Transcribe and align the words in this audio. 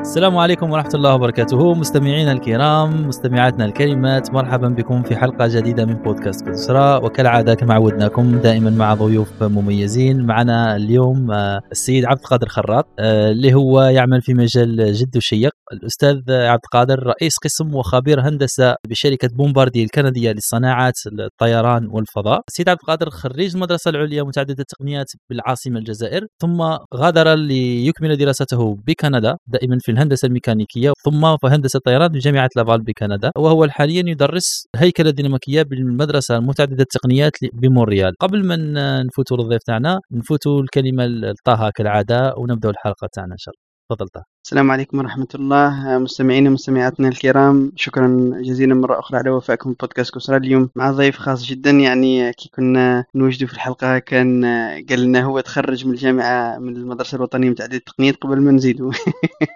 السلام 0.00 0.36
عليكم 0.36 0.70
ورحمة 0.70 0.90
الله 0.94 1.14
وبركاته. 1.14 1.74
مستمعينا 1.74 2.32
الكرام 2.32 3.08
مستمعاتنا 3.08 3.64
الكريمات 3.64 4.30
مرحبا 4.30 4.68
بكم 4.68 5.02
في 5.02 5.16
حلقة 5.16 5.46
جديدة 5.48 5.84
من 5.84 5.94
بودكاست 5.94 6.48
كسرى 6.48 6.96
وكالعادة 6.96 7.54
كما 7.54 7.74
عودناكم 7.74 8.38
دائما 8.38 8.70
مع 8.70 8.94
ضيوف 8.94 9.42
مميزين 9.42 10.26
معنا 10.26 10.76
اليوم 10.76 11.30
آه، 11.30 11.60
السيد 11.72 12.04
عبد 12.04 12.18
القادر 12.20 12.48
خراط 12.48 12.86
آه، 12.98 13.30
اللي 13.30 13.54
هو 13.54 13.82
يعمل 13.82 14.22
في 14.22 14.34
مجال 14.34 14.92
جد 14.92 15.16
وشيق 15.16 15.52
الأستاذ 15.72 16.16
عبد 16.30 16.60
القادر 16.64 17.06
رئيس 17.06 17.36
قسم 17.44 17.74
وخبير 17.74 18.20
هندسة 18.20 18.76
بشركة 18.88 19.28
بومباردي 19.28 19.84
الكندية 19.84 20.32
لصناعات 20.32 20.94
الطيران 21.06 21.88
والفضاء. 21.90 22.40
السيد 22.48 22.68
عبد 22.68 22.78
القادر 22.80 23.10
خريج 23.10 23.54
المدرسة 23.54 23.88
العليا 23.90 24.22
متعددة 24.22 24.60
التقنيات 24.60 25.06
بالعاصمة 25.30 25.78
الجزائر 25.78 26.26
ثم 26.40 26.62
غادر 26.94 27.34
ليكمل 27.34 28.16
دراسته 28.16 28.76
بكندا 28.86 29.36
دائما 29.46 29.78
في 29.80 29.90
الهندسة 29.92 30.26
الميكانيكية 30.26 30.92
ثم 31.04 31.36
في 31.36 31.46
هندسة 31.46 31.76
الطيران 31.76 32.08
بجامعه 32.08 32.48
لافال 32.56 32.82
بكندا 32.82 33.30
وهو 33.36 33.68
حاليا 33.68 34.02
يدرس 34.06 34.66
هيكلة 34.76 35.10
ديناميكية 35.10 35.62
بالمدرسة 35.62 36.36
المتعددة 36.36 36.82
التقنيات 36.82 37.32
بمونريال. 37.52 38.12
قبل 38.20 38.46
ما 38.46 38.56
نفوتوا 39.02 39.36
للضيف 39.36 39.62
تاعنا 39.62 40.00
نفوتوا 40.12 40.62
الكلمة 40.62 41.06
لطه 41.06 41.70
كالعادة 41.70 42.34
ونبداو 42.36 42.70
الحلقة 42.70 43.08
تاعنا 43.12 43.32
إن 43.32 43.38
شاء 43.38 43.54
الله. 43.54 43.67
تفضل. 43.90 44.22
السلام 44.44 44.70
عليكم 44.70 44.98
ورحمة 44.98 45.28
الله. 45.34 45.98
مستمعينا 45.98 46.50
ومستمعاتنا 46.50 47.08
الكرام 47.08 47.72
شكرا 47.76 48.32
جزيلا 48.42 48.74
مرة 48.74 48.98
أخرى 48.98 49.18
على 49.18 49.30
وفائكم 49.30 49.74
بودكاست 49.80 50.14
كسرى 50.14 50.36
اليوم. 50.36 50.70
مع 50.76 50.90
ضيف 50.90 51.16
خاص 51.16 51.44
جدا 51.44 51.70
يعني 51.70 52.32
كي 52.32 52.50
كنا 52.54 53.04
نوجدوا 53.14 53.48
في 53.48 53.54
الحلقة 53.54 53.98
كان 53.98 54.44
قال 54.90 55.00
لنا 55.00 55.22
هو 55.22 55.40
تخرج 55.40 55.86
من 55.86 55.92
الجامعة 55.92 56.58
من 56.58 56.76
المدرسة 56.76 57.16
الوطنية 57.16 57.50
متعددة 57.50 57.76
التقنيات 57.76 58.16
قبل 58.16 58.40
ما 58.40 58.52
نزيدوا 58.52 58.92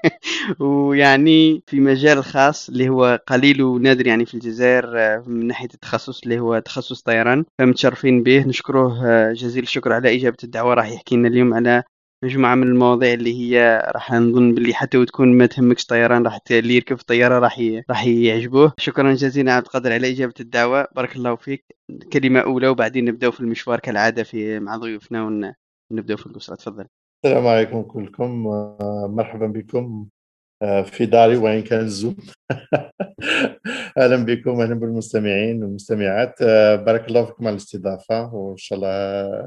ويعني 0.60 1.62
في 1.66 1.80
مجال 1.80 2.24
خاص 2.24 2.68
اللي 2.68 2.88
هو 2.88 3.20
قليل 3.26 3.62
ونادر 3.62 4.06
يعني 4.06 4.26
في 4.26 4.34
الجزائر 4.34 4.86
من 5.26 5.46
ناحية 5.46 5.68
التخصص 5.74 6.22
اللي 6.22 6.40
هو 6.40 6.58
تخصص 6.58 7.02
طيران 7.02 7.44
فمتشرفين 7.58 8.22
به. 8.22 8.46
نشكره 8.46 8.92
جزيل 9.32 9.62
الشكر 9.62 9.92
على 9.92 10.16
إجابة 10.16 10.36
الدعوة. 10.44 10.74
راح 10.74 10.88
يحكي 10.92 11.16
لنا 11.16 11.28
اليوم 11.28 11.54
على 11.54 11.82
مجموعه 12.24 12.54
من 12.54 12.66
المواضيع 12.66 13.12
اللي 13.14 13.34
هي 13.34 13.82
راح 13.94 14.12
نظن 14.12 14.54
باللي 14.54 14.74
حتى 14.74 14.98
وتكون 14.98 15.38
ما 15.38 15.46
تهمكش 15.46 15.86
طيران 15.86 16.22
راح 16.22 16.38
اللي 16.50 16.76
يركب 16.76 16.96
في 16.96 17.02
الطيارة 17.02 17.38
راح 17.38 17.62
راح 17.90 18.06
يعجبوه. 18.06 18.72
شكرا 18.78 19.14
جزيلا 19.14 19.52
عبد 19.52 19.66
القادر 19.66 19.92
على 19.92 20.10
إجابة 20.10 20.34
الدعوة. 20.40 20.88
بارك 20.96 21.16
الله 21.16 21.36
فيك. 21.36 21.64
كلمة 22.12 22.40
أولى 22.40 22.68
وبعدين 22.68 23.04
نبداو 23.04 23.30
في 23.30 23.40
المشوار 23.40 23.80
كالعادة 23.80 24.22
في 24.22 24.60
مع 24.60 24.76
ضيوفنا 24.76 25.24
ونبداو 25.90 26.16
في 26.16 26.26
القصة 26.26 26.54
تفضل. 26.54 26.86
السلام 27.24 27.46
عليكم 27.46 27.82
كلكم. 27.82 28.46
مرحبا 29.16 29.46
بكم. 29.46 30.06
آه، 30.62 30.82
في 30.82 31.06
داري 31.06 31.36
وين 31.36 31.62
كان 31.62 31.80
الزوم؟ 31.80 32.16
أهلا 33.98 34.16
بكم 34.24 34.60
أهلا 34.60 34.74
بالمستمعين 34.74 35.64
والمستمعات. 35.64 36.34
آه، 36.42 36.76
بارك 36.76 37.08
الله 37.08 37.24
فيكم 37.24 37.46
على 37.46 37.52
الاستضافة 37.52 38.34
وإن 38.34 38.56
شاء 38.56 38.78
الله 38.78 38.90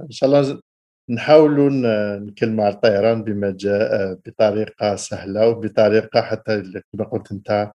إن 0.04 0.12
شاء 0.12 0.30
الله 0.30 0.62
نحاولوا 1.10 1.70
نكلموا 2.20 2.66
على 2.66 2.74
الطيران 2.74 3.24
بما 3.24 3.56
جاء 3.60 4.14
بطريقة 4.26 4.96
سهلة 4.96 5.48
وبطريقة 5.48 6.22
حتى 6.22 6.64
كما 6.94 7.06
قلت 7.06 7.32
أنت 7.32 7.72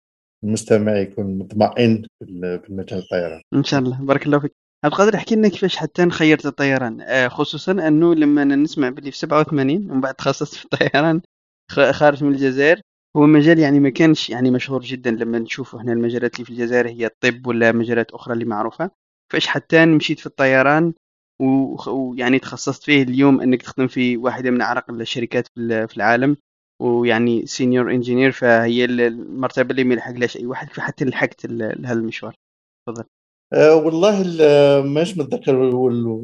المستمع 0.44 0.96
يكون 0.96 1.38
مطمئن 1.38 2.02
في 2.24 2.68
المجال 2.68 2.98
الطيران. 2.98 3.40
إن 3.54 3.64
شاء 3.64 3.80
الله. 3.80 3.98
بارك 4.00 4.26
الله 4.26 4.38
فيك. 4.38 4.52
عبد 4.84 4.92
القادر 4.92 5.14
احكي 5.14 5.34
لنا 5.36 5.48
كيفاش 5.48 5.76
حتى 5.76 6.10
خيرت 6.10 6.46
الطيران. 6.46 7.00
آه، 7.00 7.28
خصوصا 7.28 7.72
أنه 7.72 8.14
لما 8.14 8.44
نسمع 8.44 8.90
باللي 8.90 9.10
في 9.10 9.18
87 9.18 9.90
ومن 9.90 10.00
بعد 10.00 10.14
تخصصت 10.14 10.54
في 10.54 10.64
الطيران 10.64 11.20
خارج 11.70 12.24
من 12.24 12.32
الجزائر 12.32 12.80
هو 13.16 13.26
مجال 13.26 13.58
يعني 13.58 13.80
ما 13.80 13.90
كانش 13.90 14.30
يعني 14.30 14.50
مشهور 14.50 14.80
جدا 14.82 15.10
لما 15.10 15.38
نشوفوا 15.38 15.78
إحنا 15.80 15.92
المجالات 15.92 16.34
اللي 16.34 16.44
في 16.44 16.50
الجزائر 16.50 16.88
هي 16.88 17.06
الطب 17.06 17.46
ولا 17.46 17.72
مجالات 17.72 18.10
أخرى 18.10 18.34
اللي 18.34 18.44
معروفة. 18.44 18.90
كيفاش 19.32 19.46
حتى 19.46 19.86
مشيت 19.86 20.20
في 20.20 20.26
الطيران 20.26 20.92
ويعني 21.40 22.38
تخصصت 22.38 22.84
فيه 22.84 23.02
اليوم 23.02 23.40
إنك 23.40 23.62
تخدم 23.62 23.86
في 23.86 24.16
واحدة 24.16 24.50
من 24.50 24.60
أعرق 24.60 24.90
الشركات 24.90 25.48
في 25.56 25.96
العالم 25.96 26.36
ويعني 26.82 27.46
senior 27.46 27.90
engineer 27.90 28.32
فهي 28.32 28.84
المرتبة 28.84 29.70
اللي 29.70 29.84
ما 29.84 29.94
يلحقلاش 29.94 30.36
أي 30.36 30.46
واحد 30.46 30.68
فحتى 30.72 31.04
لحقت 31.04 31.46
لهذا 31.46 31.92
المشوار 31.92 32.34
تفضل. 32.88 33.04
أه 33.52 33.76
والله 33.76 34.22
ماش 34.82 35.18
متذكر 35.18 35.68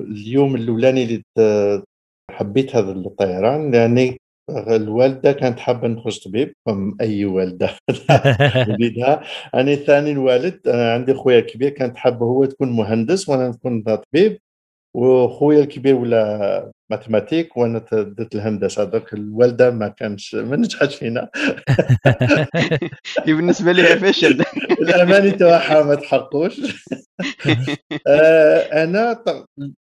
اليوم 0.00 0.54
الأولاني 0.56 1.04
اللي 1.04 1.82
حبيت 2.30 2.76
هذا 2.76 2.92
الطيران 2.92 3.70
لأني 3.72 4.18
الوالدة 4.50 5.32
كانت 5.32 5.60
حابة 5.60 5.88
نخرج 5.88 6.24
طبيب 6.24 6.54
أي 7.00 7.24
والدة 7.24 7.70
وليدها. 8.68 9.22
أنا 9.54 9.74
ثاني 9.74 10.12
الوالد 10.12 10.68
أنا 10.68 10.92
عندي 10.94 11.14
خويا 11.14 11.40
كبير 11.40 11.70
كانت 11.70 11.96
حابة 11.96 12.26
هو 12.26 12.44
تكون 12.44 12.72
مهندس 12.72 13.28
وأنا 13.28 13.48
نكون 13.48 13.82
طبيب. 13.82 14.38
وخويا 14.94 15.60
الكبير 15.60 15.94
ولا 15.94 16.72
mathématiques 16.90 17.56
وأنا 17.56 17.78
درت 17.92 18.34
الهندسة. 18.34 18.84
درك 18.84 19.14
الوالدة 19.14 19.70
ما 19.70 19.88
كانش 19.88 20.34
ما 20.34 20.56
نجحتش 20.56 20.96
فينا. 20.96 21.28
بالنسبة 23.26 23.72
لي 23.72 23.82
فشل 23.82 24.44
الأماني 24.82 25.30
تاعها 25.30 25.82
ما 25.82 25.94
تحقوش. 25.94 26.60
آه، 28.06 28.84
أنا 28.84 29.24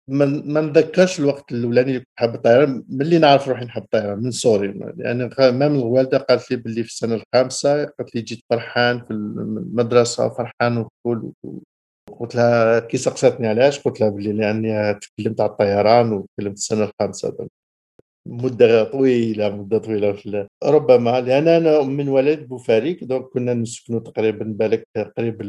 ما 0.07 0.61
نتذكرش 0.61 1.19
الوقت 1.19 1.51
الأولاني 1.51 1.87
اللي 1.89 1.99
كنت 1.99 2.09
حاب 2.15 2.35
الطيران. 2.35 2.83
ملي 2.89 3.17
نعرف 3.17 3.47
روحي 3.47 3.65
نحب 3.65 3.83
الطيران 3.83 4.19
من 4.19 4.31
صغري. 4.31 4.79
يعني 4.97 5.29
مام 5.39 5.75
الوالدة 5.75 6.17
قالت 6.17 6.51
لي 6.51 6.57
باللي 6.57 6.83
في 6.83 6.89
السنة 6.89 7.15
الخامسة 7.15 7.85
قالت 7.85 8.15
لي 8.15 8.21
جيت 8.21 8.43
فرحان 8.49 8.99
في 8.99 9.11
المدرسة 9.11 10.29
فرحان 10.29 10.77
وكل 10.77 11.31
قلت 12.19 12.35
لها 12.35 12.79
كي 12.79 12.97
سقساتني 12.97 13.47
علاش؟ 13.47 13.79
قلت 13.79 14.01
لها 14.01 14.09
بلي 14.09 14.33
لأني 14.33 14.93
تكلمت 14.93 15.41
على 15.41 15.49
الطيران 15.51 16.13
وتكلمت 16.13 16.57
السنة 16.57 16.83
الخامسة. 16.83 17.47
مدة 18.27 18.83
طويلة 18.83 19.49
مدة 19.49 19.77
طويلة 19.77 20.13
في 20.13 20.47
ربما 20.63 21.21
لأن 21.21 21.47
أنا 21.47 21.81
من 21.83 22.09
ولد 22.09 22.47
بوفاريك 22.47 23.03
donc 23.03 23.25
كنا 23.25 23.53
نسكنوا 23.53 23.99
تقريبا 23.99 24.45
بالك 24.45 24.87
قريب 25.17 25.41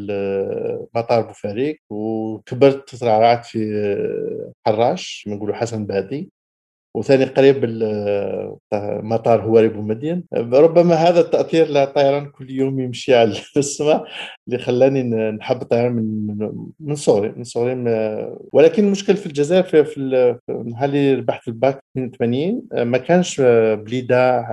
مطار 0.96 1.22
بوفاريك 1.26 1.82
وكبرت 1.90 2.94
ترعرعت 2.94 3.46
في 3.46 3.58
حراش 4.66 5.24
نقولوا 5.28 5.54
حسن 5.54 5.86
بادي. 5.86 6.30
وثاني 6.94 7.24
قريب 7.24 7.64
مطار 9.02 9.42
هواري 9.42 9.68
بومدين 9.68 10.24
ربما 10.34 10.94
هذا 10.94 11.20
التأثير 11.20 11.66
للطيران 11.66 12.26
كل 12.26 12.50
يوم 12.50 12.80
يمشي 12.80 13.14
على 13.14 13.34
السماء 13.56 14.04
اللي 14.48 14.58
خلاني 14.58 15.02
نحب 15.30 15.62
الطيران 15.62 15.92
من 15.92 16.36
من 16.80 16.94
صغري 16.94 17.32
من 17.36 17.44
صغري 17.44 17.74
ولكن 18.52 18.84
المشكل 18.84 19.16
في 19.16 19.26
الجزائر 19.26 19.62
في, 19.62 19.84
في 19.84 19.96
النهار 20.48 20.88
اللي 20.88 21.14
ربحت 21.14 21.48
الباك 21.48 21.84
82 21.96 22.62
ما 22.72 22.98
كانش 22.98 23.40
بليدة 23.74 24.46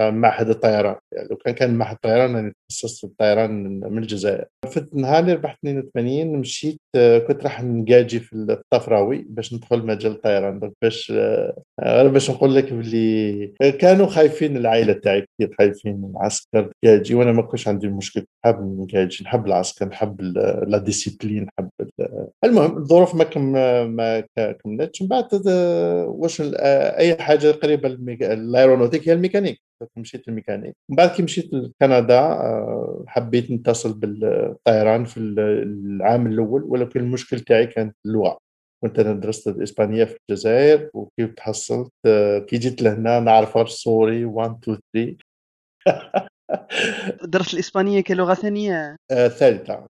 معهد 0.00 0.48
الطيران. 0.48 0.96
يعني 1.12 1.28
لو 1.30 1.36
كان 1.36 1.54
كان 1.54 1.74
معهد 1.74 1.94
الطيران 1.94 2.36
أنا 2.36 2.52
تخصصت 2.68 2.98
في 2.98 3.04
الطيران 3.04 3.80
من 3.80 3.98
الجزائر. 3.98 4.44
النهار 4.94 5.18
اللي 5.22 5.32
ربحت 5.32 5.58
82 5.58 6.32
مشيت 6.36 6.80
كنت 7.28 7.42
راح 7.42 7.62
نقاجي 7.62 8.20
في 8.20 8.32
الطفراوي 8.36 9.26
باش 9.28 9.54
ندخل 9.54 9.86
مجال 9.86 10.12
الطيران. 10.12 10.72
باش 10.82 11.12
غير 11.84 12.08
باش 12.08 12.30
نقول 12.30 12.54
لك 12.54 12.72
باللي 12.72 13.52
كانوا 13.78 14.06
خايفين 14.06 14.56
العائلة 14.56 14.92
تاعي 14.92 15.20
كثير 15.20 15.54
خايفين 15.58 16.12
العسكر 16.14 16.70
تكاجي 16.82 17.14
وأنا 17.14 17.32
ما 17.32 17.42
كنتش 17.42 17.68
عندي 17.68 17.88
مشكل 17.88 18.24
نحب 18.44 18.80
نكاجي 18.80 19.24
نحب 19.24 19.46
العسكر 19.46 19.88
نحب 19.88 20.20
la 20.66 20.78
discipline 20.78 21.42
نحب 21.42 21.70
المهم 22.44 22.76
الظروف 22.76 23.14
ما 23.14 23.24
كم 23.24 23.52
ما 23.96 24.20
كملتش. 24.36 25.02
من 25.02 25.08
بعد 25.08 25.28
واش 26.06 26.42
أي 26.98 27.16
حاجة 27.16 27.50
قريبة 27.50 27.88
ال 27.88 27.97
aéronautique 27.97 29.08
هي 29.08 29.12
الميكانيك. 29.12 29.69
مشيت 29.96 30.28
الميكانيك 30.28 30.74
من 30.90 30.96
بعد 30.96 31.10
كي 31.10 31.22
مشيت 31.22 31.52
لكندا 31.52 32.18
آه، 32.18 33.04
حبيت 33.06 33.50
نتصل 33.50 33.92
بالطيران 33.92 35.04
في 35.04 35.16
العام 35.20 36.26
الأول 36.26 36.62
ولكن 36.62 37.00
المشكل 37.00 37.40
تاعي 37.40 37.66
كانت 37.66 37.96
اللغة. 38.06 38.38
كنت 38.84 38.98
أنا 38.98 39.12
درست 39.12 39.48
الإسبانية 39.48 40.04
في 40.04 40.16
الجزائر 40.30 40.90
وكي 40.94 41.26
تحصلت 41.26 41.92
آه، 42.06 42.38
كي 42.38 42.58
جيت 42.58 42.82
لهنا 42.82 43.20
نعرف 43.20 43.56
غير 43.56 43.66
sorry 43.66 44.24
1 44.24 44.58
2 44.94 45.16
3 45.84 46.28
درست 47.24 47.54
الإسبانية 47.54 48.00
كلغة 48.00 48.34
ثانية؟ 48.34 48.96
آه 49.10 49.28
ثالثة. 49.28 49.86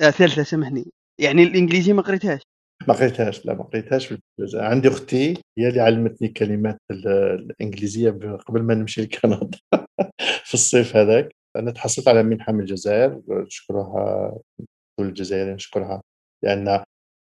آه 0.00 0.10
ثالثة 0.10 0.42
سامحني. 0.42 0.84
يعني 1.20 1.42
الإنجليزي 1.42 1.92
ما 1.92 2.02
قريتهاش؟ 2.02 2.40
ما 2.88 2.94
قريتهاش 2.94 3.46
لا 3.46 3.54
ما 3.54 3.64
قريتهاش 3.64 4.06
في 4.06 4.18
عندي 4.54 4.88
أختي 4.88 5.34
هي 5.58 5.68
اللي 5.68 5.80
علمتني 5.80 6.28
كلمات 6.28 6.80
الإنجليزية 6.90 8.10
قبل 8.46 8.62
ما 8.62 8.74
نمشي 8.74 9.02
لكندا 9.02 9.50
في 10.48 10.54
الصيف 10.54 10.96
هذاك. 10.96 11.34
أنا 11.56 11.70
تحصلت 11.70 12.08
على 12.08 12.22
منحة 12.22 12.52
من 12.52 12.60
الجزائر 12.60 13.22
نشكرها 13.28 14.38
كل 14.98 15.06
الجزائريين 15.06 15.54
نشكرها 15.54 16.02
لأن 16.44 16.68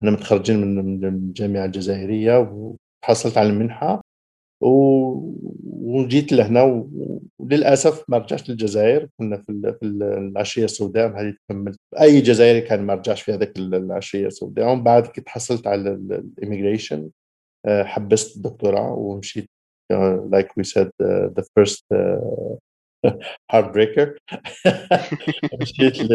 أنا 0.02 0.10
متخرجين 0.10 0.60
من 0.60 1.04
الجامعة 1.04 1.64
الجزائرية 1.64 2.38
وحصلت 3.04 3.38
على 3.38 3.48
المنحة. 3.48 4.02
وجيت 4.60 6.32
لهنا 6.32 6.86
وللأسف 7.38 8.04
ما 8.08 8.18
رجعت 8.18 8.48
للجزائر. 8.48 9.08
كنا 9.18 9.36
في, 9.36 9.76
في 9.80 9.86
العشية 9.86 10.64
السوداء 10.64 11.20
هذه 11.20 11.34
كملت 11.48 11.78
أي 12.00 12.20
جزائري 12.20 12.60
كان 12.60 12.82
ما 12.82 12.94
رجعش 12.94 13.22
في 13.22 13.32
هذاك 13.32 13.58
العشية 13.58 14.26
السوداء. 14.26 14.72
ومن 14.72 14.82
بعد 14.82 15.06
كي 15.06 15.20
تحصلت 15.20 15.66
على 15.66 15.90
ال 15.90 16.00
immigration 16.00 17.10
آه، 17.66 17.82
حبست 17.82 18.36
الدكتوراه 18.36 18.92
ومشيت 18.92 19.50
like 20.30 20.56
we 20.56 20.64
said 20.64 20.90
the 21.02 21.44
first 21.54 21.84
heartbreaker 23.50 24.18
مشيت 25.60 26.10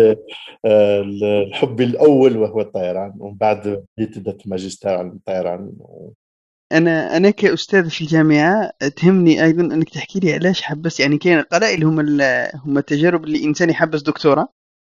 آه، 0.65 1.01
لحبي 1.01 1.83
الأول 1.83 2.38
وهو 2.38 2.62
الطيران. 2.62 3.13
ومن 3.19 3.38
بعد 3.38 3.86
بديت 3.97 4.47
ماجستير 4.47 4.92
عن 4.92 5.07
الطيران. 5.07 5.71
أنا 6.72 7.18
أنا 7.18 7.30
كاستاذ 7.30 7.90
في 7.90 8.02
الجامعة 8.02 8.72
تهمني 8.96 9.44
أيضا 9.44 9.64
أنك 9.64 9.90
تحكي 9.90 10.20
لي 10.20 10.34
علاش 10.34 10.62
حبست 10.62 11.00
يعني 11.00 11.18
كاين 11.18 11.42
قلائل 11.42 11.84
هم 11.84 12.00
هم 12.66 12.78
التجارب 12.78 13.24
اللي 13.26 13.44
إنسان 13.46 13.70
يحبس 13.70 14.02
دكتورة 14.02 14.50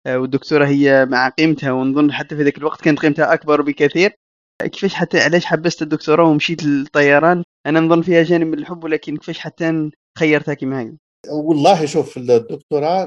آه، 0.08 0.20
والدكتورة 0.20 0.66
هي 0.68 1.06
مع 1.06 1.30
قيمتها 1.30 1.72
ونظن 1.72 2.12
حتى 2.12 2.36
في 2.36 2.44
ذاك 2.44 2.58
الوقت 2.58 2.82
كانت 2.82 3.00
قيمتها 3.00 3.34
أكبر 3.34 3.62
بكثير. 3.62 4.16
كيفاش 4.64 4.94
حتى 4.94 5.20
علاش 5.20 5.46
حبست 5.46 5.82
الدكتوراه 5.82 6.26
ومشيت 6.26 6.64
للطيران؟ 6.64 7.44
أنا 7.66 7.80
نظن 7.80 8.02
فيها 8.02 8.24
جانب 8.24 8.48
من 8.48 8.60
الحب 8.60 8.84
ولكن 8.84 9.18
كيفاش 9.18 9.40
حتى 9.40 9.92
خيرتها 10.20 10.54
كيما 10.54 10.82
هكذا 10.82 10.98
والله 11.32 11.86
شوف 11.86 12.18
الدكتوراه 12.18 13.06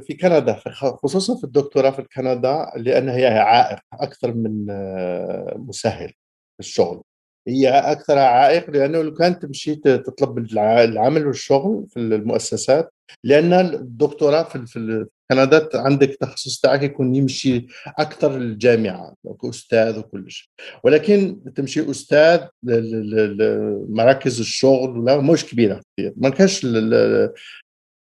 في 0.00 0.16
كندا 0.20 0.60
خصوصا 1.02 1.36
في 1.36 1.44
الدكتوراه 1.44 1.90
في 1.90 2.02
كندا 2.16 2.66
لأن 2.76 3.08
هي 3.08 3.26
عائق 3.26 3.78
أكثر 3.92 4.34
من 4.34 4.66
آه، 4.70 5.54
مسهل 5.58 6.12
الشغل. 6.60 7.02
هي 7.48 7.68
أكثر 7.68 8.18
عائق 8.18 8.70
لأنه 8.70 9.02
لو 9.02 9.14
كانت 9.14 9.42
تمشي 9.42 9.74
تطلب 9.74 10.38
العمل 10.38 11.26
والشغل 11.26 11.86
في 11.88 11.98
المؤسسات 12.00 12.92
لأن 13.24 13.52
الدكتوراه 13.52 14.42
في 14.42 15.06
كندا 15.30 15.68
عندك 15.74 16.10
التخصص 16.10 16.60
تاعك 16.60 16.82
يكون 16.82 17.14
يمشي 17.14 17.66
أكثر 17.86 18.38
للجامعة 18.38 19.14
أستاذ 19.44 19.98
وكل 19.98 20.30
شيء. 20.30 20.48
ولكن 20.84 21.40
تمشي 21.54 21.90
أستاذ 21.90 22.40
لمراكز 22.62 24.40
الشغل 24.40 24.98
ولا 24.98 25.20
مش 25.20 25.44
كبيرة 25.44 25.80
كثير. 25.96 26.12
ما 26.16 26.28
كانش 26.28 26.66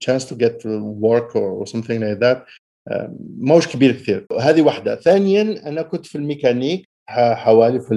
chance 0.04 0.24
to 0.24 0.34
get 0.34 0.64
work 1.00 1.34
or 1.34 1.66
something 1.72 2.00
like 2.00 2.20
that 2.20 2.38
موش 3.38 3.68
كبير 3.68 3.92
كثير. 3.92 4.26
هذه 4.40 4.62
واحدة. 4.62 4.96
ثانيا 4.96 5.68
أنا 5.68 5.82
كنت 5.82 6.06
في 6.06 6.18
الميكانيك 6.18 6.88
حوالي 7.14 7.80
في 7.80 7.94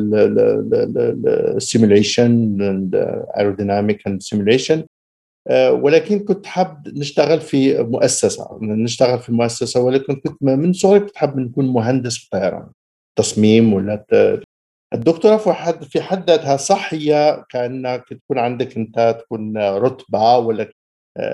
ال 1.56 1.65
simulation 1.65 2.62
ال 2.62 2.73
aerodynamic 2.73 4.01
simulation 4.19 4.83
ولكن 5.69 6.19
كنت 6.19 6.45
حاب 6.45 6.88
نشتغل 6.88 7.41
في 7.41 7.83
مؤسسة 7.83 8.59
نشتغل 8.62 9.19
في 9.19 9.31
مؤسسة 9.31 9.81
ولكن 9.81 10.15
كنت 10.15 10.44
من 10.44 10.73
صغري 10.73 11.00
كنت 11.00 11.17
حاب 11.17 11.39
نكون 11.39 11.67
مهندس 11.67 12.17
في 12.17 12.23
الطيران 12.25 12.67
تصميم 13.17 13.73
ولا 13.73 14.06
الدكتوراه 14.94 15.38
في 15.38 15.53
حد 15.53 15.83
في 15.83 16.01
حد 16.01 16.29
ذاتها 16.29 16.57
صح 16.57 16.94
هي 16.94 17.44
كأنك 17.50 18.03
تكون 18.09 18.39
عندك 18.39 18.77
أنت 18.77 19.17
تكون 19.19 19.57
رتبة 19.57 20.38
ولا 20.38 20.71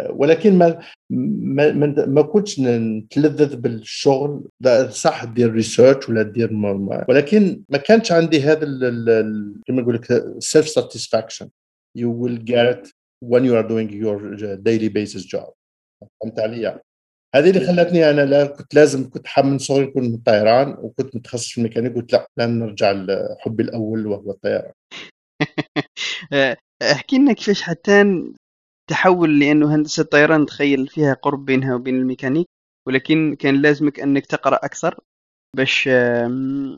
ولكن 0.09 0.57
ما 0.57 0.79
ما 1.09 2.05
ما 2.07 2.21
كنتش 2.21 2.59
نتلذذ 2.59 3.55
بالشغل. 3.55 4.43
صح 4.89 5.23
دير 5.25 5.51
research 5.51 6.09
ولا 6.09 6.21
دير 6.23 6.49
ولكن 7.09 7.63
ما 7.69 7.77
كانش 7.77 8.11
عندي 8.11 8.41
هذا 8.41 8.65
كما 9.67 9.81
نقول 9.81 9.95
لك 9.95 10.23
self 10.39 10.69
satisfaction 10.69 11.49
you 11.97 12.13
will 12.13 12.45
get 12.45 12.87
when 13.25 13.43
you 13.45 13.55
are 13.55 13.63
doing 13.63 13.89
your 13.89 14.19
daily 14.57 14.89
basis 14.89 15.25
job. 15.25 15.53
فهمت 16.21 16.39
علي؟ 16.39 16.79
هذه 17.35 17.49
اللي 17.49 17.67
خلتني 17.67 18.09
أنا 18.09 18.25
لا 18.25 18.45
كنت 18.45 18.73
لازم 18.73 19.09
كنت 19.09 19.27
حاب 19.27 19.45
من 19.45 19.57
صغري 19.57 19.85
نكون 19.85 20.05
الطيران 20.05 20.75
وكنت 20.79 21.15
متخصص 21.15 21.51
في 21.51 21.57
الميكانيك 21.57 21.95
قلت 21.95 22.13
لا 22.13 22.27
لازم 22.37 22.51
نرجع 22.51 22.91
لحبي 22.91 23.63
الأول 23.63 24.07
وهو 24.07 24.31
الطيران. 24.31 24.71
احكي 26.91 27.17
لنا 27.17 27.33
كيفاش 27.33 27.61
حتى 27.61 28.23
تحول 28.91 29.39
لأنه 29.39 29.75
هندسة 29.75 30.01
الطيران 30.01 30.45
تخيل 30.45 30.87
فيها 30.87 31.13
قرب 31.13 31.45
بينها 31.45 31.75
وبين 31.75 31.95
الميكانيك 31.95 32.47
ولكن 32.87 33.35
كان 33.39 33.61
لازمك 33.61 33.99
أنك 33.99 34.25
تقرأ 34.25 34.55
أكثر 34.55 34.99
باش 35.57 35.89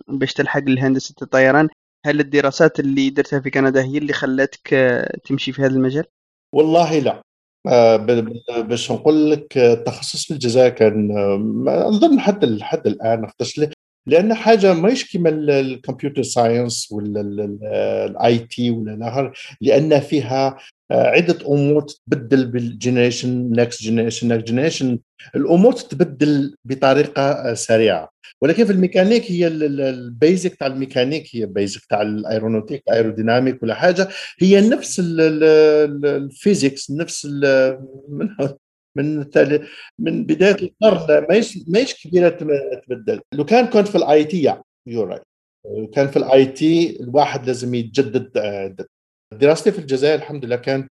باش 0.08 0.34
تلحق 0.34 0.64
لهندسة 0.64 1.16
الطيران 1.22 1.70
هل 2.06 2.20
الدراسات 2.20 2.80
اللي 2.80 3.10
درتها 3.10 3.40
في 3.40 3.50
كندا 3.50 3.84
هي 3.84 3.98
اللي 3.98 4.14
خلتك 4.14 4.76
تمشي 5.26 5.52
في 5.52 5.62
هذا 5.62 5.76
المجال؟ 5.76 6.06
والله 6.56 7.00
لا 7.00 7.22
آه، 7.68 7.96
باش 8.62 8.92
نقول 8.92 9.32
لك 9.32 9.58
التخصص 9.58 10.26
في 10.26 10.32
الجزائر 10.34 10.70
كان 10.70 11.12
أظن 11.68 12.20
حتى 12.20 12.46
لحد 12.46 12.88
الآن 12.88 13.28
لأن 14.08 14.34
حاجة 14.34 14.74
ماهيش 14.74 15.12
كيما 15.12 15.30
ال 15.30 15.40
computer 15.40 16.24
science 16.24 16.92
ولا 16.92 17.22
ال 18.06 18.38
IT 18.38 18.72
ولا 18.72 18.94
الآخر 18.94 19.34
لأن 19.62 20.00
فيها 20.00 20.58
عدة 20.94 21.48
أمور 21.48 21.82
تتبدل 21.82 22.46
بال 22.46 22.64
generation 22.64 23.52
next 23.52 23.84
generation 23.84 24.28
next 24.28 24.48
generation 24.48 25.00
الأمور 25.36 25.74
تتبدل 25.74 26.56
بطريقة 26.66 27.54
سريعة. 27.54 28.10
ولكن 28.42 28.66
في 28.66 28.72
الميكانيك 28.72 29.32
هي 29.32 29.48
ال 29.48 29.66
basic 29.66 30.56
تاع 30.56 30.68
الميكانيك 30.68 31.36
هي 31.36 31.46
basic 31.46 31.86
تاع 31.86 32.02
ال 32.02 32.08
aéronautique 32.08 32.84
aérodynamique 32.92 33.64
ولا 33.64 33.76
حاجة. 33.76 34.08
هي 34.42 34.70
نفس 34.70 35.02
ال 35.04 35.27
physics 35.27 36.92
نفس 36.92 37.26
من 37.26 38.30
من 38.96 39.26
من 40.00 40.26
بداية 40.26 40.56
القرن 40.56 41.26
ما 41.70 41.80
هيش 41.80 42.04
كبيرة 42.04 42.30
تبدل. 42.88 43.22
لو 43.34 43.46
كان 43.46 43.66
كنت 43.66 43.88
في 43.88 43.96
ال 43.96 44.24
IT 44.24 44.54
right 44.88 45.22
كان 45.94 46.08
في 46.08 46.18
ال 46.18 46.46
IT 46.46 46.98
الواحد 47.02 47.48
لازم 47.48 47.76
يتجدد 47.76 48.38
آه، 48.38 48.76
دراستي 49.40 49.72
في 49.72 49.80
الجزائر 49.80 50.16
الحمد 50.20 50.46
لله 50.46 50.56
كانت 50.56 50.90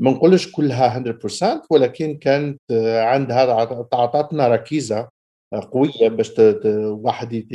ما 0.00 0.10
نقولش 0.10 0.50
كلها 0.50 1.04
100% 1.04 1.66
ولكن 1.70 2.16
كانت 2.18 2.60
عندها 2.96 3.64
تعطتنا 3.82 4.48
ركيزة 4.48 5.08
قوية 5.72 6.08
باش 6.08 6.32
واحد 6.76 7.46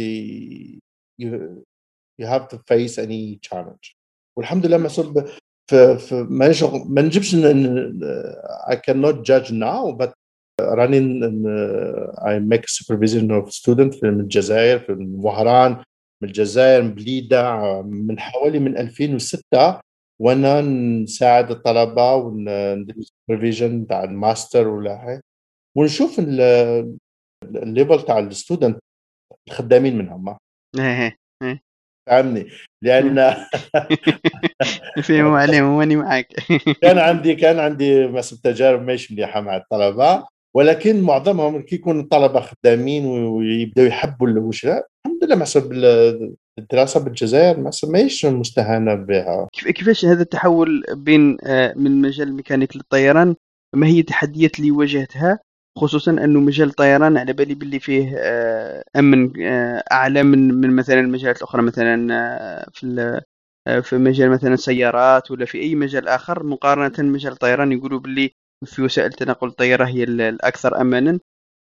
you 2.21 2.25
have 2.25 2.47
to 2.47 2.57
face 2.57 2.97
any 2.97 3.39
challenge. 3.49 3.95
والحمد 4.37 4.65
لله 4.65 4.77
ما 4.77 4.87
صرت 4.87 5.29
ما 6.11 6.53
ما 6.89 7.01
نجيبش 7.01 7.35
I 8.69 8.75
cannot 8.75 9.23
judge 9.23 9.51
now 9.51 9.91
but 9.91 10.13
running 10.61 11.23
I 12.31 12.39
make 12.39 12.67
supervision 12.67 13.31
of 13.31 13.51
students 13.51 14.03
من 14.03 14.19
الجزائر 14.19 14.79
في 14.79 15.11
وهران 15.13 15.71
من 16.21 16.29
الجزائر 16.29 16.81
من 16.83 16.93
بليدة 16.93 17.81
من 17.81 18.19
حوالي 18.19 18.59
من 18.59 18.77
2006 18.77 19.81
وأنا 20.21 20.61
نساعد 20.61 21.51
الطلبة 21.51 22.15
وندير 22.15 22.95
supervision 22.99 23.87
تاع 23.87 24.03
الماستر 24.03 24.67
ولا 24.67 24.97
حاجة. 24.97 25.21
ونشوف 25.77 26.19
ال 27.55 27.63
level 27.63 28.01
تاع 28.01 28.19
ال 28.19 28.27
student 28.27 28.79
الخدامين 29.47 29.97
منهم. 29.97 30.37
إيه 30.79 31.17
إيه 31.43 31.61
فهمني؟ 32.09 32.47
لأن 32.83 33.35
فيهم 35.07 35.33
عليهم 35.33 35.69
وأني 35.69 35.95
معك 35.95 36.27
كان 36.83 36.97
عندي 36.97 37.35
كان 37.35 37.59
عندي 37.59 38.07
مثلا 38.07 38.39
تجارب 38.43 38.81
ماشي 38.81 39.13
مليحة 39.13 39.41
مع 39.41 39.57
الطلبة 39.57 40.27
ولكن 40.55 41.01
معظمهم 41.01 41.61
كي 41.61 41.75
يكون 41.75 41.99
الطلبة 41.99 42.39
خدامين 42.39 43.05
ويبداو 43.05 43.85
يحبوا 43.85 44.27
الوشراء 44.27 44.87
الحمد 45.05 45.23
لله 45.23 45.39
حسب 45.39 45.73
الدراسة 46.59 47.03
بالجزائر 47.03 47.59
ما 47.59 47.71
ماهيش 47.83 48.25
مستهانه 48.25 48.95
بها. 48.95 49.47
كيفاش 49.53 50.05
هذا 50.05 50.21
التحول 50.21 50.83
بين 50.93 51.37
آه، 51.43 51.73
من 51.75 52.01
مجال 52.01 52.27
الميكانيك 52.27 52.75
للطيران؟ 52.75 53.35
ما 53.75 53.87
هي 53.87 53.99
التحديات 53.99 54.59
اللي 54.59 54.71
واجهتها؟ 54.71 55.39
خصوصا 55.77 56.11
أنه 56.11 56.39
مجال 56.39 56.69
الطيران 56.69 57.17
على 57.17 57.33
بالي 57.33 57.53
باللي 57.53 57.79
فيه 57.79 58.15
آه، 58.17 58.83
أمن 58.95 59.43
آه، 59.45 59.83
أعلى 59.91 60.23
من 60.23 60.53
من 60.53 60.75
مثلا 60.75 60.99
المجالات 60.99 61.37
الأخرى 61.37 61.61
مثلا 61.61 62.07
في 62.73 63.21
في 63.81 63.97
مجال 63.97 64.29
مثلا 64.29 64.53
السيارات 64.53 65.31
ولا 65.31 65.45
في 65.45 65.59
أي 65.61 65.75
مجال 65.75 66.07
آخر. 66.07 66.43
مقارنة 66.43 66.93
بمجال 66.97 67.33
الطيران 67.33 67.71
يقولوا 67.71 67.99
باللي 67.99 68.31
في 68.65 68.81
وسائل 68.81 69.13
تنقل 69.13 69.47
الطيارة 69.47 69.85
هي 69.85 70.03
الأكثر 70.03 70.81
امانا. 70.81 71.19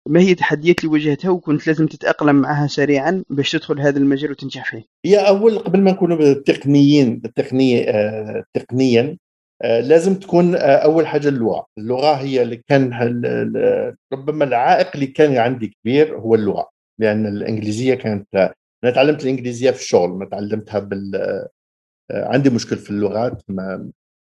ما 0.08 0.20
هي 0.20 0.32
التحديات 0.32 0.80
اللي 0.80 0.92
واجهتها 0.94 1.30
وكنت 1.30 1.68
لازم 1.68 1.88
تتأقلم 1.88 2.36
معها 2.36 2.68
سريعا 2.68 3.24
باش 3.30 3.52
تدخل 3.52 3.80
هذا 3.80 3.98
المجال 3.98 4.32
وتنجح 4.32 4.72
فيه؟ 4.72 4.84
هي 5.06 5.28
أول 5.28 5.60
قبل 5.60 5.82
ما 5.82 5.92
نكونوا 5.92 6.34
تقنيين 6.34 7.22
التقنيه 7.26 7.84
آه 7.90 8.44
تقنيا 8.54 9.18
آه 9.62 9.80
لازم 9.80 10.16
تكون 10.16 10.56
آه 10.56 10.60
أول 10.60 11.08
حاجة 11.08 11.30
اللغة، 11.30 11.66
اللغة 11.78 12.14
هي 12.14 12.42
اللي 12.42 12.56
كان 12.68 12.94
ربما 14.14 14.46
العائق 14.46 14.92
اللي 14.94 15.08
كان 15.08 15.38
عندي 15.38 15.68
كبير 15.68 16.18
هو 16.18 16.36
اللغة 16.36 16.70
لأن 17.00 17.28
الإنجليزية 17.28 17.96
كانت 17.96 18.54
أنا 18.84 18.92
تعلمت 18.92 19.24
الإنجليزية 19.24 19.72
في 19.72 19.82
الشغل 19.82 20.10
ما 20.10 20.26
تعلمتها 20.26 20.80
بال 20.80 21.16
آه، 22.12 22.28
عندي 22.34 22.50
مشكل 22.50 22.78
في 22.78 22.90
اللغات 22.90 23.42
ما 23.48 23.92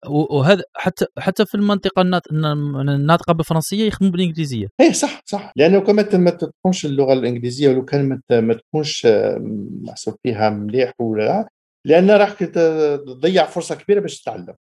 وهذا 0.07 0.62
حتى 0.76 1.07
حتى 1.19 1.47
في 1.47 1.54
المنطقة 1.54 2.02
الناط- 2.02 2.33
الناطقة 2.33 3.33
بالفرنسية 3.33 3.87
يخدموا 3.87 4.12
بالإنجليزية. 4.12 4.66
إيه 4.80 4.92
صح 4.92 5.23
صح. 5.26 5.52
لأنه 5.57 5.80
كما 5.80 6.00
انت 6.02 6.16
ما 6.16 6.30
تتقنش 6.30 6.87
اللغة 6.87 7.12
الإنجليزية 7.12 7.69
ولو 7.69 7.85
كان 7.85 8.21
ما 8.30 8.54
تكونش 8.54 9.07
آه، 9.07 9.38
محسوب 9.83 10.14
فيها 10.23 10.50
مليح 10.50 10.92
ولا 11.00 11.49
لأن 11.87 12.11
راح 12.11 12.33
تضيع 12.45 13.47
فرصة 13.47 13.75
كبيرة 13.75 14.00
باش 14.00 14.23
تتعلم. 14.23 14.54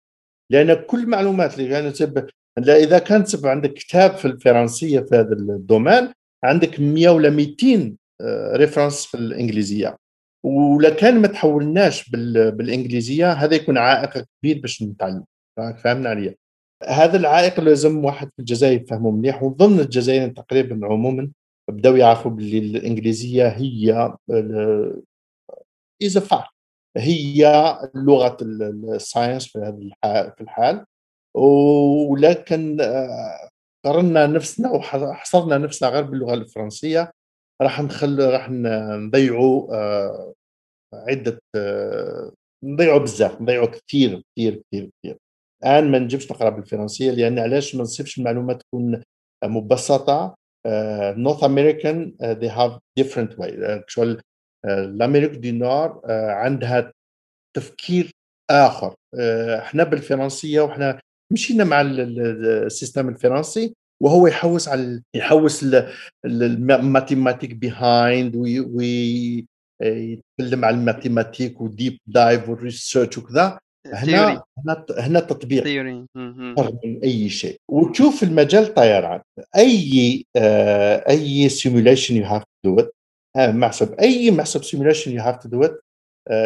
لأن 0.53 0.75
كل 0.75 1.03
المعلومات 1.03 1.59
اللي 1.59 1.71
يعني 1.71 1.91
تب... 1.91 2.27
إذا 2.59 2.99
كان 2.99 3.25
تب 3.25 3.47
عندك 3.47 3.73
كتاب 3.73 4.11
في 4.17 4.25
الفرنسية 4.25 5.01
في 5.01 5.15
هذا 5.17 5.33
ال 5.33 5.42
domaine 5.42 6.09
عندك 6.45 6.81
100 6.81 7.09
ولا 7.09 7.31
200 7.31 7.97
reference 8.57 9.07
في 9.07 9.17
الإنجليزية. 9.17 9.97
ولا 10.45 10.91
كان 10.91 11.21
ما 11.21 11.29
تحولناش 11.29 12.11
بال... 12.11 12.53
بالإنجليزية 12.53 13.33
هذا 13.33 13.55
يكون 13.55 13.79
عائق 13.79 14.25
كبير 14.41 14.61
باش 14.61 14.83
نتعلم. 14.83 15.25
فهمنا 15.57 16.09
عليا. 16.09 16.35
هذا 16.89 17.17
العائق 17.17 17.61
لازم 17.61 18.05
واحد 18.05 18.27
في 18.27 18.39
الجزائر 18.39 18.81
يفهمه 18.83 19.11
مليح 19.11 19.43
وضمن 19.43 19.81
الجزائر 19.81 20.29
تقريبا 20.29 20.87
عموما 20.87 21.31
بدأوا 21.71 21.99
يعرفوا 21.99 22.31
باللي 22.31 22.59
الإنجليزية 22.59 23.49
هي 23.49 24.15
as 26.03 26.19
fact 26.19 26.59
هي 26.97 27.75
لغة 27.95 28.37
ال 28.43 28.56
science 28.56 29.47
في 29.47 29.59
هذا 29.59 30.31
في 30.31 30.41
الحال. 30.41 30.85
ولكن 31.35 32.81
آه، 32.81 33.49
قررنا 33.85 34.27
نفسنا 34.27 34.71
وحصرنا 34.71 35.59
نفسنا 35.59 35.89
غير 35.89 36.03
باللغة 36.03 36.35
الفرنسية. 36.35 37.11
راح 37.63 37.81
نخلي 37.81 38.31
راح 38.31 38.51
نضيعوا 38.51 39.75
آه، 39.75 40.35
عدة 40.95 41.41
آه، 41.57 42.33
نضيعوا 42.65 42.99
بزاف 42.99 43.41
نضيعوا 43.41 43.67
كثير 43.67 44.23
كثير 44.37 44.63
كثير 44.73 44.91
كثير. 45.03 45.17
الآن 45.65 45.91
ما 45.91 45.99
نجمش 45.99 46.31
نقرأ 46.31 46.51
بالفرنسية 46.51 47.11
لأن 47.11 47.39
علاش 47.39 47.75
ما 47.75 47.83
نصيبش 47.83 48.19
المعلومات 48.19 48.63
تكون 48.63 49.03
مبسطة. 49.45 50.35
North 51.17 51.45
American 51.45 52.15
they 52.21 52.49
have 52.51 52.79
different 53.01 53.39
way. 53.39 53.83
شغل 53.87 54.21
ال 54.65 54.72
Amérique 54.72 55.31
du 55.31 55.53
Nord 55.53 56.03
عندها 56.31 56.93
تفكير 57.57 58.11
آخر. 58.51 58.95
إحنا 59.59 59.85
بالفرنسية 59.85 60.61
وإحنا 60.61 61.01
مشينا 61.33 61.65
مع 61.65 61.81
ال 61.81 61.97
système 61.97 63.09
الفرنسي. 63.09 63.75
وهو 64.03 64.27
يحوس 64.27 64.69
على 64.69 65.03
يحوس 65.15 65.67
ال 66.25 66.34
mathématiques 66.34 67.55
behind 67.55 68.37
ويتكلم 68.37 69.45
على 70.65 70.77
ال 70.77 70.83
mathématiques 70.83 71.61
و 71.61 71.69
deep 71.69 71.99
dive 72.07 72.49
وال 72.49 72.63
research 72.63 73.19
وكذا. 73.19 73.59
هنا 73.87 74.43
هنا 74.59 74.87
هنا 74.99 75.21
تطبيق 75.21 75.65
من 76.85 77.01
أي 77.05 77.29
شيء. 77.29 77.57
وتشوف 77.69 78.23
المجال 78.23 78.63
الطيران 78.63 79.21
أي 79.57 80.25
آه 80.37 81.05
أي 81.09 81.49
simulation 81.49 82.17
you 82.17 82.25
have 82.25 82.43
to 82.43 82.75
do 82.75 82.81
it 82.81 82.95
محسب. 83.37 83.95
أي 83.95 84.31
محسب 84.31 84.65
simulation 84.65 85.13
you 85.13 85.23
have 85.23 85.37
to 85.43 85.49
do 85.49 85.65
it 85.65 85.81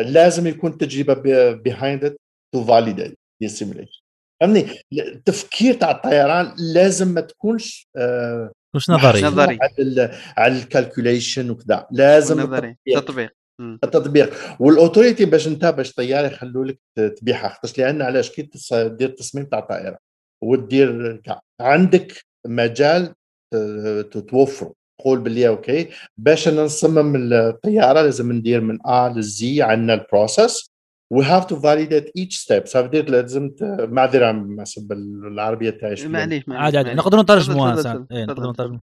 لازم 0.06 0.47
يكون 0.47 0.78
تجربة 0.78 1.52
behind 1.52 2.04
it 2.04 2.20
to 2.54 2.64
validate 2.64 3.18
ال 3.42 3.48
simulation 3.48 4.01
فهمني؟ 4.42 4.66
التفكير 4.92 5.75
تاع 5.75 5.90
الطيران 5.90 6.54
لازم 6.58 7.08
ما 7.08 7.20
تكونش 7.20 7.88
آه 7.96 8.52
مش 8.76 8.90
نظري. 8.90 9.22
نظري. 9.22 9.58
على 9.62 10.18
على 10.37 10.58
ال 10.58 10.66
calculation 10.66 11.50
وكذا. 11.50 11.87
لازم 11.90 12.40
نظري. 12.40 12.76
تطبيق. 12.94 13.30
التطبيق. 13.61 14.34
وال 14.61 14.72
authority 14.72 15.25
باش 15.25 15.46
انت 15.49 15.64
باش 15.64 15.92
طياره 15.92 16.26
يخلوا 16.26 16.64
لك 16.64 16.78
تبيعها. 17.16 17.49
خاطرش 17.49 17.78
لأن 17.78 18.02
علاش؟ 18.02 18.30
كي 18.30 18.50
دير 18.72 19.08
تصميم 19.08 19.44
تاع 19.44 19.61
طائره 19.61 19.99
ودير 20.44 21.22
عندك 21.61 22.20
مجال 22.46 23.14
توفره 24.28 24.72
تقول 25.00 25.18
باللي 25.18 25.49
okay. 25.49 25.88
باش 26.16 26.49
أنا 26.49 26.62
نصمم 26.62 27.32
الطيارة 27.32 28.02
لازم 28.02 28.32
ندير 28.32 28.61
من 28.61 28.78
ا 28.87 29.08
لزي 29.16 29.62
عندنا 29.62 29.94
ال 29.94 30.04
process 30.04 30.71
we 31.12 31.25
have 31.25 31.44
to 31.44 31.56
validate 31.56 32.11
each 32.16 32.37
step 32.37 32.66
صافي 32.66 33.02
لازم 33.02 33.50
معذره 33.81 34.57
حسب 34.61 34.92
العربيه 34.92 35.71
تاعي 35.71 36.09
معليش 36.09 36.45
عادي 36.49 36.78
عادي. 36.78 36.95
نقدروا 36.95 37.23
نترجموها 37.23 38.07
نقدروا 38.12 38.52
نترجموها 38.52 38.81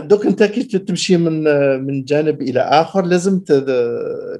دوك 0.00 0.26
أنت 0.26 0.42
كي 0.42 0.78
تمشي 0.78 1.16
من 1.16 1.44
من 1.86 2.04
جانب 2.04 2.42
إلى 2.42 2.60
آخر. 2.60 3.04
لازم 3.04 3.42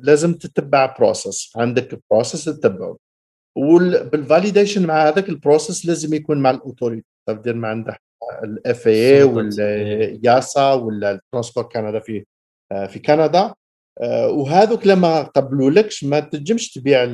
لازم 0.03 0.35
تتبع 0.35 0.97
process 0.99 1.53
عندك 1.57 2.01
process 2.11 2.45
تتبعه. 2.45 2.97
وبال 3.57 3.87
validation 3.87 4.87
مع 4.87 5.09
هذاك 5.09 5.29
ال 5.29 5.36
process 5.36 5.87
لازم 5.87 6.15
يكون 6.15 6.39
مع 6.39 6.51
ال 6.51 6.56
authority 6.56 7.07
تقدر 7.29 7.55
ما 7.55 7.69
عندك 7.69 8.03
ال 8.45 8.87
FAA 8.89 9.23
وال 9.23 9.73
EASA 9.73 10.73
ولا 10.73 11.11
ال 11.11 11.17
Transport 11.17 11.73
Canada 11.73 12.01
في 12.01 12.25
في 12.89 12.99
كندا. 12.99 13.55
وهذوك 14.31 14.87
لما 14.87 15.23
قبلوا 15.23 15.71
لكش 15.71 16.05
ما 16.05 16.21
تنجمش 16.21 16.73
تبيع 16.73 17.05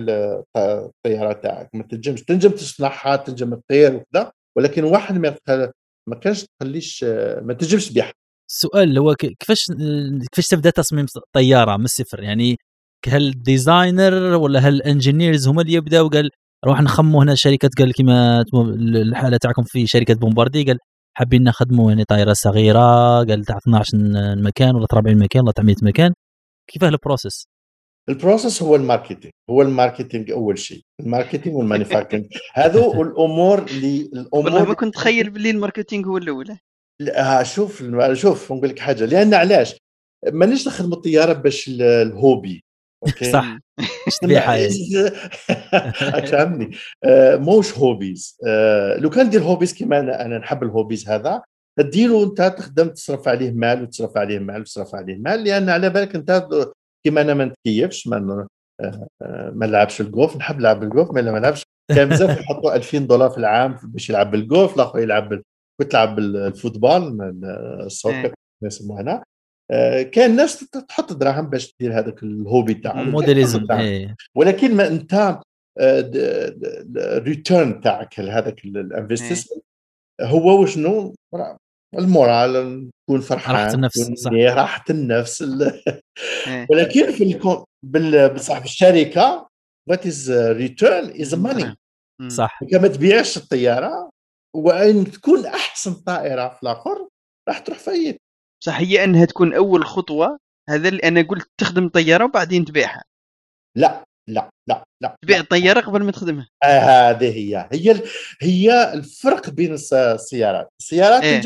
الطيارة 0.57 1.33
تاعك 1.33 1.69
ما 1.75 1.83
تنجمش. 1.83 2.23
تنجم 2.23 2.51
تصنعها 2.51 3.17
تنجم 3.17 3.55
تطير 3.55 3.95
وكذا 3.95 4.33
ولكن 4.57 4.85
واحد 4.85 5.19
ما 5.19 5.37
ما 6.09 6.17
كانش 6.17 6.47
تخليش 6.61 7.05
ما 7.43 7.55
تنجمش 7.59 7.89
تبيعها. 7.89 8.13
السؤال 8.51 8.99
هو 8.99 9.15
كيفاش 9.15 9.67
كيفاش 10.33 10.49
تبدا 10.49 10.71
تصميم 10.71 11.07
طيارة 11.33 11.77
من 11.77 11.85
الصفر؟ 11.85 12.23
يعني 12.23 12.57
هل 13.09 13.29
ال 13.29 13.38
designer 13.38 14.15
ولا 14.15 14.61
هل 14.61 14.75
ال 14.75 14.82
engineers 14.82 15.49
هما 15.49 15.63
اللي 15.63 15.73
يبداو؟ 15.73 16.09
قال 16.09 16.31
روح 16.67 16.83
نخمو 16.83 17.23
هنا 17.23 17.35
شركة 17.35 17.71
قال 17.79 17.93
كيما 17.93 18.45
الحالة 18.55 19.37
تاعكم 19.37 19.63
في 19.63 19.87
شركة 19.87 20.15
بومباردييه 20.15 20.65
قال 20.65 20.79
حابين 21.17 21.43
نخدموا 21.43 21.91
يعني 21.91 22.05
طائره 22.05 22.33
صغيرة 22.33 23.17
قال 23.25 23.45
تاع 23.45 23.57
12 23.57 23.91
مكان 24.43 24.77
ولا 24.77 24.87
40 24.93 25.19
مكان 25.19 25.43
ولا 25.43 25.53
800 25.53 25.77
مكان. 25.83 26.13
كيفاه 26.71 26.89
البروسيس؟ 26.89 27.49
البروسيس 28.09 28.63
هو 28.63 28.77
الماركتينج 28.77 29.33
هو 29.51 29.63
الماركتينج 29.63 30.31
أول 30.31 30.59
شيء 30.59 30.83
ال 31.01 31.06
marketing 31.06 31.57
وال 31.57 31.66
manufacturing 31.66 32.27
هذو 32.55 33.03
الأمور 33.03 33.59
اللي 33.59 34.01
الأمور 34.01 34.45
والله 34.45 34.65
ما 34.65 34.75
كنت 34.75 34.95
تخيل 34.95 35.31
باللي 35.31 35.51
ال 35.51 35.56
marketing 35.56 36.07
هو 36.07 36.17
الأول. 36.17 36.57
لا 37.01 37.43
شوف 37.43 37.85
شوف 38.13 38.53
نقول 38.53 38.69
لك 38.69 38.79
حاجة 38.79 39.05
لأن 39.05 39.35
علاش؟ 39.35 39.77
مانيش 40.33 40.69
نخدم 40.69 40.93
الطيارة 40.93 41.33
باش 41.33 41.69
ال 41.81 41.95
hobby 41.95 42.65
okay؟ 43.07 43.33
صح. 43.33 43.59
تبيعها 44.23 44.69
فهمني 46.31 46.77
آه 47.05 47.37
موش 47.37 47.79
hobbies؟ 47.79 48.39
آه 48.47 48.97
لو 48.97 49.11
كان 49.11 49.31
دير 49.31 49.43
hobbies 49.43 49.75
كيما 49.75 50.01
أنا 50.01 50.25
أنا 50.25 50.39
نحب 50.39 50.63
ال 50.63 50.68
hobbies 50.68 51.09
هذا 51.09 51.43
تديرو 51.83 52.25
انت 52.25 52.55
تخدم 52.59 52.89
تصرف 52.89 53.29
عليه 53.29 53.51
مال 53.51 53.83
وتصرف 53.83 54.17
عليه 54.17 54.39
مال 54.39 54.61
وتصرف 54.61 54.95
عليه 54.95 55.17
مال 55.17 55.45
لأن 55.45 55.69
على 55.69 55.91
بالك 55.91 56.15
انت 56.15 56.49
كيما 57.07 57.21
أنا 57.21 57.35
ما 57.35 57.45
نتكيفش 57.45 58.07
ما 58.07 58.47
ما 59.53 59.67
نلعبش 59.67 60.01
الجولف 60.01 60.37
نحب 60.37 60.59
نلعب 60.59 60.83
الجولف 60.83 61.11
ما 61.11 61.21
نلعبش. 61.21 61.63
كان 61.89 62.09
بزاف 62.09 62.41
يحطوا 62.41 62.77
2000 62.77 62.99
دولار 62.99 63.31
في 63.31 63.39
العام 63.39 63.77
باش 63.83 64.11
يلعب 64.11 64.35
الجولف 64.35 64.75
الآخر 64.75 64.99
يلعب 64.99 65.43
كنت 65.81 65.91
تلعب 65.91 66.19
ال 66.19 66.31
football 66.31 67.33
ال 67.87 67.94
soccer 67.94 68.35
يسموه 68.65 69.01
هنا. 69.01 69.25
كان 70.03 70.31
الناس 70.31 70.71
تحط 70.89 71.13
دراهم 71.13 71.47
باش 71.47 71.73
تدير 71.73 71.99
هذاك 71.99 72.23
ال 72.23 72.31
hobby 72.31 72.75
تاعهم 72.75 73.11
fr: 73.11 73.25
modélisme 73.25 73.67
ولكن 74.35 74.75
ما 74.75 74.87
انت 74.87 75.39
ال 75.81 76.09
return 76.09 77.81
تاعك 77.81 78.21
هذاك 78.21 78.65
ال 78.65 78.74
investment 78.74 79.65
هو 80.21 80.63
وشنو؟ 80.63 81.15
ال 81.99 82.14
moral 82.14 82.91
تكون 83.07 83.21
فرحان 83.21 83.57
راحة 83.57 83.75
النفس 83.75 84.13
صح. 84.13 84.31
راحة 84.33 84.85
النفس. 84.91 85.45
ولكن 86.71 87.13
في 87.13 87.25
الكون 87.25 87.65
بصح 88.35 88.63
الشركة 88.63 89.49
what 89.89 90.07
is 90.07 90.31
return 90.31 91.21
is 91.21 91.35
money 91.35 91.77
صح. 92.29 92.61
ما 92.73 92.89
تبيعش 92.89 93.37
الطيارة 93.37 94.11
وإن 94.57 95.11
تكون 95.11 95.47
أحسن 95.47 95.95
طائرة 95.95 96.49
في 96.49 96.63
الآخر 96.63 97.09
راح 97.49 97.59
تروح 97.59 97.79
فايت 97.79 98.17
صح 98.65 98.81
هي 98.81 99.05
إنها 99.05 99.25
تكون 99.25 99.55
أول 99.55 99.85
خطوة 99.85 100.39
هذا 100.69 100.89
اللي 100.89 101.03
أنا 101.05 101.23
قلت 101.23 101.51
تخدم 101.61 101.89
طيارة 101.89 102.25
وبعدين 102.25 102.65
تبيعها. 102.65 103.03
لا. 103.77 104.05
لا 104.29 104.51
لا 104.69 104.85
لا 105.03 105.17
تبيع 105.23 105.39
الطيارة 105.39 105.81
قبل 105.81 106.03
ما 106.03 106.13
تخدمها. 106.13 106.49
آه 106.65 106.79
هذه 106.79 107.37
هي 107.37 107.69
هي 107.73 108.03
هي 108.43 108.93
الفرق 108.95 109.51
بين 109.51 109.73
السيارات. 109.75 110.69
السيارات 110.81 111.23
إيه؟ 111.23 111.43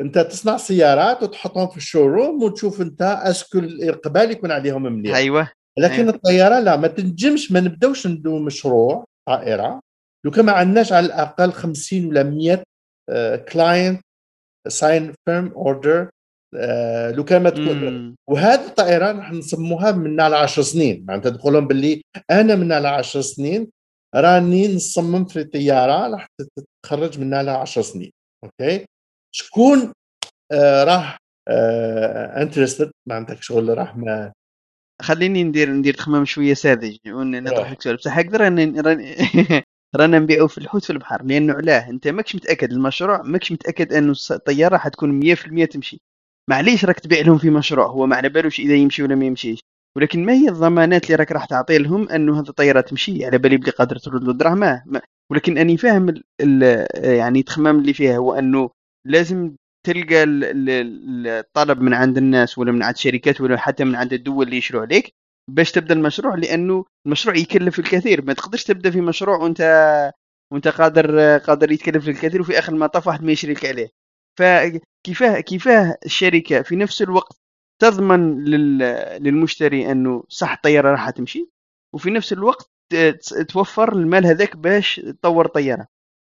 أنت 0.00 0.18
تصنع 0.18 0.56
سيارات 0.56 1.22
وتحطهم 1.22 1.68
في 1.68 1.76
ال 1.76 1.83
showroom 1.83 2.42
وتشوف 2.42 2.80
أنت 2.80 3.02
est-ce 3.02 3.39
que 3.39 3.58
الإقبال 3.58 4.30
يكون 4.30 4.50
عليهم 4.50 4.82
مليح. 4.82 5.16
أيوه. 5.16 5.50
لكن 5.78 5.94
أيوة. 5.94 6.14
الطيارة 6.14 6.60
لا 6.60 6.76
ما 6.76 6.88
تنجمش 6.88 7.52
ما 7.52 7.60
نبداوش 7.60 8.06
ندو 8.06 8.38
مشروع 8.38 9.04
طائرة. 9.28 9.80
لو 10.24 10.30
كان 10.30 10.44
ما 10.44 10.52
عندناش 10.52 10.92
على 10.92 11.06
الأقل 11.06 11.52
50 11.52 12.06
ولا 12.06 12.22
100 12.22 12.62
client 13.36 14.00
sign 14.68 15.12
firm 15.28 15.52
order 15.52 16.08
لو 17.16 17.24
كان 17.24 17.42
ما 17.42 17.50
تكون. 17.50 18.14
وهذه 18.30 18.66
الطائرة 18.66 19.12
راح 19.12 19.32
نسموها 19.32 19.92
من 19.92 20.20
على 20.20 20.36
10 20.36 20.62
سنين. 20.62 21.04
معناتها 21.08 21.30
تقول 21.30 21.52
لهم 21.52 21.66
باللي 21.66 22.02
أنا 22.30 22.54
من 22.56 22.72
على 22.72 22.88
10 22.88 23.20
سنين 23.20 23.68
راني 24.14 24.74
نصمم 24.76 25.24
في 25.24 25.44
طياره 25.44 26.08
راح 26.12 26.26
تتخرج 26.82 27.20
منها 27.20 27.42
لها 27.42 27.56
10 27.56 27.82
سنين. 27.82 28.10
okay؟ 28.44 28.84
شكون 29.34 29.92
آه 30.52 30.84
راح 30.84 31.16
interested 32.42 32.90
معناتها 33.08 33.36
شغل 33.40 33.78
راح 33.78 33.96
ما 33.96 34.32
خليني 35.02 35.44
ندير 35.44 35.70
ندير 35.70 35.94
تخمام 35.94 36.24
شوية 36.24 36.54
ساذج 36.54 36.96
ونطرح 37.08 37.58
روح. 37.58 37.70
لك 37.72 37.82
سؤال. 37.82 37.96
بصح 37.96 38.18
هكذا 38.18 38.36
رانا 38.44 38.82
رانا- 39.96 40.18
نبيعوا 40.18 40.48
في 40.48 40.58
الحوت 40.58 40.84
في 40.84 40.90
البحر 40.90 41.22
لأنه 41.24 41.52
علاه. 41.54 41.90
أنت 41.90 42.08
ماكش 42.08 42.34
متأكد 42.36 42.72
المشروع 42.72 43.22
ماكش 43.22 43.52
متأكد 43.52 43.92
أنه 43.92 44.14
الطيارة 44.30 44.76
حتكون 44.76 45.20
100% 45.36 45.64
تمشي. 45.64 46.00
معليش 46.50 46.84
راك 46.84 47.00
تبيع 47.00 47.20
لهم 47.20 47.38
في 47.38 47.50
مشروع 47.50 47.86
هو 47.86 48.06
ما 48.06 48.16
على 48.16 48.28
بالوش 48.28 48.60
إذا 48.60 48.74
يمشي 48.74 49.02
ولا 49.02 49.14
ما 49.14 49.24
يمشيش. 49.24 49.60
ولكن 49.96 50.24
ما 50.26 50.32
هي 50.32 50.48
الضمانات 50.48 51.04
اللي 51.04 51.14
راك 51.16 51.32
راح 51.32 51.44
تعطي 51.44 51.78
لهم 51.78 52.08
إنه 52.08 52.40
هذه 52.40 52.48
الطيارة 52.48 52.80
تمشي؟ 52.80 53.24
على 53.26 53.38
بالي 53.38 53.56
بلي 53.56 53.70
قادر 53.70 53.96
ترد 53.96 54.42
له 54.42 54.54
ما- 54.54 54.82
ولكن 55.32 55.58
أني 55.58 55.76
فاهم 55.76 56.08
ال 56.08 56.24
ال 56.40 56.86
يعني 57.04 57.38
التخمام 57.38 57.78
اللي 57.78 57.92
فيها 57.94 58.16
هو 58.16 58.34
إنه 58.34 58.70
لازم 59.06 59.56
تلقى 59.86 60.22
ال- 60.22 60.44
ال- 60.44 60.70
ال- 60.70 61.26
الطلب 61.26 61.80
من 61.80 61.94
عند 61.94 62.18
الناس 62.18 62.58
ولا 62.58 62.72
من 62.72 62.82
عند 62.82 62.94
الشركات 62.94 63.40
ولا 63.40 63.56
حتى 63.56 63.84
من 63.84 63.94
عند 63.94 64.12
الدول 64.12 64.46
اللي 64.46 64.56
يشروا 64.56 64.82
عليك 64.82 65.10
باش 65.50 65.72
تبدأ 65.72 65.94
المشروع 65.94 66.34
لأنه 66.34 66.84
المشروع 67.06 67.36
يكلف 67.36 67.78
الكثير. 67.78 68.24
ما 68.24 68.32
تقدرش 68.32 68.64
تبدأ 68.64 68.90
في 68.90 69.00
مشروع 69.00 69.36
وأنت 69.36 69.60
وأنت 70.52 70.68
قادر 70.68 71.38
قادر 71.38 71.72
يتكلف 71.72 72.08
لك 72.08 72.14
الكثير 72.14 72.40
وفي 72.40 72.58
آخر 72.58 72.72
المطاف 72.72 73.06
واحد 73.06 73.24
ما 73.24 73.32
يشريك 73.32 73.64
عليه. 73.66 73.88
فكيفاه 74.38 75.40
كيفاه 75.40 75.96
الشركة 76.06 76.62
في 76.62 76.76
نفس 76.76 77.02
الوقت 77.02 77.36
تضمن 77.82 78.44
لل 78.44 78.78
للمشتري 79.22 79.92
أنه 79.92 80.24
صح 80.28 80.52
الطيارة 80.52 80.90
راح 80.90 81.10
تمشي 81.10 81.48
وفي 81.94 82.10
نفس 82.10 82.32
الوقت 82.32 82.70
توفر 83.48 83.92
المال 83.92 84.26
هذاك 84.26 84.56
باش 84.56 85.00
تطور 85.00 85.46
طيارة. 85.46 85.86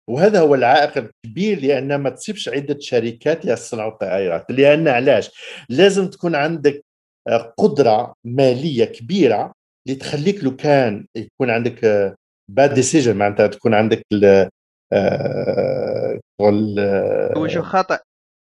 وهذا 0.09 0.39
هو 0.39 0.55
العائق 0.55 0.97
الكبير 0.97 1.61
لأن 1.61 1.95
ما 1.95 2.09
تصيبش 2.09 2.49
عدة 2.49 2.77
شركات 2.79 3.45
يصنعوا 3.45 3.91
الطائرات 3.91 4.51
لأن 4.51 4.87
علاش؟ 4.87 5.31
لازم 5.69 6.09
تكون 6.09 6.35
عندك 6.35 6.85
آه، 7.27 7.53
قدرة 7.57 8.13
مالية 8.25 8.85
كبيرة 8.85 9.51
اللي 9.87 9.99
تخليك 9.99 10.43
لو 10.43 10.55
كان 10.55 11.05
يكون 11.15 11.49
عندك 11.49 12.15
bad 12.51 12.73
decision 12.73 13.17
معناتها 13.17 13.47
تكون 13.47 13.73
عندك 13.73 14.01
آه، 14.23 14.49
شغل، 16.41 16.79
آه، 16.79 17.47
شو 17.47 17.61
خطا 17.61 17.99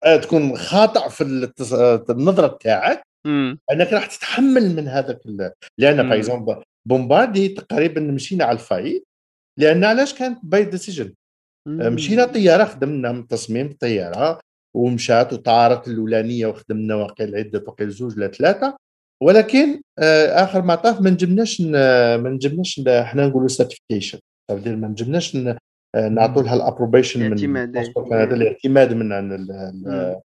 آه، 0.04 0.16
تكون 0.16 0.56
خاطئ 0.56 1.08
في 1.08 1.24
التص- 1.24 1.72
آه، 1.72 2.04
النظرة 2.10 2.58
تاعك 2.60 3.02
انك 3.72 3.92
راح 3.92 4.06
تتحمل 4.06 4.76
من 4.76 4.88
هذاك 4.88 5.20
لأن 5.78 6.00
exemple 6.12 6.62
بومباردييه 6.88 7.48
تقريبا 7.48 8.00
مشينا 8.00 8.44
على 8.44 8.54
ال 8.54 8.63
fight 8.63 9.04
لأن 9.60 9.84
علاش 9.84 10.14
كانت 10.14 10.38
bad 10.42 10.64
decision 10.64 11.14
مشينا 11.94 12.24
طيارة 12.24 12.64
خدمنا 12.64 13.12
من 13.12 13.26
تصميم 13.28 13.66
الطيارة 13.66 14.40
ومشات 14.76 15.32
وطارت 15.32 15.88
الأولانية 15.88 16.46
وخدمنا 16.46 16.94
واقيلا 16.94 17.38
عده 17.38 17.64
واقيلا 17.66 17.90
زوج 17.90 18.16
ولا 18.16 18.28
ثلاثة. 18.28 18.76
ولكن 19.22 19.80
آه، 19.98 20.26
آخر 20.44 20.62
ما 20.62 20.74
طاف 20.74 21.00
ما 21.00 21.10
نجمناش 21.10 21.60
ما 21.60 22.30
نجمناش 22.30 22.80
إحنا 22.88 23.26
نقولوا 23.26 23.48
certification 23.48 24.18
ما 24.50 24.88
نجمناش 24.88 25.36
آه، 25.36 25.58
نعطوا 25.94 26.42
لها 26.42 26.54
ال 26.54 26.60
approbation 26.60 27.20
من 27.20 27.26
الاعتماد، 27.26 27.76
إيه. 27.76 27.92
كندا 27.92 28.34
الاعتماد 28.34 28.92
من. 28.92 29.46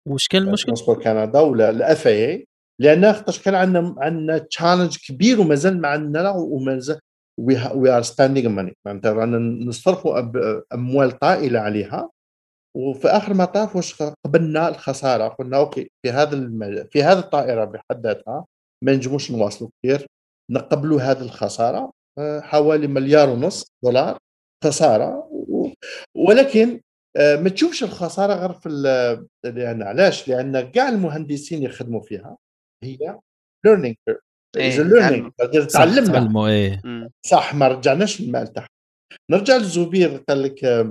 وش 0.08 0.28
كان 0.28 0.42
المشكل؟ 0.42 0.66
Transport 0.66 1.04
كندا 1.04 1.40
ولا 1.40 1.70
ال 1.70 2.06
FAA 2.06 2.46
لأن 2.80 3.12
خاطر 3.12 3.42
كان 3.44 3.54
عندنا 3.54 3.94
عندنا 3.98 4.38
challenge 4.38 4.96
كبير 5.08 5.40
ومازال 5.40 5.80
ما 5.80 5.88
عندنا 5.88 6.30
ومازال 6.30 6.98
we 7.40 7.90
are 7.96 8.02
spending 8.02 8.48
money 8.48 8.76
معناتها 8.86 9.12
رانا 9.12 9.38
نصرفوا 9.64 10.20
أب- 10.20 10.62
أموال 10.74 11.18
طائلة 11.18 11.60
عليها 11.60 12.10
وفي 12.76 13.08
آخر 13.08 13.32
المطاف 13.32 13.76
واش 13.76 14.02
قبلنا 14.26 14.68
الخسارة 14.68 15.28
قلنا 15.28 15.56
okay 15.56 15.90
في 16.02 16.10
هذا 16.12 16.34
الم... 16.34 16.84
في 16.90 17.02
هذه 17.02 17.18
الطائرة 17.18 17.64
بحد 17.64 18.06
ذاتها 18.06 18.44
ما 18.84 18.92
نجموش 18.92 19.30
نواصلوا 19.30 19.70
كثير 19.82 20.06
نقبلوا 20.50 21.00
هذه 21.00 21.22
الخسارة 21.22 21.90
آه، 22.18 22.40
حوالي 22.40 22.86
مليار 22.86 23.30
ونص 23.30 23.66
دولار 23.84 24.18
خسارة. 24.64 25.28
ولكن 26.16 26.80
آه، 27.16 27.36
ما 27.36 27.48
تشوفش 27.48 27.82
الخسارة 27.82 28.34
غير 28.34 28.52
في 28.52 28.68
ال- 28.68 29.26
لأن 29.44 29.82
علاش؟ 29.82 30.28
لأن 30.28 30.60
كاع 30.60 30.88
المهندسين 30.88 31.62
يخدموا 31.62 32.00
فيها 32.00 32.36
هي 32.84 33.18
learning 33.64 33.96
إيه، 34.56 34.68
is 34.68 34.80
learning 34.80 35.32
تعلم. 35.38 35.68
صح 35.68 35.78
تعلمنا 35.78 36.12
تعلموا 36.12 36.48
إيه. 36.48 36.80
مم. 36.84 37.08
صح 37.26 37.54
ما 37.54 37.68
رجعناش 37.68 38.20
المال 38.20 38.52
تاعها. 38.52 38.68
نرجع 39.30 39.56
للزبير 39.56 40.16
قال 40.28 40.42
لك 40.42 40.86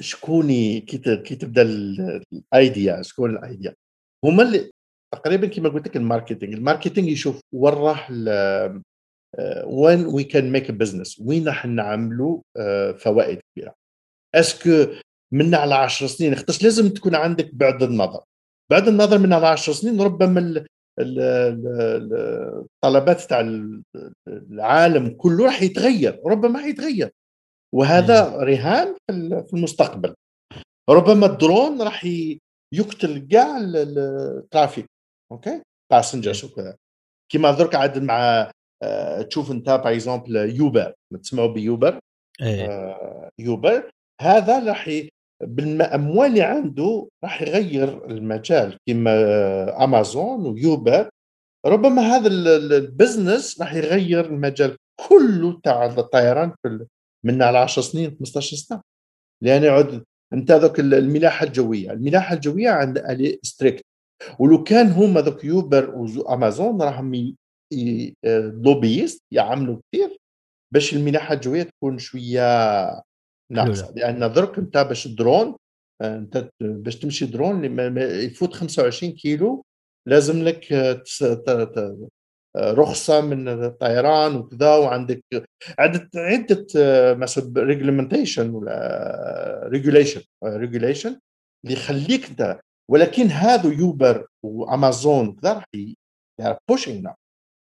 شكوني 0.00 0.80
كي 0.80 0.98
تبدأ 1.36 1.62
ال- 1.62 2.22
ال 2.32 2.46
idea 2.46 3.02
شكون 3.02 3.30
ال 3.36 3.42
idea؟ 3.42 3.74
هما 4.24 4.42
اللي 4.42 4.70
تقريبا 5.14 5.46
كما 5.46 5.68
قلت 5.68 5.88
لك 5.88 5.96
ال 5.96 6.02
marketing 6.02 6.54
ال 6.54 6.59
marketing 6.59 7.08
يشوف 7.08 7.40
وين 7.54 7.74
راح 7.74 8.10
وين 9.66 10.06
we 10.06 10.24
can 10.24 10.52
make 10.52 10.70
business 10.70 11.20
وين 11.20 11.48
راح 11.48 11.66
نعملوا 11.66 12.40
آه، 12.56 12.92
فوائد 12.92 13.40
كبيرة. 13.56 13.74
est-ce 14.34 14.69
que 14.69 14.86
من 15.32 15.54
على 15.54 15.74
10 15.74 16.06
سنين 16.06 16.32
اختش 16.32 16.62
لازم 16.62 16.88
تكون 16.88 17.14
عندك 17.14 17.54
بعد 17.54 17.82
النظر. 17.82 18.20
بعد 18.70 18.88
النظر 18.88 19.18
من 19.18 19.32
على 19.32 19.46
10 19.46 19.72
سنين 19.72 20.00
ربما 20.00 20.40
ال- 20.40 20.66
ال- 21.00 21.20
ال- 21.20 22.64
الطلبات 22.64 23.20
تاع 23.20 23.40
ال- 23.40 23.82
العالم 24.28 25.08
كله 25.10 25.44
راح 25.44 25.62
يتغير 25.62 26.20
ربما 26.26 26.60
يتغير. 26.62 27.10
وهذا 27.74 28.36
رهان 28.36 28.94
في 28.94 29.12
ال- 29.16 29.44
في 29.46 29.54
المستقبل. 29.54 30.14
ربما 30.90 31.26
الدرون 31.26 31.82
راح 31.82 32.04
يقتل 32.74 33.28
كاع 33.30 33.56
ال- 33.58 33.76
ال- 33.76 33.98
ال 34.38 34.44
traffic 34.44 34.86
okay؟ 35.32 35.62
passengers 35.92 36.44
وكذا. 36.44 36.76
كيما 37.32 37.50
درك 37.50 37.74
عاد 37.74 37.98
مع 37.98 38.50
آه، 38.82 39.22
تشوف 39.22 39.50
انت 39.50 39.66
par 39.66 39.92
exemple 39.92 40.36
يوبر 40.36 40.94
تسمعوا 41.22 41.48
بيوبر 41.52 41.98
يوبر 43.38 43.90
هذا 44.20 44.64
راح. 44.68 44.90
بالاموال 45.42 46.28
اللي 46.30 46.42
عنده 46.42 47.08
راح 47.24 47.42
يغير 47.42 48.06
المجال 48.10 48.78
كما 48.88 49.84
امازون 49.84 50.46
ويوبر 50.46 51.08
ربما 51.66 52.02
هذا 52.02 52.26
ال- 52.28 52.48
ال- 52.48 52.72
ال 52.72 52.82
business 52.82 53.60
راح 53.60 53.74
يغير 53.74 54.24
المجال 54.26 54.76
كله 55.08 55.60
تاع 55.64 55.86
الطيران 55.86 56.52
في 56.62 56.86
من 57.24 57.42
على 57.42 57.58
10 57.58 57.82
سنين 57.82 58.10
15 58.18 58.56
سنة. 58.56 58.80
لأن 59.42 59.62
يعود 59.64 60.04
أنت 60.32 60.50
ذوك 60.52 60.80
ال- 60.80 60.94
الملاحة 60.94 61.46
الجوية، 61.46 61.90
الملاحة 61.92 62.34
الجوية 62.34 62.70
عند 62.70 62.98
very 62.98 63.38
strict 63.42 63.82
ولو 64.38 64.62
كان 64.64 64.86
هما 64.86 65.20
ذوك 65.20 65.44
يوبر 65.44 65.90
وامازون 65.94 66.82
راهم 66.82 67.14
ي- 67.14 67.36
آه، 68.24 68.40
lobbyist 68.64 69.22
يعملوا 69.32 69.76
كثير 69.92 70.16
باش 70.74 70.94
الملاحة 70.94 71.34
الجوية 71.34 71.62
تكون 71.62 71.98
شوية 71.98 72.42
ناقصه 73.52 73.92
لأن 73.96 74.32
درك 74.32 74.58
انت 74.58 74.78
باش 74.78 75.08
درون 75.08 75.56
آه، 76.02 76.16
أنت 76.16 76.50
باش 76.60 76.96
تمشي 76.96 77.26
درون 77.26 77.78
يفوت 77.98 78.54
25 78.54 79.12
كيلو 79.12 79.64
لازم 80.08 80.42
لك 80.42 80.72
آه، 80.72 81.02
آه، 82.56 82.72
رخصة 82.72 83.20
من 83.20 83.48
الطيران 83.48 84.36
وكذا 84.36 84.76
وعندك 84.76 85.24
عدة 85.78 86.10
عدة 86.16 86.66
آه، 86.76 87.14
مثلا 87.14 87.52
réglementation 87.56 88.50
ولا 88.50 89.60
regulation 89.68 90.22
regulation 90.44 91.18
اللي 91.64 91.76
يخليك 91.76 92.28
انت 92.30 92.60
ولكن 92.90 93.26
هذا 93.26 93.72
Uber 93.72 94.26
و 94.44 94.57
Amazon 94.57 95.36
كذا 95.36 95.52
راح 95.52 95.64
ي- 95.76 95.94
they 96.40 96.44
are 96.44 96.58
pushing 96.72 97.02
now. 97.02 97.14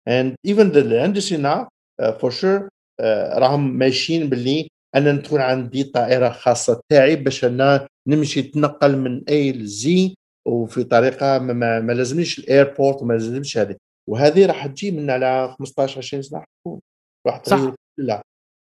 And 0.06 0.34
even 0.50 0.66
the 0.72 1.04
industry 1.08 1.38
now 1.38 1.60
uh, 2.02 2.12
for 2.20 2.30
sure 2.30 2.68
uh, 3.00 3.38
راهم 3.38 3.78
ماشيين 3.78 4.28
باللي 4.28 4.68
أنا 4.94 5.16
تكون 5.16 5.40
عندي 5.40 5.85
طائرة 5.85 6.29
خاصة 6.29 6.81
تاعي 6.88 7.16
باش 7.16 7.44
أنا 7.44 7.88
نمشي 8.07 8.40
نتنقل 8.40 8.96
من 8.98 9.24
A 9.28 9.52
ل 9.52 9.84
Z 9.84 10.14
وفي 10.46 10.85
طريقة 10.85 11.38
ما, 11.38 11.53
ما, 11.53 11.81
ما 11.81 11.92
لازمنيش 11.92 12.38
ال 12.38 12.46
airport 12.46 13.02
وما 13.03 13.12
لازمنيش 13.12 13.59
هذه. 13.59 13.77
وهذه 14.09 14.46
راح 14.46 14.66
تجي 14.66 14.90
من 14.90 15.11
على 15.11 15.55
15 15.59 15.98
20 15.98 16.22
سنة 16.22 16.38
راح 16.38 16.46
تكون. 16.61 16.81
راح 17.27 17.42
صح. 17.44 17.74
لا. 17.98 18.22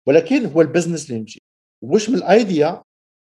ولكن 0.07 0.45
هو 0.45 0.61
ال 0.61 0.67
business 0.67 1.09
اللي 1.09 1.19
يمشي. 1.19 1.41
وش 1.83 2.09
من 2.09 2.15
ال 2.15 2.29
idea 2.29 2.81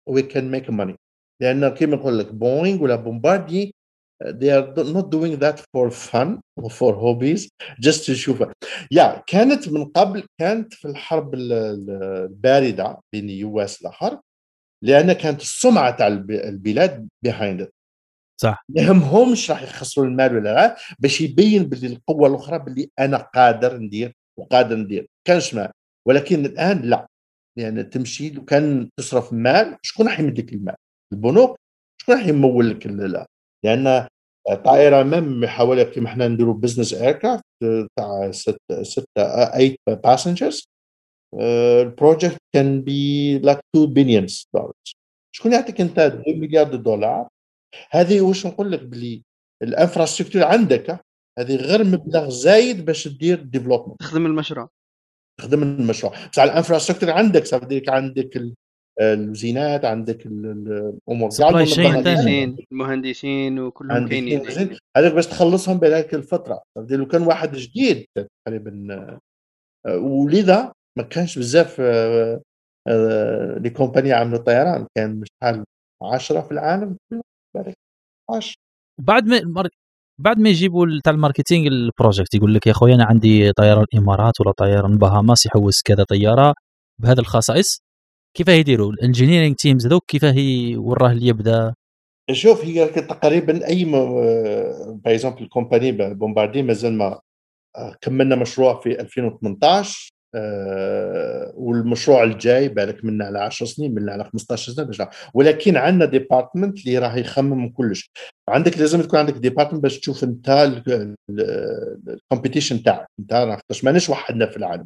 we 0.09 0.21
can 0.21 0.51
make 0.51 0.69
money 0.69 0.95
لأن 1.41 1.69
كيما 1.69 1.95
نقول 1.95 2.19
لك 2.19 2.33
بوينغ 2.33 2.83
ولا 2.83 2.95
Bombardier 2.95 3.75
they 4.21 4.49
are 4.51 4.67
not 4.97 5.09
doing 5.09 5.35
that 5.39 5.57
for 5.73 5.89
fun 5.91 6.39
or 6.61 6.69
for 6.69 6.93
hobbies 6.95 7.47
just 7.79 8.07
تشوف 8.07 8.43
يا 8.91 9.23
كانت 9.27 9.69
من 9.69 9.85
قبل 9.85 10.23
كانت 10.39 10.73
في 10.73 10.87
الحرب 10.87 11.33
ال- 11.33 11.53
ال- 11.53 11.89
الباردة 12.23 12.97
بين 13.13 13.25
ال 13.25 13.59
US 13.59 13.81
الآخر 13.81 14.19
لأن 14.83 15.13
كانت 15.13 15.41
السمعة 15.41 15.91
تاع 15.97 16.07
الب- 16.07 16.31
البلاد 16.31 17.07
behind 17.27 17.61
it. 17.65 17.69
صح. 18.41 18.63
ما 18.69 18.81
يهمهمش 18.81 19.51
راح 19.51 19.63
يخسروا 19.63 20.05
المال 20.07 20.35
ولا 20.35 20.53
لا 20.53 20.75
باش 20.99 21.21
يبين 21.21 21.63
باللي 21.63 21.87
القوة 21.87 22.29
الأخرى 22.29 22.59
باللي 22.59 22.89
أنا 22.99 23.17
قادر 23.17 23.77
ندير 23.77 24.13
وقادر 24.39 24.75
ندير. 24.75 25.07
كانش 25.27 25.53
ما 25.53 25.71
ولكن 26.07 26.45
الآن 26.45 26.81
لا. 26.81 27.07
يعني 27.57 27.83
تمشي 27.83 28.29
لو 28.29 28.45
كان 28.45 28.89
تصرف 28.99 29.33
مال 29.33 29.77
شكون 29.81 30.07
راح 30.07 30.19
يمد 30.19 30.39
لك 30.39 30.53
المال؟ 30.53 30.75
البنوك 31.13 31.55
شكون 32.01 32.15
راح 32.15 32.27
يمول 32.27 32.69
لك 32.69 32.85
لأن 33.65 34.07
طائرة 34.65 35.03
même 35.03 35.45
حوالي 35.45 35.85
كيما 35.85 36.07
إحنا 36.09 36.27
نديروا 36.27 36.53
business 36.53 36.93
aircraft 36.93 37.43
تاع 37.97 38.31
ستة 38.31 38.83
ستة 38.83 39.05
8 39.15 39.75
passengers 39.87 40.63
ال 41.39 41.52
project 41.52 42.37
كان 42.55 42.81
بالك 42.81 43.59
2 43.75 43.93
billions 43.93 44.49
dollar 44.53 44.71
شكون 45.35 45.51
يعطيك 45.53 45.81
أنت 45.81 45.99
2 45.99 46.39
مليار 46.39 46.75
دولار 46.75 47.27
هذه 47.91 48.21
واش 48.21 48.47
نقول 48.47 48.71
لك 48.71 48.83
بلي 48.83 49.23
ال 49.63 49.69
infrastructure 49.69 50.43
عندك 50.43 50.99
هذه 51.39 51.55
غير 51.55 51.83
مبلغ 51.83 52.29
زايد 52.29 52.85
باش 52.85 53.07
دير 53.07 53.41
development 53.41 53.99
تخدم 53.99 54.25
المشروع. 54.25 54.69
تخدم 55.39 55.63
المشروع. 55.63 56.13
بصح 56.31 56.43
ال 56.43 56.48
infrastructure 56.48 57.11
عندك 57.11 57.45
صافي 57.45 57.81
عندك 57.87 58.53
الوزينات 59.01 59.85
عندك 59.85 60.25
الأمور 60.25 61.29
المهندسين. 61.41 62.57
المهندسين 62.71 63.59
وكلهم 63.59 64.07
كاينين 64.07 64.41
هذاك 64.97 65.13
باش 65.13 65.27
تخلصهم 65.27 65.77
بهذيك 65.77 66.13
الفترة. 66.13 66.61
لو 66.89 67.07
كان 67.07 67.21
واحد 67.21 67.51
جديد 67.51 68.05
تقريبا 68.45 68.87
آه، 69.85 69.97
ولذا 69.97 70.71
ما 70.97 71.03
كانش 71.03 71.39
بزاف 71.39 71.77
آه، 71.79 72.41
آه، 72.87 73.57
les 73.59 73.69
compagnies 73.69 74.13
عملوا 74.13 74.39
طيران. 74.39 74.87
كان 74.97 75.23
شحال 75.25 75.63
10 76.03 76.41
في 76.41 76.51
العالم؟ 76.51 76.97
10 78.29 78.55
بعد 79.01 79.27
ما 79.27 79.69
بعد 80.19 80.39
ما 80.39 80.49
يجيبوا 80.49 80.87
تاع 81.03 81.13
ال 81.13 81.19
marketing 81.19 81.67
ال 81.67 81.76
project 81.76 82.33
يقول 82.33 82.53
لك 82.53 82.67
يا 82.67 82.73
خويا 82.73 82.95
أنا 82.95 83.05
عندي 83.05 83.51
طيران 83.51 83.85
الامارات 83.93 84.41
ولا 84.41 84.51
طيران 84.51 84.97
بهاماس 84.97 85.45
يحوس 85.45 85.81
كذا 85.81 86.03
طيارة 86.03 86.53
بهذه 87.01 87.19
الخصائص. 87.19 87.79
كيف 88.37 88.47
يديروا 88.47 88.91
ال 88.91 88.97
engineering 88.97 89.55
teams 89.55 89.85
هذوك 89.85 90.05
كيف 90.05 90.25
هي؟ 90.25 90.77
وراه 90.77 91.11
اللي 91.11 91.27
يبدا؟ 91.27 91.73
شوف 92.31 92.65
هي 92.65 92.87
تقريبا 92.87 93.67
أي 93.67 93.85
par 93.85 95.15
exemple 95.15 95.43
ال 95.43 95.49
company 95.49 95.91
Bombardier 95.91 96.63
مازال 96.63 96.93
ما 96.93 97.19
آه، 97.75 97.95
كملنا 98.01 98.35
مشروع 98.35 98.79
في 98.79 99.01
2018 99.01 100.13
آه، 100.35 101.53
والمشروع 101.55 102.23
الجاي 102.23 102.69
بالك 102.69 103.05
منا 103.05 103.25
على 103.25 103.39
10 103.39 103.65
سنين 103.65 103.95
منا 103.95 104.11
على 104.11 104.23
15 104.23 104.71
سنة 104.71 104.85
باش 104.85 105.01
ولكن 105.33 105.77
عندنا 105.77 106.05
département 106.05 106.79
اللي 106.79 106.97
راح 106.97 107.15
يخمم 107.15 107.69
كلش. 107.69 108.11
عندك 108.49 108.77
لازم 108.77 109.01
تكون 109.01 109.19
عندك 109.19 109.33
département 109.33 109.83
باش 109.83 109.99
تشوف 109.99 110.23
انت 110.23 110.71
ال 112.09 112.16
competition 112.16 112.83
تاعك. 112.83 113.07
انت 113.19 113.59
ماناش 113.83 114.09
وحدنا 114.09 114.45
في 114.45 114.57
العالم. 114.57 114.85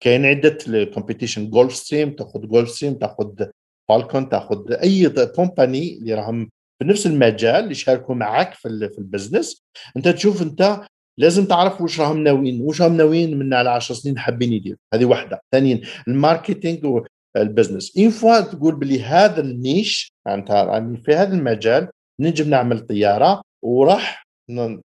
كاين 0.00 0.24
عدة 0.24 0.58
ال 0.68 1.50
competition 1.50 1.74
Gulfstream 1.74 2.10
تاخذ 2.10 2.46
Gulfstream 2.46 2.94
تاخذ 2.94 3.46
Falcon 3.88 4.28
تاخذ 4.28 4.72
أي 4.72 5.08
company 5.26 5.98
اللي 5.98 6.14
راهم 6.14 6.50
في 6.78 6.88
نفس 6.88 7.06
المجال 7.06 7.70
يشاركوا 7.70 8.14
معك 8.14 8.54
في 8.54 8.90
في 8.92 8.98
ال 8.98 9.05
business 9.05 9.62
أنت 9.96 10.08
تشوف 10.08 10.42
أنت 10.42 10.80
لازم 11.18 11.44
تعرف 11.44 11.80
واش 11.80 12.00
راهم 12.00 12.24
ناويين 12.24 12.60
واش 12.60 12.82
راهم 12.82 12.96
ناويين 12.96 13.38
من 13.38 13.54
على 13.54 13.70
10 13.70 13.94
سنين 13.94 14.18
حابين 14.18 14.52
يديروا. 14.52 14.78
هذه 14.94 15.04
واحدة. 15.04 15.40
ثانيا 15.52 15.80
ال 16.08 16.17
marketing 16.17 17.02
وال 17.36 17.48
business 17.48 17.96
une 17.96 18.10
fois 18.10 18.40
تقول 18.40 18.74
بلي 18.74 19.02
هذا 19.02 19.40
ال 19.40 19.52
niche 19.52 20.12
يعني 20.26 20.96
في 20.96 21.14
هذا 21.14 21.34
المجال 21.34 21.88
نجم 22.20 22.50
نعمل 22.50 22.80
طيارة 22.80 23.42
وراح 23.64 24.26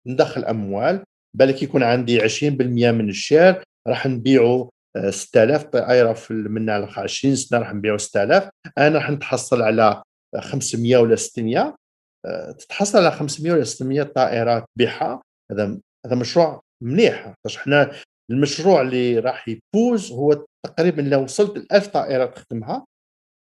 ندخل 0.06 0.44
أموال. 0.44 1.04
بالك 1.36 1.62
يكون 1.62 1.82
عندي 1.82 2.20
20% 2.20 2.24
من 2.44 3.08
ال 3.08 3.17
share 3.17 3.62
راح 3.88 4.06
نبيعه 4.06 4.68
6000 5.10 5.64
طائره 5.64 6.12
في 6.12 6.34
من 6.34 6.70
20 6.70 7.36
سنة 7.36 7.58
راح 7.58 7.74
نبيعوا 7.74 7.98
6000 7.98 8.48
أنا 8.78 8.98
راح 8.98 9.10
نتحصل 9.10 9.62
على 9.62 10.02
500 10.40 10.96
ولا 10.96 11.16
600 11.16 11.76
آه، 12.26 12.52
تتحصل 12.52 12.98
على 12.98 13.10
500 13.10 13.52
ولا 13.52 13.64
600 13.64 14.02
طائرة 14.02 14.66
تبيعها. 14.74 15.22
هذا 15.52 15.78
هذا 16.06 16.14
مشروع 16.14 16.60
مليح. 16.82 17.34
باش 17.44 17.56
إحنا 17.56 17.90
المشروع 18.30 18.80
اللي 18.80 19.18
راح 19.18 19.48
يفوز 19.48 20.12
هو 20.12 20.46
تقريبا 20.66 21.02
لو 21.02 21.22
وصلت 21.22 21.58
ل 21.58 21.66
1000 21.72 21.86
طائرة 21.86 22.26
تخدمها 22.26 22.86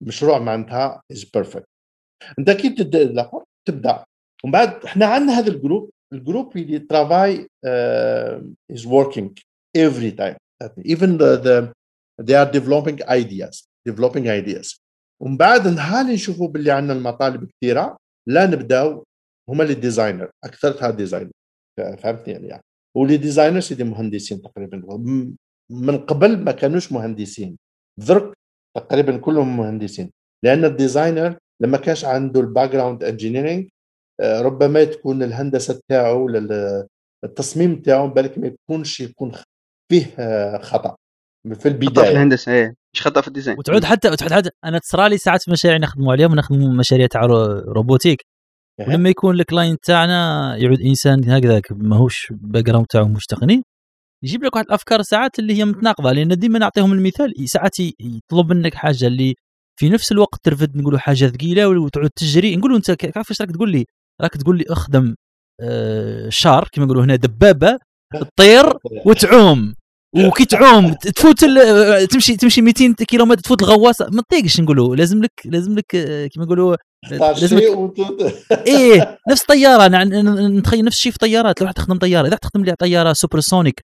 مشروع 0.03 0.39
معناتها 0.39 1.01
is 1.11 1.23
perfect 1.23 1.67
أنت 2.39 2.51
كي 2.51 2.69
تبدأ 2.69 3.29
تبدأ. 3.67 4.03
ومن 4.43 4.51
بعد 4.51 4.85
إحنا 4.85 5.05
عندنا 5.05 5.39
هذا 5.39 5.51
ال 5.51 5.57
group 5.57 5.89
ال 6.13 6.20
group 6.20 6.57
اللي 6.57 6.79
travaille 6.79 7.47
is 8.71 8.85
working 8.85 9.39
every 9.77 10.11
time 10.11 10.35
even 10.85 11.17
the, 11.17 11.37
the 11.45 11.55
they 12.23 12.35
are 12.35 12.51
developing 12.51 12.99
ideas 13.07 13.67
developing 13.87 14.27
ideas. 14.27 14.79
ومن 15.21 15.37
بعد 15.37 15.67
نهار 15.67 16.05
نشوفوا 16.05 16.47
باللي 16.47 16.71
عندنا 16.71 16.93
المطالب 16.93 17.49
كثيره 17.49 17.97
لا 18.27 18.45
نبداو 18.45 19.03
هما 19.49 19.63
اللي 19.63 19.73
designer 19.73 20.29
اكثرتها 20.43 20.89
designer 20.89 21.31
فهمتني 21.77 22.33
يعني, 22.33 22.47
يعني. 22.47 22.63
واللي 22.97 23.17
designer 23.17 23.59
سيدي 23.59 23.83
مهندسين 23.83 24.41
تقريبا. 24.41 24.97
من 25.69 25.97
قبل 25.97 26.37
ما 26.37 26.51
كانوش 26.51 26.91
مهندسين. 26.91 27.57
درك 27.99 28.33
تقريبا 28.75 29.17
كلهم 29.17 29.57
مهندسين. 29.57 30.11
لأن 30.43 30.65
ال 30.65 30.73
designer 30.73 31.37
لما 31.61 31.77
كانش 31.77 32.05
عنده 32.05 32.39
ال 32.39 32.69
background 32.69 33.03
engineering 33.03 33.69
ربما 34.21 34.83
تكون 34.83 35.23
الهندسة 35.23 35.81
تاعو 35.89 36.29
التصميم 37.23 37.81
تاعو 37.81 38.07
بالك 38.07 38.37
ما 38.37 38.47
يكونش 38.47 38.99
يكون 38.99 39.31
فيه 39.91 40.05
خطأ 40.61 40.95
في 41.53 41.67
البدايه 41.67 41.89
خطأ 41.89 42.03
في 42.03 42.11
الهندسة 42.11 42.51
إيه. 42.51 42.73
مش 42.93 43.01
خطأ 43.01 43.21
في 43.21 43.27
ال 43.27 43.31
design. 43.31 43.57
وتعود 43.59 43.83
حتى 43.83 44.09
وتعود 44.09 44.33
حتى 44.33 44.49
أنا 44.65 44.79
تصرى 44.79 45.09
لي 45.09 45.17
ساعات 45.17 45.49
مشاريع 45.49 45.77
نخدموا 45.77 46.11
عليهم 46.11 46.31
ونخدموا 46.31 46.73
مشاريع 46.73 47.07
تاع 47.07 47.21
robotique. 47.67 48.21
ولما 48.79 49.09
يكون 49.09 49.39
ال 49.39 49.45
client 49.45 49.79
تاعنا 49.83 50.55
يعود 50.57 50.81
إنسان 50.81 51.29
هكذاك 51.29 51.71
ماهوش 51.71 52.27
background 52.31 52.85
تاعو 52.87 53.07
مش 53.07 53.25
تقني 53.25 53.63
يجيب 54.23 54.43
لك 54.43 54.55
واحد 54.55 54.65
الأفكار 54.65 55.01
ساعات 55.01 55.39
اللي 55.39 55.53
هي 55.57 55.65
متناقضة. 55.65 56.11
لأن 56.11 56.39
ديما 56.39 56.59
نعطيهم 56.59 56.93
المثال 56.93 57.33
ساعات 57.45 57.79
يطلب 57.79 58.53
منك 58.53 58.73
حاجة 58.73 59.07
اللي 59.07 59.35
في 59.79 59.89
نفس 59.89 60.11
الوقت 60.11 60.39
ترفد 60.43 60.77
نقولوا 60.77 60.99
حاجة 60.99 61.27
ثقيلة 61.27 61.67
وتعود 61.67 62.09
تجري. 62.09 62.55
نقولوا 62.55 62.77
أنت 62.77 62.91
كيف 62.91 63.17
راك 63.17 63.51
تقول 63.51 63.71
لي؟ 63.71 63.85
راك 64.21 64.37
تقول 64.37 64.57
لي 64.57 64.65
اخدم 64.69 65.15
آه 65.61 66.29
char 66.29 66.67
كما 66.71 66.85
نقولوا 66.85 67.03
هنا 67.03 67.15
دبابة 67.15 67.79
تطير 68.37 68.73
وتعوم. 69.05 69.75
وكي 70.15 70.45
تعوم 70.45 70.93
تفوت 70.93 71.45
تمشي 72.11 72.35
تمشي 72.37 72.61
200 72.61 72.93
كيلومتر 73.07 73.41
تفوت 73.41 73.63
الغواصة. 73.63 74.07
ما 74.11 74.21
تطيقش 74.21 74.59
نقولوا 74.61 74.95
لازم 74.95 75.21
لك 75.23 75.31
لازم 75.45 75.75
لك 75.77 75.85
كيما 76.33 76.45
نقولوا 76.45 76.75
لازم 77.11 77.57
لك 77.57 77.63
إيه 78.67 79.17
نفس 79.29 79.43
طيارة 79.45 79.87
نتخيل 80.47 80.85
نفس 80.85 80.97
الشيء 80.97 81.11
في 81.11 81.17
طيارات. 81.17 81.61
لو 81.61 81.71
تخدم 81.71 81.97
طيارة 81.97 82.27
إذا 82.27 82.35
تخدم 82.35 82.65
لي 82.65 82.75
طيارة 82.79 83.13
supersonic 83.13 83.81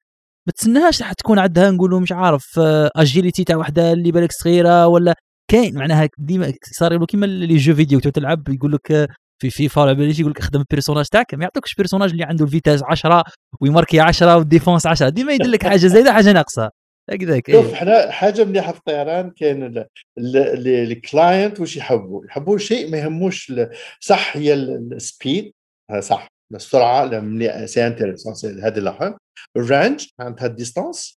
ما 0.47 0.53
تسناهاش 0.57 1.01
راح 1.01 1.13
تكون 1.13 1.39
عندها 1.39 1.71
نقولوا 1.71 1.99
مش 1.99 2.11
عارف 2.11 2.59
agility 2.95 3.43
تاع 3.43 3.55
وحدة 3.55 3.93
اللي 3.93 4.11
بالك 4.11 4.31
صغيرة 4.31 4.87
ولا 4.87 5.15
كاين. 5.51 5.75
معناها 5.75 6.09
ديما 6.17 6.53
صار 6.79 7.05
كيما 7.05 7.25
les 7.25 7.57
jeux 7.57 7.75
vidéo 7.75 7.99
تلعب 7.99 8.49
يقول 8.49 8.71
لك 8.71 9.07
في 9.41 9.49
فيفا 9.49 9.81
ولا 9.81 9.93
بليش 9.93 10.19
يقول 10.19 10.31
لك 10.31 10.41
خدم 10.41 10.59
ال 10.59 10.63
personnage 10.63 11.05
تاعك 11.05 11.33
ما 11.33 11.43
يعطوكش 11.43 11.75
personnage 11.75 12.11
اللي 12.11 12.23
عنده 12.23 12.45
ال 12.45 12.50
vitesse 12.50 12.83
10 12.83 13.23
ويماركي 13.61 13.99
10 13.99 14.37
وال 14.37 14.48
défense 14.48 14.85
10 14.87 15.09
ديما 15.09 15.33
يدير 15.33 15.47
لك 15.47 15.63
حاجة 15.67 15.87
زايدة 15.87 16.13
حاجة 16.13 16.31
ناقصة. 16.31 16.71
هكذاك 17.09 17.51
شوف 17.51 17.65
إيه. 17.65 17.73
إحنا 17.73 18.11
حاجة 18.11 18.43
مليحة 18.43 18.71
في 18.71 18.77
الطيران 18.77 19.31
كاين 19.31 19.85
ال 20.17 20.38
client 20.38 21.59
واش 21.59 21.77
يحبوا 21.77 22.25
يحبوا 22.25 22.57
شيء 22.57 22.91
ما 22.91 22.97
يهموش 22.97 23.53
صح 23.99 24.37
هي 24.37 24.53
ال 24.53 24.70
speed 24.70 25.53
صح 25.99 26.27
السرعه 26.53 27.65
c'est 27.65 27.87
intéressant 27.87 28.33
هذه 28.63 28.77
الآخر. 28.77 29.17
ال 29.57 29.65
range 29.65 30.07
عندها 30.19 30.45
ال 30.45 30.53
distance 30.53 31.19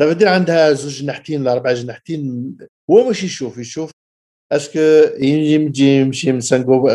تبدل 0.00 0.28
عندها 0.28 0.72
زوج 0.72 1.02
جناحتين 1.02 1.40
ولا 1.40 1.52
أربع 1.52 1.72
جناحتين 1.72 2.56
هو 2.90 3.08
واش 3.08 3.24
يشوف؟ 3.24 3.58
يشوف 3.58 3.90
est-ce 4.52 4.69
que 4.69 4.78
يمشي 5.18 6.00
يمشي 6.00 6.32
من 6.32 6.40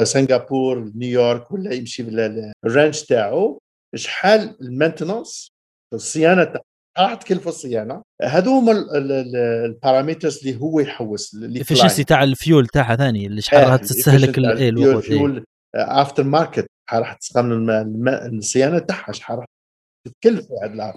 سنغافور 0.03 0.91
نيويورك 0.95 1.51
ولا 1.51 1.73
يمشي 1.73 2.03
ال 2.65 2.72
range 2.72 3.03
تاعو 3.03 3.59
شحال 3.95 4.55
ال 4.61 4.69
maintenance 4.69 5.51
الصيانه 5.93 6.43
تاعو 6.43 6.63
راح 6.99 7.13
تكلف 7.13 7.47
الصيانه 7.47 8.01
هذو 8.23 8.51
هما 8.51 8.71
ال 9.65 9.72
parameters 9.72 10.37
اللي 10.37 10.61
هو 10.61 10.79
يحوس 10.79 11.33
ال 11.33 11.40
efficiency 11.40 12.03
تاع 12.03 12.23
الفيول 12.23 12.67
تاعها 12.67 12.95
ثاني 12.95 13.25
اللي 13.25 13.41
شحال 13.41 13.67
راح 13.67 13.75
تستهلك 13.75 14.37
الفيول 14.37 15.43
after 15.75 16.23
market 16.23 16.67
راح 16.93 17.13
تستعمل 17.13 17.69
الصيانه 18.07 18.79
تاعها 18.79 19.11
شحال 19.11 19.37
راح 19.37 19.45
تكلف 20.21 20.51
واحد 20.51 20.93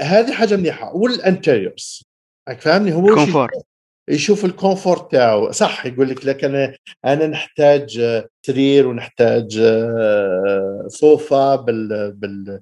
هذه 0.00 0.32
حاجة 0.32 0.56
مليحه 0.56 0.96
وال 0.96 1.15
interiors 1.15 2.02
فاهمني 2.58 2.92
هو 2.92 3.14
confort 3.14 3.50
يشوف 4.08 4.44
ال 4.44 4.53
comfort 4.53 5.12
تاعو. 5.12 5.52
صح 5.52 5.86
يقول 5.86 6.08
لك 6.10 6.26
لك 6.26 6.44
أنا 6.44 6.74
أنا 7.04 7.26
نحتاج 7.26 8.02
سرير 8.46 8.86
ونحتاج 8.88 9.60
صوفة 10.86 11.56
بال 11.56 12.12
بال 12.12 12.60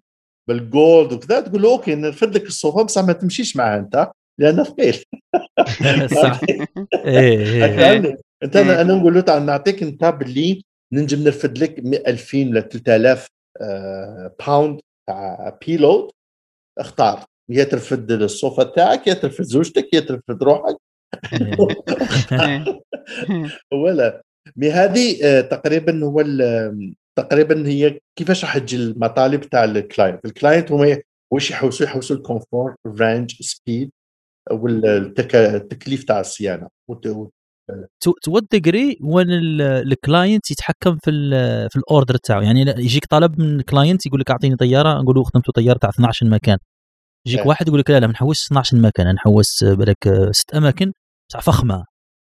بال 0.49 0.70
gold 0.70 1.13
وكذا. 1.13 1.41
تقول 1.41 1.63
له 1.63 1.73
okay 1.73 1.95
نرفد 1.95 2.35
لك 2.37 2.47
الصوفة 2.47 2.83
بس 2.83 2.99
ما 2.99 3.13
تمشيش 3.13 3.57
معها 3.57 3.79
أنت 3.79 4.11
لأنه 4.41 4.65
ثقيل 4.65 4.95
صح. 6.23 6.41
إيه 7.05 7.39
إيه 7.65 7.77
فهمني؟ 7.77 8.17
أنت 8.43 8.57
أنا 8.57 8.79
إيه. 8.79 8.83
نقول 8.99 9.15
له 9.15 9.21
تعال 9.21 9.47
نعطيك 9.47 9.83
أنت 9.83 10.05
باللي 10.05 10.63
ننجم 10.93 11.23
نرفد 11.25 11.59
لك 11.59 11.79
2000 11.79 12.39
ولا 12.49 12.61
3000 12.61 13.29
آه، 13.61 14.35
pound 14.47 14.81
تاع 15.09 15.59
payload 15.67 16.11
اختار. 16.79 17.25
يا 17.51 17.65
ترفد 17.65 18.13
الصوفة 18.13 18.63
تاعك 18.63 19.07
يا 19.07 19.15
ترفد 19.15 19.45
زوجتك 19.45 19.95
يا 19.95 20.01
ترفد 20.01 20.43
روحك. 20.43 20.67
إيه. 20.69 20.84
ولا. 23.85 24.23
mais 24.57 24.71
هذه 24.71 25.25
آه، 25.25 25.41
تقريبا 25.41 26.05
هو 26.05 26.21
ال- 26.21 26.95
تقريبا 27.19 27.69
هي 27.69 27.99
كيفاش 28.19 28.45
راح 28.45 28.59
تجي 28.59 28.77
المطالب 28.77 29.41
تاع 29.41 29.65
ال 29.65 29.73
client 29.73 30.25
ال 30.25 30.32
client 30.32 30.73
هما 30.73 30.99
واش 31.33 31.51
يحوسوا 31.51 31.87
يحوسوا 31.87 32.17
ال 32.17 32.24
confort 32.24 32.75
range 33.01 33.31
speed 33.41 33.91
والتكليف 34.51 36.05
تاع 36.05 36.21
الصيانة. 36.21 36.69
to 38.01 38.13
what 38.29 38.43
degree 38.51 38.99
وين 39.03 39.31
ال- 39.31 39.63
client 39.63 40.51
يتحكم 40.51 40.97
في 41.05 41.11
ال 41.11 41.31
في 41.71 41.77
ال 41.77 41.83
order 41.83 42.17
تاعو؟ 42.17 42.43
يعني 42.43 42.61
يجيك 42.61 43.07
طلب 43.11 43.41
من 43.41 43.61
ال 43.61 43.67
client 43.67 44.07
يقول 44.07 44.21
لك 44.21 44.31
أعطيني 44.31 44.57
طيارة 44.57 45.03
نقول 45.03 45.17
له 45.17 45.23
خدمته 45.25 45.53
طيارة 45.55 45.79
تاع 45.79 45.91
12 45.91 46.27
مكان 46.27 46.59
يجيك 47.27 47.41
إيه. 47.41 47.47
واحد 47.47 47.69
يقول 47.69 47.81
لك 47.81 47.91
لا 47.91 48.01
لا 48.01 48.07
ما 48.07 48.13
نحوس 48.13 48.47
12 48.47 48.77
مكان 48.77 49.15
نحوس 49.15 49.65
بالك 49.65 50.07
آه، 50.07 50.31
ست 50.33 50.55
أماكن. 50.55 50.93
فخمة. 51.33 51.85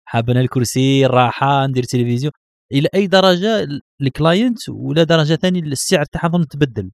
حابنا 0.08 0.42
الكرسي 0.42 1.06
الراحة 1.06 1.68
ندير 1.68 1.84
تلفزيون. 1.84 2.32
إلى 2.72 2.90
أي 2.96 3.08
درجة 3.08 3.64
ال- 3.64 3.82
client 4.02 4.70
ولا 4.70 5.04
درجة 5.04 5.36
ثانية 5.36 5.62
السعر 5.62 6.06
تاعها 6.06 6.28
ظن 6.28 6.48
تبدل. 6.48 6.92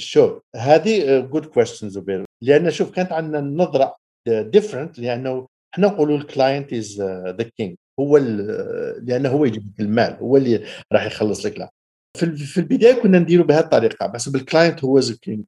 شوف 0.00 0.40
هذه 0.56 1.20
good 1.20 1.46
question 1.46 1.88
زبير. 1.88 2.24
لأن 2.42 2.70
شوف 2.70 2.90
كانت 2.90 3.12
عندنا 3.12 3.38
النظره 3.38 3.96
different 4.28 4.98
لأنه 4.98 5.46
إحنا 5.74 5.86
نقولوا 5.86 6.18
ال 6.18 6.26
client 6.26 6.72
is 6.72 7.02
the 7.38 7.50
king 7.56 7.74
هو 8.00 8.16
لأنه 9.02 9.28
هو 9.28 9.44
يجيب 9.44 9.66
لك 9.66 9.80
المال 9.80 10.16
هو 10.20 10.36
اللي 10.36 10.66
راح 10.92 11.04
يخلص 11.06 11.46
لك 11.46 11.58
له 11.58 11.68
في 12.18 12.22
ال- 12.22 12.36
في 12.38 12.60
البداية 12.60 13.02
كنا 13.02 13.18
نديروا 13.18 13.46
بهذه 13.46 13.64
الطريقة 13.64 14.06
بس 14.06 14.28
بال 14.28 14.42
client 14.42 14.84
هو 14.84 14.98
the 14.98 15.16
king 15.22 15.44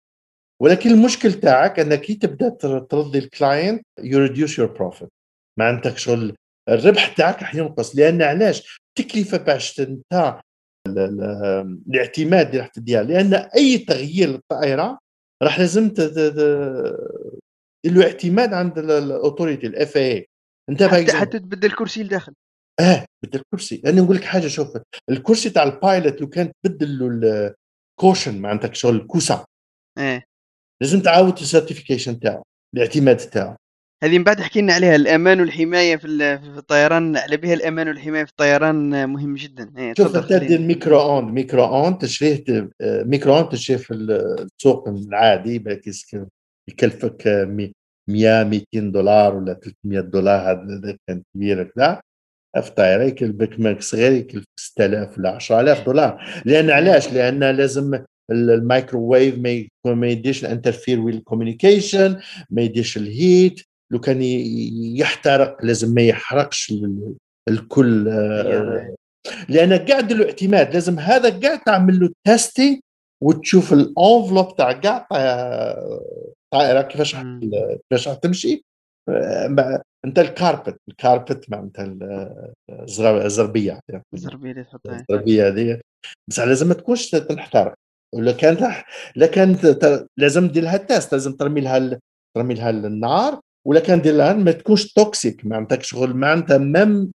ولكن 0.63 0.91
المشكل 0.91 1.33
تاعك 1.33 1.79
أنك 1.81 2.01
كي 2.01 2.15
تبدأ 2.15 2.49
تر- 2.49 2.79
ترضي 2.81 3.19
ال 3.19 3.28
client 3.28 3.83
you 3.99 4.19
reduce 4.19 4.59
your 4.59 4.73
profit 4.73 5.09
ما 5.59 5.65
عندك 5.65 5.99
شغل 5.99 6.35
الربح 6.69 7.15
تاعك 7.17 7.43
راح 7.43 7.55
ينقص. 7.55 7.97
لأن 7.97 8.23
علاش؟ 8.23 8.79
التكلفة 8.99 9.37
باش 9.39 9.81
أنت 9.81 10.41
ال- 10.89 10.99
ال- 10.99 11.81
الاعتماد 11.89 12.47
اللي 12.47 12.59
راح 12.59 12.69
تديها. 12.69 13.03
لأن 13.03 13.35
أي 13.35 13.79
تغيير 13.79 14.29
للطائرة 14.29 14.99
راح 15.43 15.59
لازم 15.59 15.91
له 17.87 18.03
اعتماد 18.07 18.53
عند 18.53 18.79
ال 18.79 18.88
authority 18.88 19.67
ال 19.67 19.97
FAA 19.97 20.27
أنت 20.71 20.83
حتى 20.83 21.13
حتى 21.13 21.39
تبدل 21.39 21.69
الكرسي 21.69 22.03
لداخل. 22.03 22.33
آه 22.81 23.07
بدل 23.25 23.41
الكرسي 23.41 23.83
أنا 23.87 24.01
نقول 24.01 24.17
لك 24.17 24.25
حاجة 24.25 24.47
شوف 24.47 24.79
الكرسي 25.11 25.51
تاع 25.51 25.63
ال 25.63 25.72
pilot 25.72 26.21
لو 26.21 26.29
كان 26.29 26.53
تبدل 26.67 26.99
له 26.99 27.55
ال 28.01 28.06
cushion 28.07 28.47
عندك 28.47 28.75
شغل 28.75 28.97
الكوسة. 28.97 29.45
إيه. 29.99 30.25
لازم 30.83 31.01
تعاود 31.01 31.39
ال 31.39 31.45
certification 31.45 32.21
تاعو 32.21 32.43
الاعتماد 32.75 33.17
تاعو. 33.17 33.57
هذه 34.05 34.19
من 34.19 34.25
بعد 34.25 34.41
حكي 34.41 34.61
لنا 34.61 34.73
عليها 34.73 34.97
الأمان 34.97 35.41
والحماية 35.41 35.97
في 35.97 36.07
في 36.39 36.59
الطيران 36.59 37.17
على 37.17 37.37
بها 37.37 37.55
الأمان 37.55 37.89
والحماية 37.89 38.25
في 38.25 38.31
الطيران 38.31 39.09
مهم 39.09 39.35
جدا 39.35 39.73
إيه، 39.79 39.95
شوف 39.97 40.07
تفضل 40.07 40.19
انت 40.19 40.27
خلينا. 40.29 40.47
دير 40.47 40.61
micro-onde 40.61 41.99
تشريه 41.99 42.45
آه، 42.81 43.03
micro-onde 43.03 43.49
تشريه 43.49 43.77
في 43.77 43.95
السوق 43.95 44.89
العادي 44.89 45.59
يكلفك 46.71 47.27
آه، 47.27 47.45
مي- 47.45 47.73
100 48.11 48.45
200 48.45 48.65
دولار 48.93 49.35
ولا 49.37 49.55
300 49.55 50.01
دولار 50.01 50.53
هذا 50.53 50.97
كان 51.09 51.23
كبير 51.35 51.63
كذا 51.65 52.01
في 52.63 52.71
طائره 52.71 53.03
يكلفك 53.03 53.61
ماك 53.61 53.83
صغير 53.83 54.13
يكلفك 54.13 54.49
6000 54.59 55.19
ولا 55.19 55.31
10000 55.31 55.87
دولار 55.87 56.43
لأن 56.45 56.71
علاش؟ 56.71 57.13
لأن 57.13 57.45
لازم 57.45 57.95
ال- 57.95 58.51
الميكروويف 58.51 59.39
ما 59.87 60.07
يديش 60.07 60.45
ال 60.45 60.50
interfere 60.50 61.01
with 61.01 61.19
communication 61.19 62.21
ما 62.51 62.63
يديش 62.63 62.97
ال 62.97 63.10
heat 63.10 63.61
لو 63.93 64.01
كان 64.01 64.23
يحترق 64.97 65.65
لازم 65.65 65.95
ما 65.95 66.03
يحرقش 66.03 66.71
ال- 66.71 67.15
الكل 67.49 68.09
آه،. 68.09 68.95
لأن 69.49 69.73
قاعد 69.73 70.13
له 70.13 70.25
اعتماد 70.27 70.75
لازم 70.75 70.99
هذا 70.99 71.41
قاعد 71.41 71.61
تعمل 71.61 72.01
له 72.01 72.11
testing 72.27 72.81
وتشوف 73.23 73.73
ال 73.73 73.82
envelope 73.82 74.57
تاع 74.57 74.73
قاع 74.73 75.07
طائرة 76.53 76.83
كيفاش. 76.83 77.17
كيفاش 77.17 78.19
تمشي 78.23 78.63
آه، 79.09 79.83
أنت 80.05 80.19
ال 80.19 80.27
carpet 80.27 80.77
ال 80.89 80.98
carpet 80.98 81.51
معناتها 81.51 81.85
ال- 81.85 82.53
الزر- 82.71 83.25
الزربية. 83.25 83.81
الزربية 84.15 84.51
اللي 84.51 84.65
تحطها. 84.65 85.05
الزربية 85.11 85.49
هذه. 85.49 85.81
بس 86.31 86.39
لازم 86.41 86.69
ما 86.69 86.75
تكونش 86.75 87.11
تنحترق. 87.11 87.75
ولا 88.15 88.33
كانت 88.33 88.61
لا 89.17 89.27
كانت 89.27 90.07
لازم 90.19 90.49
دير 90.49 90.63
لها 90.63 90.77
تيست 90.77 91.13
لازم 91.13 91.33
ترمي 91.33 91.61
لها 91.61 91.99
ترمي 92.37 92.55
لها 92.55 92.71
النار 92.71 93.41
ولا 93.67 93.81
كان 93.81 94.01
دير 94.03 94.15
لها 94.15 94.33
ما 94.33 94.53
تكونش 94.53 94.93
توكسيك 94.93 95.47
معناتها 95.47 95.83
شغل 95.83 96.15
معناتها 96.17 96.59
ميم 96.59 97.13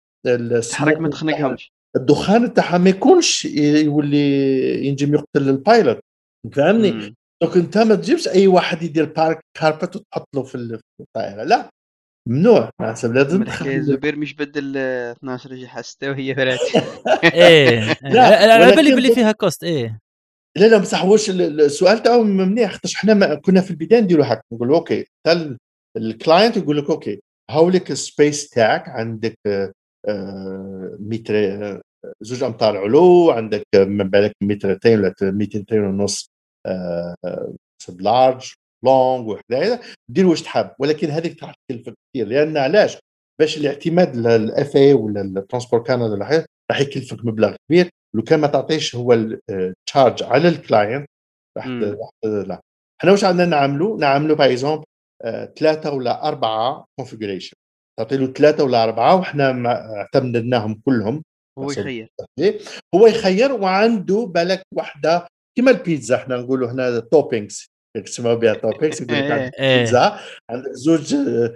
تحرق 0.70 0.98
ما 0.98 1.08
تخنقهمش 1.08 1.72
الدخان 1.96 2.54
تاعها 2.54 2.78
ما 2.78 2.90
يكونش 2.90 3.44
يولي 3.44 4.86
ينجم 4.86 5.14
يقتل 5.14 5.48
البايلوت 5.48 6.00
فهمني. 6.52 7.14
دونك 7.42 7.56
انت 7.56 7.78
ما 7.78 7.94
تجيبش 7.94 8.28
أي 8.28 8.46
واحد 8.46 8.82
يدير 8.82 9.04
بارك 9.04 9.40
كاربت 9.58 9.96
وتحط 9.96 10.28
له 10.36 10.42
في 10.42 10.54
ال- 10.54 10.78
في 10.78 11.02
الطائرة. 11.02 11.44
لا 11.44 11.70
ممنوع. 12.28 12.70
معناتها 12.80 13.08
لازم 13.12 13.44
زبير 13.82 14.16
مش 14.16 14.34
بدل 14.34 14.74
آه، 14.76 15.12
12 15.12 15.50
رجع 15.50 15.66
حسته 15.66 16.10
وهي 16.10 16.34
فرات 16.34 16.58
إيه 17.34 17.80
لا، 17.80 17.96
لا 18.12 18.46
لا 18.46 18.54
على 18.54 18.76
بالي 18.76 19.08
بص- 19.10 19.14
فيها 19.14 19.32
cost 19.32 19.64
إيه. 19.64 19.98
لا 20.58 20.66
لا 20.66 20.78
بصح 20.78 21.04
واش 21.04 21.30
ال- 21.30 21.60
السؤال 21.60 22.02
تاعو 22.02 22.22
ممنيح 22.22 22.72
خاطرش 22.72 22.94
حنا 22.94 23.34
كنا 23.34 23.60
في 23.60 23.70
البداية 23.70 24.00
نديروا 24.00 24.24
هكا 24.26 24.42
نقول 24.52 24.68
okay 24.68 25.04
تل 25.26 25.58
ال 25.96 26.05
client 26.05 26.56
يقول 26.56 26.78
لك 26.78 26.90
okay 26.90 27.20
هاولك 27.50 27.90
ال 27.90 28.00
space 28.00 28.48
تاعك 28.48 28.88
عندك 28.88 29.38
آه، 29.46 29.72
آه، 30.08 30.96
متر 31.00 31.34
آه، 31.34 31.80
زوج 32.20 32.42
أمتار 32.42 32.76
علو 32.76 33.30
عندك 33.30 33.62
من 33.76 34.10
بالك 34.10 34.32
مترتين 34.42 34.98
ولا 34.98 35.14
200 35.22 35.80
ونص 35.80 36.30
large 37.88 38.52
long 38.84 39.28
وهكذا 39.28 39.80
دير 40.10 40.26
واش 40.26 40.42
تحب 40.42 40.70
ولكن 40.78 41.10
هذيك 41.10 41.42
راح 41.42 41.54
تكلفك 41.68 41.94
كثير 42.14 42.26
لأن 42.26 42.56
علاش؟ 42.56 42.98
باش 43.40 43.58
الاعتماد 43.58 44.16
ال 44.16 44.76
FAA 44.76 44.92
ولا 44.92 45.20
ال 45.20 45.27
Transport 45.27 45.86
Canada 45.86 46.04
ولا 46.04 46.24
حاجة 46.24 46.46
راح 46.70 46.80
يكلفك 46.80 47.24
مبلغ 47.24 47.56
كبير 47.68 47.90
لو 48.16 48.22
كان 48.22 48.40
ما 48.40 48.46
تعطيش 48.46 48.96
هو 48.96 49.12
ال 49.12 49.28
charge 49.28 50.22
على 50.22 50.48
ال 50.48 50.56
client 50.56 51.06
راح 51.58 51.66
لا. 51.66 52.60
إحنا 53.00 53.10
واش 53.10 53.24
عندنا 53.24 53.46
نعملوا 53.46 53.98
نعملوا 53.98 54.36
par 54.36 54.50
exemple 54.50 54.84
ثلاثة 55.58 55.92
ولا 55.92 56.28
أربعة 56.28 56.84
configuration 57.00 57.56
تعطي 57.98 58.16
له 58.16 58.26
ثلاثة 58.26 58.64
ولا 58.64 58.84
أربعة 58.84 59.14
وحنا 59.16 59.52
ما 59.52 59.96
اعتمدناهم 59.96 60.80
كلهم 60.84 61.22
هو 61.58 61.70
يخير 61.70 62.08
هو 62.94 63.06
يخير 63.06 63.52
وعنده 63.52 64.26
بالك 64.34 64.62
وحده 64.76 65.26
كما 65.58 65.70
البيتزا 65.70 66.16
إحنا 66.16 66.36
نقولوا 66.36 66.70
هنا 66.70 67.00
toppings 67.00 67.66
يسموا 67.96 68.34
بها 68.34 68.54
toppings 68.54 69.02
يقول 69.02 69.16
لك 69.16 69.22
إيه. 69.24 69.32
عندك 69.32 69.54
إيه. 69.60 69.80
بيتزا 69.80 70.20
عندك 70.50 70.70
زوج 70.72 71.14
آه، 71.14 71.54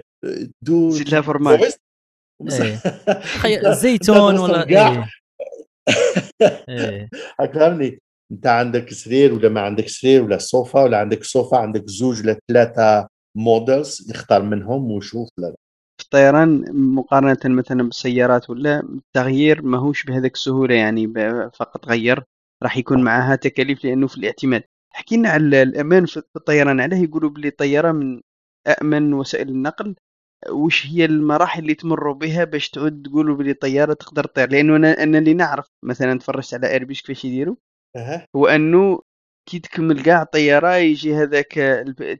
deux 0.61 0.89
زيد 0.89 1.09
لها 1.09 1.21
فرماج. 1.21 1.59
زوز. 2.41 2.61
إيه. 2.61 3.71
زيتون 3.81 4.37
ولا 4.39 5.09
هاك 7.39 7.53
فهمني 7.53 7.99
أنت 8.31 8.47
عندك 8.47 8.93
سرير 8.93 9.33
ولا 9.33 9.49
ما 9.49 9.61
عندك 9.61 9.87
سرير 9.87 10.23
ولا 10.23 10.37
صوفا 10.37 10.83
ولا 10.83 10.97
عندك 10.97 11.23
صوفا 11.23 11.57
عندك 11.57 11.87
زوج 11.87 12.21
ولا 12.21 12.39
ثلاثة 12.47 13.07
models 13.35 14.11
يختار 14.11 14.41
منهم 14.43 14.91
ويشوف 14.91 15.29
لا. 15.37 15.55
في 15.97 16.03
الطيران 16.03 16.65
مقارنة 16.95 17.37
مثلا 17.45 17.83
بالسيارات 17.83 18.49
ولا 18.49 18.79
التغيير 18.79 19.61
ماهوش 19.61 20.03
بهذاك 20.05 20.33
السهولة 20.33 20.75
يعني 20.75 21.13
فقط 21.53 21.85
غير 21.85 22.23
راح 22.63 22.77
يكون 22.77 23.03
معها 23.03 23.35
تكاليف 23.35 23.85
لأنه 23.85 24.07
في 24.07 24.17
الاعتماد 24.17 24.63
حكينا 24.93 25.29
على 25.29 25.61
الأمان 25.63 26.05
في 26.05 26.23
الطيران 26.35 26.79
عليه 26.81 26.97
يقولوا 26.97 27.29
باللي 27.29 27.47
الطيارة 27.47 27.91
من 27.91 28.21
أأمن 28.67 29.13
وسائل 29.13 29.49
النقل 29.49 29.95
وش 30.49 30.85
هي 30.87 31.05
المراحل 31.05 31.61
اللي 31.61 31.73
تمروا 31.75 32.13
بها 32.13 32.43
باش 32.43 32.69
تعود 32.69 33.03
تقولوا 33.07 33.35
باللي 33.35 33.51
الطيارة 33.51 33.93
تقدر 33.93 34.23
تطير 34.25 34.49
لأنه 34.51 34.75
أنا, 34.75 35.03
أنا 35.03 35.17
اللي 35.17 35.33
نعرف 35.33 35.67
مثلا 35.83 36.19
تفرجت 36.19 36.53
على 36.53 36.71
Airbus 36.71 37.01
كيفاش 37.01 37.25
يديروا. 37.25 37.55
هو 38.35 38.47
أنه 38.47 38.99
كي 39.49 39.59
تكمل 39.59 40.03
كاع 40.03 40.21
الطيارة 40.21 40.75
يجي 40.75 41.15
هذاك 41.15 41.53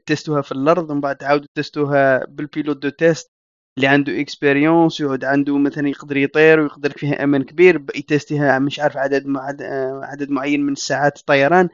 تستوها 0.06 0.42
في 0.42 0.52
الأرض 0.52 0.90
ومن 0.90 1.00
بعد 1.00 1.16
تعاودوا 1.16 1.48
تستوها 1.54 2.24
بال 2.26 2.38
pilote 2.38 2.76
de 2.76 2.88
test 2.88 3.30
اللي 3.78 3.88
عنده 3.88 4.20
expérience 4.20 5.00
يقعد 5.00 5.24
عنده 5.24 5.58
مثلا 5.58 5.88
يقدر 5.88 6.16
يطير 6.16 6.60
ويقدر 6.60 6.90
فيها 6.90 7.24
أمان 7.24 7.42
كبير 7.42 7.84
يتستيها 7.96 8.58
مش 8.58 8.80
عارف 8.80 8.96
عدد. 8.96 9.26
آه، 9.62 10.00
عدد 10.04 10.30
معين 10.30 10.62
من 10.66 10.72
الساعات 10.72 11.18
الطيران. 11.18 11.68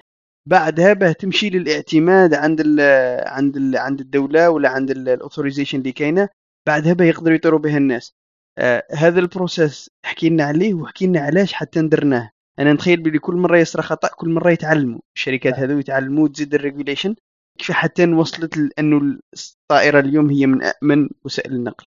بعدها 0.49 0.93
باه 0.93 1.13
تمشي 1.13 1.51
للاعتماد 1.51 2.35
عند 2.35 2.61
ال 2.61 2.81
عند 3.29 3.57
ال 3.57 3.77
عند 3.77 4.01
الدولة 4.01 4.51
ولا 4.51 4.69
عند 4.69 4.91
ال 4.91 4.97
authorization 4.97 5.79
اللي 5.79 5.93
كاينة. 5.93 6.29
بعدها 6.67 6.93
باه 6.93 7.07
يقدروا 7.07 7.37
يطيروا 7.37 7.59
بها 7.59 7.77
الناس. 7.79 8.13
آه 8.59 8.85
هذا 8.93 9.21
ال 9.21 9.29
process 9.30 9.91
حكي 10.05 10.29
لنا 10.29 10.45
عليه 10.45 10.75
وحكي 10.75 11.07
لنا 11.07 11.21
علاش 11.21 11.53
حتى 11.53 11.83
درناه 11.89 12.31
أنا 12.59 12.73
نتخيل 12.73 13.03
بلي 13.03 13.19
كل 13.19 13.35
مرة 13.35 13.57
يصرى 13.57 13.83
خطا 13.83 14.09
كل 14.09 14.31
مرة 14.31 14.51
يتعلموا. 14.51 15.01
الشركات 15.17 15.55
هذو 15.55 15.79
يتعلموا 15.79 16.29
تزيد 16.29 16.55
ال 16.55 16.60
regulation 16.60 17.15
كيف 17.59 17.71
حتى 17.71 18.05
وصلت 18.05 18.57
لأنه 18.57 19.19
الطائرة 19.35 20.01
اليوم 20.01 20.31
هي 20.31 20.47
من 20.47 20.63
امن 20.63 21.09
وسائل 21.25 21.53
النقل. 21.53 21.85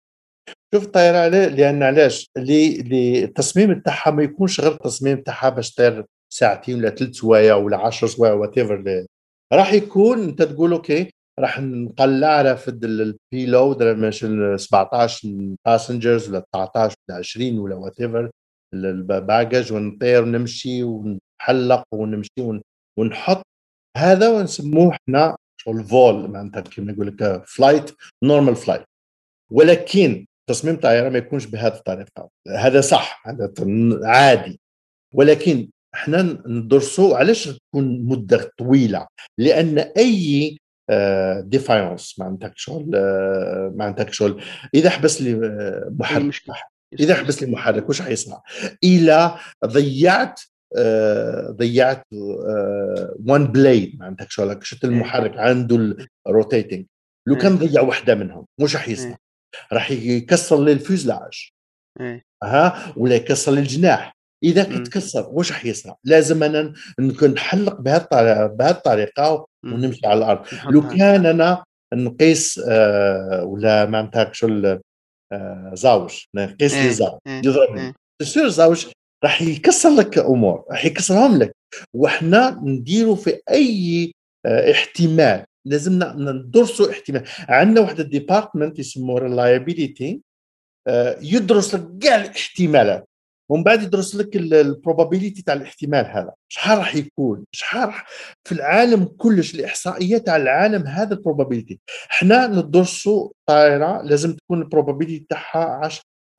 شوف 0.76 0.84
الطائرة 0.84 1.18
عليه 1.18 1.48
لأن 1.48 1.84
علاش؟ 1.84 2.30
اللي 2.38 3.24
التصميم 3.24 3.80
تاعها 3.80 4.12
ما 4.12 4.24
يكونش 4.24 4.62
غير 4.62 4.72
التصميم 4.72 5.18
تاعها 5.18 5.50
باش 5.50 5.76
طير 5.76 6.06
ساعتين 6.34 6.78
ولا 6.78 6.90
ثلاث 6.90 7.12
سوايع 7.12 7.56
ولا 7.56 7.78
10 7.78 8.08
سوايع 8.08 8.34
whatever 8.34 9.06
راح 9.54 9.74
يكون 9.74 10.24
أنت 10.24 10.42
تقول 10.42 10.72
OK 10.72 11.12
راح 11.40 11.60
نقلع 11.60 12.42
رافد 12.42 12.84
ال 12.84 12.96
payload 12.96 13.84
ماشي 13.84 14.58
17 14.58 15.56
passengers 15.66 16.30
ولا 16.30 16.46
19 16.54 16.96
ولا 17.10 17.18
20 17.18 17.60
ولا 17.60 17.76
whatever 17.76 18.02
ال 18.02 18.30
baggage 18.74 19.74
ونطير 19.74 20.24
ونمشي 20.24 20.84
ونحلق 20.84 21.84
ونمشي 21.92 22.62
ونحط 22.98 23.44
هذا 23.98 24.30
ونسموه 24.30 24.92
إحنا 24.92 25.36
شغل 25.62 25.84
vol 25.84 26.32
معناتها 26.32 26.62
كيما 26.62 26.92
يقول 26.92 27.08
لك 27.08 27.44
flight 27.46 27.92
normal 28.24 28.56
flight 28.56 28.84
ولكن 29.52 30.26
تصميم 30.50 30.76
طائره 30.76 31.10
ما 31.10 31.18
يكونش 31.18 31.46
بهذه 31.46 31.74
الطريقة. 31.74 32.30
هذا 32.48 32.82
صح 32.82 33.28
هذا 33.28 33.54
عادي. 34.04 34.60
ولكن 35.14 35.70
إحنا 35.94 36.22
ندرسوا 36.48 37.18
علاش 37.18 37.48
تكون 37.48 38.06
مدة 38.06 38.52
طويلة. 38.58 39.08
لأن 39.38 39.78
أي 39.78 40.58
défaillance 41.42 42.20
ما 42.20 42.26
عندك 42.26 42.54
شغل 42.56 42.86
ما 43.76 43.86
عندك 43.86 44.14
شغل 44.14 44.44
إذا 44.76 44.90
حبس 44.90 45.22
لي 45.22 45.34
آه، 45.34 45.96
محرك. 46.00 46.34
إذا 47.00 47.16
حبس 47.16 47.44
لي 47.44 47.52
محرك 47.52 47.90
واش 47.90 48.02
حيصنع؟ 48.02 48.42
اذا 48.84 49.40
ضيعت 49.66 50.42
آه، 50.78 51.50
ضيعت 51.50 52.04
one 53.28 53.48
blade 53.48 54.00
ما 54.00 54.06
عندك 54.06 54.32
شغل 54.32 54.60
شفت 54.62 54.86
المحرك 54.86 55.38
عنده 55.38 55.96
ال 56.28 56.34
rotating 56.34 56.86
لو 57.28 57.38
كان 57.38 57.58
ضيع 57.58 57.82
واحدة 57.82 58.16
منهم 58.16 58.46
واش 58.62 58.76
راح 58.76 58.90
يصنع؟ 58.90 59.18
راح 59.74 59.92
يكسر 59.92 60.64
لي 60.64 60.72
الفيزلاج 60.72 61.50
ها 62.44 62.94
ولا 62.98 63.16
يكسر 63.16 63.52
لي 63.52 63.60
الجناح. 63.60 64.14
إذا 64.44 64.64
كتكسر 64.64 65.30
واش 65.32 65.52
راح 65.52 65.66
يصنع؟ 65.66 65.96
لازم 66.04 66.44
أنا 66.44 66.74
نحلق 67.24 67.82
بهذه 67.82 68.08
الطريقة 68.70 69.48
ونمشي 69.66 70.08
على 70.08 70.18
الأرض. 70.18 70.46
لو 70.70 70.88
كان 70.88 71.26
أنا 71.26 71.64
نقيس 71.94 72.62
آه 72.70 73.44
ولا 73.44 73.86
معناتها 73.86 74.30
شو 74.34 74.48
آه 75.32 75.72
زاوج 75.74 76.24
نقيس 76.36 76.74
لي 76.74 76.82
إيه، 76.82 76.90
زاوج 76.90 77.20
إيه، 77.28 77.42
يضربني 77.46 77.94
سير 78.22 78.50
زاوج 78.50 78.88
راح 79.24 79.42
يكسر 79.42 79.90
لك 79.90 80.18
أمور 80.18 80.66
راح 80.72 80.86
يكسرهم 80.86 81.38
لك. 81.38 81.56
وحنا 81.94 82.62
نديروا 82.64 83.16
في 83.16 83.42
أي 83.50 84.12
آه 84.46 84.72
احتمال 84.72 85.46
لازمنا 85.68 86.14
ندرسوا 86.14 86.92
احتمال. 86.92 87.24
عندنا 87.50 87.82
واحد 87.82 88.00
ال 88.00 88.07
department 88.07 88.80
يسموه 88.80 89.20
reliability 89.20 90.22
آه 90.88 91.18
يدرس 91.22 91.76
لك 91.76 91.98
كاع 92.02 92.16
الاحتمالات. 92.16 93.10
ومن 93.54 93.64
بعد 93.64 93.84
يدرس 93.84 94.16
لك 94.16 94.36
ال 94.36 94.44
probability 94.44 95.42
تاع 95.42 95.54
الاحتمال 95.54 96.06
هذا. 96.06 96.34
شحال 96.50 96.78
راح 96.78 96.96
يكون؟ 96.96 97.46
شحال 97.52 97.88
راح 97.88 98.06
في 98.48 98.52
العالم 98.52 99.06
كلش 99.06 99.56
الاحصائيات 99.56 100.26
تاع 100.26 100.36
العالم 100.36 100.88
هذا 100.88 101.14
ال 101.14 101.19
probability 101.19 101.80
إحنا 102.12 102.48
ندرسوا 102.48 103.30
طائرة 103.50 104.02
لازم 104.02 104.34
تكون 104.34 104.62
ال 104.62 104.67
probability 104.67 105.26
تاعها 105.30 105.90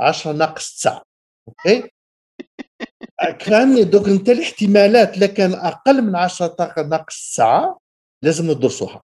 10 0.00 0.32
ناقص 0.32 0.76
9 0.78 1.02
OK؟ 1.48 1.90
كان 3.46 3.90
دوك 3.90 4.08
أنت 4.08 4.28
الاحتمالات 4.28 5.18
لكن 5.18 5.52
أقل 5.52 6.02
من 6.02 6.16
10 6.16 6.56
ناقص 6.88 7.32
9 7.32 7.78
لازم 8.24 8.50
ندرسوها. 8.50 9.02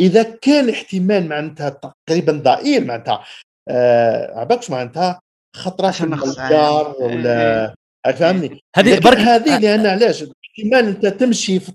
إذا 0.00 0.22
كان 0.22 0.70
احتمال 0.70 1.28
معناتها 1.28 1.80
تقريبا 2.08 2.32
ضئيل 2.32 2.86
معناتها 2.86 3.24
آه 3.68 4.40
عباكش 4.40 4.70
معناتها 4.70 5.20
خطرات 5.56 6.00
الدار 6.00 6.96
ولا 7.00 7.74
فهمني 8.04 8.60
هذه 8.76 8.98
برك 8.98 9.18
هذه 9.18 9.58
لأن 9.58 9.86
علاش؟ 9.86 10.22
احتمال 10.22 10.86
أنت 10.86 11.06
تمشي 11.06 11.60
في 11.60 11.72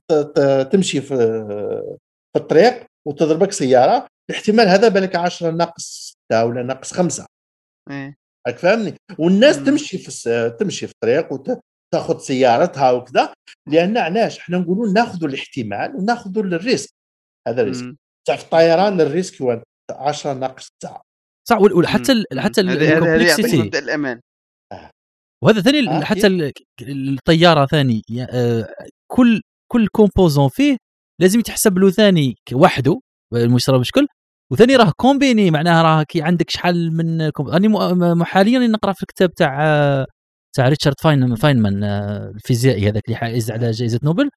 تمشي 0.72 1.02
في 1.02 1.16
في 2.34 2.40
الطريق 2.40 2.86
وتضربك 3.08 3.52
سيارة 3.52 4.08
الاحتمال 4.30 4.68
هذا 4.68 4.88
بالك 4.88 5.16
10 5.16 5.52
ناقص 5.52 6.16
6 6.32 6.46
ولا 6.46 6.64
ناقص 6.64 6.94
5 6.94 7.26
إيه. 7.92 8.16
فهمني 8.58 8.96
والناس 9.18 9.58
مم. 9.58 9.66
تمشي 9.66 9.98
في 9.98 10.50
تمشي 10.60 10.88
في 10.88 10.94
الطريق 10.94 11.34
وتاخذ 11.34 12.20
سيارتها 12.20 12.92
وكذا 12.92 13.34
لأن 13.68 13.98
علاش؟ 13.98 14.40
إحنا 14.40 14.58
نقولوا 14.58 14.94
ناخذوا 14.94 15.30
الاحتمال 15.30 15.96
وناخذوا 15.96 16.44
ال 16.44 16.54
risk 16.54 16.94
هذا 17.48 17.62
ال 17.62 17.68
risk. 17.68 17.96
في 18.26 18.34
الطيران 18.34 19.02
ال 19.02 19.10
risk 19.10 19.42
هو 19.42 19.62
10 19.92 20.34
ناقص 20.34 20.70
9 20.80 21.02
صح 21.50 21.58
وحتى 21.62 22.12
ال 22.12 22.40
حتى 22.40 22.62
ال 22.62 22.73
complexity 22.73 23.80
الأمان. 23.80 24.20
وهذا 25.44 25.62
ثاني 25.62 25.90
آه 25.90 26.02
حتى 26.02 26.52
الطيارة 26.82 27.66
ثاني 27.66 28.02
آه، 28.30 28.68
كل 29.08 29.42
كل 29.72 29.88
composant 29.88 30.50
فيه 30.50 30.78
لازم 31.20 31.40
يتحسب 31.40 31.78
له 31.78 31.90
ثاني 31.92 32.36
وحده 32.54 33.00
المشترى 33.34 33.80
بشكل 33.80 34.08
وثاني 34.52 34.76
راه 34.76 34.92
combiné 34.98 35.52
معناها 35.52 35.84
راه 35.84 36.04
كي 36.04 36.22
عندك 36.22 36.50
شحال 36.50 36.98
من 36.98 37.22
أنا 37.40 38.26
حاليا 38.26 38.60
نقرأ 38.60 38.94
في 38.94 39.02
الكتاب 39.04 39.34
تاع 39.34 40.06
تاع 40.56 40.70
ريتشارد 40.70 40.96
فاين 41.04 41.36
فاينمان 41.36 41.84
آه، 41.84 42.30
الفيزيائي 42.36 42.90
هذاك 42.90 43.04
اللي 43.06 43.18
حائز 43.18 43.52
على 43.52 43.72
جائزة 43.72 44.00
نوبل. 44.04 44.30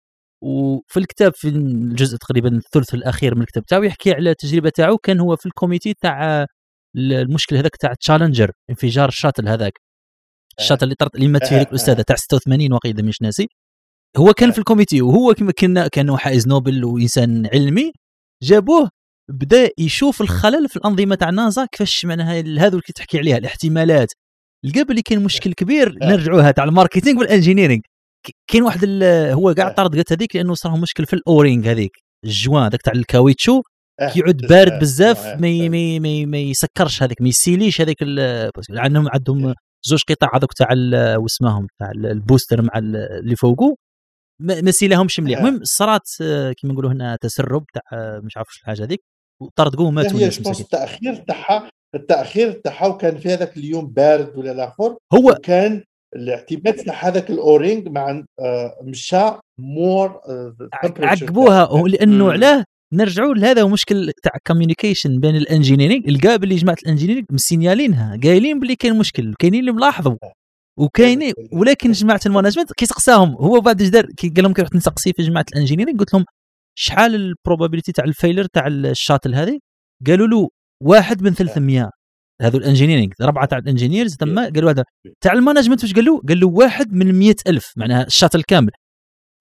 وفي 0.42 0.96
الكتاب 0.96 1.32
في 1.34 1.48
الجزء 1.48 2.16
تقريبا 2.18 2.48
الثلث 2.56 2.94
الأخير 2.94 3.34
من 3.34 3.42
الكتاب 3.42 3.64
تاعو 3.64 3.82
يحكي 3.82 4.12
على 4.12 4.30
التجربة 4.30 4.70
تاعو 4.70 4.98
كان 4.98 5.20
هو 5.20 5.36
في 5.36 5.46
ال 5.46 5.53
comité 5.53 5.94
تاع 6.02 6.46
المشكل 6.96 7.56
هذاك 7.56 7.76
تاع 7.76 7.94
تشالنجر 7.94 8.50
انفجار 8.70 9.08
ال 9.08 9.13
shuttle 9.13 9.48
هذاك. 9.48 9.72
ال 10.58 10.61
shuttle 10.62 10.84
اللي 10.84 10.94
طرت 10.94 11.14
اللي 11.14 11.28
مات 11.28 11.46
فيه 11.46 11.60
الاستاذه 11.62 12.02
تاع 12.02 12.16
86 12.16 12.72
وقيله 12.72 13.02
مش 13.02 13.22
ناسي. 13.22 13.46
هو 14.16 14.32
كان 14.32 14.50
في 14.50 14.58
ال 14.58 14.65
comité 14.65 15.02
وهو 15.02 15.34
كما 15.34 15.52
كنا 15.52 15.88
كان 15.88 16.16
حائز 16.16 16.48
نوبل 16.48 16.84
وإنسان 16.84 17.46
علمي. 17.52 17.92
جابوه 18.42 18.90
بدأ 19.30 19.70
يشوف 19.78 20.20
الخلل 20.20 20.68
في 20.68 20.76
الأنظمة 20.76 21.14
تاع 21.14 21.30
نازا 21.30 21.66
كيفاش 21.66 22.04
معناها 22.04 22.40
هذا 22.40 22.68
اللي 22.68 22.82
تحكي 22.94 23.18
عليها 23.18 23.36
الاحتمالات. 23.36 24.08
لقى 24.64 24.84
بلي 24.84 25.02
كاين 25.02 25.24
مشكل 25.24 25.52
كبير 25.52 25.98
نرجعوها 26.02 26.50
تاع 26.50 26.64
ال 26.64 26.70
marketing 26.70 27.18
وال 27.20 27.29
engineering. 27.29 27.82
كاين 28.50 28.62
واحد 28.62 29.02
هو 29.32 29.54
كاع 29.54 29.68
طردقت 29.68 30.12
هذيك 30.12 30.36
لأنه 30.36 30.54
صار 30.54 30.76
مشكل 30.76 31.06
في 31.06 31.12
ال 31.12 31.21
O-ring 31.21 31.70
هذيك 31.70 31.92
ال 32.24 32.32
joint 32.32 32.68
ذاك 32.68 32.82
تاع 32.82 32.92
الكاويتشو. 32.92 33.62
كيعود 34.12 34.46
بارد 34.46 34.78
بزاف 34.80 35.26
ما 35.26 35.68
ما 35.68 35.98
ما, 35.98 36.24
ما 36.26 36.38
يسكرش 36.38 37.02
هذاك 37.02 37.22
ما 37.22 37.28
يسيليش 37.28 37.80
هذاك 37.80 37.96
عندهم 38.70 39.08
عندهم 39.08 39.54
زوج 39.86 40.02
قطع 40.08 40.36
هذوك 40.36 40.52
تاع 40.52 40.68
واسمهم 41.16 41.66
تاع 41.78 41.90
ال 41.90 41.99
booster 41.99 42.62
مع 42.62 42.72
اللي 42.78 43.36
فوقه 43.36 43.76
ما 44.40 44.70
سيلهمش 44.70 45.20
مليح. 45.20 45.38
المهم 45.38 45.60
صرات 45.62 46.08
كيما 46.56 46.72
نقولوا 46.72 46.92
هنا 46.92 47.16
تسرب 47.16 47.64
تاع 47.74 48.20
مش 48.20 48.36
عارف 48.36 48.48
الحاجة 48.60 48.84
هذيك 48.84 49.04
وطردقوه 49.42 49.90
ماتوا 49.90 50.18
هي 50.18 50.28
التأخير 50.60 51.14
تاعها 51.14 51.70
التأخير 51.94 52.52
تاعها 52.52 52.86
وكان 52.86 53.18
في 53.18 53.34
هذاك 53.34 53.56
اليوم 53.56 53.86
بارد 53.86 54.36
ولا 54.38 54.52
الآخر 54.52 54.96
هو 55.14 55.34
كان 55.42 55.82
الاعتماد 56.16 56.74
تاع 56.74 56.94
هذاك 56.94 57.30
ال 57.30 57.39
O-ring 57.39 57.88
مع 57.88 58.24
آه، 58.40 58.78
مشى 58.82 59.30
مور 59.58 60.20
آه، 60.28 60.56
عقبوها 61.02 61.88
لأنه 61.88 62.32
علاه 62.32 62.64
نرجعوا 62.94 63.34
لهذا 63.34 63.62
هو 63.62 63.68
مشكل 63.68 64.12
تاع 64.22 64.32
communication 64.46 65.20
بين 65.20 65.36
ال 65.36 65.42
engineering 65.42 66.10
لقى 66.10 66.38
باللي 66.38 66.56
جماعة 66.56 66.76
ال 66.82 66.86
engineering 66.86 67.26
مسينيالينها 67.30 68.18
قايلين 68.22 68.60
باللي 68.60 68.76
كاين 68.76 68.98
مشكل 68.98 69.34
كاينين 69.38 69.60
اللي 69.60 69.72
ملاحظوا 69.72 70.16
وكاينين 70.78 71.32
ولكن 71.52 71.92
جماعة 71.92 72.20
ال 72.26 72.30
management 72.30 72.72
كيسقساهم. 72.72 73.30
هو 73.34 73.60
بعد 73.60 73.80
إيش 73.80 73.90
دار؟ 73.90 74.06
قال 74.22 74.42
لهم 74.44 74.52
كي 74.52 74.62
رحت 74.62 74.74
نسقسي 74.76 75.12
في 75.12 75.22
جماعة 75.22 75.44
ال 75.52 75.56
engineering 75.56 75.98
قلت 75.98 76.14
لهم 76.14 76.24
شحال 76.78 77.14
ال 77.14 77.21
probability 77.21 77.92
تاع 77.92 78.04
ال 78.04 78.09
failure 78.09 78.44
تاع 78.52 78.66
ال 78.66 78.75
shuttle 78.75 79.34
هذه؟ 79.34 79.58
قالوا 80.06 80.26
له 80.26 80.48
واحد 80.82 81.22
من 81.22 81.34
300 81.34 81.90
هذو 82.42 82.58
ال 82.58 82.63
engineering 82.63 83.12
ربعة 83.22 83.46
تاع 83.46 83.58
ال 83.58 83.64
engineers 83.64 84.16
تم 84.16 84.38
قالوا 84.38 84.70
هذا. 84.70 84.84
تاع 85.20 85.32
ال 85.32 85.37
management 85.37 85.82
واش 85.84 85.94
قال 85.94 86.04
له؟ 86.04 86.20
قال 86.28 86.40
له 86.40 86.46
واحد 86.48 86.92
من 86.92 87.14
100000 87.18 87.72
معناها 87.76 88.06
ال 88.06 88.11
shuttle 88.11 88.42
كامل. 88.42 88.70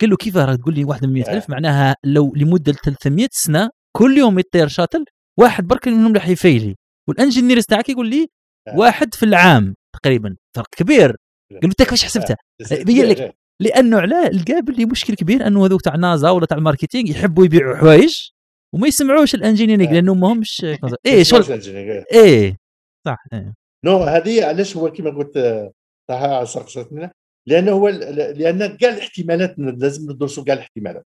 قال 0.04 0.10
له 0.10 0.18
كيف 0.18 0.38
راح 0.38 0.56
تقول 0.56 0.76
لي 0.76 0.84
واحد 0.84 1.06
من 1.06 1.14
100000 1.14 1.50
معناها 1.50 1.96
لو 2.04 2.34
لمدة 2.36 2.74
300 2.74 3.28
سنة 3.32 3.70
كل 3.98 4.18
يوم 4.18 4.40
يطير 4.40 4.68
shuttle 4.68 5.06
واحد 5.40 5.68
برك 5.68 5.88
منهم 5.88 6.14
راح 6.14 6.28
يفيلي. 6.28 6.76
وال 7.10 7.20
engineer 7.20 7.62
تاعك 7.62 7.90
يقول 7.90 8.10
لي 8.10 8.28
واحد 8.76 9.14
في 9.14 9.24
العام 9.24 9.76
تقريبا 10.02 10.36
فرق 10.56 10.68
كبير. 10.78 11.08
قال 11.52 11.60
له 11.64 11.70
أنت 11.70 11.84
كيفاش 11.84 12.04
حسبتها؟ 12.04 12.38
بين 12.72 13.06
لك 13.06 13.36
لأنه 13.62 14.00
علاه 14.00 14.30
لقى 14.30 14.62
باللي 14.62 14.86
مشكل 14.86 15.14
كبير 15.14 15.48
أنه 15.48 15.66
هذوك 15.66 15.82
تاع 15.82 15.96
نازا 15.96 16.30
ولا 16.30 16.46
تاع 16.46 16.58
ال 16.58 16.63
marketing 16.63 17.10
يحبوا 17.10 17.46
يبيعوا 17.46 17.76
حوايج 17.76 18.30
وما 18.74 18.88
يسمعوش 18.88 19.36
ال 19.36 19.40
engineering 19.40 19.90
آه. 19.90 19.94
لأنه 19.94 20.14
ما 20.14 20.34
همش 20.34 20.66
إيه 21.06 21.24
شغل 21.24 21.44
شغل 21.44 22.06
إيه. 22.14 22.58
صح 23.06 23.18
إيه. 23.34 23.54
no 23.86 23.98
هذه 23.98 24.46
علاش 24.46 24.78
هو 24.78 24.92
كما 24.92 25.10
قلت 25.10 25.38
آه، 25.38 25.72
صح 26.12 26.44
سقستنا 26.44 27.12
لأنه 27.48 27.72
هو 27.72 27.90
لأن 27.90 28.78
كاع 28.78 28.90
الاحتمالات 28.90 29.56
لازم 29.60 30.12
ندرسوا 30.12 30.44
كاع 30.44 30.54
الاحتمالات. 30.54 31.06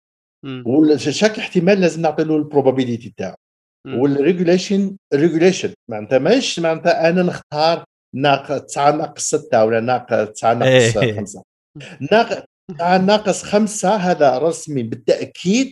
و 0.65 0.76
chaque 0.76 1.39
احتمال 1.39 1.81
لازم 1.81 2.01
نعطي 2.01 2.23
له 2.23 2.37
ال 2.37 2.43
probability 2.43 3.13
تاعو 3.17 3.35
مم. 3.87 3.99
وال 3.99 4.15
regulation 4.15 4.97
regulation 5.13 5.73
معناتها 5.91 6.19
ماهيش 6.19 6.59
معناتها 6.59 7.09
أنا 7.09 7.23
نختار 7.23 7.83
ناقص 8.15 8.61
9 8.61 8.91
ناقص 8.91 9.23
6 9.35 9.65
ولا 9.65 9.79
ناقص 9.79 10.29
9 10.29 10.53
ناقص 10.53 10.97
إيه. 10.97 11.13
5 11.13 11.43
ناقص 12.11 12.43
9 12.77 12.97
ناقص 12.97 13.43
5 13.43 13.95
هذا 13.95 14.37
رسمي 14.37 14.83
بالتأكيد 14.83 15.71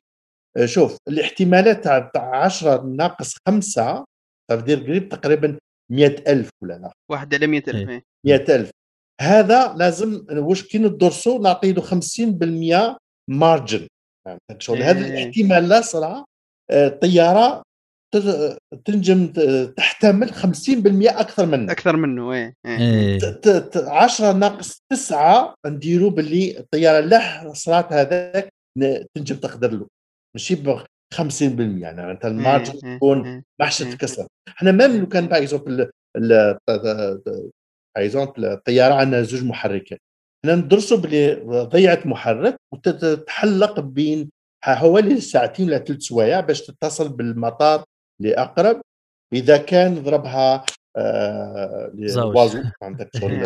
آه، 0.58 0.66
شوف 0.66 0.98
الاحتمالات 1.08 1.84
تاع 1.84 2.12
تاع 2.14 2.44
10 2.44 2.84
ناقص 2.84 3.36
5 3.48 4.06
تقدير 4.50 4.80
قريب 4.80 5.10
تقريبا 5.10 5.58
100000 5.92 6.50
ولا 6.64 6.74
لا 6.74 6.92
واحد 7.12 7.36
على 7.36 7.48
100000 7.48 7.76
إيه. 7.76 7.90
إيه. 7.90 8.04
100000 8.26 8.72
هذا 9.22 9.74
لازم 9.78 10.26
واش 10.32 10.64
كي 10.64 10.78
ندرسوا 10.78 11.40
نعطي 11.40 11.74
له 11.74 11.82
50% 11.82 12.98
مارجن 13.30 13.88
فهمت 14.28 14.62
شغل 14.62 14.84
هذا 14.84 15.06
إيه. 15.06 15.12
الاحتمال 15.24 15.70
لا 15.70 15.82
صراحة 15.82 16.26
آه، 16.72 16.88
الطيارة 16.88 17.64
تنجم 18.86 19.28
تحتمل 19.78 20.30
50% 20.34 21.20
أكثر 21.20 21.46
منه. 21.46 21.72
أكثر 21.72 21.96
منه 21.96 22.34
إيه 22.34 22.54
إيه. 22.66 22.78
إيه. 22.80 23.20
ت- 23.20 23.48
ت- 23.48 23.78
10 23.78 24.34
ناقص 24.34 24.78
9 24.94 25.54
نديروا 25.68 26.10
باللي 26.12 26.60
الطيارة 26.60 27.00
لا 27.00 27.54
صرات 27.54 27.94
هذاك 27.94 28.50
تنجم 29.16 29.36
تقدر 29.36 29.72
له. 29.72 29.88
ماشي 30.36 30.56
ب 30.56 30.80
50% 31.16 31.82
يعني 31.82 32.12
أنت 32.12 32.26
ال 32.26 32.32
margin 32.32 32.74
إيه، 32.74 32.92
إيه، 32.92 32.98
تكون 32.98 33.26
إيه. 33.28 33.44
ما 33.60 33.66
حش 33.66 33.82
إيه. 33.82 33.90
تتكسر 33.92 34.28
إحنا 34.48 34.72
même 34.72 34.98
لو 35.00 35.08
كان 35.08 35.28
par 35.28 35.38
exemple 35.42 35.90
exemple 37.98 38.46
الطياره 38.46 38.94
عندنا 38.94 39.22
زوج 39.22 39.44
محركات 39.44 40.00
إحنا 40.46 40.56
ندرسوا 40.56 40.98
بلي 40.98 41.34
ضيعت 41.46 42.06
محرك 42.08 42.56
وتتحلق 42.74 43.80
بين 43.80 44.30
حوالي 44.64 45.22
ساعتين 45.22 45.68
ولا 45.68 45.78
ثلاث 45.80 46.00
سوايع 46.02 46.40
باش 46.40 46.62
تتصل 46.62 47.10
بالمطار 47.10 47.84
اللي 48.22 48.34
أقرب 48.34 48.82
إذا 49.34 49.58
كان 49.58 50.04
ضربها 50.04 50.66
آه. 50.98 51.92
oiseau 52.36 52.64
عندك 52.82 53.10
شغل 53.20 53.46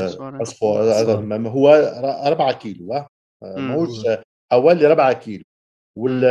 هو 1.48 1.70
4 2.26 2.52
كيلو. 2.54 3.06
ماهوش 3.44 3.90
حوالي 4.52 4.88
4 4.88 5.14
كيلو 5.14 5.44
وال 5.98 6.26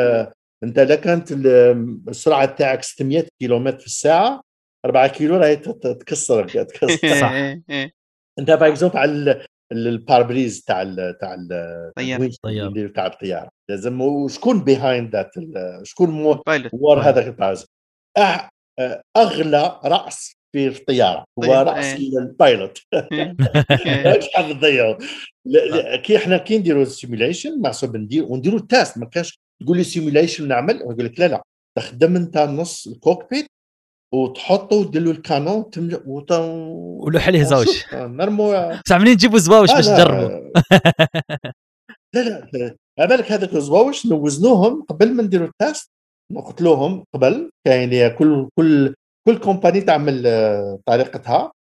أنت 0.65 0.79
إذا 0.79 0.95
كانت 0.97 1.33
ال- 1.33 2.01
السرعة 2.09 2.45
تاعك 2.57 2.83
600 2.83 3.25
كيلومتر 3.41 3.79
في 3.79 3.87
الساعة 3.87 4.41
4 4.85 5.07
كيلو 5.09 5.37
راهي 5.37 5.57
تكسر 5.57 6.49
تكسر 6.49 6.97
صح. 7.21 7.31
إيه، 7.31 7.63
إيه. 7.71 7.91
انت 8.41 8.51
par 8.51 8.69
exemple 8.71 8.97
على 8.99 9.11
ال- 9.13 9.29
ال- 9.73 9.89
ال 9.89 9.95
pare-brise 9.95 10.63
تاع 10.65 10.83
ال 10.83 11.19
تاع 11.21 11.35
ال 11.35 11.49
طيارة. 11.97 12.17
الوينش 12.17 12.37
طيارة. 12.43 12.69
اللي 12.69 12.89
تاع 12.89 13.07
الطيارة 13.07 13.49
لازم 13.71 14.01
وشكون 14.01 14.65
بيهايند 14.65 15.13
ذات 15.17 15.31
شكون 15.83 16.11
مو 16.11 16.33
بايلوت 16.47 16.71
ور 16.75 16.97
طيب. 16.97 17.07
هذاك 17.07 17.27
الباز 17.27 17.67
أغلى 19.17 19.81
رأس 19.85 20.33
في 20.53 20.67
الطيارة 20.69 21.25
هو 21.39 21.43
طيب، 21.43 21.51
رأس. 21.69 21.95
البايلوت 22.19 22.79
لا- 25.47 25.59
لا، 25.67 25.97
كي 25.97 26.17
إحنا 26.17 26.37
كي 26.39 26.59
نديروا 26.59 26.83
السيميليشن 26.83 27.61
معصوب 27.61 27.97
ندير 27.97 28.25
ونديروا 28.25 28.59
التاست 28.59 28.99
ما 28.99 29.07
كانش 29.07 29.39
تقول 29.65 29.77
لي 29.77 29.85
سيميليشن 29.85 30.49
نعمل 30.49 30.77
يقول 30.77 31.05
لك 31.05 31.21
لا 31.21 31.29
لا 31.29 31.43
تخدم 31.79 32.17
أنت 32.17 32.39
نص 32.39 32.87
الكوكبيت 32.87 33.47
وتحطه 34.15 34.77
ودير 34.77 35.03
له 35.03 35.11
الكانون 35.11 35.71
تم- 35.71 36.01
وت... 36.07 36.31
ولوح 37.07 37.27
عليه 37.27 37.43
زوج 37.43 37.69
وشوف، 37.69 37.95
نرموا 37.95 38.81
بصح 38.83 38.97
منين 39.01 39.17
تجيبوا 39.17 39.39
زواوش 39.39 39.71
آه، 39.71 39.75
باش 39.75 39.87
تجربوا 39.87 40.51
لا 42.15 42.21
لا 42.21 42.51
لا. 42.53 42.77
على 42.99 43.09
بالك 43.09 43.33
هذاك 43.33 43.55
الزواوش 43.55 44.07
نوزنوهم 44.07 44.83
قبل 44.83 45.15
ما 45.15 45.23
نديروا 45.23 45.47
ال 45.49 45.57
test 45.57 45.91
قلت 46.47 46.63
لهم 46.63 47.05
قبل. 47.15 47.51
كاين 47.67 48.09
كل 48.17 48.49
كل 48.59 48.95
كل 49.29 49.39
company 49.39 49.81
تعمل 49.81 50.27
آه، 50.27 50.79
طريقتها. 50.89 51.53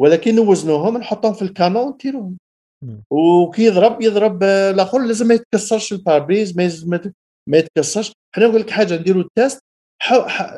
ولكن 0.00 0.34
نوزنوهم 0.36 0.98
نحطهم 0.98 1.32
في 1.32 1.42
ال 1.42 1.50
canon 1.50 1.92
نديروهم 1.92 2.36
مم. 2.84 3.02
وكي 3.12 3.64
يضرب 3.64 4.02
يضرب 4.02 4.42
آه، 4.42 4.70
الآخر 4.70 4.98
لازم 4.98 5.26
ما 5.28 5.34
يتكسرش 5.34 5.92
ال 5.92 5.98
pare-brise 5.98 6.56
ما 6.58 6.70
ما 6.86 6.96
يت- 6.96 7.12
ما 7.48 7.58
يتكسرش. 7.58 8.12
إحنا 8.34 8.46
نقول 8.46 8.60
لك 8.60 8.70
حاجة 8.70 8.96
نديروا 8.96 9.22
ال 9.22 9.30
test 9.30 9.60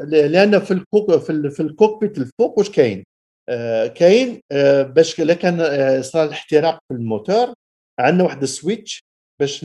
لأن 0.05 0.59
في 0.61 0.71
ال 0.71 0.80
cock 0.80 1.17
في, 1.17 1.31
ال- 1.31 1.51
في 1.51 1.61
ال 1.63 1.70
cockpit 1.70 2.19
الفوق 2.19 2.59
واش 2.59 2.71
كاين؟ 2.71 3.05
آه 3.49 3.87
كاين 3.87 4.41
آه 4.53 4.83
باش 4.83 5.21
الا 5.21 5.35
كان 5.35 5.61
آه 5.61 6.01
صار 6.01 6.25
الاحتراق 6.25 6.79
في 6.89 6.95
الموتور 6.95 7.55
عندنا 8.01 8.25
واحد 8.25 8.43
ال 8.43 8.51
switch 8.51 9.01
باش 9.41 9.65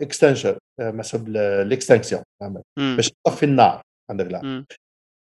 extinction 0.00 0.56
مثلا 0.80 1.24
ال 1.62 1.67
extinction. 1.67 2.22
باش 2.96 3.10
تطفي 3.26 3.42
النار 3.42 3.82
عندك 4.10 4.26
لا. 4.26 4.40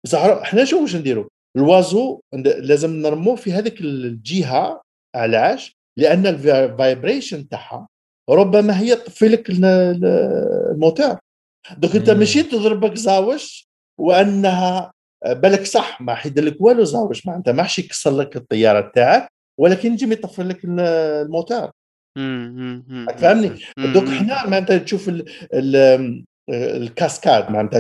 بصح 0.06 0.22
إحنا 0.24 0.66
شو 0.66 0.82
واش 0.82 0.96
نديروا 0.96 1.26
ال 1.58 1.67
oiseau 1.67 2.20
لازم 2.44 2.90
نرموه 3.02 3.36
في 3.36 3.52
هذيك 3.54 3.82
الجهة 3.82 4.82
علاش 5.16 5.74
لأن 6.00 6.28
ال 6.28 6.40
vibration 6.40 7.48
تاعها 7.50 7.88
ربما 8.30 8.80
هي 8.80 8.96
تطفي 8.96 9.28
لك 9.28 9.50
ال- 9.50 9.66
ال- 9.66 10.06
الموتور 10.72 11.18
دوك 11.78 11.96
انت 11.96 12.10
مم. 12.10 12.20
ماشي 12.20 12.44
تضربك 12.44 12.96
زاوش 12.98 13.68
وأنها 14.00 14.92
بالك 15.28 15.66
صح 15.66 16.02
ما 16.02 16.16
حيدير 16.16 16.44
لك 16.46 16.62
والو 16.62 16.84
زاوش 16.84 17.28
معناتها 17.28 17.52
ما 17.52 17.64
حش 17.64 17.80
يكسر 17.80 18.18
لك 18.18 18.36
الطيارة 18.36 18.92
تاعك 18.96 19.28
ولكن 19.60 19.94
يجي 19.94 20.12
يطفي 20.12 20.44
لك 20.44 20.66
ال- 20.66 20.80
الموتور. 21.26 21.72
فهمني. 23.18 23.60
دوك. 23.78 24.08
حنا 24.10 24.48
معناتها 24.48 24.78
تشوف 24.78 25.10
ال 25.10 25.26
ال 25.54 26.24
الكاسكاد 26.50 27.52
معناتها 27.52 27.80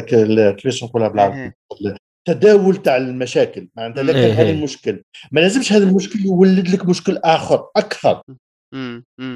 كيفاش 0.52 0.84
نقولها 0.84 1.08
بالعربي 1.08 1.38
إيه. 1.44 1.56
التداول 2.30 2.76
تاع 2.76 2.98
المشاكل 2.98 3.68
معناتها 3.76 4.16
إيه. 4.16 4.34
هذا 4.34 4.50
المشكل 4.50 5.02
ما 5.32 5.40
لازمش 5.40 5.74
هذا 5.74 5.84
المشكل 5.84 6.20
يولد 6.26 6.68
لك 6.68 6.86
مشكل 6.86 7.18
آخر 7.18 7.68
أكثر. 7.78 8.22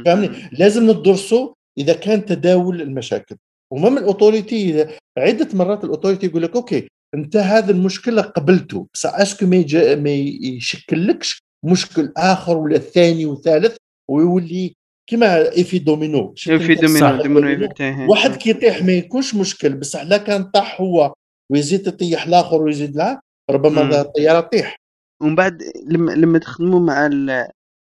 فهمني 0.05 0.49
لازم 0.51 0.91
ندرسوا 0.91 1.53
إذا 1.77 1.93
كان 1.93 2.25
تداول 2.25 2.81
المشاكل 2.81 3.35
و 3.73 3.78
même 3.78 3.97
ال 3.97 4.07
autorité 4.07 4.87
عدة 5.17 5.47
مرات 5.53 5.83
ال 5.83 5.88
autorité 5.88 6.25
يقول 6.25 6.41
لك 6.43 6.55
OK 6.55 6.87
أنت 7.15 7.37
هذا 7.37 7.71
المشكلة 7.71 8.21
قبلته 8.21 8.87
بس 8.93 9.05
est-ce 9.05 9.32
que 9.32 9.45
ما, 9.45 9.55
يج- 9.55 9.97
ما 9.97 10.09
يشكلكش 10.55 11.39
مشكل 11.65 12.13
آخر 12.17 12.57
ولا 12.57 12.77
ثاني 12.77 13.25
وثالث 13.25 13.75
ويولي 14.11 14.73
كما 15.09 15.51
effet 15.51 15.79
domino 15.79 16.33
شفت 16.35 16.61
في 16.61 16.73
أنت 16.73 16.81
domino. 16.85 17.23
domino 17.23 17.47
effect 17.47 17.81
إيه. 17.81 18.07
واحد 18.09 18.35
كي 18.35 18.49
يطيح 18.49 18.83
ما 18.83 18.91
يكونش 18.93 19.35
مشكل 19.35 19.73
بصح 19.73 20.01
لا 20.01 20.17
كان 20.17 20.43
طاح 20.43 20.81
هو 20.81 21.13
ويزيد 21.51 21.87
يطيح 21.87 22.25
الآخر 22.27 22.61
ويزيد 22.61 22.95
لا 22.95 23.19
ربما. 23.51 24.01
الطيارة 24.01 24.39
تطيح 24.39 24.75
ومن 25.21 25.35
بعد 25.35 25.63
لما 25.87 26.11
لما 26.11 26.39
تخدموا 26.39 26.79
مع 26.79 27.05
ال- 27.05 27.47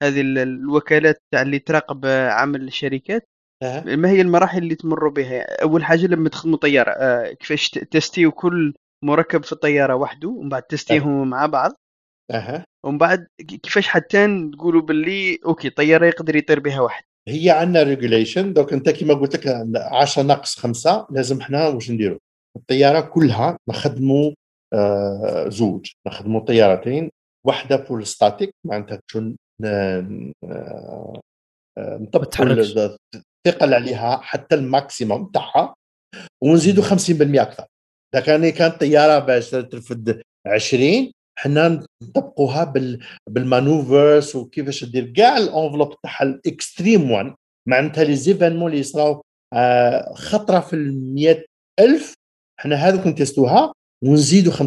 هذه 0.04 0.22
ال- 0.22 0.38
الوكالات 0.38 1.18
تاع 1.34 1.42
اللي 1.42 1.60
تراقب 1.60 2.06
عمل 2.30 2.68
الشركات 2.68 3.28
أه. 3.64 3.84
ما 3.96 4.10
هي 4.10 4.22
المراحل 4.22 4.58
اللي 4.58 4.76
تمروا 4.76 5.12
بها؟ 5.12 5.62
أول 5.64 5.84
حاجة 5.84 6.06
لما 6.06 6.30
تخدموا 6.30 6.58
طيارة 6.58 6.92
آه، 6.92 7.32
كيفاش 7.34 7.70
تستيو 7.70 8.32
كل 8.32 8.74
مركب 9.04 9.44
في 9.44 9.52
الطيارة 9.52 9.96
وحده 9.96 10.30
ومن 10.30 10.50
بعد 10.50 10.64
تستيهم 10.64 11.30
مع 11.30 11.46
بعض. 11.46 11.72
أها. 12.32 12.66
ومن 12.86 12.98
بعد 12.98 13.28
كيفاش 13.64 13.88
حتى 13.88 14.50
تقولوا 14.54 14.82
باللي 14.82 15.40
OK 15.46 15.70
طياره 15.70 16.06
يقدر 16.06 16.36
يطير 16.36 16.60
بها 16.60 16.80
واحد. 16.80 17.04
هي 17.28 17.50
عندنا 17.50 17.84
regulation 17.84 18.54
donc 18.54 18.74
أنت 18.74 18.90
كما 18.90 19.14
قلت 19.14 19.36
لك 19.36 19.48
10 19.78 20.24
ناقص 20.24 20.60
5 20.60 21.08
لازم 21.12 21.42
إحنا 21.42 21.68
واش 21.68 21.92
نديروا 21.92 22.18
الطيارة 22.58 23.00
كلها 23.02 23.58
نخدموا 23.70 24.32
آه 24.74 25.50
زوج 25.50 25.92
نخدموا 26.08 26.42
طيارتين 26.42 27.10
واحدة 27.48 27.78
full 27.84 28.08
statique 28.08 28.50
معناتها 28.66 29.00
شون 29.12 29.36
ن- 29.62 29.66
آه، 29.66 30.32
آه، 30.44 31.22
نطبقوا 31.80 32.66
الثقل 33.46 33.74
عليها 33.74 34.18
حتى 34.18 34.56
ال 34.56 34.65
maximum 34.65 35.32
تاعها 35.32 35.76
ونزيدوا 36.44 36.84
50% 36.84 37.42
أكثر. 37.42 37.66
إذا 38.16 38.24
كان 38.24 38.50
كانت 38.50 38.80
طيارة 38.80 39.20
باش 39.20 39.50
ترفد 39.50 40.22
20 40.48 41.12
حنا 41.40 41.88
نطبقوها 42.04 42.64
بال 42.64 43.06
بال 43.30 43.47
manoeuvres 43.47 44.36
وكيفاش 44.36 44.84
دير. 44.84 45.14
كاع 45.14 45.38
ال 45.38 45.43
enveloppe 45.43 45.96
تاعها 46.04 46.24
ال 46.24 46.35
extreme 46.35 47.12
وان 47.12 47.36
معناتها 47.70 48.04
les 48.04 48.16
événements 48.16 48.68
اللي 48.68 48.80
يصراو 48.80 49.22
آه، 49.54 50.14
خطرة 50.14 50.60
في 50.60 50.76
ال 50.76 51.44
ألف 51.80 52.14
حنا 52.60 52.76
هذوك 52.76 53.08
نتستوها 53.08 53.74
ونزيدوا 54.04 54.54
50% 54.54 54.58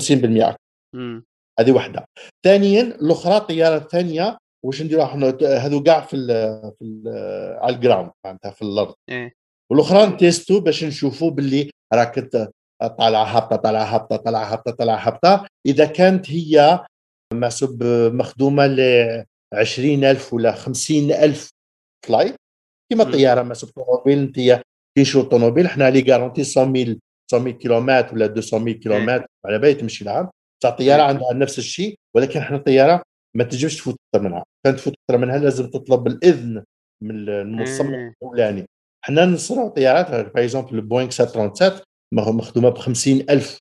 أكثر. 0.49 0.57
مم. 0.95 1.25
هذه 1.61 1.73
واحدة 1.73 2.05
ثانيا 2.45 2.83
الأخرى 2.83 3.37
الطياره 3.37 3.77
الثانية 3.77 4.39
واش 4.65 4.83
نديروا 4.83 5.05
إحنا 5.05 5.39
هذو 5.43 5.83
كاع 5.83 6.01
في 6.01 6.17
ال 6.17 6.27
في 6.79 6.85
ال 6.85 7.03
على 7.63 7.77
ال 7.77 7.82
ground 7.82 8.11
معناتها 8.25 8.51
في 8.51 8.63
الأرض 8.63 8.95
إيه 9.09 9.33
والأخرى 9.71 10.07
نتيستو 10.07 10.61
باش 10.61 10.85
نشوفوا 10.85 11.31
باللي 11.31 11.71
راك 11.95 12.31
طالعة 12.99 13.25
هابطة 13.25 13.57
طالعة 13.57 13.85
هابطة 13.85 14.17
طالعة 14.17 14.53
هابطة 14.53 14.71
طالعة 14.71 14.97
هابطة 14.97 15.47
إذا 15.67 15.85
كانت 15.85 16.31
هي 16.31 16.85
محسوب 17.35 17.85
مخدومة 18.13 18.67
ل 18.67 18.81
20000 19.55 20.35
ولا 20.35 20.53
50000 20.53 21.51
flight 22.07 22.37
كيما 22.93 23.05
مم. 23.05 23.13
طيارة 23.13 23.43
محسوب 23.43 23.71
طوموبيل 23.71 24.19
انت 24.19 24.63
تيشو 24.99 25.23
طوموبيل 25.23 25.67
إحنا 25.67 25.91
les 25.91 26.13
garanties 26.13 26.43
100000 26.57 26.99
100000 27.35 27.57
كيلومتر 27.57 28.15
ولا 28.15 28.27
200000 28.27 28.77
كيلومتر 28.83 29.27
على 29.47 29.59
بالي 29.59 29.75
تمشي 29.75 30.05
العام 30.05 30.31
بصح 30.63 30.71
الطياره 30.71 31.03
إيه. 31.03 31.09
عندها 31.09 31.33
نفس 31.33 31.59
الشيء 31.59 31.99
ولكن 32.17 32.41
إحنا 32.41 32.57
الطياره 32.57 33.03
ما 33.39 33.45
تنجمش 33.45 33.77
تفوت 33.77 33.97
أكثر 34.15 34.29
منها 34.29 34.45
كان 34.67 34.77
تفوت 34.77 34.95
أكثر 35.11 35.19
منها 35.21 35.39
لازم 35.39 35.67
تطلب 35.71 36.07
الإذن 36.07 36.65
من 37.03 37.29
المصمم. 37.29 37.95
الأولاني 38.23 38.67
إحنا 39.05 39.25
نصنعوا 39.27 39.69
طيارات 39.69 40.11
par 40.11 40.45
exemple 40.45 40.75
البوينغ 40.75 41.11
737 41.11 41.81
مخ- 42.15 42.29
مخدومة 42.29 42.69
ب 42.69 42.79
50000 42.79 43.59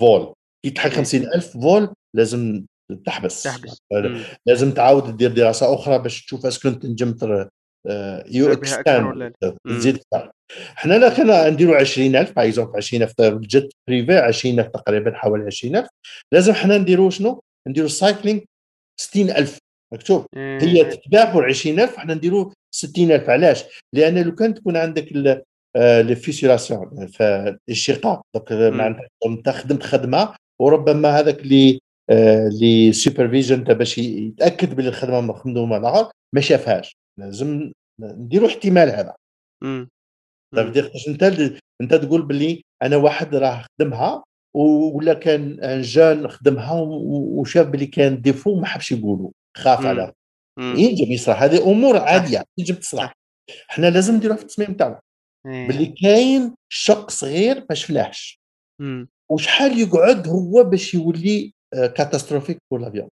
vol 0.00 0.34
كي 0.66 0.74
إيه. 0.84 0.90
50000 0.90 1.52
vol 1.52 1.88
لازم 2.16 2.64
تحبس 3.06 3.42
تحبس 3.42 3.78
مم. 3.92 4.20
لازم 4.46 4.72
تعاود 4.72 5.02
تدير 5.12 5.32
دراسة 5.32 5.74
أخرى 5.74 5.98
باش 5.98 6.24
تشوف 6.24 6.46
est-ce 6.46 6.62
que 6.62 6.70
تنجم 6.70 7.14
آه، 7.88 8.24
you 8.26 8.52
extend؟ 8.52 9.32
تزيد. 9.66 9.98
إحنا 10.78 10.94
لا 10.94 11.16
كنا 11.16 11.50
نديروا 11.50 11.76
20000 11.76 12.32
par 12.36 12.44
exemple 12.46 12.76
20000 12.76 13.14
jet 13.20 13.72
privé 13.88 14.12
20000 14.18 14.66
تقريبا 14.66 15.14
حوالي 15.14 15.44
20000 15.44 15.88
لازم 16.32 16.52
إحنا 16.52 16.78
نديروا 16.78 17.10
شنو؟ 17.10 17.40
نديروا 17.68 17.88
cycling 17.88 18.42
60000 19.00 19.58
مكتوب. 19.92 20.26
هي 20.36 20.84
تتباع 20.84 21.34
ب 21.34 21.38
20000 21.38 21.96
إحنا 21.96 22.14
نديروا 22.14 22.50
60000 22.74 23.30
علاش؟ 23.30 23.64
لأن 23.92 24.18
لو 24.18 24.34
كان 24.34 24.54
تكون 24.54 24.76
عندك 24.76 25.12
les 25.12 26.16
fissurations 26.16 27.06
فالشقاق 27.06 28.22
donc 28.34 28.52
معناتها 28.52 29.08
انت 29.26 29.48
خدمت 29.48 29.82
خدمة 29.82 30.34
وربما 30.60 31.08
هذاك 31.18 31.40
اللي 31.40 31.80
آه، 32.10 32.46
اللي 32.48 32.92
supervision 32.92 33.64
باش 33.64 33.98
يتأكد 33.98 34.74
باللي 34.74 34.88
الخدمة 34.88 35.20
مخدومة 35.20 35.76
الآخر 35.76 36.12
ما 36.34 36.40
شافهاش. 36.40 36.96
لازم 37.20 37.72
نديروا 38.00 38.48
احتمال 38.48 38.88
هذا. 38.88 39.14
انت 41.08 41.24
انت 41.80 41.94
تقول 41.94 42.22
باللي 42.22 42.62
أنا 42.82 42.96
واحد 42.96 43.34
راه 43.34 43.64
خدمها 43.80 44.24
ولا 44.56 45.14
كان 45.14 45.60
ان 45.60 45.82
جان 45.82 46.28
خدمها 46.28 46.80
وشاف 47.10 47.66
باللي 47.66 47.86
كان 47.86 48.20
défaut 48.20 48.60
ما 48.60 48.66
حبش 48.66 48.92
يقولوا 48.92 49.30
خاف. 49.56 49.86
على. 49.86 50.12
ينجم 50.60 51.12
يصرح 51.12 51.42
هذه 51.42 51.70
أمور 51.70 51.96
عادية 51.98 52.44
ينجم 52.58 52.74
تصلح 52.74 53.12
إحنا 53.70 53.86
لازم 53.90 54.14
نديروها 54.16 54.36
في 54.36 54.42
التصميم 54.42 54.72
تاعنا 54.74 55.00
إيه. 55.46 55.68
باللي 55.68 55.86
كاين 55.86 56.54
شق 56.72 57.10
صغير 57.10 57.64
ما 57.70 57.74
شفناهش. 57.74 58.38
وشحال 59.30 59.78
يقعد 59.80 60.28
هو 60.28 60.64
باش 60.64 60.94
يولي 60.94 61.52
catastrophique 61.72 62.58
pour 62.70 62.80
l'avion 62.80 63.08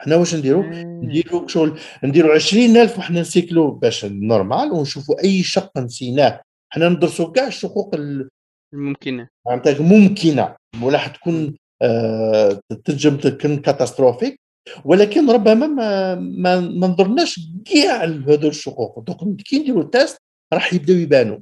إحنا 0.00 0.16
واش 0.16 0.34
نديرو 0.34 0.62
إيه. 0.62 0.84
نديرو 0.84 1.46
شغل 1.46 1.78
نديرو 2.04 2.32
20000 2.32 2.98
وحنا 2.98 3.20
نسيكلو 3.20 3.70
باش 3.70 4.04
normal 4.04 4.72
ونشوفوا 4.72 5.24
أي 5.24 5.42
شق 5.42 5.78
نسيناه 5.78 6.40
حنا 6.72 6.88
ندرسوا 6.88 7.32
كاع 7.32 7.46
الشقوق 7.46 7.94
ال- 7.94 8.28
ممكنة 8.74 9.28
معناتها 9.46 9.82
ممكنة 9.82 10.56
ولا 10.82 10.98
حتكون 10.98 11.56
آه 11.82 12.60
تنجم 12.84 13.16
تكون 13.16 13.56
catastrophique 13.56 14.40
ولكن 14.84 15.30
ربما 15.30 15.66
ما 15.66 16.14
ما, 16.14 16.60
ما 16.60 16.86
نظرناش 16.86 17.40
كاع 17.64 18.04
لهذو 18.04 18.48
الشقوق. 18.48 18.98
donc 18.98 19.42
كي 19.42 19.58
نديروا 19.58 19.82
ال 19.82 19.89
test 19.89 20.18
راح 20.54 20.74
يبداو 20.74 20.96
يبانوا 20.96 21.38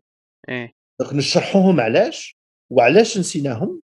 إيه. 0.48 0.72
donc 1.00 1.14
نشرحوهم 1.14 1.80
علاش 1.80 2.36
وعلاش 2.72 3.18
نسيناهم 3.18 3.80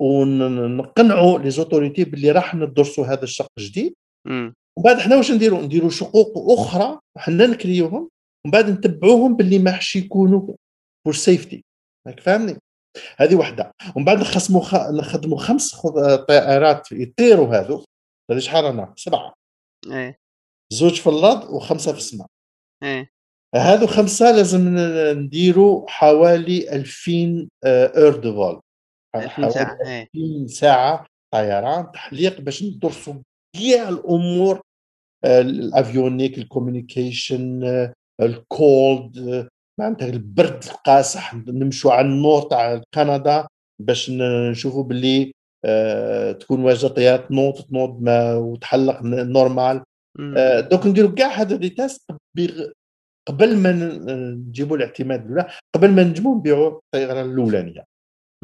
ونقنعوا 0.00 1.38
les 1.38 1.50
autorités 1.50 2.04
باللي 2.04 2.30
راح 2.30 2.54
ندرسوا 2.54 3.06
هذا 3.06 3.22
الشق 3.22 3.46
الجديد. 3.58 3.94
ومن 4.76 4.84
بعد 4.84 4.98
حنا 4.98 5.16
واش 5.16 5.32
نديروا 5.32 5.62
نديروا 5.62 5.90
شقوق 5.90 6.58
أخرى 6.58 7.00
حنا 7.18 7.46
نكريوهم 7.46 8.10
ومن 8.44 8.52
بعد 8.52 8.70
نتبعوهم 8.70 9.36
باللي 9.36 9.58
ما 9.58 9.72
حش 9.72 9.96
يكونوا 9.96 10.54
for 11.04 11.14
safety 11.14 11.64
راك 12.06 12.20
فاهمني؟ 12.20 12.58
هذه 13.18 13.34
وحده. 13.34 13.72
ومن 13.96 14.04
بعد 14.04 14.18
نخصموا 14.18 14.62
خ... 14.62 14.74
نخدموا 14.74 15.38
خمس 15.38 15.86
طائرات 16.28 16.92
يطيروا 16.92 17.54
هذو 17.54 17.84
هذه 18.30 18.38
شحال 18.38 18.64
رانا؟ 18.64 18.94
سبعة. 18.96 19.34
إيه. 19.92 20.18
زوج 20.72 21.00
في 21.00 21.06
الأرض 21.06 21.50
وخمسة 21.50 21.92
في 21.92 21.98
السماء. 21.98 22.26
إيه. 22.82 23.10
هذو 23.54 23.86
خمسة 23.86 24.30
لازم 24.30 24.76
نديروا 25.18 25.88
حوالي 25.88 26.72
2000 26.72 27.48
heures 27.64 28.16
de 28.16 28.34
vol 28.34 28.60
2000 29.16 29.50
ساعة 29.50 29.78
إيه. 29.86 30.08
20 30.14 30.46
ساعة 30.48 31.06
طيران 31.34 31.92
تحليق 31.92 32.40
باش 32.40 32.62
ندرسوا 32.62 33.14
كاع 33.56 33.88
الأمور 33.88 34.60
آه، 35.24 35.40
ال 35.40 35.50
avionique 35.50 36.38
ال 36.38 36.47
communication 36.47 37.64
آه، 37.64 37.92
ال 38.22 38.41
cold 38.41 39.18
آه، 39.18 39.48
معناتها 39.78 40.08
البرد 40.08 40.64
القاسح 40.70 41.34
نمشوا 41.34 41.92
على 41.92 42.06
ال 42.06 42.13
nord 42.13 42.42
تاع 42.42 42.80
كندا 42.94 43.46
باش 43.82 44.10
نشوفوا 44.50 44.84
باللي 44.84 45.32
آه، 45.64 46.32
تكون 46.32 46.64
واجهة 46.64 46.88
طيارات 46.88 47.28
تنوض 47.28 47.54
تنوض 47.62 48.02
ما 48.02 48.34
وتحلق 48.34 49.00
normal. 49.02 49.82
آه، 50.36 50.60
دوك 50.60 50.86
نديروا 50.86 51.10
كاع 51.10 51.28
هذا 51.28 51.56
des 51.56 51.68
tests 51.70 52.02
قبل 53.28 53.56
ما 53.56 53.72
ن- 53.72 54.34
نجيبوا 54.48 54.76
الاعتماد 54.76 55.24
الاولى 55.26 55.48
قبل 55.74 55.90
ما 55.90 56.02
نجموا 56.02 56.36
نبيعوا 56.36 56.78
الطيارة 56.78 57.22
الأولانية 57.22 57.84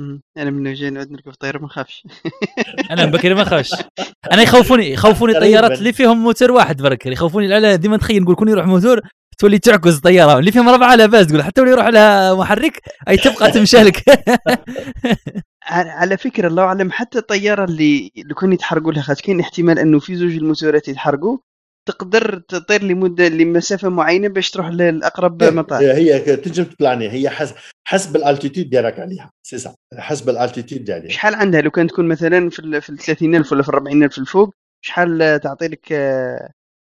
مم. 0.01 0.20
أنا 0.39 0.51
من 0.51 0.72
جاي 0.74 0.91
نعود 0.91 1.11
نركب 1.11 1.33
طيارة 1.33 1.59
ما 1.59 1.64
نخافش 1.66 2.07
أنا 2.91 3.07
بكري 3.07 3.35
ما 3.35 3.45
خافش 3.45 3.70
أنا 4.33 4.43
يخوفوني 4.43 4.91
يخوفوني. 4.91 5.33
الطيارات 5.33 5.78
اللي 5.78 5.93
فيهم 5.93 6.22
موتور 6.22 6.53
واحد 6.53 6.83
برك 6.83 7.07
يخوفوني 7.07 7.47
لا 7.49 7.76
ديما 7.76 7.97
نتخيل 7.97 8.22
نقول 8.22 8.35
كون 8.35 8.49
يروح 8.49 8.66
موتور 8.66 9.01
تولي 9.43 9.59
تعكز 9.59 9.97
الطياره 9.97 10.38
اللي 10.38 10.53
فيهم 10.53 10.68
ربعه 10.68 10.95
لاباس 10.95 11.26
تقول 11.26 11.43
حتى 11.43 11.61
ولي 11.61 11.70
يروح 11.70 11.86
لها 11.86 12.34
محرك 12.34 12.80
أي 13.09 13.16
تبقى 13.16 13.51
تمشى 13.51 13.76
لك 13.76 14.05
على 16.01 16.16
فكرة 16.16 16.49
الله 16.49 16.62
أعلم 16.62 16.90
حتى 16.90 17.18
الطيارة 17.18 17.64
اللي 17.64 18.11
لو 18.16 18.34
كان 18.34 18.53
يتحرقوا 18.53 18.93
لها 18.93 19.03
خاطر 19.03 19.20
كاين 19.20 19.40
احتمال 19.40 19.78
إنه 19.78 19.99
في 19.99 20.16
زوج 20.16 20.32
الموتورات 20.32 20.88
يتحرقوا 20.88 21.38
تقدر 21.88 22.38
تطير 22.38 22.82
لمدة 22.82 23.28
لمسافة 23.28 23.88
معينة 23.88 24.28
باش 24.28 24.51
تروح 24.51 24.68
لأقرب 24.68 25.45
مطار. 25.45 25.82
هي 25.82 26.18
تنجم 26.36 26.64
تبلاني. 26.64 27.09
هي 27.09 27.30
حسب 27.84 28.16
ال 28.16 28.22
altitude 28.22 28.70
ديالك 28.70 29.01
عليها. 29.01 29.30
سي 29.47 29.59
سا. 29.59 29.74
حسب 29.99 30.28
ال 30.28 30.35
altitude 30.35 30.84
ديالها 30.84 31.09
شحال 31.09 31.34
عندها؟ 31.34 31.61
لو 31.61 31.70
كان 31.70 31.86
تكون 31.86 32.09
مثلا 32.09 32.51
في 32.51 32.59
ال 32.59 32.82
في 32.82 32.90
ال 32.90 32.99
30000 32.99 33.53
ولا 33.53 33.62
في 33.62 33.68
ال 33.68 33.74
40000 33.74 34.18
الفوق 34.18 34.55
شحال 34.84 35.40
تعطي 35.43 35.68
لك 35.68 35.93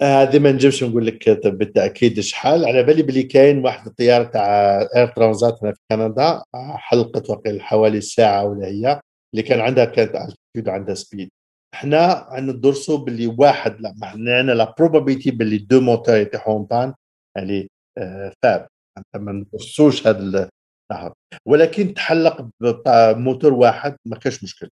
هذه 0.01 0.39
ما 0.39 0.51
نجمش 0.51 0.83
نقول 0.83 1.05
لك 1.07 1.29
بالتأكيد 1.47 2.19
شحال 2.19 2.65
على 2.65 2.83
بالي 2.83 3.01
بلي 3.03 3.23
كاين 3.23 3.65
واحد 3.65 3.87
الطياره 3.87 4.23
تاع 4.23 4.79
Air 4.95 5.07
Transat 5.07 5.59
هنا 5.63 5.71
في 5.73 5.79
كندا 5.91 6.43
حلقت 6.75 7.29
وقيل 7.29 7.61
حوالي 7.61 8.01
ساعة 8.01 8.45
ولا 8.45 8.67
هي 8.67 8.99
اللي 9.33 9.43
كان 9.43 9.59
عندها 9.59 9.85
كانت 9.85 10.15
altitude 10.15 10.69
عندها 10.69 10.95
speed 10.95 11.29
إحنا 11.73 12.27
ندرسوا 12.39 12.97
باللي 12.97 13.27
واحد 13.27 13.81
لا 13.81 13.93
عندنا 14.03 14.51
لا 14.51 14.75
بروبابيلتي 14.79 15.31
باللي 15.31 15.57
دو 15.57 15.81
موتور 15.81 16.15
يطيحوا 16.17 16.59
بان 16.65 16.93
يعني 17.37 17.67
آه، 17.97 18.33
فاب 18.43 18.67
انت 18.97 19.23
ما 19.23 19.31
ندرسوش 19.31 20.07
هذا 20.07 20.19
ال- 20.19 20.49
نعم. 20.91 21.11
ولكن 21.47 21.93
تحلق 21.93 22.49
بموتور 22.61 23.53
واحد 23.53 23.95
ما 24.05 24.15
كاش 24.19 24.43
مشكل. 24.43 24.69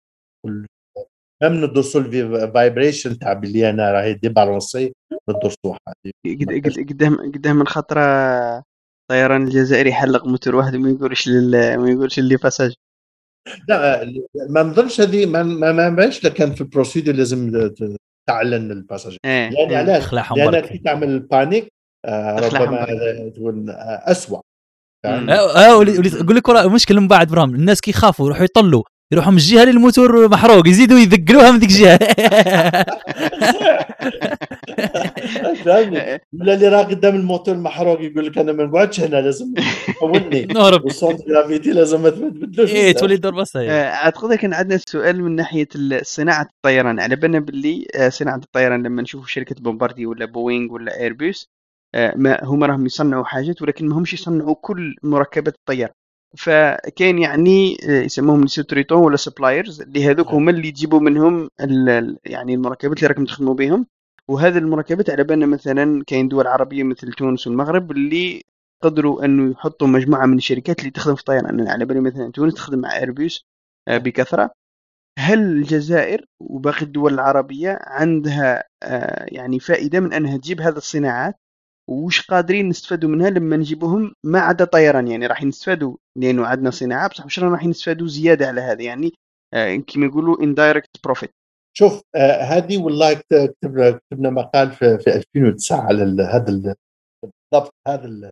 ميم 1.48 1.64
ندرسوا 1.64 2.00
الفايبريشن 2.00 3.18
تاع 3.18 3.32
باللي 3.32 3.70
أنا 3.70 3.92
راهي 3.92 4.14
ديبالونسي 4.14 4.92
ندرسوها 5.30 5.78
قد- 6.26 6.66
قد- 6.66 6.88
قدام 6.88 7.16
قدام 7.34 7.56
من 7.56 7.66
خطرة 7.66 8.02
طيران 9.10 9.42
الجزائري 9.42 9.90
يحلق 9.90 10.26
موتور 10.26 10.56
واحد 10.56 10.74
وما 10.74 10.90
يقولش 10.90 11.28
لل 11.28 11.76
ما 11.78 11.90
يقولش 11.90 12.18
اللي 12.18 12.36
passagers 12.36 12.72
لا 13.68 14.04
ما 14.48 14.62
نظنش 14.62 15.00
هذه 15.00 15.26
ما 15.26 15.42
ما 15.42 15.72
ما 15.72 15.88
باش 15.88 16.26
كان 16.26 16.54
في 16.54 16.60
ال 16.60 16.66
procédure 16.66 17.14
لازم 17.14 17.70
تعلن 18.28 18.70
ال 18.70 18.75
passagers 18.75 19.18
إيه 19.24 19.30
يعني 19.30 19.70
إيه. 19.70 19.76
علاش؟ 19.76 20.02
لأن 20.36 20.50
كي 20.68 20.78
تعمل 20.78 21.08
ال 21.08 21.16
panique 21.16 21.68
آه، 22.06 22.36
ربما 22.36 22.86
تكون 23.36 23.70
آه، 23.70 23.74
اسوء. 24.10 24.40
آه 25.06 25.76
ولي- 25.76 25.98
ولي- 25.98 26.20
أقول 26.20 26.36
لك 26.36 26.48
ورا 26.48 26.62
المشكلة 26.62 27.00
من 27.00 27.08
بعد 27.08 27.28
vraiment 27.28 27.54
الناس 27.54 27.80
كي 27.80 27.90
يخافوا 27.90 28.26
يروحوا 28.26 28.44
يطلوا. 28.44 28.82
يروحوا 29.12 29.30
من 29.32 29.38
الجهة 29.38 29.62
اللي 29.62 29.70
الموتور 29.70 30.28
محروق 30.28 30.68
يزيدوا 30.68 30.98
يثقلوها 30.98 31.50
من 31.50 31.58
ذيك 31.58 31.70
الجهة. 31.70 31.98
فهمني 35.64 36.20
ولا 36.40 36.54
اللي 36.54 36.68
راه 36.68 36.82
قدام 36.82 37.14
الموتور 37.14 37.56
محروق 37.56 38.00
يقول 38.00 38.26
لك 38.26 38.38
أنا 38.38 38.52
ما 38.52 38.64
نقعدش 38.64 39.00
هنا 39.00 39.16
لازم 39.16 39.54
تحولني. 39.86 40.44
نهرب. 40.54 40.84
وال 40.84 40.95
centre 40.95 41.28
gravité 41.28 41.70
لازم 41.70 42.02
ما 42.02 42.10
تبدلوش. 42.10 42.70
إيه. 42.70 42.92
تولي 42.92 43.16
دور 43.16 43.34
بس 43.34 43.56
هي. 43.56 43.70
آه، 43.70 43.84
اعتقد 43.84 44.34
كان 44.34 44.54
عندنا 44.54 44.80
سؤال 44.86 45.22
من 45.22 45.36
ناحية 45.36 45.68
صناعة 46.02 46.48
الطيران. 46.56 47.00
على 47.00 47.16
بالنا 47.16 47.38
باللي 47.38 47.86
آه، 47.96 48.08
صناعة 48.08 48.36
الطيران 48.36 48.82
لما 48.82 49.02
نشوفوا 49.02 49.26
شركة 49.26 49.56
بومباردي 49.60 50.06
ولا 50.06 50.24
بوينغ 50.24 50.72
ولا 50.72 51.00
إيربوس 51.00 51.48
آه، 51.94 52.14
ما 52.16 52.44
هم 52.44 52.64
راهم 52.64 52.86
يصنعوا 52.86 53.24
حاجات 53.24 53.62
ولكن 53.62 53.88
ما 53.88 53.98
همش 53.98 54.12
يصنعوا 54.14 54.54
كل 54.60 54.96
مركبات 55.02 55.54
الطياره 55.54 55.94
فكان 56.36 57.18
يعني 57.18 57.76
آه، 57.88 58.02
يسموهم 58.02 58.46
sous-traitants 58.46 58.98
ولا 58.98 59.16
suppliers 59.16 59.80
اللي 59.80 60.04
هذوك 60.04 60.26
نعم. 60.26 60.36
هما 60.36 60.50
اللي 60.50 60.68
يجيبوا 60.68 61.00
منهم 61.00 61.48
يعني 62.24 62.54
المركبات 62.54 62.98
اللي 62.98 63.08
راكم 63.08 63.24
تخدموا 63.24 63.54
بهم 63.54 63.86
وهذه 64.28 64.58
المركبات 64.58 65.10
على 65.10 65.24
بالنا 65.24 65.46
مثلا 65.46 66.04
كاين 66.06 66.28
دول 66.28 66.46
عربية 66.46 66.82
مثل 66.82 67.12
تونس 67.12 67.46
والمغرب 67.46 67.90
اللي 67.90 68.42
قدروا 68.82 69.24
أنه 69.24 69.50
يحطوا 69.50 69.88
مجموعة 69.88 70.26
من 70.26 70.36
الشركات 70.36 70.80
اللي 70.80 70.90
تخدم 70.90 71.14
في 71.14 71.20
الطيران. 71.20 71.46
أنا 71.46 71.72
على 71.72 71.84
بالي 71.84 72.00
مثلا 72.00 72.32
تونس 72.32 72.54
تخدم 72.54 72.78
مع 72.78 72.96
ايربوس 72.96 73.46
آه، 73.88 73.98
بكثرة. 73.98 74.50
هل 75.18 75.38
الجزائر 75.38 76.26
وباقي 76.40 76.82
الدول 76.82 77.14
العربية 77.14 77.78
عندها 77.82 78.64
آه، 78.82 79.26
يعني 79.28 79.60
فائدة 79.60 80.00
من 80.00 80.12
أنها 80.12 80.36
تجيب 80.36 80.60
هذه 80.60 80.76
الصناعات؟ 80.76 81.34
وش 81.90 82.20
قادرين 82.26 82.68
نستفادوا 82.68 83.10
منها 83.10 83.30
لما 83.30 83.56
نجيبوهم 83.56 84.14
ما 84.24 84.40
عدا 84.40 84.64
طيران؟ 84.64 85.08
يعني 85.08 85.26
راح 85.26 85.42
نستفادوا 85.44 85.96
لأنه 86.18 86.46
عندنا 86.46 86.70
صناعة 86.70 87.08
بصح 87.08 87.26
مش 87.26 87.38
راح 87.38 87.64
نستفادوا 87.66 88.06
زيادة 88.06 88.46
على 88.46 88.60
هذا 88.60 88.82
يعني 88.82 89.12
آه، 89.54 89.76
كما 89.76 90.06
يقولوا 90.06 90.36
indirect 90.36 91.10
profit. 91.10 91.28
شوف 91.76 92.02
آه 92.14 92.42
هذه 92.42 92.78
والله 92.78 93.14
كت- 93.14 93.54
كتبنا 93.60 93.90
كتبنا 93.90 94.30
مقال 94.30 94.70
في, 94.72 94.98
في 94.98 95.14
2009 95.16 95.80
على 95.80 96.02
هذا 96.22 96.50
ال- 96.50 96.74
بالضبط 97.52 97.74
هذا 97.88 98.30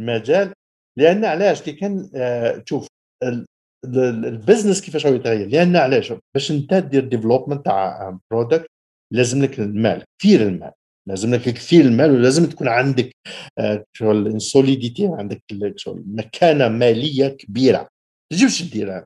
المجال. 0.00 0.52
لأن 0.98 1.24
علاش؟ 1.24 1.62
كي 1.62 1.72
كان 1.72 2.10
آه 2.14 2.62
شوف 2.66 2.86
ال- 3.22 3.46
ال- 3.84 4.24
ال 4.26 4.32
business 4.32 4.80
كيفاش 4.84 5.06
هو 5.06 5.14
يتغير؟ 5.14 5.48
لأن 5.48 5.76
علاش؟ 5.76 6.12
باش 6.34 6.50
انت 6.50 6.74
دير 6.74 7.04
development 7.08 7.64
تاع 7.64 8.18
product 8.30 8.66
لازم 9.12 9.42
لك 9.42 9.58
المال 9.60 10.04
كثير 10.22 10.42
المال. 10.42 10.72
لازم 11.08 11.34
لك 11.34 11.40
كثير 11.42 11.84
المال 11.84 12.10
ولازم 12.10 12.46
تكون 12.46 12.68
عندك 12.68 13.10
آه، 13.58 13.84
شغل 13.92 14.40
solidité 14.40 15.06
عندك 15.12 15.42
شغل 15.76 16.02
مكانة 16.06 16.68
مالية 16.68 17.28
كبيرة. 17.28 17.88
تجيبش 18.32 18.62
ديرها 18.62 19.04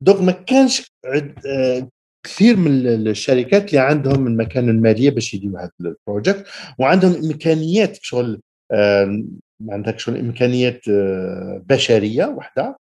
دوك 0.00 0.20
ما 0.20 0.32
كانش 0.32 0.86
آه، 1.46 1.88
كثير 2.26 2.56
من 2.56 2.70
ال- 2.70 3.08
الشركات 3.08 3.68
اللي 3.70 3.80
عندهم 3.80 4.26
المكانة 4.26 4.70
المالية 4.70 5.10
باش 5.10 5.34
يديروا 5.34 5.60
هذا 5.60 5.70
ال 5.80 5.88
project 5.88 6.46
وعندهم 6.78 7.14
إمكانيات 7.14 7.98
شغل 8.02 8.40
آه، 8.72 9.24
عندك 9.68 9.98
شغل 9.98 10.16
إمكانيات 10.16 10.88
آه، 10.88 11.62
بشرية 11.66 12.24
وحدة. 12.26 12.76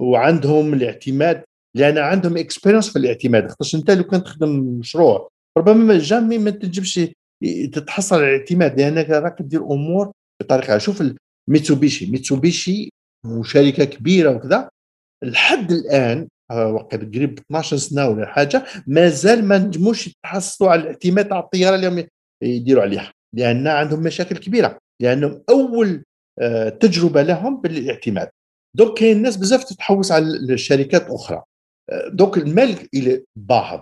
وعندهم 0.00 0.74
الاعتماد 0.74 1.44
لأن 1.76 1.98
عندهم 1.98 2.36
experience 2.36 2.90
في 2.92 2.98
الاعتماد. 2.98 3.48
خاطر 3.50 3.78
أنت 3.78 3.90
لو 3.90 4.04
كان 4.04 4.24
تخدم 4.24 4.48
مشروع 4.78 5.28
ربما 5.58 5.84
ما 5.84 5.98
jamais 5.98 6.38
ما 6.38 6.50
تجيبش 6.50 7.00
تتحصل 7.72 8.16
على 8.16 8.34
الاعتماد 8.34 8.80
لأنك 8.80 9.10
راك 9.10 9.38
تدير 9.38 9.62
أمور 9.64 10.12
بطريقة. 10.42 10.78
شوف 10.78 11.02
ميتسوبيشي. 11.50 12.10
ميتسوبيشي 12.10 12.90
وشركة 13.26 13.84
كبيرة 13.84 14.30
وكذا. 14.30 14.68
لحد 15.24 15.72
الآن 15.72 16.28
آه، 16.50 16.68
وقت 16.68 16.94
قريب 16.94 17.38
12 17.38 17.76
سنة 17.76 18.08
ولا 18.08 18.26
حاجة 18.26 18.64
مازال 18.86 19.44
ما 19.44 19.58
نجموش 19.58 20.06
يتحصلوا 20.06 20.70
على 20.70 20.82
الاعتماد 20.82 21.32
على 21.32 21.42
الطيارة 21.44 21.74
اللي 21.74 22.08
يديروا 22.42 22.82
عليها. 22.82 23.12
لأن 23.36 23.66
عندهم 23.66 24.02
مشاكل 24.02 24.36
كبيرة. 24.36 24.78
لأنهم 25.02 25.42
أول 25.48 26.04
آه، 26.40 26.68
تجربة 26.68 27.22
لهم 27.22 27.60
بالاعتماد. 27.60 28.30
دوك 28.76 28.98
كاين 28.98 29.22
ناس 29.22 29.36
بزاف 29.36 29.64
تتحوس 29.64 30.12
على 30.12 30.24
الشركات 30.24 31.10
أخرى. 31.10 31.42
آه، 31.90 32.08
دوك 32.08 32.38
المال 32.38 32.88
إلى 32.94 33.24
باهظ 33.36 33.80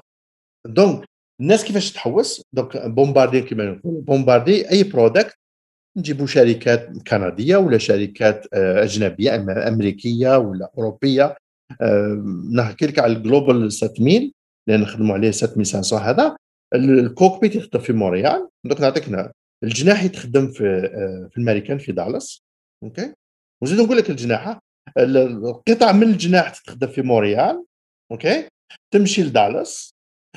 donc 0.67 1.05
الناس 1.41 1.65
كيفاش 1.65 1.93
تحوس؟ 1.93 2.43
donc 2.53 2.77
بومباردي 2.87 3.41
كما 3.41 3.65
نقولوا 3.65 4.03
بومباردي 4.03 4.71
أي 4.71 4.83
product 4.85 5.35
نجيبوا 5.99 6.27
شركات 6.27 6.89
كندية 7.09 7.57
ولا 7.57 7.79
شركات 7.79 8.47
آه، 8.55 8.83
أجنبية 8.83 9.35
أما 9.35 9.69
أمريكية 9.69 10.39
ولا 10.39 10.71
أوروبية. 10.79 11.37
آه، 11.81 12.23
نحكي 12.55 12.87
لك 12.87 12.99
على 12.99 13.13
الجلوبال 13.13 13.73
6000 13.73 14.31
لأن 14.69 14.81
نخدموا 14.81 15.15
عليه 15.15 15.31
7500 15.31 16.11
هذا. 16.11 16.37
ال- 16.75 16.99
ال 16.99 17.06
cockpit 17.06 17.55
يخدم 17.57 17.81
في 17.81 17.93
مونريال. 17.93 18.49
دوك 18.65 18.81
نعطيك 18.81 19.09
نا- 19.09 19.33
الجناح 19.65 20.05
يتخدم 20.05 20.49
في 20.53 20.65
آه، 20.95 21.29
في 21.31 21.39
الامريكان 21.39 21.79
في 21.79 21.93
دالاس. 21.93 22.43
OK؟ 22.83 23.13
وزيد 23.63 23.81
نقول 23.81 23.97
لك 23.97 24.11
الجناحة. 24.11 24.59
ال- 24.99 25.17
القطع 25.17 25.93
من 25.93 26.03
الجناح 26.03 26.49
تتخدم 26.49 26.87
في 26.89 27.03
مونريال. 27.03 27.65
OK؟ 28.13 28.49
تمشي 28.95 29.23
لدالاس. 29.23 29.92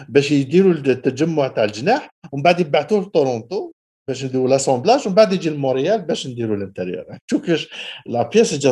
باش 0.09 0.31
يديروا 0.31 0.73
التجمع 0.73 1.47
تاع 1.47 1.63
الجناح 1.63 2.09
ومن 2.31 2.43
بعد 2.43 2.59
يبعثوه 2.59 3.01
لتورونتو 3.01 3.71
باش 4.07 4.25
نديروا 4.25 4.49
l'assemblage 4.49 5.07
ومن 5.07 5.15
بعد 5.15 5.33
يجي 5.33 5.49
لمونريال 5.49 6.01
باش 6.01 6.27
نديروا 6.27 6.55
ال 6.55 6.60
intérieur 6.60 7.05
شوف 7.31 7.41
كيفاش 7.41 7.69
la 8.05 8.29
pièce 8.29 8.67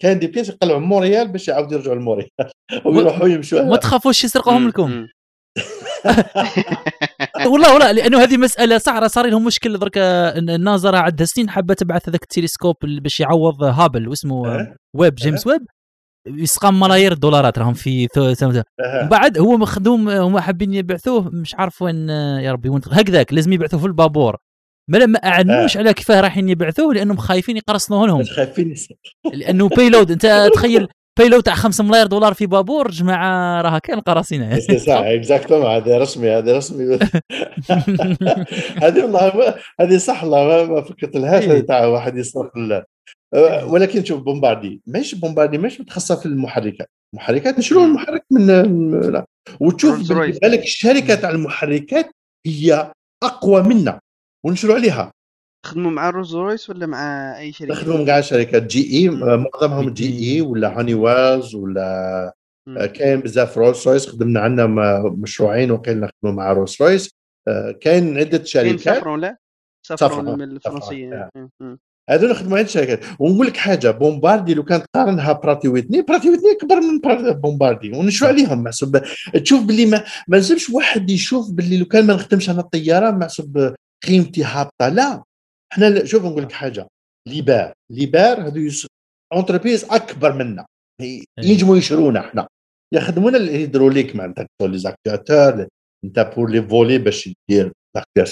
كاين 0.00 0.18
des 0.18 0.26
pièces 0.26 0.48
يقلعوا 0.48 0.80
من 0.80 0.86
مونريال 0.86 1.28
باش 1.28 1.48
يعاودوا 1.48 1.78
يرجعوا 1.78 1.96
لمونريال 1.96 2.28
ويروحوا 2.84 3.28
يمشوا 3.28 3.62
ما 3.62 3.76
تخافوش 3.76 4.24
يسرقوهم 4.24 4.68
لكم. 4.68 5.06
والله 7.50 7.72
والله 7.72 7.92
لأنه 7.92 8.22
هذه 8.22 8.36
مسألة 8.36 8.78
صح 8.78 8.92
راه 8.92 9.06
صار 9.06 9.26
لهم 9.26 9.44
مشكل 9.44 9.78
درك 9.78 9.98
النازا 9.98 10.90
راه 10.90 10.98
عندها 10.98 11.26
سنين 11.26 11.50
حابة 11.50 11.74
تبعث 11.74 12.08
هذاك 12.08 12.22
التلسكوب 12.22 12.76
اللي 12.84 13.00
باش 13.00 13.20
يعوض 13.20 13.62
هابل 13.62 14.08
واسمه 14.08 14.48
أه. 14.48 14.76
ويب 14.96 15.14
جيمس 15.14 15.46
ويب. 15.46 15.66
يسقى 16.26 16.72
ملايير 16.72 17.12
الدولارات 17.12 17.58
راهم 17.58 17.74
في 17.74 18.06
بعد 19.10 19.38
هو 19.38 19.56
مخدوم 19.56 20.08
هم 20.08 20.38
حابين 20.38 20.74
يبعثوه 20.74 21.30
مش 21.32 21.54
عارف 21.54 21.82
وين 21.82 22.08
يا 22.08 22.52
ربي 22.52 22.68
وين 22.68 22.80
هكذاك 22.92 23.32
لازم 23.32 23.52
يبعثوه 23.52 23.80
في 23.80 23.86
البابور. 23.86 24.36
ما 24.88 25.06
ما 25.06 25.18
أعلنوش 25.18 25.76
على 25.76 25.94
كيفاه 25.94 26.20
رايحين 26.20 26.48
يبعثوه 26.48 26.94
لأنهم 26.94 27.16
خايفين 27.16 27.56
يقرصنوه 27.56 28.06
لهم. 28.06 28.24
خايفين 28.24 28.74
لأنه 29.34 29.68
payload 29.68 30.10
أنت 30.10 30.50
تخيل 30.54 30.88
payload 31.18 31.42
تاع 31.42 31.54
5 31.54 31.84
ملايير 31.84 32.06
دولار 32.06 32.34
في 32.34 32.46
بابور 32.46 32.90
جماعة 32.90 33.60
راها 33.62 33.78
كاين 33.78 33.98
القراصنة. 33.98 34.58
c'est 34.58 34.78
صح 34.78 34.92
exactement 34.94 35.66
هذا 35.66 35.98
رسمي 35.98 36.30
هذا 36.30 36.56
رسمي. 36.56 36.98
هذه 38.82 39.02
والله 39.02 39.54
هذه 39.80 39.96
صح 39.96 40.24
والله 40.24 40.64
ما- 40.64 40.82
فكرت 40.82 41.16
لهاش 41.16 41.44
إيه. 41.44 41.60
تاع 41.60 41.86
واحد 41.86 42.16
يسرق 42.18 42.52
أه، 42.56 42.84
ولكن 43.64 44.04
شوف 44.04 44.22
Bombardier 44.22 44.82
ماشي 44.86 45.16
Bombardier 45.16 45.58
مش 45.58 45.80
متخصصة 45.80 46.16
في 46.16 46.26
المحركات 46.26 46.90
المحركات 47.14 47.58
نشروا 47.58 47.86
المحرك 47.86 48.24
من. 48.30 48.50
وتشوف 49.60 49.94
Rolls 49.94 50.12
Royce. 50.12 50.38
بالنسبة 50.38 50.48
لك 50.48 50.62
الشركة 50.62 51.14
تاع 51.14 51.30
المحركات 51.30 52.10
هي 52.46 52.92
أقوى 53.22 53.62
منا 53.62 54.00
ونشروا 54.46 54.74
عليها 54.74 55.12
تخدموا 55.66 55.90
مع 55.90 56.10
Rolls 56.10 56.36
Royce 56.36 56.70
ولا 56.70 56.86
مع 56.86 57.34
أي 57.38 57.52
شركة؟ 57.52 57.72
نخدموا 57.72 58.04
مع 58.04 58.20
شركات 58.20 58.62
GE 58.62 59.08
معظمهم 59.08 59.90
GE 59.90 60.40
ولا 60.40 60.78
Honeywell 60.78 61.54
ولا. 61.54 62.32
آه، 62.68 62.86
كاين 62.86 63.20
بزاف 63.20 63.58
Rolls 63.58 63.88
Royce 63.88 64.08
خدمنا 64.08 64.40
عندنا 64.40 65.02
مشروعين 65.02 65.70
وكاين 65.70 66.00
نخدموا 66.00 66.32
مع 66.32 66.52
Rolls 66.52 66.76
Royce 66.80 67.10
آه، 67.48 67.70
كاين 67.70 68.18
عدة 68.18 68.44
شركات 68.44 68.80
Safran 68.80 69.20
لا؟ 69.20 69.36
Safran 69.86 70.10
Safran، 70.10 70.40
من 71.34 71.48
مم. 71.60 71.78
هذول 72.08 72.30
نخدموا 72.30 72.58
عند 72.58 72.68
شركات 72.68 73.00
ونقول 73.18 73.46
لك 73.46 73.56
حاجة 73.56 73.90
Bombardier 73.90 74.54
لو 74.54 74.64
كانت 74.64 74.84
تقارنها 74.94 75.32
Pratt & 75.32 75.68
Whitney، 75.68 76.02
Pratt & 76.02 76.30
Whitney 76.30 76.52
اكبر 76.52 76.80
من 76.80 77.00
Bombardier 77.40 77.92
ونشروا 77.92 78.30
عليهم 78.30 78.62
محسوب 78.62 79.00
تشوف 79.44 79.64
باللي 79.64 79.86
ما 79.86 80.04
ما 80.28 80.36
لازمش 80.36 80.70
واحد 80.70 81.10
يشوف 81.10 81.50
باللي 81.50 81.76
لو 81.78 81.84
كان 81.84 82.06
ما 82.06 82.14
نخدمش 82.14 82.50
أنا 82.50 82.60
الطيارة 82.60 83.10
محسوب 83.10 83.74
قيمتي 84.06 84.44
هابطة. 84.44 84.88
لا. 84.88 85.22
إحنا 85.72 86.04
شوف 86.04 86.24
نقول 86.24 86.42
لك 86.42 86.52
حاجة. 86.52 86.86
Liebherr 87.28 87.72
Liebherr 87.92 88.46
هذو 88.48 88.56
يس... 88.60 88.86
entreprise 89.32 89.84
أكبر 89.84 90.32
منا. 90.32 90.66
هي- 91.00 91.24
ينجموا 91.38 91.76
يشرونا 91.76 92.20
إحنا 92.20 92.48
يخدمونا 92.94 93.36
ال 93.36 93.43
hydraulique 93.43 94.16
معناتها 94.16 94.46
les 94.62 94.78
actuateurs 94.78 95.66
أنت 96.04 96.32
pour 96.36 96.50
les 96.50 96.62
volets 96.62 96.98
باش 96.98 97.30
دير 97.50 97.64
l'actuation 97.64 97.77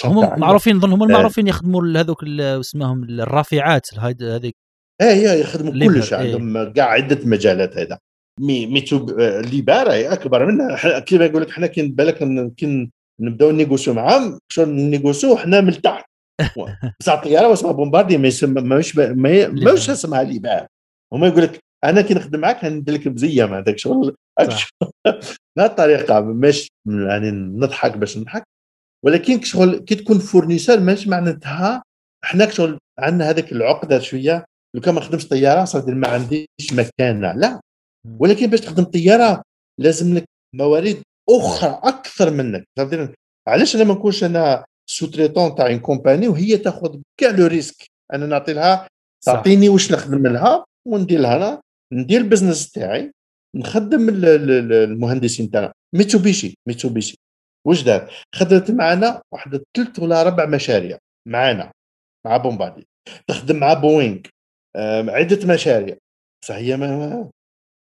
هم 0.04 0.40
معروفين 0.40 0.76
نظن 0.76 0.92
هم 0.92 1.02
المعروفين 1.02 1.46
يخدموا 1.46 2.00
هذوك 2.00 2.24
اسمهم 2.40 3.04
الرافعات 3.04 3.86
هذيك. 3.98 4.56
إيه 5.02 5.12
هي 5.12 5.40
يخدموا 5.40 5.72
كلش 5.72 6.14
إيه. 6.14 6.18
عندهم 6.20 6.72
كاع 6.72 6.84
عدة 6.90 7.18
مجالات 7.24 7.78
هذا. 7.78 7.98
mais 8.40 9.06
Liebherr 9.40 9.92
هي 9.92 10.12
أكبر 10.12 10.76
إحنا- 10.76 10.98
كيما 10.98 11.24
يقول 11.24 11.42
لك 11.42 11.50
إحنا 11.50 11.66
كي 11.66 11.88
بالك 11.88 12.18
كي 12.56 12.90
نبدأو 13.20 13.50
négocier 13.50 13.94
معاهم 13.94 14.38
شلون 14.52 14.68
négocier 14.90 15.34
إحنا 15.34 15.60
من 15.60 15.82
تحت. 15.82 16.04
بصح 17.00 17.12
الطيارة 17.12 17.52
اسمها 17.52 17.72
Bombardier 17.72 18.18
ما 18.18 18.30
ماهوش 18.44 18.96
ما 18.96 19.12
ماهوش 19.48 19.90
اسمها 19.90 20.22
Liebherr 20.22 20.66
هما 21.12 21.26
يقول 21.26 21.42
لك 21.42 21.58
أنا 21.84 22.02
كي 22.02 22.14
نخدم 22.14 22.40
معاك 22.40 22.64
ندير 22.64 22.94
لك 22.94 23.08
بزيه 23.08 23.44
ما 23.44 23.58
هذاك 23.58 23.78
شغل. 23.78 24.16
صح. 24.50 24.68
بهذه 25.56 25.66
الطريقة 25.70 26.14
يعني 26.86 27.30
نضحك 27.30 27.96
باش 27.96 28.18
نضحك. 28.18 28.42
ولكن 29.04 29.42
شغل 29.42 29.78
كي 29.78 29.94
تكون 29.94 30.18
fournisseur 30.18 30.80
ماشي 30.80 31.10
معناتها 31.10 31.82
إحنا 32.24 32.50
شغل 32.50 32.78
عندنا 32.98 33.30
هذاك 33.30 33.52
العقدة 33.52 33.98
شوية. 33.98 34.44
لو 34.74 34.80
كان 34.80 34.94
ما 34.94 35.00
خدمش 35.00 35.28
طيارة 35.28 35.64
صافي 35.64 35.90
ما 35.90 36.08
عنديش 36.08 36.72
مكانه 36.72 37.32
لا 37.32 37.60
ولكن 38.18 38.46
باش 38.46 38.60
تخدم 38.60 38.84
طيارة 38.84 39.42
لازم 39.80 40.14
لك 40.14 40.24
موارد 40.54 41.02
أخرى 41.30 41.80
أكثر 41.82 42.30
منك. 42.30 42.64
علاش 43.48 43.76
أنا 43.76 43.84
ما 43.84 43.94
نكونش 43.94 44.24
أنا 44.24 44.64
sous-traitant 44.90 45.54
تاع 45.54 45.66
une 45.66 45.78
compagnie 45.78 46.28
وهي 46.28 46.56
تاخذ 46.58 47.00
كاع 47.20 47.30
le 47.30 47.46
risque؟ 47.46 47.86
أنا 48.12 48.26
نعطي 48.26 48.52
لها 48.52 48.88
تعطيني 49.24 49.68
واش 49.68 49.92
نخدم 49.92 50.26
لها 50.26 50.64
وندير 50.88 51.20
لها. 51.20 51.36
أنا 51.36 51.60
ندير 51.92 52.20
ال 52.20 52.26
business 52.26 52.70
تاعي 52.70 53.12
نخدم 53.56 54.08
المهندسين 54.10 55.50
تاعنا. 55.50 55.72
Mitsubishi 55.94 56.54
Mitsubishi. 56.68 57.16
واش 57.66 57.82
دار؟ 57.82 58.10
خدمت 58.34 58.70
معنا 58.70 59.22
واحد 59.32 59.62
ثلاث 59.76 59.98
ولا 59.98 60.20
أربع 60.20 60.46
مشاريع 60.46 60.98
معنا 61.28 61.72
مع 62.26 62.36
Bombardier. 62.36 62.86
تخدم 63.28 63.56
مع 63.56 63.72
بوينغ 63.72 64.18
عدة 65.08 65.54
مشاريع. 65.54 65.96
بصح 66.42 66.54
هي 66.54 66.76
ما 66.76 67.30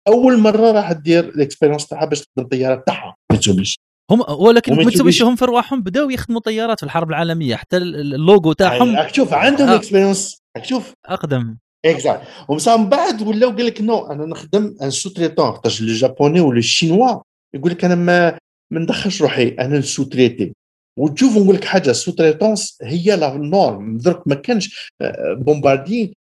أول 0.07 0.37
مرة 0.37 0.71
راح 0.71 0.91
دير 0.91 1.23
ال 1.23 1.29
expérience 1.29 1.87
تاعها 1.87 2.05
باش 2.05 2.21
تخدم 2.21 2.47
طياره 2.49 2.83
تاعها 2.87 3.15
ميتسوبيشي. 3.31 3.77
هم 4.11 4.21
ولكن 4.29 4.75
ميتسوبيشي 4.75 5.23
هم 5.23 5.35
في 5.35 5.45
رواحهم 5.45 5.81
بداوا 5.81 6.11
يخدموا 6.11 6.41
طيارات 6.41 6.79
في 6.79 6.85
الحرب 6.85 7.09
العالمية 7.09 7.55
حتى 7.55 7.77
اللوجو 7.77 8.53
تاعهم. 8.53 9.07
شوف 9.07 9.33
عندهم 9.33 9.69
expérience 9.69 10.37
شوف 10.61 10.93
أقدم. 11.05 11.57
exact. 11.85 12.27
ومن 12.49 12.59
من 12.67 12.89
بعد 12.89 13.21
ولاو 13.21 13.49
قال 13.49 13.65
لك 13.65 13.81
non 13.81 14.11
أنا 14.11 14.25
نخدم 14.25 14.75
un 14.81 14.89
sous-traitant 14.89 15.51
خاطر 15.51 15.77
لي 15.81 15.93
جابوني 15.93 16.41
ولا 16.41 16.59
الشينوا 16.59 17.21
يقول 17.55 17.71
لك 17.71 17.85
أنا 17.85 17.95
ما 17.95 18.37
ما 18.73 18.79
ندخلش 18.79 19.21
روحي 19.21 19.47
أنا 19.47 19.77
ال 19.77 20.03
sous-traiter 20.03 20.53
وتشوف 20.99 21.37
نقول 21.37 21.55
لك 21.55 21.63
حاجة 21.63 21.89
la 21.89 22.11
sous-traitance 22.11 22.77
هي 22.81 23.15
la 23.15 23.37
norme. 23.37 23.97
درك 23.97 24.27
ما 24.27 24.35
كانش 24.35 24.91
Bombardier 25.31 26.13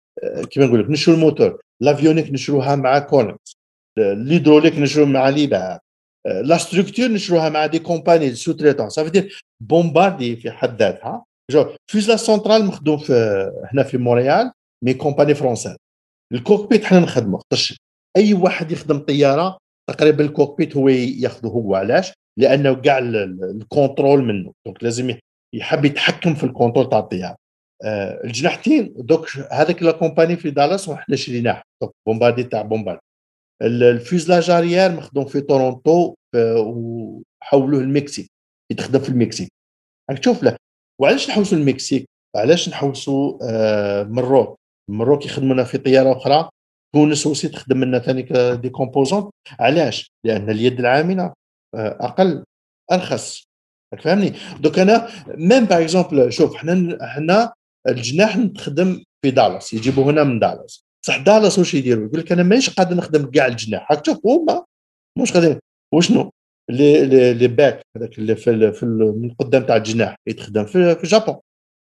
كيما 0.50 0.66
نقول 0.66 0.80
لك 0.80 0.90
نشروا 0.90 1.16
ال 1.16 1.22
moteur. 1.22 1.60
l'avionique 1.80 2.30
نشروها 2.30 2.76
مع 2.76 2.98
Collins 2.98 3.56
l'hydraulique 3.98 4.78
نشرو 4.78 5.06
مع 5.06 5.28
Liebherr. 5.28 5.78
la 6.26 6.58
structure 6.58 7.08
نشروها 7.08 7.48
مع 7.48 7.66
des 7.66 7.78
compagnies 7.78 8.34
sous-traitantes 8.34 8.52
ça 8.52 8.90
veut 8.90 9.08
dire 9.08 9.44
Bombardier 9.60 10.36
في 10.36 10.50
حد 10.50 10.82
ذاتها. 10.82 11.24
le 11.50 11.66
fuselage 11.90 12.16
central 12.16 12.64
مخدوم 12.64 12.98
في 12.98 13.50
هنا 13.72 13.82
في 13.82 13.98
مونريال 13.98 14.52
mais 14.84 14.94
compagnie 14.94 15.34
française. 15.34 15.76
ال 16.32 16.39
cockpit 16.39 16.84
حنا 16.84 17.00
نخدمه 17.00 17.38
خاطرش 17.38 17.76
أي 18.16 18.34
واحد 18.34 18.72
يخدم 18.72 18.98
طيارة 18.98 19.58
تقريبا 19.90 20.24
ال 20.24 20.31
cockpit 20.31 20.76
هو 20.76 20.88
ياخذه 20.88 21.46
هو 21.46 21.74
علاش؟ 21.74 22.12
لأنه 22.38 22.74
كاع 22.74 22.98
ال 22.98 23.12
contrôle 23.12 24.24
منه. 24.24 24.52
donc 24.66 24.84
لازم 24.84 25.14
يحب 25.54 25.84
يتحكم 25.84 26.34
في 26.34 26.44
ال 26.44 26.49
contrôle 26.49 26.88
تاع 26.88 26.98
الطياره 26.98 27.36
آه 27.84 28.24
الجناحتين 28.24 28.94
donc 28.96 29.36
هذاك 29.50 29.82
la 29.82 29.92
compagnie 29.92 30.36
في 30.36 30.50
دالاس 30.50 30.88
وحنا 30.88 31.16
شريناه 31.16 31.62
donc 31.82 31.92
Bombardier 32.06 32.44
تاع 32.44 32.62
Bombardier 32.62 33.00
ال 33.62 33.72
fuselage 33.72 34.50
arrière 34.50 34.92
مخدوم 34.92 35.24
في 35.24 35.40
تورونتو 35.40 36.14
وحولوه 36.36 37.80
المكسيك 37.80 38.30
يتخدم 38.72 38.98
في 39.00 39.08
المكسيك. 39.08 39.48
راك 40.10 40.18
تشوف 40.18 40.42
له 40.42 40.56
وعلاش 41.00 41.28
نحوسوا 41.28 41.58
المكسيك؟ 41.58 42.04
علاش 42.36 42.68
نحوسوا 42.68 43.38
آه 43.42 44.02
Maroc؟ 44.02 44.56
Maroc 44.90 45.26
يخدمونا 45.26 45.64
في 45.64 45.78
طيارة 45.78 46.12
أخرى. 46.16 46.48
تونس 46.94 47.26
aussi 47.26 47.48
تخدم 47.48 47.84
لنا 47.84 47.98
ثاني 47.98 48.22
des 48.56 48.68
composantes 48.68 49.30
علاش؟ 49.60 50.10
لأن 50.26 50.50
اليد 50.50 50.78
العاملة 50.78 51.32
أقل 51.74 52.44
أرخص. 52.92 53.44
فهمني؟ 54.02 54.32
donc 54.60 54.78
أنا 54.78 55.08
même 55.26 55.64
par 55.64 55.82
exemple 55.82 56.32
شوف 56.32 56.54
حنا 56.54 56.98
حنا 57.02 57.52
الجناح 57.88 58.36
نخدم 58.36 59.02
في 59.24 59.30
دالاس 59.30 59.74
يجيبوا 59.74 60.04
هنا 60.04 60.24
من 60.24 60.38
دالاس 60.38 60.84
بصح 61.04 61.16
دالاس 61.16 61.58
واش 61.58 61.74
يديروا 61.74 62.06
يقول 62.06 62.20
لك 62.20 62.32
أنا 62.32 62.42
مانيش 62.42 62.70
قادر 62.70 62.96
نخدم 62.96 63.30
كاع 63.30 63.46
الجناح. 63.46 63.92
راك 63.92 64.00
تشوف 64.00 64.26
هما 64.26 64.64
مش 65.18 65.32
قادرين. 65.32 65.58
وشنو؟ 65.94 66.30
les 66.70 67.34
les 67.34 67.48
becs 67.48 67.82
هذاك 67.96 68.18
اللي 68.18 68.36
في, 68.36 68.72
في 68.72 68.86
من 68.86 69.34
قدام 69.34 69.62
تاع 69.62 69.76
الجناح 69.76 70.16
يتخدم 70.28 70.64
في, 70.64 70.94
في 70.94 71.04
الجابون 71.04 71.36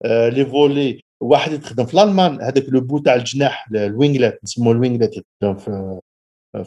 آه 0.05 0.29
les 0.29 0.47
volets 0.47 1.01
واحد 1.23 1.53
يتخدم 1.53 1.87
في 1.87 1.95
الألمان 1.95 2.43
هذاك 2.43 2.65
le 2.69 2.81
bout 2.81 2.99
تاع 2.99 3.15
الجناح 3.15 3.69
ال 3.73 3.81
winglet 3.81 4.41
نسموه 4.45 4.73
ال 4.73 4.78
winglet 4.78 5.17
يتخدم 5.17 5.59
في 5.59 6.01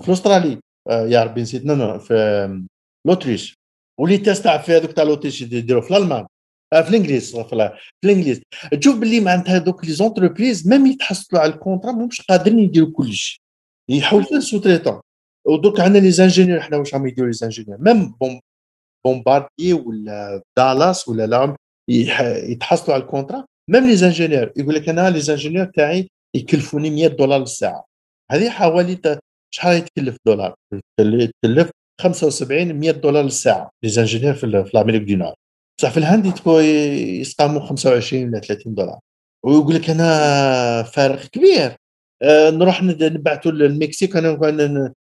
في 0.03 0.11
استرالي 0.11 0.59
آه 0.89 1.05
يا 1.05 1.23
ربي 1.23 1.41
نسيت 1.41 1.71
في 1.71 2.65
l'Autriche 3.07 3.55
ولي 3.99 4.17
تاس 4.17 4.41
تاع 4.41 4.57
في 4.57 4.71
هذوك 4.71 4.91
تاع 4.91 5.03
l'Autriche 5.03 5.41
يديروا 5.41 5.81
في 5.81 5.91
الألمان. 5.91 6.25
آه، 6.73 6.81
في 6.81 6.89
الإنجليز 6.89 7.35
في 7.37 7.77
الإنجليز. 8.03 8.41
تشوف 8.81 8.99
باللي 8.99 9.19
معناتها 9.19 9.57
donc 9.57 9.85
les 9.85 9.91
entreprises 9.91 10.67
même 10.67 10.85
يتحصلوا 10.85 11.41
على 11.41 11.53
ال 11.53 11.58
contrat 11.58 11.91
مش 11.91 12.21
قادرين 12.21 12.59
يديروا 12.59 12.91
كلش. 12.91 13.41
يحولوا 13.89 14.39
sous-traitants 14.39 14.59
و 14.59 15.01
donc 15.47 15.79
عندنا 15.79 16.01
les 16.01 16.11
ingénieurs 16.11 16.61
حنا 16.61 16.77
واش 16.77 16.93
راهم 16.93 17.07
يديروا 17.07 17.27
les 17.27 17.33
ingénieurs؟ 17.33 17.77
même 17.81 18.11
Bom 18.11 18.39
Bombardier 19.05 19.73
ولا 19.73 20.41
دالاس 20.57 21.07
ولا 21.07 21.27
لا 21.27 21.55
يتحصلوا 21.89 22.93
على 22.93 23.03
ال 23.03 23.08
contrat. 23.08 23.45
même 23.69 23.87
les 23.87 23.95
ingénieurs 23.95 24.51
يقول 24.57 24.75
لك 24.75 24.89
أنا 24.89 25.09
les 25.09 25.19
ingénieurs 25.19 25.65
تاعي 25.65 26.09
يكلفوني 26.35 26.89
100 26.89 27.07
دولار 27.07 27.39
للساعه 27.39 27.85
هذه 28.31 28.49
حوالي 28.49 29.19
شحال 29.53 29.77
يتكلف 29.77 30.17
دولار؟ 30.25 30.55
يتكلف 30.99 31.71
75 32.01 32.73
100 32.79 32.91
دولار 32.91 33.23
للساعة 33.23 33.71
les 33.83 33.89
ingénieurs 33.89 34.33
في, 34.33 34.43
l'Amérique 34.43 35.01
du 35.01 35.15
Nord 35.15 35.33
بصح 35.79 35.91
في 35.91 35.97
الهند 35.97 36.33
يسقاموا 37.21 37.61
25 37.61 38.23
ولا 38.23 38.39
30 38.39 38.75
دولار. 38.75 38.99
ويقول 39.45 39.75
لك 39.75 39.89
أنا 39.89 40.83
فارق 40.83 41.25
كبير. 41.25 41.75
أه 42.21 42.49
نروح 42.49 42.83
نبعثوا 42.83 43.51
للمكسيك 43.51 44.15
أنا 44.15 44.37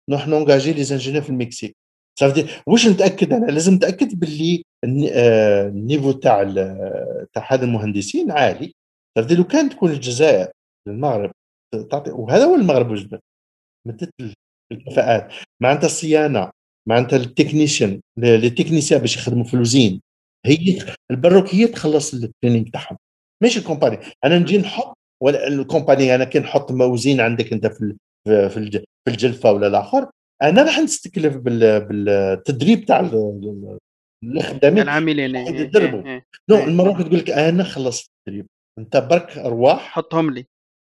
نروح 0.09 0.29
نengager 0.29 0.73
les 0.73 0.85
ingénieurs 0.85 1.23
في 1.23 1.31
المكسيك. 1.31 1.77
صافي 2.21 2.47
واش 2.67 2.87
نتأكد 2.89 3.33
أنا؟ 3.33 3.47
لازم 3.47 3.75
نتأكد 3.75 4.21
باللي 4.21 4.63
آه، 5.13 5.69
ال 5.69 5.75
niveau 5.75 6.13
تاع 6.13 6.43
تاع 7.33 7.53
هذا 7.53 7.65
المهندسين 7.65 8.31
عالي. 8.31 8.75
صافي 9.19 9.35
لو 9.35 9.45
كان 9.45 9.69
تكون 9.71 9.91
الجزائر 9.91 10.49
المغرب 10.89 11.31
تعطي 11.91 12.11
وهذا 12.11 12.45
هو 12.45 12.55
المغرب 12.55 12.91
وجد 12.91 13.21
مدت 13.89 14.11
الكفاءات. 14.73 15.33
معناتها 15.63 15.87
الصيانة 15.87 16.51
معناتها 16.89 17.17
ال 17.17 17.24
technicien 17.24 18.01
les 18.19 18.51
techniciens 18.51 19.01
باش 19.01 19.17
يخدموا 19.17 19.45
في 19.45 19.55
l'usine. 19.55 20.01
هي 20.47 20.79
البروك 21.11 21.55
هي 21.55 21.67
تخلص 21.67 22.15
ال 22.15 22.21
training 22.21 22.71
تاعهم. 22.71 22.97
ماشي 23.43 23.59
ال 23.59 23.62
compagnie. 23.62 23.99
أنا 24.25 24.39
نجي 24.39 24.59
نحط 24.59 24.99
ولا 25.23 25.49
ال 25.49 25.55
compagnie 25.55 26.15
أنا 26.15 26.25
كي 26.25 26.39
نحط 26.39 26.73
usine 26.73 27.21
عندك 27.21 27.53
أنت 27.53 27.67
في 27.67 27.97
في 28.25 28.85
الجلفة 29.09 29.53
ولا 29.53 29.67
الآخر 29.67 30.11
أنا 30.43 30.63
راح 30.63 30.79
نستكلف 30.79 31.37
بالتدريب 31.37 32.85
تاع 32.85 33.01
الخدامين. 34.25 34.83
العاملين 34.83 35.37
يدربوا 35.37 36.03
إيه، 36.03 36.13
إيه، 36.13 36.25
نو 36.51 36.57
إيه. 36.57 36.65
المروك 36.65 37.03
تقول 37.03 37.19
لك 37.19 37.31
أنا 37.31 37.65
خلصت 37.65 38.11
التدريب. 38.11 38.47
أنت 38.79 38.97
برك 38.97 39.39
أرواح. 39.39 39.79
حطهم 39.79 40.31
لي. 40.31 40.47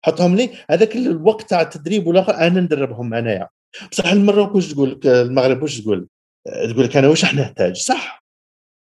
حطهم 0.04 0.36
لي. 0.36 0.50
هذاك 0.70 0.96
الوقت 0.96 1.50
تاع 1.50 1.60
التدريب 1.60 2.06
والآخر 2.06 2.34
أنا 2.34 2.60
ندربهم 2.60 3.14
أنايا. 3.14 3.48
بصح 3.92 4.06
المروك 4.12 4.54
واش 4.54 4.72
تقول؟ 4.72 4.90
لك 4.90 5.06
المغرب 5.06 5.62
واش 5.62 5.80
تقول؟ 5.80 6.08
تقول 6.70 6.84
لك 6.84 6.96
أنا 6.96 7.08
واش 7.08 7.24
راح 7.24 7.34
نحتاج؟ 7.34 7.76
صح. 7.76 8.22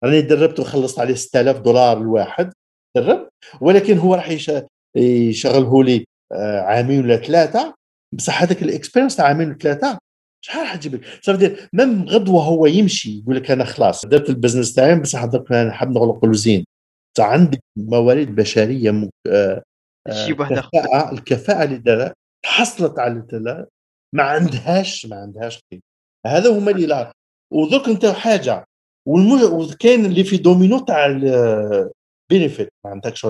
راني 0.04 0.22
دربت 0.22 0.60
وخلصت 0.60 1.00
عليه 1.00 1.16
6000 1.16 1.60
دولار 1.60 1.98
الواحد 1.98 2.54
درب. 2.98 3.30
ولكن 3.62 3.98
هو 3.98 4.16
راح 4.16 4.30
يشغله 4.96 5.84
لي 5.84 6.06
آه، 6.32 6.62
عامين 6.62 7.00
ولا 7.06 7.18
ثلاثة. 7.18 7.74
بصح 8.14 8.42
هذاك 8.42 8.64
ال 8.64 8.68
expérience 8.68 9.16
تاع 9.16 9.26
عامين 9.26 9.52
وثلاثه 9.52 9.98
شحال 10.46 10.62
راح 10.62 10.76
تجيب 10.76 10.96
لك؟ 10.96 11.02
صافي 11.22 11.68
même 11.74 12.04
غدوه 12.10 12.44
هو 12.44 12.66
يمشي 12.66 13.20
يقول 13.20 13.36
لك 13.36 13.52
أنا 13.52 13.64
خلاص 13.64 14.06
درت 14.06 14.30
ال 14.30 14.34
business 14.34 14.74
تاعي 14.74 15.00
بصح 15.00 15.26
درك 15.26 15.52
أنا 15.52 15.72
حاب 15.72 15.92
نغلق 15.92 16.24
ال 16.24 16.30
usine. 16.30 16.66
عندك 17.20 17.60
موارد 17.78 18.36
بشرية 18.36 18.92
مك... 18.92 19.10
آه 19.28 19.64
الكفاءه 20.08 21.12
الكفاءة 21.14 21.64
اللي 21.64 21.78
دارها 21.78 22.14
تحصلت 22.46 23.00
على 23.00 23.14
ما 24.14 24.24
عندهاش 24.24 25.06
ما 25.06 25.16
عندهاش 25.16 25.60
قيمه 25.72 25.82
هذا 26.26 26.58
هما 26.58 26.72
اللي 26.72 26.86
لا 26.86 27.12
ودرك 27.54 27.90
انت 27.90 28.06
حاجة 28.06 28.66
وكاين 29.08 30.06
l'effet 30.06 30.38
domino 30.38 30.80
تاع 30.80 31.06
ال 31.06 31.26
benefit 31.26 32.70
ما 32.86 32.92
عندكش 32.92 33.28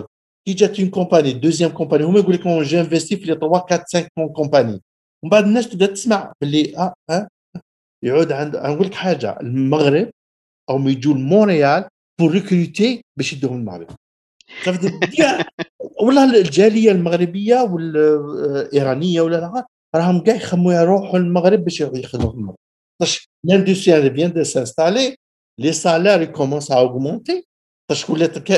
كي 0.47 0.53
جات 0.53 0.79
une 0.79 0.89
compagnie 0.89 1.33
deuxième 1.33 1.71
compagnie 1.71 2.03
هما 2.03 2.19
يقول 2.19 2.33
لك 2.35 2.47
j'ai 2.47 2.79
investi 2.79 3.17
في 3.17 3.25
les 3.25 3.33
3 3.33 3.45
4 3.45 3.65
5 3.69 4.09
compagnies 4.35 4.81
ومن 5.23 5.29
بعد 5.29 5.43
الناس 5.43 5.69
تبدأ 5.69 5.85
تسمع 5.85 6.33
باللي 6.41 6.77
آه 6.77 6.93
آه 7.09 7.27
يعود 8.03 8.31
عند 8.31 8.55
نقول 8.55 8.87
لك 8.87 8.93
حاجة 8.93 9.39
المغرب 9.39 10.09
أو 10.69 10.87
يجوا 10.87 11.13
لمونريال 11.13 11.87
pour 12.19 12.31
recruter 12.31 13.01
باش 13.17 13.33
يدوهم 13.33 13.59
المغرب. 13.59 13.87
والله 16.03 16.39
الجالية 16.41 16.91
المغربية 16.91 17.55
والايرانيه 17.61 19.21
ولا 19.21 19.35
لا 19.35 19.65
راهم 19.95 20.23
كاع 20.23 20.35
يخموا 20.35 20.73
يروحوا 20.73 21.19
للمغرب 21.19 21.63
باش 21.63 21.81
يخدموا 21.81 22.31
في 22.31 22.37
المغرب. 22.37 22.55
باش 23.01 23.27
l'industrie 23.45 24.11
vient 24.11 24.33
de 24.33 24.43
s'installer 24.43 25.15
les 25.59 25.71
salaires 25.71 26.21
ils 26.21 26.33
commencent 26.33 26.71
à 26.71 26.75
augmenter 26.75 27.45
باش 27.89 28.09
ولات 28.09 28.51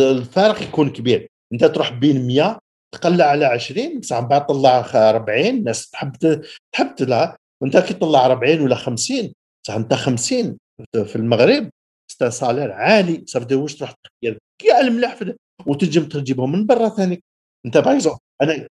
الفارق 0.00 0.62
يكون 0.62 0.90
كبير. 0.90 1.28
انت 1.52 1.64
تروح 1.64 1.92
بين 1.92 2.26
100 2.26 2.58
تقلع 2.94 3.24
على 3.24 3.44
20 3.44 4.00
بصح 4.00 4.20
من 4.20 4.28
بعد 4.28 4.46
طلع 4.46 4.80
40 5.10 5.46
الناس 5.46 5.90
تحب 5.90 6.42
تحب 6.72 6.94
تلا 6.94 7.36
وانت 7.62 7.76
كي 7.76 7.94
تطلع 7.94 8.26
40 8.26 8.60
ولا 8.60 8.74
50 8.74 9.32
بصح 9.64 9.74
انت 9.74 9.94
50 9.94 10.58
في 11.04 11.16
المغرب 11.16 11.70
c'est 12.12 12.30
un 12.30 12.39
salaire 12.39 12.72
عالي. 12.72 13.24
صافي 13.26 13.54
واش 13.54 13.74
تروح 13.76 13.94
تخير 14.04 14.38
كاع 14.62 14.80
الملاح 14.80 15.20
وتنجم 15.66 16.04
تجيبهم 16.04 16.52
من 16.52 16.66
برا 16.66 16.88
ثاني. 16.88 17.22
انت 17.66 17.78
باغ 17.78 18.14
أنا 18.42 18.52
آه، 18.52 18.66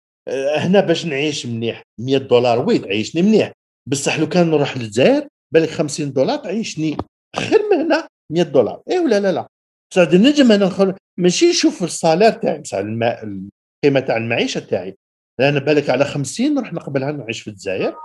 هنا 0.57 0.81
باش 0.81 1.07
نعيش 1.07 1.47
مليح 1.47 1.83
100 2.01 2.19
دولار 2.19 2.69
وي 2.69 2.79
تعيشني 2.79 3.23
مليح. 3.23 3.53
بصح 3.89 4.19
لو 4.19 4.29
كان 4.29 4.51
نروح 4.51 4.77
للجزائر 4.77 5.29
بالك 5.55 5.69
50 5.69 6.13
دولار 6.13 6.37
تعيشني. 6.37 6.97
خير 7.37 7.61
من 7.71 7.81
هنا 7.81 8.09
100 8.33 8.43
دولار. 8.43 8.83
اي 8.91 8.99
ولا 8.99 9.21
لا 9.21 9.33
لا. 9.33 9.47
بصح 9.93 10.13
نجم 10.13 10.53
أنا 10.53 10.67
نخل... 10.67 10.95
ماشي 11.19 11.49
نشوف 11.49 11.83
الصالير 11.83 12.31
تاعي 12.31 12.59
بصح 12.59 12.79
الماء 12.79 13.25
القيمة 13.25 14.01
تاع 14.01 14.17
المعيشة 14.17 14.61
تاعي. 14.61 14.97
لأن 15.41 15.59
بالك 15.59 15.91
على 15.91 16.05
50 16.05 16.55
نروح 16.55 16.73
نقبلها 16.73 17.13
نعيش 17.13 17.41
في 17.41 17.51
الجزائر. 17.51 17.97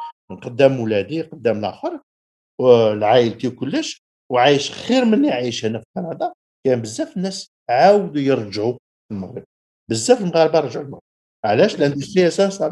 قدام 0.42 0.80
ولادي 0.80 1.22
قدام 1.22 1.60
الآخر. 1.60 2.00
وعائلتي 2.62 3.48
وكلش. 3.48 4.02
وعايش 4.32 4.72
خير 4.72 5.06
مني 5.06 5.32
عايش 5.32 5.66
هنا 5.66 5.80
في 5.80 5.86
كندا. 5.96 6.34
كاين 6.66 6.82
بزاف 6.82 7.18
الناس 7.18 7.48
عاودوا 7.70 8.22
يرجعوا 8.22 8.78
المغرب. 9.12 9.44
بزاف 9.90 10.22
المغاربة 10.22 10.60
رجعوا 10.60 10.86
المغرب 10.86 11.02
علاش؟ 11.46 11.76
ال 11.76 11.81
industrie 11.81 12.28
أساس 12.28 12.64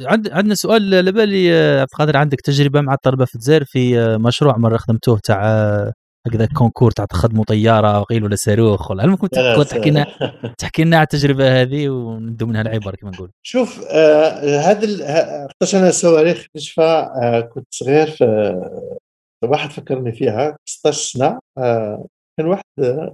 عند 0.00 0.28
عندنا 0.32 0.54
سؤال 0.54 0.94
على 0.94 1.12
بالي 1.12 1.52
عبد 1.80 1.88
القادر 1.92 2.16
عندك 2.16 2.40
تجربة 2.40 2.80
مع 2.80 2.94
الطلبة 2.94 3.24
في 3.24 3.34
الجزائر 3.34 3.64
في 3.64 4.16
مشروع 4.18 4.56
مرة 4.56 4.76
خدمتوه 4.76 5.18
تاع 5.24 5.92
هكذا 6.26 6.46
concours 6.46 6.90
تاع 6.90 7.04
تخدموا 7.04 7.44
طيارة 7.44 8.06
غيل 8.10 8.24
ولا 8.24 8.36
صاروخ 8.36 8.90
ولا 8.90 9.06
ممكن 9.06 9.28
تحكي 9.28 9.90
لنا 9.90 10.06
تحكي 10.58 10.84
لنا 10.84 10.96
على 10.96 11.04
التجربة 11.04 11.62
هذه 11.62 11.88
وندو 11.88 12.46
منها 12.46 12.60
العبر 12.60 12.94
كما 12.96 13.10
نقول. 13.10 13.30
شوف 13.42 13.80
آه 13.90 14.58
هذا 14.58 15.46
خاطرش 15.46 15.74
أنا 15.74 15.88
الصواريخ 15.88 16.46
نشفى 16.56 16.82
آه 17.22 17.40
كنت 17.40 17.66
صغير 17.70 18.10
في 18.10 18.26
واحد 19.42 19.70
فكرني 19.70 20.12
فيها 20.12 20.56
16 20.68 20.98
سنة 20.98 21.38
آه 21.58 22.06
كان 22.38 22.46
واحد 22.46 22.64
آه 22.78 23.12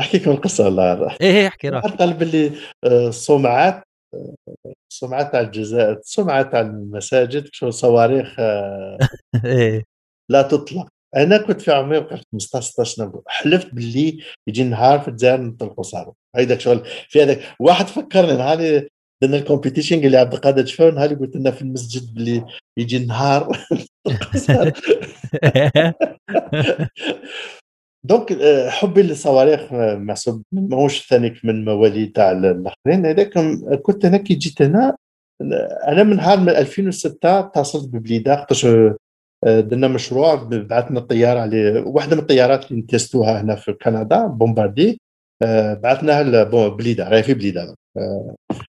نحكي 0.00 0.18
لكم 0.18 0.30
القصة 0.30 0.64
والله 0.64 0.92
إيه 0.92 1.16
إيه 1.20 1.48
احكي 1.48 1.70
واحد 1.70 1.90
قال 1.90 2.12
باللي 2.12 2.52
الصومعات 2.84 3.82
آه، 4.14 5.22
تاع 5.32 5.40
الجزائر 5.40 5.92
الصومعات 5.92 6.52
تاع 6.52 6.60
المساجد 6.60 7.48
شو 7.52 7.70
صواريخ 7.70 8.36
آه، 8.38 8.98
إيه. 9.44 9.84
لا 10.30 10.42
تطلق 10.42 10.88
أنا 11.16 11.38
كنت 11.38 11.60
في 11.60 11.72
عمري 11.72 12.00
15 12.00 12.60
16 12.60 12.84
سنه 12.84 13.22
حلفت 13.26 13.74
باللي 13.74 14.22
يجي 14.46 14.64
نهار 14.64 15.00
في 15.00 15.08
الجزائر 15.08 15.40
نطلقوا 15.40 15.84
صاروخ 15.84 16.14
هيداك 16.36 16.60
شغل. 16.60 16.84
في 17.08 17.22
هذاك 17.22 17.56
واحد 17.60 17.86
فكرني 17.86 18.32
نهار 18.32 18.88
درنا 19.22 19.36
الكومبيتيشن 19.36 20.00
قال 20.00 20.10
لي 20.10 20.16
عبد 20.16 20.34
القادر 20.34 20.66
شفاو 20.66 20.90
نهار 20.90 21.14
قلت 21.14 21.36
لنا 21.36 21.50
في 21.50 21.62
المسجد 21.62 22.14
باللي 22.14 22.44
يجي 22.76 22.96
النهار 22.96 23.48
donc 28.04 28.32
آه، 28.32 28.68
حبي 28.70 29.02
للصواريخ 29.02 29.72
آه، 29.72 29.94
محسوب 29.94 30.42
ماهوش 30.52 31.08
ثانيك 31.08 31.44
من 31.44 31.64
مواليد 31.64 32.12
تاع 32.12 32.30
الاخرين 32.30 33.06
هذاك 33.06 33.32
كنت 33.82 34.04
أنا 34.04 34.16
كي 34.16 34.34
جيت 34.34 34.62
هنا 34.62 34.96
أنا 35.88 36.02
من 36.02 36.16
نهار 36.16 36.40
من 36.40 36.48
2006 36.48 37.38
اتصلت 37.38 37.88
ببليدة 37.88 38.36
خاطرش 38.36 38.66
آه، 39.44 39.60
درنا 39.60 39.88
مشروع 39.88 40.34
بعثنا 40.34 40.98
الطيارة 40.98 41.40
على 41.40 41.78
واحدة 41.86 42.16
من 42.16 42.22
الطيارات 42.22 42.70
اللي 42.70 42.82
نتستوها 42.82 43.40
هنا 43.40 43.54
في 43.56 43.72
كندا 43.72 44.26
بومباردي. 44.26 45.00
بعثناها 45.82 46.22
لبليده 46.22 47.08
راهي 47.08 47.22
في 47.22 47.34
بليدة. 47.34 47.74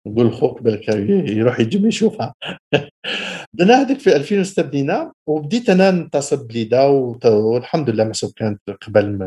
نقول 0.08 0.34
خوك 0.34 0.62
بالك 0.62 0.90
يروح 1.30 1.60
يجي 1.60 1.88
يشوفها. 1.88 2.34
درنا 3.54 3.82
هذيك 3.82 4.00
في 4.00 4.16
2006 4.16 4.64
بدينا 4.64 5.12
وبديت 5.28 5.70
أنا 5.70 5.92
نتصل 5.92 6.48
بليدا 6.48 6.84
والحمد 7.26 7.90
لله 7.90 8.04
محسوب 8.04 8.32
كانت 8.36 8.60
قبل 8.88 9.24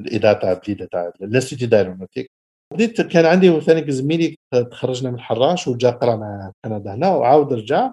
الاذاعه 0.00 0.34
تاع 0.34 0.52
بليدا 0.52 0.88
تاع 0.92 1.12
ال 1.22 1.27
institut 1.27 1.68
d'aéronautique. 1.68 2.30
بديت 2.74 3.00
كان 3.00 3.24
عندي 3.24 3.60
ثاني 3.60 3.92
زميلي 3.92 4.36
تخرجنا 4.70 5.10
من 5.10 5.16
الحراش 5.16 5.68
وجا 5.68 5.90
قرأ 5.90 6.16
مع 6.16 6.52
كندا 6.64 6.94
هنا 6.94 7.08
وعاود 7.08 7.52
رجع. 7.52 7.92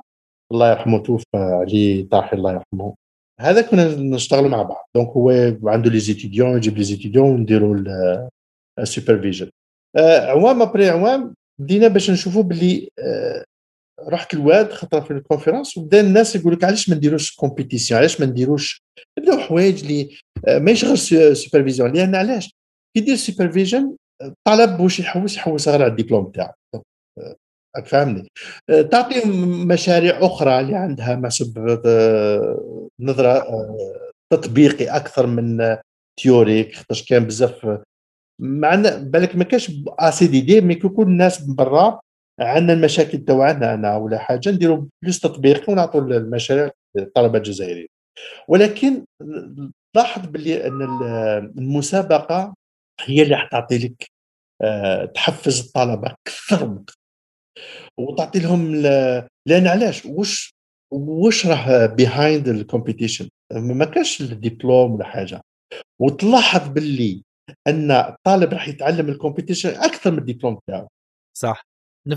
الله 0.51 0.71
يرحمه 0.71 0.99
توفى 0.99 1.25
علي 1.33 2.07
طاحي 2.11 2.37
الله 2.37 2.51
يرحمه. 2.51 2.95
هذا 3.39 3.61
كنا 3.61 3.95
نشتغلوا 3.95 4.49
مع 4.49 4.61
بعض. 4.61 4.89
donc 4.95 5.09
هو 5.09 5.29
عنده 5.63 5.89
les 5.89 5.99
étudiants 5.99 6.57
يجيب 6.57 6.77
les 6.77 6.83
étudiants 6.83 7.29
ونديروا 7.29 7.75
ال 8.79 8.85
supervision 8.85 9.49
عوام 9.97 10.61
après 10.61 10.89
عوام 10.89 11.33
بدينا 11.59 11.87
باش 11.87 12.11
نشوفوا 12.11 12.43
باللي 12.43 12.89
آه، 12.99 13.43
رحت 14.07 14.33
الواد 14.33 14.71
خطره 14.71 14.99
في 14.99 15.11
ال 15.11 15.17
conférence 15.17 15.77
وبدا 15.77 15.99
الناس 15.99 16.35
يقول 16.35 16.53
لك 16.53 16.63
علاش 16.63 16.89
ما 16.89 16.95
نديروش 16.95 17.35
compétition 17.35 17.99
علاش 17.99 18.21
ما 18.21 18.25
نديروش؟ 18.25 18.81
نبداو 19.19 19.37
حوايج 19.37 19.81
اللي 19.81 20.17
آه، 20.47 20.59
ماشي 20.59 20.85
غير 20.85 20.95
supervision 21.33 21.93
لأن 21.93 22.15
علاش؟ 22.15 22.55
كي 22.97 23.03
دير 23.03 23.15
supervision 23.15 23.95
الطلب 24.21 24.79
واش 24.79 24.99
يحوس 24.99 25.35
يحوس 25.35 25.67
غير 25.69 25.81
على 25.81 25.91
الدبلوم 25.91 26.31
تاعو. 26.31 26.53
آه، 28.69 28.81
تعطي 28.81 29.21
مشاريع 29.65 30.25
أخرى 30.25 30.59
اللي 30.59 30.75
عندها 30.75 31.15
محسوب 31.15 31.59
نظرة 32.99 33.45
تطبيقي 34.33 34.85
أكثر 34.85 35.27
من 35.27 35.77
théorique 36.19 36.75
خاطرش 36.75 37.03
كان 37.03 37.25
بزاف 37.25 37.79
معنا 38.41 38.97
بالك 38.97 39.35
ما 39.35 39.43
كاش 39.43 39.71
اسي 39.99 40.27
دي 40.27 40.61
مي 40.61 40.75
كل 40.75 41.03
الناس 41.03 41.47
من 41.47 41.55
برا 41.55 41.99
عندنا 42.39 42.73
المشاكل 42.73 43.17
تاعنا 43.17 43.95
ولا 43.95 44.17
حاجة 44.17 44.49
نديروا 44.49 44.85
plus 45.03 45.19
تطبيق 45.19 45.69
ونعطوا 45.69 46.01
المشاريع 46.01 46.71
للطلبه 46.95 47.37
الجزائريين 47.37 47.87
ولكن 48.47 49.05
لاحظ 49.95 50.25
باللي 50.27 50.67
أن 50.67 50.81
المسابقة 51.57 52.53
هي 53.05 53.21
اللي 53.23 53.37
حتعطي 53.37 53.77
لك 53.77 54.05
آه، 54.61 55.05
تحفز 55.05 55.59
الطلبة 55.65 56.15
أكثر 56.27 56.79
وتعطي 57.99 58.39
لهم 58.39 58.75
لأن 59.47 59.67
علاش؟ 59.67 60.05
واش 60.05 60.53
واش 60.93 61.47
راه 61.47 61.85
behind 61.85 62.47
ال 62.47 62.54
competition 62.54 63.29
ما 63.53 63.85
كاش 63.85 64.21
الدبلوم 64.21 64.91
ولا 64.91 65.05
حاجة. 65.05 65.41
وتلاحظ 66.01 66.67
باللي 66.67 67.23
أن 67.67 67.91
الطالب 67.91 68.53
راح 68.53 68.67
يتعلم 68.67 69.09
ال 69.09 69.14
competition 69.14 69.69
أكثر 69.69 70.11
من 70.11 70.17
الدبلوم 70.17 70.59
تاعو 70.67 70.87
صح. 71.37 71.67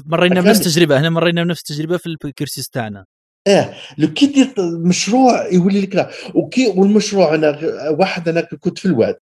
مرينا 0.06 0.40
بنفس 0.40 0.66
التجربة 0.66 1.00
هنا 1.00 1.10
مرينا 1.10 1.44
بنفس 1.44 1.60
التجربة 1.60 1.96
في 1.96 2.06
ال 2.24 2.31
cursus 2.31 2.68
تاعنا 2.68 3.04
آه 3.48 3.74
لو 3.98 4.12
كي 4.12 4.26
دير 4.26 4.54
مشروع 4.84 5.46
يولي 5.52 5.80
لك 5.80 6.10
وكي 6.34 6.68
والمشروع 6.76 7.34
أنا 7.34 7.58
واحد 7.98 8.28
أنا 8.28 8.40
كنت 8.40 8.78
في 8.78 8.86
الواد 8.86 9.16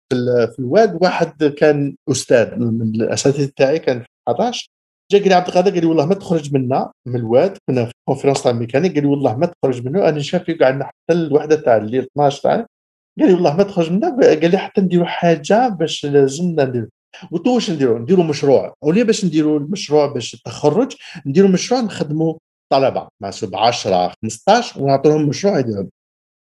في 0.52 0.58
الواد 0.58 0.98
واحد 1.02 1.44
كان 1.44 1.96
أستاذ 2.10 2.56
من 2.58 2.94
الأساتذة 2.94 3.50
تاعي 3.56 3.78
كان 3.78 4.00
في 4.00 4.06
11 4.28 4.68
جا 5.12 5.18
قال 5.18 5.28
لي 5.28 5.34
عبد 5.34 5.48
القادر 5.48 5.70
قال 5.70 5.80
لي 5.80 5.86
والله 5.86 6.06
ما 6.06 6.14
تخرج 6.14 6.54
منا 6.54 6.92
من 7.08 7.16
الواد 7.16 7.58
كنا 7.68 7.84
في 7.84 7.92
conférence 8.08 8.42
تاع 8.42 8.52
الميكانيك 8.52 8.94
قال 8.94 9.02
لي 9.02 9.08
والله 9.08 9.36
ما 9.36 9.46
تخرج 9.46 9.86
منه 9.86 10.08
أنا 10.08 10.20
شاف 10.20 10.48
يقعد 10.48 10.82
حتى 10.82 11.12
الوحدة 11.12 11.56
تاع 11.56 11.76
الليل 11.76 12.02
12 12.02 12.42
تاع 12.42 12.66
قال 13.18 13.28
لي 13.28 13.34
والله 13.34 13.56
ما 13.56 13.62
تخرج 13.62 13.92
منا 13.92 14.16
قال 14.16 14.50
لي 14.50 14.58
حتى 14.58 14.80
نديروا 14.80 15.06
حاجة 15.06 15.68
باش 15.68 16.06
لازمنا 16.06 16.64
نديروا 16.64 16.88
واش 17.46 17.70
نديروا؟ 17.70 17.98
نديروا 17.98 18.24
مشروع. 18.24 18.74
وليه 18.82 19.02
باش 19.02 19.24
نديروا 19.24 19.58
المشروع 19.58 20.06
باش 20.06 20.34
التخرج 20.34 20.92
نديروا 21.26 21.50
مشروع 21.50 21.80
نخدموا 21.80 22.34
طلبة 22.72 23.08
مع 23.22 23.30
10 23.54 24.12
15 24.22 24.82
ونعطوا 24.82 25.10
لهم 25.10 25.28
مشروع 25.28 25.58
يديروا 25.58 25.86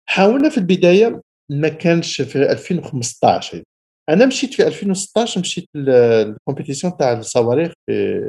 حاولنا 0.08 0.48
في 0.48 0.58
البداية 0.58 1.20
ما 1.50 1.68
كانش 1.68 2.20
في 2.22 2.52
2015 2.52 3.62
أنا 4.08 4.26
مشيت 4.26 4.54
في 4.54 4.66
2016 4.66 5.40
مشيت 5.40 5.68
ال 5.76 5.86
compétition 5.86 6.96
تاع 6.96 7.12
الصواريخ 7.12 7.72
في 7.86 8.22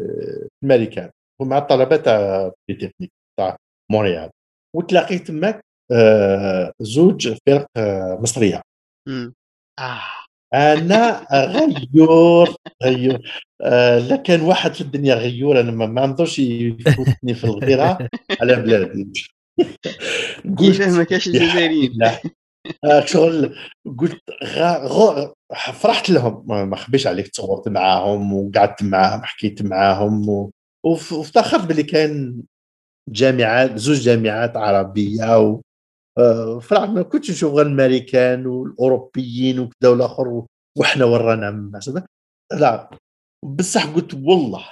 الماريكان 0.64 1.10
ومع 1.42 1.58
الطلبة 1.58 1.96
تاع 1.98 2.52
بيتكنيك 2.68 3.12
تاع 3.40 3.58
مونريال. 3.92 4.30
وتلاقيت 4.76 5.28
تماك 5.28 5.62
زوج 6.80 7.34
فرق 7.48 7.66
آه، 7.78 8.20
مصرية. 8.22 8.62
آه. 9.80 10.02
أنا 10.54 11.28
غيور 11.94 12.56
غيور. 12.84 13.20
آه 13.62 14.00
لا 14.00 14.16
كان 14.16 14.42
واحد 14.42 14.74
في 14.74 14.82
الدنيا 14.82 15.16
غيور 15.16 15.60
أنا 15.60 15.72
ما 15.72 16.06
نظنش 16.06 16.40
يفوتني 16.40 17.34
في 17.34 17.44
الغيرة 17.44 18.10
على 18.42 18.56
بلادي. 18.56 19.12
قلت 20.58 20.82
ما 20.82 21.04
كاش 21.04 21.28
الجزائريين 21.28 21.92
شغل 23.06 23.56
قلت. 23.98 24.22
فرحت 25.74 26.10
لهم. 26.10 26.70
ما 26.70 26.76
خبيش 26.76 27.08
عليك 27.08 27.28
تصورت 27.28 27.68
معاهم 27.68 28.34
وقعدت 28.34 28.84
معاهم 28.84 29.24
حكيت 29.24 29.62
معاهم 29.62 30.30
و... 30.30 30.52
وافتخرت 30.86 31.66
باللي 31.66 31.84
كان 31.84 32.42
جامعات 33.10 33.78
زوج 33.78 34.00
جامعات 34.02 34.58
عربية 34.58 35.40
و 35.40 35.62
آه، 36.20 36.60
فرح 36.60 36.90
ما 36.90 37.02
كنتش 37.02 37.32
نشوف 37.32 37.54
غير 37.54 37.66
الامريكان 37.66 38.46
والأوروبيين 38.46 39.60
وكذا 39.60 39.90
والاخر 39.90 40.46
وحنا 40.78 41.06
ورانا 41.06 41.52
من 41.52 41.80
لا 42.54 42.90
بصح 43.46 43.86
قلت 43.86 44.14
والله 44.14 44.66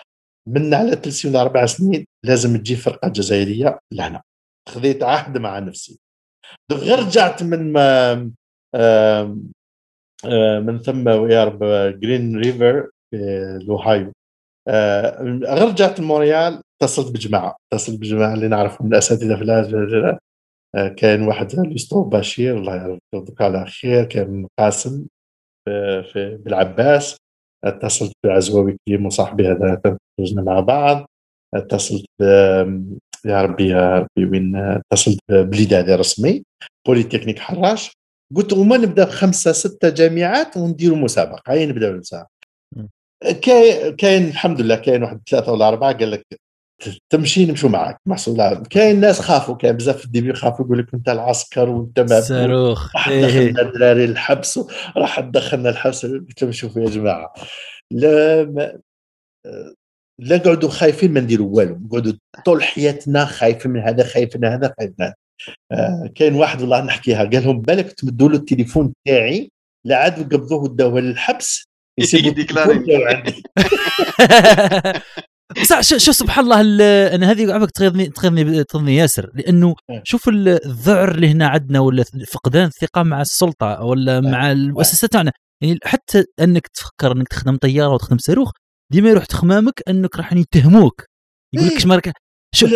من 0.48 0.74
على 0.74 0.92
ثلاث 0.92 1.08
سنين 1.08 1.36
ولا 1.36 1.44
أربع 1.44 1.66
سنين 1.66 2.06
لازم 2.26 2.58
تجي 2.58 2.76
فرقة 2.76 3.08
جزائرية 3.08 3.80
لهنا. 3.94 4.22
خذيت 4.70 5.04
عهد 5.04 5.38
مع 5.38 5.60
نفسي. 5.60 6.00
غير 6.72 7.00
رجعت 7.00 7.44
من 7.44 7.72
ما 7.74 8.16
من 10.60 10.80
ثم 10.80 11.10
يا 11.10 11.44
رب 11.44 11.60
Green 12.00 12.38
River 12.38 12.90
في 13.12 13.18
الأوهايو. 13.62 14.12
آه، 14.68 15.22
غير 15.24 15.68
رجعت 15.68 16.00
لمونريال 16.00 16.62
اتصلت 16.82 17.12
بجماعة. 17.12 17.56
اتصلت 17.74 18.00
بجماعة 18.00 18.34
اللي 18.34 18.48
نعرفهم 18.48 18.88
من 18.88 18.94
الاساتذه 18.94 19.36
في 19.36 19.44
آه، 19.52 20.20
كان 20.98 21.28
واحد 21.28 21.56
ليستو 21.56 22.04
بشير 22.04 22.58
الله 22.58 23.00
يرضيك 23.14 23.42
على 23.42 23.66
خير 23.66 24.04
كان 24.04 24.48
قاسم 24.60 25.06
في, 26.12 26.38
بالعباس. 26.40 27.18
اتصلت 27.66 28.12
بعزواوي 28.26 28.78
كريم 28.88 29.06
وصاحبي 29.06 29.48
هذا 29.48 29.82
تزوجنا 30.20 30.42
مع 30.42 30.60
بعض. 30.60 31.06
اتصلت 31.56 32.06
يا 33.26 33.42
ربي 33.42 33.68
يا 33.70 34.00
ربي 34.00 34.30
وين؟ 34.30 34.56
اتصلت 34.56 35.20
بليدادي 35.30 35.96
رسمي 35.96 36.44
بوليتكنيك 36.88 37.40
حراش. 37.40 37.92
قلت 38.36 38.54
وما 38.54 38.78
نبدأ 38.78 39.06
بخمسة 39.06 39.52
ستة 39.52 39.90
جامعات 39.90 40.58
ونديروا 40.58 40.98
مسابقة. 40.98 41.42
هاي 41.48 41.66
نبدا 41.66 41.90
بالمسابقه 41.90 42.30
كاين 43.98 44.28
الحمد 44.28 44.62
لله 44.62 44.76
كاين 44.76 45.04
واحد 45.04 45.22
ثلاثة 45.30 45.52
ولا 45.52 45.68
أربعة 45.68 45.98
قال 45.98 46.12
لك 46.12 46.24
تمشي 47.10 47.46
نمشوا 47.46 47.70
معك 47.70 48.02
محسوب 48.06 48.68
كاين 48.68 49.00
ناس 49.00 49.20
خافوا 49.20 49.56
كاين 49.56 49.78
بزاف 49.78 49.98
في 49.98 50.06
ال 50.06 50.10
début 50.10 50.34
خافوا 50.34 50.66
يقول 50.66 50.80
لك 50.80 50.94
أنت 50.94 51.10
العسكر 51.10 51.70
وأنت 51.70 52.00
ما 52.00 52.22
صاروخ. 52.22 52.96
راح 52.96 53.08
إيه. 53.08 53.26
دخلنا 53.26 53.62
الدراري 53.62 54.06
الحبس 54.06 54.60
راح 54.98 55.20
دخلنا 55.20 55.70
الحبس. 55.70 56.06
قلت 56.06 56.44
لهم 56.44 56.52
شوفوا 56.52 56.82
يا 56.82 56.90
جماعة. 56.90 57.34
لا 57.92 58.44
ما 58.44 58.80
لا 60.20 60.38
نقعدوا 60.38 60.70
خايفين 60.70 61.14
ما 61.14 61.20
نديروا 61.20 61.56
والو. 61.56 61.80
نقعدوا 61.86 62.14
طول 62.46 62.64
حياتنا 62.64 63.26
خايفين 63.26 63.72
من 63.72 63.80
هذا 63.80 64.04
خايفين 64.04 64.42
من 64.42 64.48
هذا 64.48 64.74
خايفين 64.80 64.96
من 65.00 65.06
هذا. 65.06 65.14
آه 65.72 66.10
كاين 66.16 66.36
واحد 66.36 66.62
والله 66.62 66.82
نحكيها 66.82 67.24
قال 67.24 67.44
لهم 67.44 67.62
بالك 67.62 67.92
تمدوا 67.92 68.30
له 68.30 68.36
التليفون 68.36 68.94
تاعي 69.08 69.52
لا 69.86 69.98
عاد 69.98 70.34
قبضوه 70.34 70.64
وداوه 70.64 71.00
للحبس 71.00 71.68
يسيبوا 72.00 72.34
عندي 73.10 73.44
صح 75.64 75.82
شو 75.82 76.12
سبحان 76.12 76.46
الله 76.46 76.62
أنا 77.16 77.32
هذه 77.32 77.54
عبك 77.54 77.72
تغيظني 77.72 78.06
تغيظني 78.10 78.64
تغيظني 78.64 78.96
ياسر 78.96 79.32
لأنه 79.34 79.76
إيه. 79.90 80.02
شوف 80.06 80.30
الذعر 80.30 81.12
اللي 81.12 81.28
هنا 81.30 81.48
عندنا 81.48 81.80
ولا 81.80 82.04
فقدان 82.32 82.66
الثقة 82.66 83.04
مع 83.04 83.22
السلطة 83.22 83.84
ولا 83.84 84.14
إيه. 84.14 84.32
مع 84.32 84.52
المؤسسات 84.52 85.12
تاعنا 85.12 85.32
يعني 85.64 85.80
حتى 85.84 86.24
أنك 86.40 86.68
تفكر 86.68 87.12
أنك 87.12 87.28
تخدم 87.28 87.58
طيارة 87.58 87.94
وتخدم 87.94 88.18
صاروخ 88.18 88.52
ديما 88.92 89.10
يروح 89.10 89.26
تخمامك 89.26 89.82
أنك 89.90 90.16
راح 90.16 90.34
يتهموك. 90.34 91.06
يقول 91.54 91.68
لك 91.68 91.74
إيش 91.74 91.86
مارك 91.86 92.12
شوف 92.56 92.74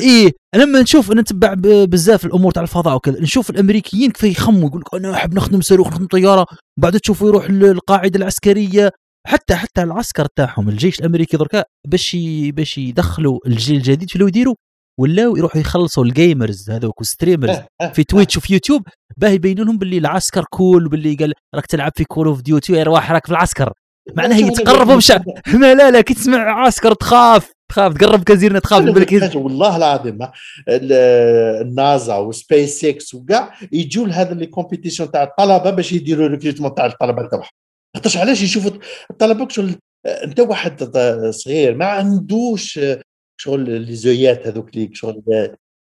إيه. 0.00 0.32
لما 0.54 0.82
نشوف 0.82 1.10
نتبع 1.10 1.54
بزاف 1.64 2.24
الأمور 2.24 2.52
تاع 2.52 2.62
الفضاء 2.62 2.96
وكذا 2.96 3.20
نشوف 3.20 3.50
الأمريكيين 3.50 4.10
كيف 4.10 4.24
يخموا 4.24 4.68
يقول 4.68 4.80
لك 4.80 4.94
أنا 4.94 5.14
أحب 5.14 5.34
نخدم 5.34 5.60
صاروخ 5.60 5.88
نخدم 5.88 6.06
طيارة 6.06 6.46
بعد 6.76 7.00
تشوفه 7.00 7.26
يروح 7.26 7.50
للقاعده 7.50 8.18
العسكرية 8.18 8.90
حتى 9.26 9.54
حتى 9.54 9.82
العسكر 9.82 10.26
تاعهم 10.36 10.68
الجيش 10.68 11.00
الأمريكي 11.00 11.36
دركا 11.36 11.64
باش 11.86 12.16
باش 12.54 12.78
يدخلوا 12.78 13.38
الجيل 13.46 13.76
الجديد 13.76 14.10
شنو 14.10 14.28
يديروا؟ 14.28 14.54
ولاو 15.00 15.36
يروحوا 15.36 15.60
يخلصوا 15.60 16.04
ال 16.04 16.13
gamers 16.13 16.70
هذوك 16.70 16.98
و 17.00 17.05
ال 17.05 17.10
streamers 17.10 17.56
أه، 17.56 17.66
أه، 17.80 17.88
في 17.88 18.04
Twitch. 18.04 18.36
وفي 18.36 18.52
يوتيوب 18.52 18.82
باه 19.16 19.28
يبينوا 19.28 19.64
لهم 19.64 19.78
باللي 19.78 19.98
العسكر 19.98 20.44
cool 20.50 20.86
وباللي 20.86 21.14
قال 21.14 21.32
راك 21.54 21.66
تلعب 21.66 21.92
في 21.96 22.04
Call 22.04 22.26
of 22.26 22.42
Duty 22.42 22.80
ارواح 22.80 23.12
راك 23.12 23.26
في 23.26 23.32
العسكر. 23.32 23.72
معناها 24.16 24.38
يتقربوا 24.38 24.96
مش 24.96 25.10
ما 25.54 25.74
لا 25.74 25.90
لا 25.90 26.00
كي 26.00 26.14
تسمع 26.14 26.64
عسكر 26.66 26.94
تخاف 26.94 27.52
تخاف 27.70 27.94
تقرب 27.94 28.22
كازيرنا 28.22 28.58
تخاف 28.58 28.82
بالك 28.82 29.34
والله 29.34 29.76
العظيم 29.76 30.18
ال 31.62 31.71
NASA 31.71 32.07
و 32.07 32.16
SpaceX 32.16 33.14
وكاع 33.14 33.54
يجوا 33.72 34.06
لهذا 34.06 34.32
les 34.32 34.46
compétitions 34.46 35.10
تاع 35.10 35.22
الطلبة 35.22 35.70
باش 35.70 35.92
يديروا 35.92 36.28
recrutement 36.28 36.74
تاع 36.74 36.86
الطلبة 36.86 37.28
تاعهم. 37.28 37.44
خاطرش 37.96 38.16
علاش 38.16 38.42
يشوفوا 38.42 38.70
الطلبة 39.10 39.48
شغل 39.48 39.74
أنت 40.06 40.40
واحد 40.40 40.96
صغير 41.30 41.74
ما 41.74 41.84
عندوش 41.84 42.80
شغل 43.40 43.80
les 43.80 43.94
œillères 43.94 44.46
هذوك 44.46 44.76
ليك 44.76 44.94
شغل 44.94 45.22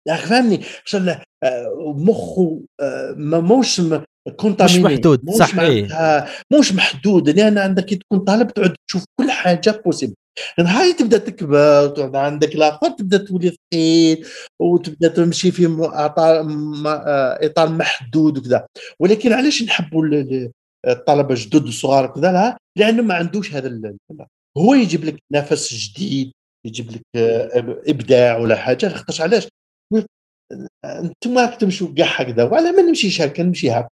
يا 0.09 0.17
فهمني 0.17 0.61
شغل 0.85 1.09
آه، 1.09 1.95
مخه 1.97 2.61
آه، 2.81 3.15
موش 3.19 3.81
مش 3.81 4.77
محدود 4.77 5.31
صح 5.31 5.59
إيه 5.59 6.27
مش 6.59 6.73
محدود 6.73 7.29
لأن 7.29 7.59
عندك 7.59 7.85
تكون 7.85 8.19
طالب 8.19 8.51
تقعد 8.51 8.77
تشوف 8.89 9.05
كل 9.21 9.31
حاجة 9.31 9.83
بوسيبل 9.85 10.15
هاي 10.59 10.93
تبدأ 10.93 11.19
تكبر 11.19 11.85
وتقعد 11.85 12.17
عندك 12.17 12.55
الآخر 12.55 12.91
تبدأ 12.91 13.19
تولي 13.19 13.51
ثقيل 13.51 14.27
وتبدأ 14.61 15.09
تمشي 15.09 15.51
في 15.51 15.77
اطار 15.81 16.41
آه، 16.87 17.39
إطار 17.47 17.69
محدود 17.69 18.39
وكذا. 18.39 18.67
ولكن 19.01 19.33
علاش 19.33 19.63
نحبوا 19.63 20.07
الطلبة 20.87 21.35
جدد 21.35 21.67
الصغار 21.67 22.07
كذا 22.07 22.33
لا 22.33 22.59
لأنه 22.79 23.03
ما 23.03 23.15
عندوش 23.15 23.55
هذا 23.55 23.97
هو 24.59 24.75
يجيب 24.75 25.05
لك 25.05 25.19
نفس 25.33 25.75
جديد 25.75 26.33
يجيب 26.67 26.91
لك 26.91 27.03
آه، 27.17 27.83
إبداع 27.89 28.39
ولا 28.39 28.57
حاجة 28.57 28.89
خاطرش 28.89 29.21
علاش؟ 29.21 29.49
أنتم 30.85 31.47
تمشوا 31.47 31.95
كاع 31.95 32.07
هكذا 32.07 32.45
وعلى 32.45 32.73
ما 32.73 32.83
نمشيش 32.83 33.21
هكا 33.23 33.43
نمشي 33.43 33.71
هكا 33.71 33.89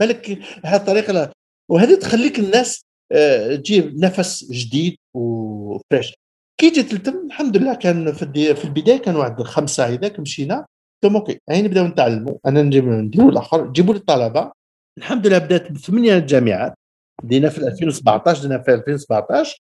بالك 0.00 0.38
هذه 0.64 0.76
الطريقة 0.76 1.32
وهذه 1.70 1.94
تخليك 1.94 2.38
الناس 2.38 2.80
آه، 3.12 3.54
تجيب 3.54 3.98
نفس 3.98 4.52
جديد 4.52 4.96
و 5.14 5.25
fraîche. 5.25 6.14
كي 6.60 6.70
جيت 6.70 6.94
لتم 6.94 7.26
الحمد 7.26 7.56
لله 7.56 7.74
كان 7.74 8.12
في, 8.12 8.54
في 8.54 8.64
البداية 8.64 8.98
كان 8.98 9.16
واحد 9.16 9.42
خمسه 9.42 9.86
هذاك 9.86 10.20
مشينا 10.20 10.66
قلت 11.04 11.14
OK 11.14 11.38
هاي 11.50 11.62
نبدأو 11.62 11.86
نتعلموا 11.86 12.34
أنا 12.46 12.62
نجيب 12.62 12.84
نديروا 12.84 13.30
الآخر 13.30 13.72
جيبوا 13.72 13.94
لي 13.94 14.00
الطلبه 14.00 14.52
الحمد 14.98 15.26
لله 15.26 15.38
بدات 15.38 15.72
بثمانية 15.72 16.18
جامعات 16.18 16.74
بدينا 17.22 17.48
في 17.48 17.58
2017 17.58 18.40
بدينا 18.40 18.62
في 18.62 18.74
2017 18.74 19.58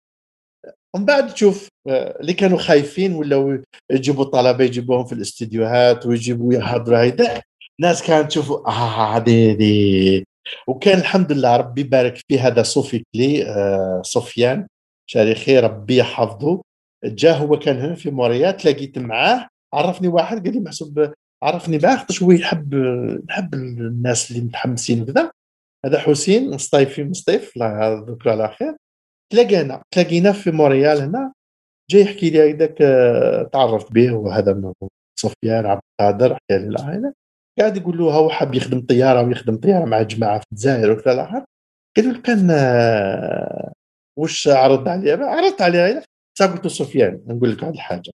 ومن 0.94 1.04
بعد 1.04 1.34
تشوف 1.34 1.68
آه، 1.88 2.20
اللي 2.20 2.32
كانوا 2.32 2.58
خايفين 2.58 3.14
ولاو 3.14 3.62
يجيبوا 3.90 4.24
الطلبة 4.24 4.64
يجيبوهم 4.64 5.04
في 5.04 5.12
الاستديوهات 5.12 6.06
ويجيبوا 6.06 6.54
يحضروا 6.54 6.98
هيدا 6.98 7.42
ناس 7.80 8.02
كانت 8.02 8.28
تشوفوا 8.30 8.68
آه 8.68 9.16
هذه 9.16 9.52
هذه. 9.52 10.24
وكان 10.66 10.98
الحمد 10.98 11.32
لله 11.32 11.56
ربي 11.56 11.80
يبارك 11.80 12.16
في 12.28 12.38
هذا 12.38 12.62
صوفي 12.62 13.04
كلي 13.14 13.44
آه 13.48 14.02
سفيان 14.04 14.66
شارخي 15.10 15.58
ربي 15.58 15.96
يحفظه. 15.96 16.62
جا 17.04 17.32
هو 17.32 17.58
كان 17.58 17.80
هنا 17.80 17.94
في 17.94 18.10
موريا 18.10 18.50
تلاقيت 18.50 18.98
معاه 18.98 19.48
عرفني 19.74 20.08
واحد 20.08 20.44
قال 20.44 20.54
لي 20.54 20.60
محسوب 20.60 21.12
عرفني 21.44 21.78
معاه 21.78 21.96
خاطر 21.96 22.24
هو 22.24 22.30
يحب 22.30 22.74
نحب 23.28 23.54
الناس 23.54 24.30
اللي 24.30 24.42
متحمسين 24.42 25.02
وكذا. 25.02 25.30
هذا 25.86 25.98
حسين 25.98 26.50
مصطيفي 26.50 27.04
مصطيف 27.04 27.52
الله 27.56 27.84
يذكره 27.84 28.32
على 28.32 28.48
خير. 28.48 28.76
تلاقينا 29.32 29.82
تلاقينا 29.94 30.32
في 30.32 30.50
موريال 30.50 31.00
هنا 31.00 31.32
جاي 31.90 32.02
يحكي 32.02 32.30
لي 32.30 32.50
هكذاك 32.50 32.82
آه، 32.82 33.42
تعرفت 33.42 33.92
به 33.92 34.12
وهذا 34.12 34.72
سفيان 35.20 35.66
عبد 35.66 35.82
القادر 36.00 36.34
حكى 36.34 36.58
لي 36.58 36.68
العائله 36.68 37.12
قاعد 37.58 37.76
يقول 37.76 37.98
له 37.98 38.04
هو 38.14 38.30
حاب 38.30 38.54
يخدم 38.54 38.86
طيارة 38.86 39.22
ويخدم 39.22 39.56
طيارة 39.56 39.84
مع 39.84 40.02
جماعة 40.02 40.38
في 40.38 40.44
الجزائر 40.52 40.90
وكذا 40.90 41.12
الآخر 41.12 41.44
قالوا 41.96 42.12
له 42.12 42.20
كان 42.20 42.50
آه، 42.50 43.72
وش 44.18 44.48
عرض 44.48 44.88
عليه 44.88 45.12
عرضت 45.12 45.62
عليه. 45.62 46.02
قلت 46.40 46.64
له 46.64 46.68
سفيان 46.68 47.20
نقول 47.26 47.50
لك 47.50 47.62
واحد 47.62 47.74
الحاجة. 47.74 48.10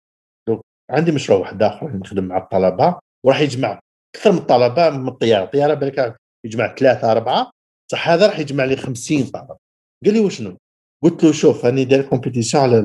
عندي 0.90 1.12
مشروع 1.12 1.38
واحد 1.38 1.62
آخر 1.62 1.96
نخدم 1.96 2.24
مع 2.24 2.38
الطلبة. 2.38 2.98
وراح 3.24 3.40
يجمع 3.40 3.80
أكثر 4.16 4.32
من 4.32 4.38
الطلبه 4.38 4.90
من 4.90 5.08
الطيارة. 5.08 5.44
الطيارة 5.44 5.74
بالك 5.74 6.16
يجمع 6.46 6.74
ثلاثة 6.74 7.12
أربعة. 7.12 7.50
صح 7.92 8.08
هذا 8.08 8.26
راح 8.26 8.38
يجمع 8.38 8.64
لي 8.64 8.76
50 8.76 9.24
طالب 9.24 9.56
قال 10.04 10.14
لي 10.14 10.20
وشنو؟ 10.20 10.56
قلت 11.04 11.24
له 11.24 11.32
شوف 11.32 11.64
راني 11.64 11.84
داير 11.84 12.02
compétition 12.02 12.62
على 12.62 12.80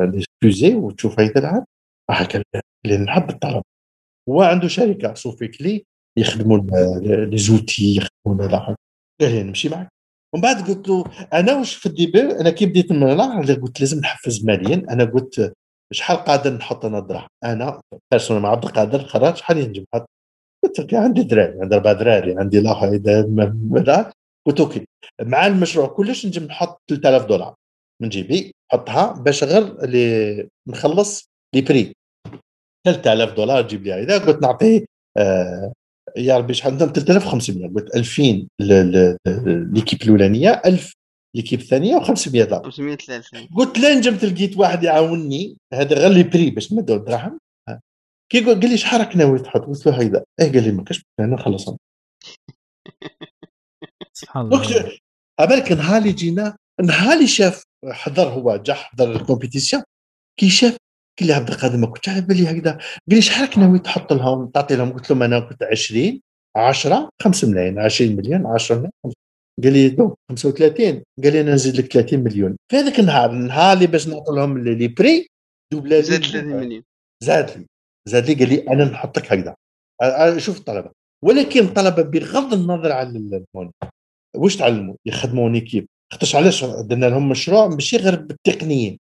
les 0.00 0.22
fusées 0.22 0.74
وتشوف 0.74 1.20
هاي 1.20 1.28
تلعب. 1.28 1.64
راح 2.10 2.28
لي 2.86 2.96
نحب 2.96 3.30
الطلب 3.30 3.62
هو 4.28 4.42
عنده 4.42 4.68
شركة 4.68 5.14
سوفيك 5.14 5.62
لي 5.62 5.84
يخدموا 6.18 6.58
les 7.26 7.38
outils 7.38 7.96
يخدموا 7.96 8.48
قال 8.48 8.76
لي 9.20 9.42
نمشي 9.42 9.68
معك. 9.68 9.88
ومن 10.34 10.42
بعد 10.42 10.70
قلت 10.70 10.88
له 10.88 11.04
أنا 11.32 11.56
واش 11.56 11.74
في 11.74 11.86
ال 11.86 11.92
début 11.92 12.20
أنا 12.20 12.50
كي 12.50 12.66
بديت 12.66 12.92
من 12.92 13.02
هنا 13.02 13.54
قلت 13.54 13.80
لازم 13.80 13.98
نحفز 13.98 14.44
ماليا. 14.44 14.86
أنا 14.90 15.04
قلت 15.04 15.52
شحال 15.92 16.16
قادر 16.16 16.52
نحط 16.52 16.84
أنا 16.84 17.00
دراهم 17.00 17.28
أنا 17.44 17.80
personnel 18.10 18.42
مع 18.42 18.48
عبد 18.50 18.64
القادر 18.64 19.04
خرج 19.04 19.36
شحال 19.36 19.58
ينجم؟ 19.58 19.84
نحط 19.94 20.06
قلت 20.64 20.94
عندي 20.94 21.22
دراري 21.22 21.60
عندي 21.60 21.74
أربع 21.74 21.92
دراري 21.92 22.38
عندي 22.38 22.60
لا 22.60 24.12
قلت 24.46 24.60
OK. 24.60 24.84
مع 25.22 25.46
المشروع 25.46 25.86
كلش 25.86 26.26
نجم 26.26 26.44
نحط 26.44 26.80
3000 26.88 27.26
دولار 27.26 27.54
من 28.02 28.08
جيبي 28.08 28.52
نحطها 28.72 29.12
باش 29.12 29.44
غير 29.44 29.84
اللي 29.84 30.48
نخلص 30.68 31.28
les 31.54 31.60
prix 31.60 31.92
3000 32.86 33.34
دولار 33.36 33.66
جيب 33.66 33.82
لي 33.82 33.92
هذا 33.92 34.18
قلت 34.18 34.42
نعطيه 34.42 34.84
آه 35.16 35.72
يا 36.16 36.38
ربي 36.38 36.54
شحال؟ 36.54 36.78
3500 36.78 37.74
قلت 37.74 37.96
2000 37.96 38.46
l'équipe 39.74 40.02
الأولانية 40.02 40.62
1000 40.66 40.92
l'équipe 41.36 41.60
الثانية 41.60 41.98
و500 41.98 42.34
لا 42.34 42.62
500 42.62 42.98
قلت 43.56 43.78
لين 43.78 44.00
جبت 44.00 44.24
لقيت 44.24 44.56
واحد 44.56 44.82
يعاونني. 44.82 45.56
هذا 45.74 45.96
غير 45.98 46.10
les 46.10 46.22
prix 46.22 46.50
باش 46.50 46.72
نمدوا 46.72 46.96
الدراهم. 46.96 47.38
كي 48.32 48.40
قال 48.40 48.60
لي 48.60 48.76
شحال 48.76 49.00
راك 49.00 49.16
ناوي 49.16 49.38
تحط؟ 49.38 49.60
قلت 49.60 49.86
له 49.86 49.96
هكذا 49.96 50.24
إيه 50.40 50.52
قال 50.52 50.62
لي 50.62 50.72
ما 50.72 50.84
كاش 50.84 51.02
أنا 51.20 51.34
نخلصهم 51.34 51.76
سبحان 54.12 54.46
الله. 54.46 54.98
بالك 55.40 55.72
نهار 55.72 55.98
اللي 55.98 56.12
جينا 56.12 56.56
نهار 56.82 57.12
اللي 57.12 57.26
شاف 57.26 57.64
حضر 57.90 58.28
هو 58.28 58.56
جا 58.56 58.74
حضر 58.74 59.12
ال 59.12 59.17
compétition. 59.17 59.82
كي 60.40 60.50
شاف 60.50 60.76
قال 61.18 61.28
لي 61.28 61.32
عبد 61.32 61.48
القادر 61.48 61.76
ما 61.76 61.86
كنتش 61.86 62.08
على 62.08 62.20
بالي 62.20 62.50
هكذا. 62.50 62.72
قال 62.72 62.80
لي 63.08 63.22
شحال 63.22 63.48
راك 63.48 63.58
ناوي 63.58 63.78
تحط 63.78 64.12
لهم؟ 64.12 64.46
تعطي 64.46 64.76
لهم؟ 64.76 64.92
قلت 64.92 65.10
لهم 65.10 65.22
أنا 65.22 65.40
كنت 65.40 65.62
20 65.62 66.20
10 66.56 67.08
5 67.22 67.48
ملايين 67.48 67.78
20 67.78 68.16
مليون 68.16 68.46
10 68.46 68.76
مليون 68.76 68.92
قال 69.64 69.72
لي 69.72 69.88
donc 69.88 70.14
35 70.30 71.02
قال 71.22 71.32
لي 71.32 71.40
أنا 71.40 71.54
نزيد 71.54 71.76
لك 71.76 71.92
30 71.92 72.18
مليون. 72.20 72.56
في 72.70 72.76
هذاك 72.76 73.00
النهار 73.00 73.30
النهار 73.30 73.72
اللي 73.76 73.86
باش 73.86 74.08
نعطي 74.08 74.32
لهم 74.32 74.58
les 74.58 74.88
prix 74.88 75.26
دوبلا 75.72 76.00
زاد 76.00 76.22
30 76.24 76.44
مليون. 76.44 76.82
زاد 77.22 77.58
لي. 77.58 77.66
زاد 78.08 78.30
لي 78.30 78.34
قال 78.34 78.48
لي 78.48 78.68
أنا 78.68 78.84
نحط 78.84 79.18
لك 79.18 79.32
هكذا 79.32 79.54
شوف 80.38 80.58
الطلبة. 80.58 80.90
ولكن 81.24 81.60
الطلبة 81.60 82.02
بغض 82.02 82.52
النظر 82.52 82.92
على 82.92 83.08
ال 83.08 83.16
montant 83.16 83.70
واش 84.36 84.56
تعلموا؟ 84.56 84.94
يخدموا 85.06 85.54
équipe 85.54 85.86
خاطرش 86.12 86.36
علاش 86.36 86.64
درنا 86.64 87.06
لهم 87.06 87.28
مشروع 87.28 87.68
ماشي 87.68 87.96
غير 87.96 88.16
بالتقنيين. 88.16 88.98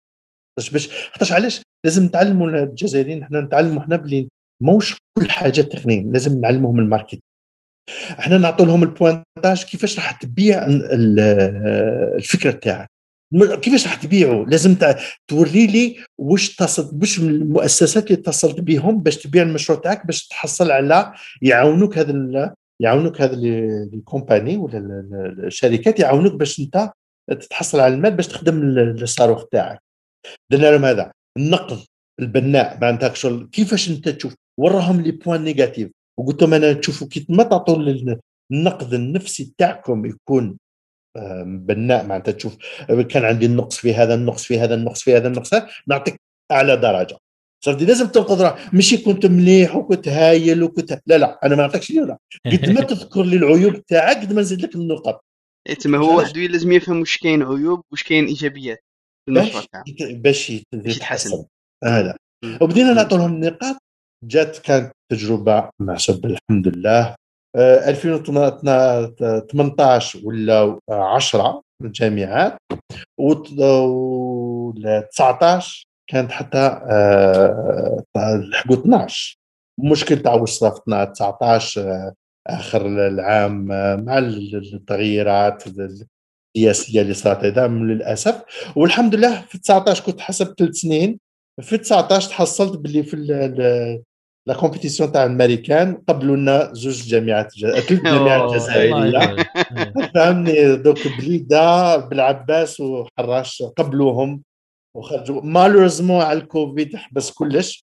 باش 0.57 0.69
باش 0.69 1.09
خاطرش 1.11 1.31
علاش؟ 1.31 1.61
لازم 1.85 2.05
نتعلموا 2.05 2.49
الجزائريين 2.49 3.23
إحنا 3.23 3.41
نتعلموا 3.41 3.81
إحنا 3.81 3.95
بلي 3.95 4.29
موش 4.63 4.97
كل 5.19 5.29
حاجة 5.29 5.61
تقنية. 5.61 6.03
لازم 6.03 6.41
نعلمهم 6.41 6.79
ال 6.79 6.83
marketing 6.83 7.19
إحنا 8.19 8.37
نعطوا 8.37 8.65
لهم 8.65 8.83
ال 8.83 8.92
pointage 8.92 9.63
كيفاش 9.63 9.97
راح 9.97 10.11
تبيع 10.11 10.65
الفكرة 12.17 12.51
تاعك. 12.51 12.89
كيفاش 13.61 13.87
راح 13.87 13.95
تبيعه؟ 13.95 14.45
لازم 14.47 14.75
توري 15.27 15.67
لي 15.67 15.97
واش 16.17 16.55
تصل 16.55 16.99
واش 17.01 17.19
المؤسسات 17.19 18.11
اللي 18.11 18.21
اتصلت 18.21 18.59
بهم 18.59 19.03
باش 19.03 19.17
تبيع 19.17 19.43
المشروع 19.43 19.79
تاعك 19.79 20.05
باش 20.05 20.27
تحصل 20.27 20.71
على 20.71 21.13
يعاونوك 21.41 21.97
هذا 21.97 22.53
يعاونوك 22.81 23.21
هذا 23.21 23.35
ال 23.93 24.00
compagnie 24.00 24.57
ولا 24.57 24.77
الشركات 25.47 25.99
يعاونوك 25.99 26.33
باش 26.33 26.59
انت 26.59 26.91
تتحصل 27.31 27.79
على 27.79 27.95
المال 27.95 28.11
باش 28.11 28.27
تخدم 28.27 28.61
الصاروخ 28.77 29.45
تاعك. 29.45 29.79
درنا 30.51 30.71
لهم 30.71 30.85
هذا. 30.85 31.11
النقد 31.37 31.79
البناء 32.19 32.77
معناتها 32.81 33.13
كيفاش 33.51 33.89
انت 33.89 34.09
تشوف؟ 34.09 34.35
وراهم 34.59 35.01
les 35.01 35.11
points 35.11 35.43
négatifs 35.43 35.91
وقلت 36.19 36.41
لهم 36.41 36.53
أنا 36.53 36.73
تشوفوا 36.73 37.07
كي 37.07 37.25
ما 37.29 37.43
تعطوا 37.43 37.77
النقد 38.51 38.93
النفسي 38.93 39.53
تاعكم 39.57 40.05
يكون 40.05 40.57
بناء 41.45 42.05
معناتها 42.05 42.31
تشوف 42.31 42.57
كان 43.09 43.25
عندي 43.25 43.45
النقص 43.45 43.77
في 43.77 43.93
هذا 43.93 44.13
النقص 44.13 44.43
في 44.43 44.59
هذا 44.59 44.75
النقص 44.75 45.03
في 45.03 45.17
هذا 45.17 45.27
النقص 45.27 45.49
نعطيك 45.87 46.21
أعلى 46.51 46.77
درجة. 46.77 47.17
صرت 47.65 47.81
لازم 47.81 48.07
تنقد 48.07 48.51
ماشي 48.73 48.97
كنت 48.97 49.25
مليح 49.25 49.75
وكنت 49.75 50.07
هايل 50.07 50.63
وكنت 50.63 51.01
لا 51.05 51.17
لا 51.17 51.39
أنا 51.43 51.55
ما 51.55 51.61
نعطيكش 51.61 51.91
لا. 51.91 52.17
قد 52.51 52.69
ما 52.69 52.81
تذكر 52.81 53.23
لي 53.23 53.35
العيوب 53.35 53.85
تاعك 53.85 54.17
قد 54.17 54.33
ما 54.33 54.41
نزيد 54.41 54.61
لك 54.61 54.75
النقط 54.75 55.25
إيه، 55.69 55.75
تما 55.75 55.97
هو 55.97 56.17
وحده 56.17 56.41
لازم 56.41 56.71
يفهم 56.71 56.99
واش 56.99 57.17
كاين 57.17 57.43
عيوب 57.43 57.81
واش 57.91 58.03
كاين 58.03 58.25
إيجابيات 58.25 58.83
في 59.25 59.31
المشروع 59.31 59.63
باش 60.11 60.49
يتحسن. 60.73 61.45
هذا 61.83 62.17
وبدينا 62.61 62.93
نعطوا 62.93 63.17
لهم 63.17 63.33
النقاط 63.33 63.77
جات 64.27 64.57
كانت 64.57 64.91
تجربة 65.11 65.69
معصب 65.79 66.25
الحمد 66.25 66.67
لله. 66.67 67.15
2018 67.57 70.19
ولا 70.23 70.79
10 70.89 71.61
الجامعات 71.83 72.57
و 73.19 73.33
19 75.11 75.85
كانت 76.09 76.31
حتى 76.31 76.67
لحقوا 78.17 78.75
12 78.75 79.37
مشكل 79.79 80.21
تاع 80.21 80.33
واش 80.33 80.59
في 80.59 81.11
19 81.13 82.11
آخر 82.47 82.87
العام 82.87 83.65
مع 84.05 84.17
التغييرات 84.17 85.63
السياسية 85.67 87.01
اللي 87.01 87.13
صارت 87.13 87.45
هذا 87.45 87.67
للأسف. 87.67 88.43
والحمد 88.75 89.15
لله 89.15 89.41
في 89.41 89.57
19 89.57 90.03
كنت 90.03 90.21
حسب 90.21 90.55
ثلاث 90.59 90.75
سنين 90.75 91.19
في 91.61 91.77
19 91.77 92.29
تحصلت 92.29 92.77
باللي 92.77 93.03
في 93.03 93.13
la 94.47 94.53
compétition 94.53 95.11
تاع 95.11 95.25
الامريكان 95.25 95.95
قبلوا 96.07 96.35
لنا 96.35 96.73
زوج 96.73 97.07
جامعات 97.07 97.51
ثلاث 97.51 97.93
جامعات 97.93 98.53
جزائريه 98.53 99.35
فهمني 100.15 100.75
دوك 100.75 101.07
بليدة 101.07 101.97
بالعباس 101.97 102.79
وحراش 102.79 103.63
قبلوهم 103.63 104.43
وخرجوا. 104.97 105.41
malheureusement 105.41 106.21
على 106.21 106.39
الكوفيد 106.39 106.95
حبس 106.95 107.31
كلش. 107.31 107.85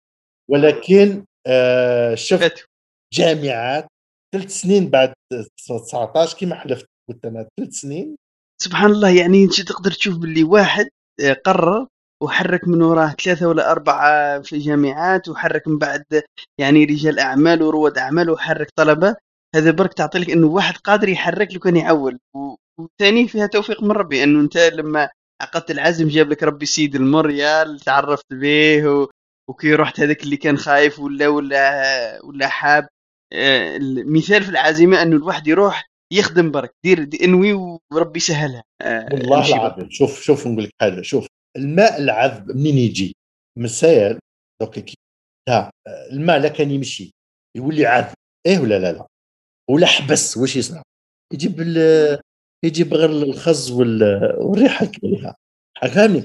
ولكن 0.49 1.25
آه 1.47 2.15
شفت 2.15 2.65
جامعات 3.13 3.87
ثلاث 4.35 4.51
سنين 4.51 4.89
بعد 4.89 5.13
19 5.57 6.37
كما 6.37 6.55
حلفت 6.55 6.89
قلت 7.09 7.25
أنا 7.25 7.47
ثلاث 7.59 7.73
سنين. 7.73 8.15
سبحان 8.61 8.91
الله 8.91 9.09
يعني 9.09 9.43
أنت 9.43 9.61
تقدر 9.61 9.91
تشوف 9.91 10.17
باللي 10.17 10.43
واحد 10.43 10.85
آه، 11.19 11.33
قرر 11.33 11.87
وحرك 12.23 12.67
من 12.67 12.81
وراه 12.81 13.15
ثلاثة 13.23 13.47
ولا 13.47 13.71
أربعة 13.71 14.41
في 14.41 14.53
الجامعات 14.55 15.29
وحرك 15.29 15.67
من 15.67 15.77
بعد 15.77 16.05
يعني 16.57 16.85
رجال 16.85 17.19
أعمال 17.19 17.63
ورواد 17.63 17.97
أعمال 17.97 18.29
وحرك 18.29 18.67
طلبة. 18.75 19.15
هذا 19.55 19.71
برك 19.71 19.93
تعطي 19.93 20.19
لك 20.19 20.29
أنه 20.29 20.47
واحد 20.47 20.77
قادر 20.77 21.09
يحرك 21.09 21.53
لو 21.53 21.59
كان 21.59 21.75
يعول. 21.75 22.19
وثاني 22.79 23.27
فيها 23.27 23.47
توفيق 23.47 23.83
من 23.83 23.91
ربي 23.91 24.23
أنه 24.23 24.41
أنت 24.41 24.57
لما 24.57 25.09
عقدت 25.41 25.71
العزم 25.71 26.07
جاب 26.07 26.29
لك 26.29 26.43
ربي 26.43 26.65
سيد 26.65 26.95
المريال 26.95 27.79
تعرفت 27.79 28.33
به 28.33 28.87
و... 28.87 29.09
وكي 29.49 29.75
رحت 29.75 29.99
هذاك 29.99 30.23
اللي 30.23 30.37
كان 30.37 30.57
خايف 30.57 30.99
ولا 30.99 31.27
ولا 31.27 32.19
ولا 32.23 32.47
حاب. 32.47 32.87
آه، 33.33 33.77
المثال 33.77 34.43
في 34.43 34.49
العزيمة 34.49 35.01
إنه 35.01 35.15
الواحد 35.15 35.47
يروح 35.47 35.85
يخدم 36.13 36.51
برك 36.51 36.71
دير 36.83 37.03
دي 37.03 37.25
إنوي 37.25 37.79
وربي 37.93 38.17
يسهلها 38.17 38.63
آه، 38.81 39.09
والله 39.13 39.55
العظيم. 39.55 39.89
شوف 39.89 40.21
شوف 40.21 40.47
نقول 40.47 40.63
لك 40.63 40.71
حاجة 40.81 41.01
شوف. 41.01 41.27
الماء 41.57 42.01
العذب 42.01 42.51
منين 42.51 42.77
يجي؟ 42.77 43.13
من 43.57 43.65
السيل 43.65 44.19
دوك 44.61 44.79
الماء 46.11 46.39
لا 46.39 46.49
كان 46.49 46.71
يمشي 46.71 47.11
يولي 47.57 47.85
عذب. 47.85 48.13
إيه 48.45 48.59
ولا 48.59 48.79
لا 48.79 48.91
لا. 48.91 49.07
ولا 49.69 49.87
حبس 49.87 50.37
واش 50.37 50.55
يصنع؟ 50.55 50.81
يجيب 51.33 51.59
يجيب 52.65 52.93
غير 52.93 53.09
الخز 53.09 53.71
والريحة 53.71 54.85
الكريهه 54.85 55.35
فهمني؟ 55.81 56.23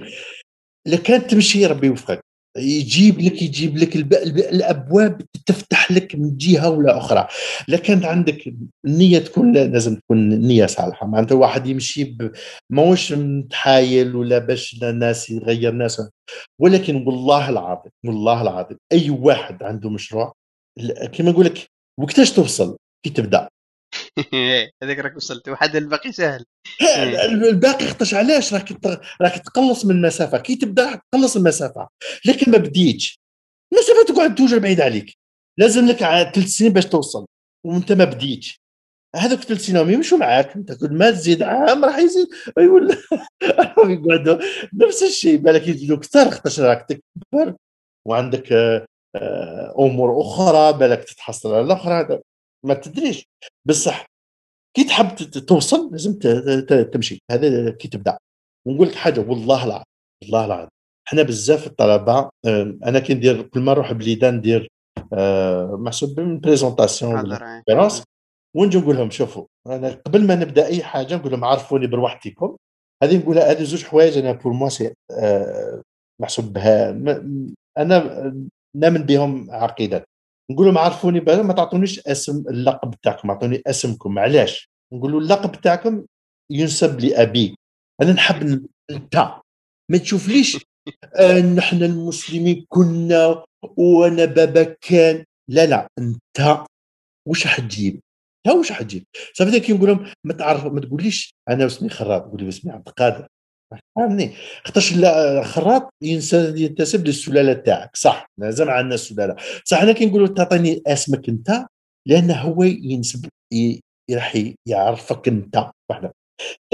كانت 0.97 1.31
تمشي 1.31 1.67
ربي 1.67 1.87
يوفقك 1.87 2.21
يجيب 2.59 3.21
لك 3.21 3.43
يجيب 3.43 3.77
لك 3.77 3.97
الأبواب 3.97 5.23
تفتح 5.47 5.93
لك 5.93 6.15
من 6.15 6.37
جهة 6.37 6.71
ولا 6.71 6.99
أخرى. 6.99 7.29
لكن 7.69 8.05
عندك 8.05 8.55
النيه 8.87 9.19
تكون 9.19 9.53
لازم 9.53 9.97
تكون 9.97 10.33
النيه 10.33 10.67
صالحة. 10.67 11.07
معناتها 11.07 11.35
واحد 11.35 11.67
يمشي. 11.67 12.17
ماهوش 12.71 13.13
متحايل 13.13 14.17
ولا 14.17 14.39
باش 14.39 14.79
الناس 14.83 15.31
يغير 15.31 15.73
ناس 15.73 16.03
ولكن 16.61 16.97
والله 17.07 17.49
العظيم 17.49 17.93
والله 18.07 18.43
العظيم 18.43 18.79
أي 18.93 19.11
واحد 19.11 19.63
عنده 19.63 19.91
مشروع 19.91 20.33
كما 21.13 21.31
نقول 21.31 21.45
لك 21.45 21.67
وقتاش 22.01 22.33
توصل؟ 22.33 22.77
كي 23.05 23.11
تبدأ. 23.11 23.49
هذاك 24.83 24.99
راك 24.99 25.17
وصلت 25.17 25.49
وحد 25.49 25.77
الباقي 25.77 26.13
سهل. 26.13 26.45
الباقي 27.33 27.87
خطش 27.87 28.15
علاش؟ 28.15 28.55
راك 28.55 28.73
راك 29.23 29.39
تقلص 29.39 29.85
من 29.85 29.95
المسافة. 29.95 30.39
كي 30.39 30.57
تبدأ 30.57 31.01
تقلص 31.13 31.37
المسافة. 31.37 31.89
لكن 32.27 32.51
ما 32.51 32.59
بديتش. 32.59 33.21
المسافة 33.73 34.05
تقعد 34.15 34.35
توجع 34.35 34.59
بعيد 34.59 34.81
عليك. 34.81 35.19
لازم 35.59 35.87
لك 35.87 35.99
ثلاث 36.35 36.47
سنين 36.47 36.73
باش 36.73 36.87
توصل. 36.87 37.27
وانت 37.67 37.93
ما 37.93 38.05
بديتش. 38.05 38.61
هذوك 39.17 39.41
ثلاث 39.41 39.61
سنين 39.61 39.91
يمشوا 39.91 40.19
معاك. 40.19 40.57
انت 40.57 40.73
كل 40.73 40.93
ما 40.93 41.11
تزيد 41.11 41.43
عام 41.43 41.85
راح 41.85 41.99
يزيد. 41.99 42.27
يقول 42.59 42.91
يقعدوا. 43.79 44.39
نفس 44.75 45.03
الشيء 45.03 45.37
بالك 45.37 45.69
يزيدوا 45.69 45.97
أكثر 45.97 46.31
خاطر 46.31 46.63
راك 46.63 46.87
تكبر. 46.89 47.55
وعندك 48.07 48.53
آه، 49.17 49.75
أمور 49.79 50.21
أخرى 50.21 50.79
بالك 50.79 51.05
تتحصل 51.05 51.55
على 51.55 51.61
الأخرى. 51.61 52.21
ما 52.67 52.75
تدريش. 52.75 53.25
بصح 53.65 54.07
كي 54.77 54.85
تحب 54.85 55.15
توصل 55.47 55.91
لازم 55.93 56.19
تمشي. 56.93 57.19
هذا 57.31 57.71
كي 57.71 57.89
تبدأ. 57.89 58.19
ونقول 58.67 58.89
لك 58.89 58.95
حاجة 58.95 59.21
والله 59.21 59.65
العظيم 59.65 59.85
والله 60.23 60.45
العظيم. 60.45 60.69
إحنا 61.09 61.23
بزاف 61.23 61.67
الطلبة 61.67 62.31
أنا 62.87 62.99
كي 62.99 63.15
ندير 63.15 63.43
كل 63.43 63.61
ما 63.61 63.73
نروح 63.73 63.93
بليدان 63.93 64.37
ندير 64.37 64.69
آه، 65.13 65.77
محسوب 65.77 66.21
من 66.21 66.41
présentation 66.41 67.39
ونجي 68.57 68.79
نقول 68.79 68.97
لهم 68.97 69.11
شوفوا 69.11 69.47
أنا 69.67 69.91
قبل 69.91 70.27
ما 70.27 70.35
نبدأ 70.35 70.67
أي 70.67 70.83
حاجة 70.83 71.17
نقول 71.17 71.33
لهم 71.33 71.45
عرفوني 71.45 71.87
بروحتكم. 71.87 72.57
هذه 73.03 73.19
نقول 73.19 73.39
هذه 73.39 73.63
زوج 73.63 73.85
حوايج 73.85 74.19
أنا 74.19 74.33
pour 74.33 74.53
moi 74.53 74.69
c'est 74.69 74.95
محسوب 76.21 76.53
بها 76.53 76.91
أنا 77.79 78.35
نامن 78.77 79.03
بهم 79.03 79.51
عقيده 79.51 80.05
نقول 80.51 80.67
لهم 80.67 80.79
عرفوني 80.79 81.21
بها 81.21 81.43
ما 81.43 81.53
تعطونيش 81.53 82.01
اسم 82.07 82.45
اللقب 82.51 82.95
تاعكم 83.03 83.31
اعطوني 83.31 83.63
اسمكم. 83.67 84.19
علاش؟ 84.19 84.71
نقول 84.93 85.13
له 85.13 85.19
اللقب 85.19 85.61
تاعكم 85.61 86.05
ينسب 86.51 87.01
لأبي. 87.01 87.57
أنا 88.03 88.13
نحب 88.13 88.67
انت 88.91 89.17
ما 89.91 89.99
تشوفليش 89.99 90.59
آه 91.21 91.41
نحن 91.41 91.83
المسلمين 91.83 92.67
كنا 92.69 93.45
وأنا 93.77 94.25
بابا 94.25 94.63
كان. 94.81 95.25
لا 95.51 95.67
لا 95.67 95.89
انت 95.99 96.65
واش 97.29 97.47
حتجيب 97.47 98.01
انت 98.47 98.55
واش 98.57 98.73
حتجيب 98.73 99.05
صافي 99.35 99.61
كي 99.61 99.73
نقول 99.73 99.89
لهم 99.89 100.13
ما 100.25 100.33
تعرف 100.35 100.65
ما 100.65 100.81
تقوليش 100.81 101.35
أنا 101.49 101.67
اسمي 101.67 101.89
خراط 101.89 102.23
قول 102.23 102.43
لي 102.43 102.49
اسمي 102.49 102.73
عبد 102.73 102.89
القادر. 102.89 103.27
فهمني 103.97 104.35
خاطرش 104.65 104.95
خراط 105.45 105.91
ينتسب 106.03 107.07
للسلالة 107.07 107.53
تاعك 107.53 107.97
صح. 107.97 108.27
لازم 108.41 108.71
عندنا 108.71 108.95
السلالة. 108.95 109.37
صح 109.65 109.83
أنا 109.83 109.93
كي 109.93 110.07
نقول 110.07 110.35
تعطيني 110.35 110.83
اسمك 110.87 111.29
أنت 111.29 111.67
لأنه 112.09 112.35
هو 112.35 112.63
ينسب 112.63 113.29
راح 114.11 114.43
يعرفك 114.69 115.29
أنت. 115.29 115.71
واحدة 115.91 116.13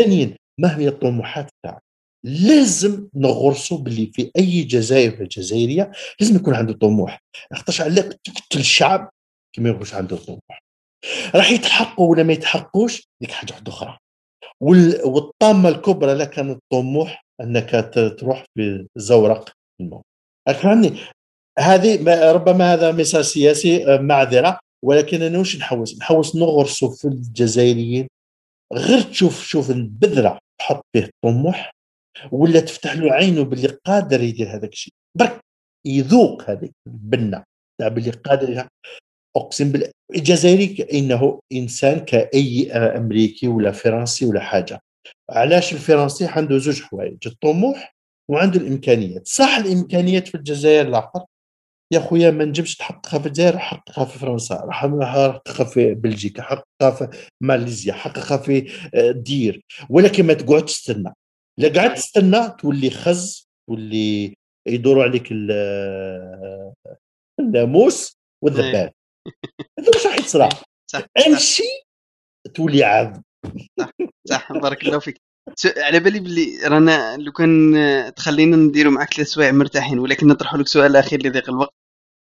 ثانيا 0.01 0.37
ما 0.61 0.79
هي 0.79 0.89
الطموحات 0.89 1.51
تاعك؟ 1.65 1.83
لازم 2.25 3.09
نغرسوا 3.15 3.79
باللي 3.79 4.07
في 4.07 4.31
أي 4.39 4.63
جزائر 4.63 5.25
جزائرية 5.25 5.93
لازم 6.21 6.37
يكون 6.37 6.55
عنده 6.55 6.73
طموح. 6.73 7.19
خاطرش 7.55 7.81
عليك 7.81 8.05
تقتل 8.25 8.61
الشعب 8.61 9.11
كي 9.55 9.61
ما 9.61 9.71
يكونش 9.71 9.95
عنده 9.95 10.17
طموح. 10.17 10.63
راح 11.35 11.51
يتحققوا 11.51 12.11
ولا 12.11 12.23
ما 12.23 12.33
يتحققوش؟ 12.33 13.03
ديك 13.23 13.31
حاجة 13.31 13.53
واحدة 13.53 13.73
أخرى. 13.73 13.99
والطامة 14.61 15.69
الكبرى 15.69 16.15
لك 16.15 16.31
كان 16.31 16.51
الطموح 16.51 17.25
أنك 17.41 17.91
تروح 18.19 18.45
في 18.55 18.87
زورق 18.97 19.53
الموت. 19.81 20.03
هذه 21.59 22.33
ربما 22.33 22.75
هذا 22.75 22.93
مثال 22.93 23.25
سياسي 23.25 23.95
آه، 23.95 23.99
معذرة 23.99 24.59
ولكن 24.85 25.23
أنا 25.23 25.39
واش 25.39 25.57
نحوس؟ 25.57 25.99
نحوس 25.99 26.37
نغرسوا 26.37 26.91
في 26.91 27.05
الجزائريين. 27.09 28.09
غير 28.73 29.01
تشوف 29.01 29.45
شوف 29.45 29.71
البذرة 29.71 30.39
تحط 30.61 30.83
فيه 30.93 31.05
الطموح 31.05 31.71
ولا 32.33 32.61
تفتح 32.61 32.97
له 32.97 33.13
عينه 33.13 33.45
باللي 33.45 33.69
قادر 33.69 34.23
يدير 34.23 34.57
هذاك 34.57 34.73
الشيء. 34.73 34.93
برك 35.19 35.41
يذوق 35.87 36.51
هذيك 36.51 36.73
البنة 36.87 37.45
تاع 37.81 37.89
باللي 37.89 38.11
قادر 38.11 38.69
أقسم 39.37 39.73
بالله 39.73 39.91
الجزائري 40.15 40.87
إنه 40.93 41.41
إنسان 41.53 41.99
كأي 42.01 42.73
أمريكي 42.73 43.49
ولا 43.49 43.73
فرنسي 43.73 44.27
ولا 44.27 44.41
حاجة. 44.41 44.81
علاش 45.31 45.73
الفرنسي؟ 45.73 46.27
عنده 46.27 46.59
زوج 46.59 46.83
حوايج 46.83 47.19
الطموح 47.27 47.95
وعنده 48.31 48.61
الإمكانيات. 48.61 49.29
صح 49.29 49.57
الإمكانيات 49.57 50.29
في 50.29 50.35
الجزائر 50.35 50.89
لاحظ 50.89 51.21
يا 51.93 52.01
خويا 52.01 52.31
ما 52.31 52.45
نجمش 52.45 52.77
تحققها 52.77 53.21
في 53.21 53.27
الجزائر 53.27 53.59
حققها 53.59 54.05
في 54.05 54.19
فرنسا. 54.19 54.69
حققها 54.71 55.65
في 55.65 55.95
بلجيكا 55.95 56.43
حققها 56.43 56.91
في 56.91 57.09
ماليزيا 57.41 57.93
حققها 57.93 58.39
في 58.39 58.73
آه، 58.95 59.11
دير. 59.11 59.65
ولكن 59.91 60.27
ما 60.27 60.35
تقعد 60.35 60.65
تستنى. 60.65 61.15
لا 61.59 61.69
قعدت 61.69 61.97
تستنى 61.97 62.51
تولي 62.59 62.91
خز 62.91 63.49
تولي 63.69 64.35
يدوروا 64.69 65.05
عليك 65.05 65.33
آه، 65.51 66.75
الناموس 67.41 68.17
والذباب. 68.45 68.93
هذا 69.79 69.89
واش 69.95 70.07
راح 70.07 70.19
يصرى 70.19 70.49
امشي 71.27 71.63
تولي 72.55 72.85
عاد. 72.85 73.23
صح 73.81 73.91
صح 74.29 74.53
بارك 74.53 74.83
الله 74.83 74.99
فيك. 74.99 75.17
على 75.77 76.01
بالي 76.01 76.21
بلي 76.21 76.59
رانا 76.65 77.17
لو 77.17 77.33
كان 77.33 77.75
تخلينا 78.17 78.57
نديروا 78.57 78.93
معك 78.93 79.15
ثلاث 79.15 79.29
سوايع 79.29 79.53
مرتاحين 79.53 79.99
ولكن 79.99 80.27
نطرح 80.29 80.55
لك 80.55 80.69
سؤال 80.69 80.97
أخير 80.97 81.27
لضيق 81.27 81.51
الوقت. 81.51 81.75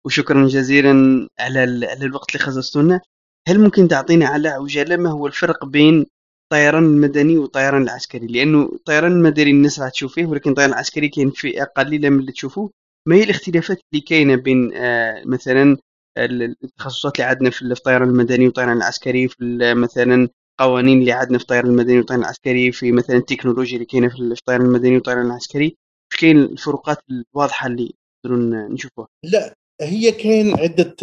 وشكرا 0.06 0.46
جزيلا 0.46 1.28
على 1.40 1.60
على 1.60 2.04
الوقت 2.04 2.34
اللي 2.34 2.46
خصصتوا 2.46 2.82
لنا 2.82 3.00
هل 3.48 3.60
ممكن 3.60 3.88
تعطينا 3.88 4.26
على 4.26 4.48
عجالة 4.48 4.96
ما 4.96 5.10
هو 5.10 5.26
الفرق 5.26 5.64
بين 5.64 6.06
الطيران 6.44 6.84
المدني 6.84 7.36
والطيران 7.38 7.82
العسكري؟ 7.82 8.26
لأنه 8.26 8.62
الطيران 8.72 9.12
المدني 9.12 9.50
الناس 9.50 9.80
راح 9.80 9.90
تشوف 9.90 10.14
فيه 10.14 10.26
ولكن 10.26 10.50
الطيران 10.50 10.70
العسكري 10.70 11.08
كاين 11.08 11.30
فئة 11.30 11.64
قليلة 11.64 12.08
من 12.08 12.20
اللي 12.20 12.32
تشوفوه. 12.32 12.70
ما 13.08 13.16
هي 13.16 13.22
الاختلافات 13.22 13.78
اللي 13.92 14.04
كاينة 14.04 14.36
بين 14.36 14.74
آه 14.74 15.22
مثلا 15.24 15.76
التخصصات 16.18 17.16
اللي 17.16 17.28
عندنا 17.28 17.50
في 17.50 17.62
الطيران 17.62 18.08
المدني 18.08 18.46
والطيران 18.46 18.76
العسكري 18.76 19.28
في 19.28 19.74
مثلا 19.74 20.28
قوانين 20.60 21.00
اللي 21.00 21.12
عندنا 21.12 21.38
في 21.38 21.44
الطيران 21.44 21.66
المدني 21.66 21.98
والطيران 21.98 22.22
العسكري 22.22 22.72
في 22.72 22.92
مثلا 22.92 23.16
التكنولوجيا 23.16 23.74
اللي 23.74 23.86
كاينة 23.86 24.08
في 24.08 24.18
الطيران 24.18 24.60
المدني 24.60 24.94
والطيران 24.94 25.26
العسكري. 25.26 25.76
مش 26.12 26.20
كاين 26.20 26.38
الفروقات 26.38 26.98
الواضحة 27.10 27.66
اللي 27.66 27.94
نقدروا 28.26 28.68
نشوفوها. 28.68 29.08
لا 29.24 29.54
هي 29.80 30.12
كاين 30.12 30.58
عدة 30.58 30.94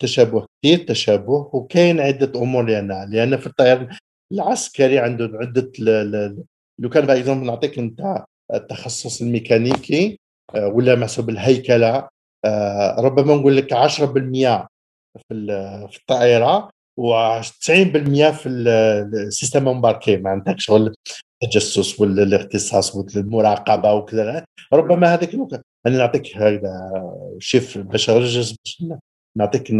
تشابه 0.00 0.46
كثير 0.62 0.78
تشابه 0.78 1.50
وكاين 1.52 2.00
عدة 2.00 2.40
أمور 2.40 2.64
لأن 2.64 3.10
لأن 3.10 3.36
في 3.36 3.46
الطيران 3.46 3.88
العسكري 4.32 4.98
عنده 4.98 5.30
عدة 5.34 5.72
لو 6.78 6.88
كان 6.88 7.06
باغ 7.06 7.34
نعطيك 7.34 7.78
أنت 7.78 8.24
التخصص 8.54 9.22
الميكانيكي 9.22 10.18
آه، 10.54 10.68
ولا 10.68 10.94
محسوب 10.94 11.30
الهيكله 11.30 12.08
ربما 12.98 13.34
نقول 13.34 13.56
لك 13.56 13.74
10% 13.74 14.66
في 15.18 15.34
في 15.90 15.98
الطائرة 15.98 16.70
و90% 17.00 18.30
في 18.30 18.48
السيستم 18.48 19.68
امباركي 19.68 20.22
عندك 20.26 20.60
شغل 20.60 20.94
التجسس 21.42 22.00
ولا 22.00 22.22
الاختصاص 22.22 22.94
والمراقبة 22.94 23.92
وكذا. 23.92 24.44
ربما 24.72 25.14
هذاك 25.14 25.34
أنا 25.86 25.98
نعطيك 25.98 26.36
هذا 26.36 27.02
شيف 27.38 27.78
باش 27.78 28.10
باش 28.10 28.84
نعطيك 29.36 29.70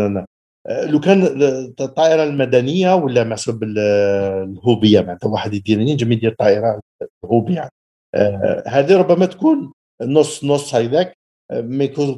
لو 0.68 1.00
كان 1.00 1.42
الطائرة 1.80 2.24
المدنية 2.24 2.94
ولا 2.94 3.24
محسوب 3.24 3.62
الهوبية 3.62 5.00
معناتها 5.00 5.28
واحد 5.28 5.54
يدير 5.54 5.80
ينجم 5.80 6.12
يدير 6.12 6.34
طائره 6.38 6.80
هوبيه 7.24 7.68
آه، 8.14 8.62
هذه 8.66 8.96
ربما 8.96 9.26
تكون 9.26 9.72
نص 10.02 10.44
نص 10.44 10.74
يكون 10.74 11.12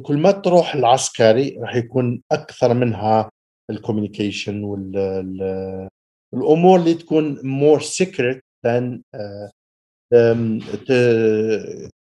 كل 0.03 0.17
ما 0.17 0.31
تروح 0.31 0.75
العسكري 0.75 1.57
راح 1.59 1.75
يكون 1.75 2.21
أكثر 2.31 2.73
منها 2.73 3.29
ال 3.69 3.76
communication 3.76 4.63
والامور 6.33 6.79
اللي 6.79 6.93
تكون 6.93 7.39
more 7.47 7.81
secret 7.81 8.43
than 8.65 9.01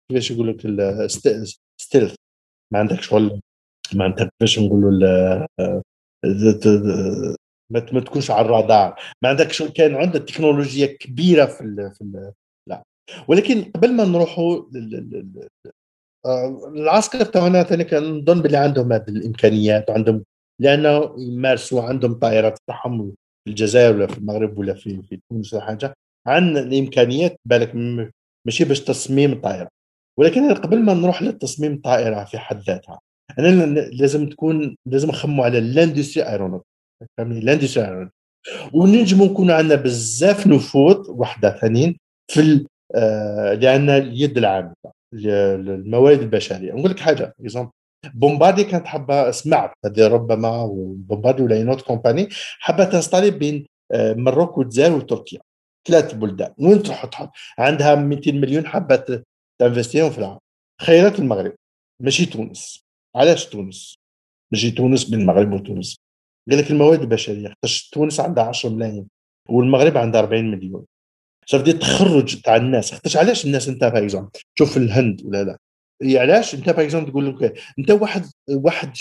كيفاش 0.10 0.32
يقول 0.32 0.48
لك 0.48 0.62
stealth 1.81 2.15
ما 2.74 2.80
عندك 2.80 3.02
شغل 3.02 3.41
عندك 4.06 4.30
كيفاش 4.40 4.60
نقولوا 4.60 4.91
ما 7.72 8.00
تكونش 8.00 8.32
على 8.32 8.46
الرادار. 8.46 8.96
ما 9.24 9.30
عندك 9.30 9.52
شغل 9.52 9.70
كان 9.70 9.96
عندك 9.96 10.22
تكنولوجيا 10.22 10.98
كبيرة 11.00 11.46
في 11.46 11.91
في 11.98 12.32
لا. 12.70 12.84
ولكن 13.28 13.72
قبل 13.72 13.94
ما 13.94 14.06
نروحوا 14.06 14.56
آه، 14.56 15.70
العسكر 16.76 17.26
تاعنا 17.26 17.64
ثاني 17.64 17.84
كنظن 17.84 18.41
باللي 18.41 18.58
عندهم 18.58 18.94
هذه 18.94 19.10
الإمكانيات 19.10 19.90
وعندهم 19.90 20.24
لأنه 20.62 21.16
يمارسوا 21.18 21.84
عندهم 21.84 22.14
طائرات 22.14 22.60
تاعهم 22.68 23.14
في 23.44 23.50
الجزائر 23.50 23.96
ولا 23.96 24.08
في 24.08 24.18
المغرب 24.18 24.58
ولا 24.58 24.74
في 24.74 25.02
في 25.02 25.20
تونس 25.30 25.54
ولا 25.54 25.66
حاجة 25.66 25.94
عن 26.28 26.58
الإمكانيات 26.58 27.36
بالك 27.46 27.76
ماشي 28.46 28.64
باش 28.66 28.80
تصميم 28.82 29.32
الطائره 29.32 29.70
ولكن 30.20 30.54
قبل 30.54 30.80
ما 30.84 30.94
نروح 30.94 31.22
للتصميم 31.22 31.74
الطائره 31.74 32.24
في 32.24 32.38
حد 32.38 32.62
ذاتها 32.62 33.00
أنا 33.40 33.66
لازم 33.76 34.30
تكون 34.30 34.76
لازم 34.86 35.10
نخموا 35.10 35.46
على 35.46 35.58
ال 35.57 35.65
industrie 35.65 36.30
aéronautique 36.30 36.65
فهمني؟ 37.18 37.40
ال 37.40 37.44
industrie 37.44 37.86
aéronautique 37.86 38.11
ونجموا 38.74 39.26
نكون 39.26 39.52
عندنا 39.52 39.76
بزاف 39.76 40.48
نفوذ 40.48 41.12
وحدة 41.12 41.58
ثانيين 41.58 41.98
في 42.32 42.66
آه 42.96 43.54
لأن 43.54 43.90
اليد 43.90 44.38
العامله 44.38 44.74
الموارد 45.14 46.19
البشرية. 46.19 46.73
نقول 46.73 46.91
لك 46.91 46.99
حاجة 46.99 47.36
Bombardier 48.14 48.64
كانت 48.64 48.86
حابة 48.86 49.31
سمعت 49.31 49.73
هذه 49.86 50.07
ربما 50.07 50.65
Bombardier 50.95 51.44
ولا 51.44 51.64
une 51.64 51.70
autre 51.70 51.81
compagnie 51.81 52.27
حابة 52.60 52.84
t'installer 52.84 53.31
بين 53.31 53.65
آه، 53.91 54.14
Maroc 54.14 54.60
والجزائر 54.60 54.95
وتركيا. 54.95 55.40
ثلاث 55.88 56.14
بلدان. 56.14 56.53
وين 56.60 56.84
تروح 56.84 57.06
تحط؟ 57.06 57.31
عندها 57.60 57.95
200 57.95 58.31
مليون 58.31 58.65
حابة 58.68 59.23
تـ 59.61 59.66
investir 59.66 60.01
هم 60.01 60.10
في 60.10 60.18
العام 60.18 60.38
خيرات 60.81 61.19
المغرب. 61.19 61.56
ماشي 62.02 62.26
تونس. 62.26 62.80
علاش 63.15 63.45
تونس؟ 63.45 63.95
ماشي 64.52 64.72
تونس 64.72 65.03
بين 65.10 65.19
المغرب 65.22 65.53
وتونس. 65.53 65.95
قال 66.49 66.60
لك 66.60 66.72
الموارد 66.72 67.02
البشرية 67.02 67.48
خاطر 67.48 67.90
تونس 67.94 68.19
عندها 68.19 68.44
10 68.44 68.69
ملايين 68.69 69.07
والمغرب 69.49 69.98
عندها 69.98 70.22
40 70.22 70.52
مليون. 70.52 70.86
صافي 71.51 71.69
التخرج 71.69 72.41
تاع 72.41 72.55
الناس. 72.55 72.91
خاطرش 72.91 73.17
علاش 73.17 73.45
الناس 73.45 73.67
انت 73.67 73.84
باغ 73.84 74.27
تشوف 74.55 74.77
الهند 74.77 75.21
ولا 75.26 75.43
لا؟ 75.43 75.57
علاش؟ 76.19 76.55
انت 76.55 76.69
باغ 76.69 77.09
تقول 77.09 77.35
لك 77.35 77.59
انت 77.80 77.91
واحد 77.91 78.26
واحد 78.49 78.91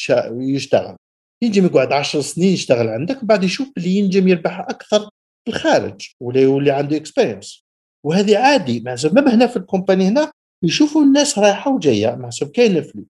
يشتغل. 0.40 0.96
ينجم 1.42 1.66
يقعد 1.66 1.92
10 1.92 2.20
سنين 2.20 2.52
يشتغل 2.52 2.88
عندك 2.88 3.22
وبعد 3.22 3.44
يشوف 3.44 3.68
اللي 3.76 3.90
ينجم 3.90 4.28
يربح 4.28 4.60
أكثر 4.60 5.00
في 5.44 5.48
الخارج 5.48 6.08
ولا 6.20 6.40
يولي 6.40 6.70
عنده 6.70 6.96
expérience 6.96 7.64
وهذه 8.06 8.38
عادي 8.38 8.80
ما 8.80 9.34
هنا 9.34 9.46
في 9.46 9.56
ال 9.56 9.62
compagnie 9.62 10.08
هنا 10.08 10.32
يشوفوا 10.64 11.02
الناس 11.02 11.38
رايحة 11.38 11.74
وجاية 11.74 12.14
ما 12.14 12.30
كاين 12.54 12.76
الفلوس 12.76 13.06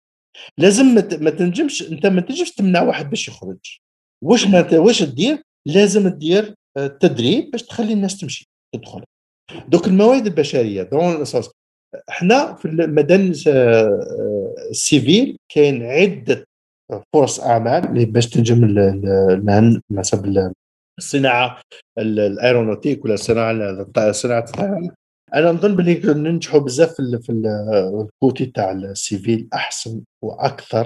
لازم 0.58 0.86
ما 1.20 1.30
تنجمش 1.30 1.82
انت 1.82 2.06
ما 2.06 2.20
تنجمش 2.20 2.52
تمنع 2.52 2.82
واحد 2.82 3.10
باش 3.10 3.28
يخرج. 3.28 3.78
واش 4.24 4.46
ما 4.46 4.78
واش 4.78 4.98
تدير؟ 4.98 5.42
لازم 5.66 6.08
تدير 6.08 6.54
آه، 6.76 6.86
تدريب 6.86 7.50
باش 7.50 7.62
تخلي 7.62 7.92
الناس 7.92 8.18
تمشي 8.18 8.48
تدخل. 8.74 9.04
دوك 9.68 9.86
الموارد 9.86 10.26
البشرية 10.26 10.82
دون 10.82 11.12
الاساس 11.16 11.50
إحنا 12.08 12.54
في 12.54 12.64
المدن 12.64 13.32
ال 14.70 14.82
civil 14.82 15.38
كاين 15.48 15.82
عدة 15.82 16.44
فرص 17.14 17.40
أعمال 17.40 18.06
باش 18.06 18.28
تنجم 18.28 18.64
مثلا 19.90 20.52
الصناعة 20.98 21.60
ال 21.98 22.06
aéronautique 22.06 23.04
ولا 23.04 23.14
الصناعه 23.14 24.12
صناعة 24.12 24.44
الطيران. 24.44 24.90
أنا 25.34 25.52
نظن 25.52 25.76
بلي 25.76 25.94
ننجحوا 26.04 26.60
بزاف 26.60 26.94
في, 26.94 27.32
ال 28.00 28.10
côté 28.10 28.46
تاع 28.46 28.72
ال 28.72 28.85
civil 28.85 29.48
أحسن 29.54 30.02
وأكثر 30.24 30.80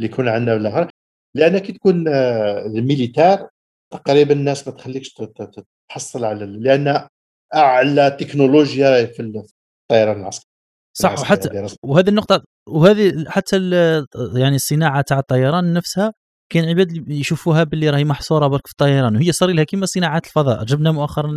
اللي 0.00 0.12
يكون 0.12 0.28
عندنا 0.28 0.54
ولا 0.54 0.88
لأن 1.36 1.58
كي 1.58 1.72
تكون 1.72 2.08
ال 2.08 2.22
militaire 2.22 3.48
تقريبا 3.92 4.32
الناس 4.32 4.68
ما 4.68 4.74
تخليكش 4.74 5.14
تحصل 5.90 6.24
على 6.24 6.46
لأن 6.46 7.08
أعلى 7.54 8.10
تكنولوجيا 8.20 9.06
في 9.06 9.22
الطيران 9.22 10.20
العسكري. 10.20 10.50
صح 10.96 11.20
وحتى 11.20 11.66
وهذه 11.82 12.08
النقطة 12.08 12.42
وهذه 12.68 13.24
حتى 13.28 13.56
يعني 14.36 14.56
الصناعة 14.56 15.00
تاع 15.00 15.18
الطيران 15.18 15.72
نفسها 15.72 16.12
كاين 16.52 16.68
عباد 16.68 17.10
يشوفوها 17.10 17.64
باللي 17.64 17.90
راهي 17.90 18.04
محصورة 18.04 18.46
برك 18.46 18.66
في 18.66 18.72
الطيران 18.72 19.16
وهي 19.16 19.32
صار 19.32 19.50
لها 19.50 19.64
كيما 19.64 19.86
صناعات 19.86 20.26
الفضاء. 20.26 20.64
جبنا 20.64 20.92
مؤخرا 20.92 21.30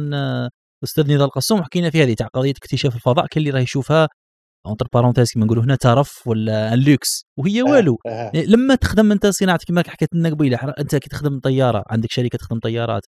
الاستاذ 0.84 1.03
نضال 1.03 1.22
القسوم 1.22 1.64
حكينا 1.64 1.89
في 1.89 2.03
هذه 2.03 2.14
تاع 2.14 2.27
قضية 2.27 2.52
اكتشاف 2.52 2.95
الفضاء 2.95 3.27
كاين 3.27 3.48
اللي 3.48 3.57
راه 3.57 3.64
يشوفها 3.64 4.07
entre 4.68 4.88
parenthèses 4.94 5.31
كيما 5.31 5.45
نقولوا 5.45 5.64
هنا 5.64 5.76
ترف 5.76 6.27
ولا 6.27 6.76
لوكس 6.76 7.26
وهي 7.38 7.61
والو. 7.61 7.98
لما 8.34 8.76
تخدم 8.76 9.11
أنت 9.11 9.27
صناعه 9.27 9.57
كيما 9.57 9.84
حكيت 9.88 10.10
لنا 10.14 10.30
قبيله 10.30 10.57
أنت 10.80 10.95
كي 10.95 11.10
تخدم 11.10 11.39
طيارة 11.39 11.84
عندك 11.88 12.11
شركة 12.11 12.38
تخدم 12.38 12.60
طيارات. 12.60 13.02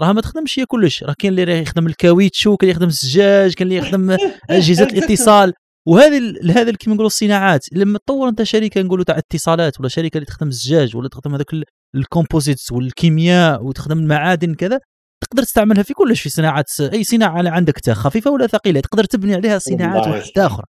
راه 0.00 0.12
ما 0.12 0.20
تخدمش 0.20 0.58
هي 0.58 0.66
كلش. 0.66 1.04
راه 1.04 1.14
كاين 1.18 1.32
اللي 1.32 1.44
راه 1.44 1.54
يخدم 1.54 1.86
الكاويتشو 1.86 2.56
كاين 2.56 2.70
اللي 2.70 2.76
يخدم 2.76 2.88
الزجاج 2.88 3.54
كاين 3.54 3.68
اللي 3.68 3.78
يخدم 3.78 4.16
أجهزة 4.50 4.84
الاتصال. 4.84 5.52
وهذه 5.88 6.34
هذا 6.50 6.72
كيما 6.72 6.94
نقولوا 6.94 7.06
الصناعات. 7.06 7.60
لما 7.72 7.98
تطور 7.98 8.28
أنت 8.28 8.42
شركة 8.42 8.82
نقولوا 8.82 9.04
تاع 9.04 9.18
اتصالات 9.18 9.80
ولا 9.80 9.88
شركة 9.88 10.16
اللي 10.16 10.26
تخدم 10.26 10.48
الزجاج 10.48 10.96
ولا 10.96 11.08
تخدم 11.08 11.34
هذاك 11.34 11.54
ال 11.94 12.01
composites 12.01 12.72
والكيمياء 12.72 13.64
وتخدم 13.64 13.98
المعادن 13.98 14.54
كذا 14.54 14.80
تقدر 15.24 15.42
تستعملها 15.42 15.82
في 15.82 15.94
كلش 15.94 16.20
في 16.20 16.28
صناعات 16.28 16.80
أي 16.80 17.04
صناعة 17.04 17.48
عندك 17.50 17.90
خفيفة 17.90 18.30
ولا 18.30 18.46
ثقيلة. 18.46 18.80
تقدر 18.80 19.04
تبني 19.04 19.34
عليها 19.34 19.58
صناعات 19.58 20.06
واحدة 20.06 20.46
آخرى. 20.46 20.64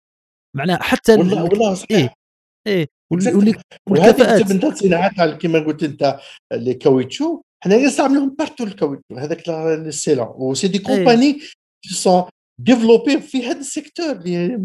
معناها 0.55 0.83
حتى 0.83 1.15
والله 1.15 1.43
والله 1.43 1.73
صحيح. 1.73 1.89
إيه. 1.91 2.15
إيه. 2.67 2.87
والكفاءات. 3.89 4.51
انت 4.51 4.63
الصناعات 4.63 5.41
كما 5.41 5.59
قلت 5.59 5.83
أنت 5.83 6.19
الكاويتشو 6.53 7.41
حنا 7.63 7.77
نستعملهم 7.77 8.35
partout 8.39 8.63
الكاويتشو 8.63 9.17
هذاك 9.17 9.49
السيلون 9.49 10.27
و 10.35 10.40
c'est 10.40 10.67
des 10.67 10.79
compagnies 10.79 11.39
sont 11.85 12.23
développées 12.61 13.21
في 13.21 13.45
هذا 13.47 13.59
ال 13.59 13.65
secteur 13.65 14.11
اللي 14.11 14.59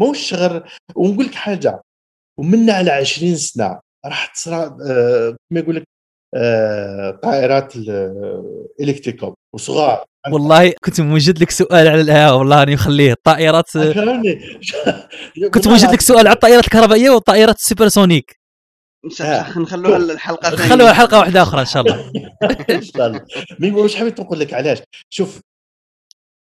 موش 0.00 0.34
غير 0.34 0.64
ونقول 0.94 1.26
لك 1.26 1.34
حاجة. 1.34 1.80
ومنا 2.38 2.72
على 2.72 2.90
20 2.90 3.36
سنة 3.36 3.80
راح 4.06 4.26
تصرى 4.26 4.76
آه 4.90 5.36
كما 5.50 5.60
يقول 5.60 5.76
لك 5.76 5.84
آه 6.34 7.20
طائرات 7.22 7.76
ال 8.80 8.85
electrical 8.85 9.34
وصغار. 9.54 10.04
والله 10.32 10.72
كنت 10.84 11.00
موجد 11.00 11.42
لك 11.42 11.50
سؤال 11.50 11.88
على 11.88 12.00
الهواء 12.00 12.38
والله 12.38 12.60
راني 12.60 12.74
مخليه 12.74 13.12
الطائرات 13.12 13.70
كنت 15.54 15.68
موجد 15.68 15.92
لك 15.92 16.00
سؤال 16.00 16.26
على 16.26 16.34
الطائرات 16.34 16.64
الكهربائية 16.64 17.10
والطائرات 17.10 17.56
ال 17.56 17.62
supersonique. 17.62 18.37
نخلوها 19.56 19.96
الحلقة 19.96 20.50
ثانية. 20.50 20.66
نخلوها 20.66 20.92
حلقة 20.92 21.18
واحدة 21.18 21.42
أخرى 21.42 21.60
إن 21.60 21.66
شاء 21.66 21.82
الله. 21.82 22.12
إن 22.70 22.82
شاء 22.82 23.06
الله. 23.06 23.26
mais 23.58 23.70
واش 23.70 23.96
حبيت 23.96 24.20
نقول 24.20 24.40
لك؟ 24.40 24.54
علاش؟ 24.54 24.78
شوف 25.10 25.40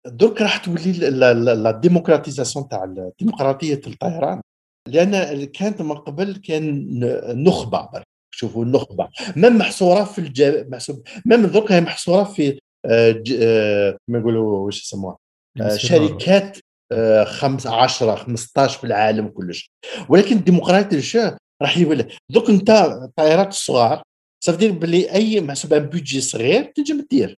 درك 0.05 0.41
راح 0.41 0.57
تولي 0.57 0.91
la 0.91 1.71
démocratisation 1.71 2.67
تاع 2.67 2.83
الديمقراطية 2.83 3.81
الطيران 3.87 4.41
لأن 4.87 5.43
كانت 5.45 5.81
من 5.81 5.95
قبل 5.95 6.35
كان 6.35 6.99
نخبة 7.43 8.03
شوفوا 8.31 8.65
النخبه 8.65 9.09
ما 9.35 9.49
محصورة 9.49 10.03
في 10.03 10.19
الجا 10.19 10.67
محسوب 10.69 11.03
درك 11.25 11.71
هي 11.71 11.81
محصورة 11.81 12.23
في 12.23 12.59
آه، 12.85 13.23
آه، 13.41 13.97
كما 14.07 14.19
يقولوا 14.19 14.65
واش 14.65 14.83
يسموها؟ 14.83 15.17
آه، 15.61 15.77
شركات 15.77 16.57
10 16.91 18.15
15 18.15 18.79
في 18.79 18.83
العالم 18.83 19.27
كلش. 19.27 19.71
ولكن 20.09 20.37
الديمقراطية 20.37 21.37
راح 21.61 21.77
يولي 21.77 22.07
دوك 22.31 22.49
انت 22.49 22.69
الطائرات 22.69 23.47
الصغار 23.47 24.01
صافي 24.43 24.71
بلي 24.71 25.11
أي 25.11 25.41
محسوب 25.41 25.73
un 25.73 25.85
budget 25.85 26.21
صغير 26.21 26.63
تنجم 26.63 27.05
دير. 27.11 27.35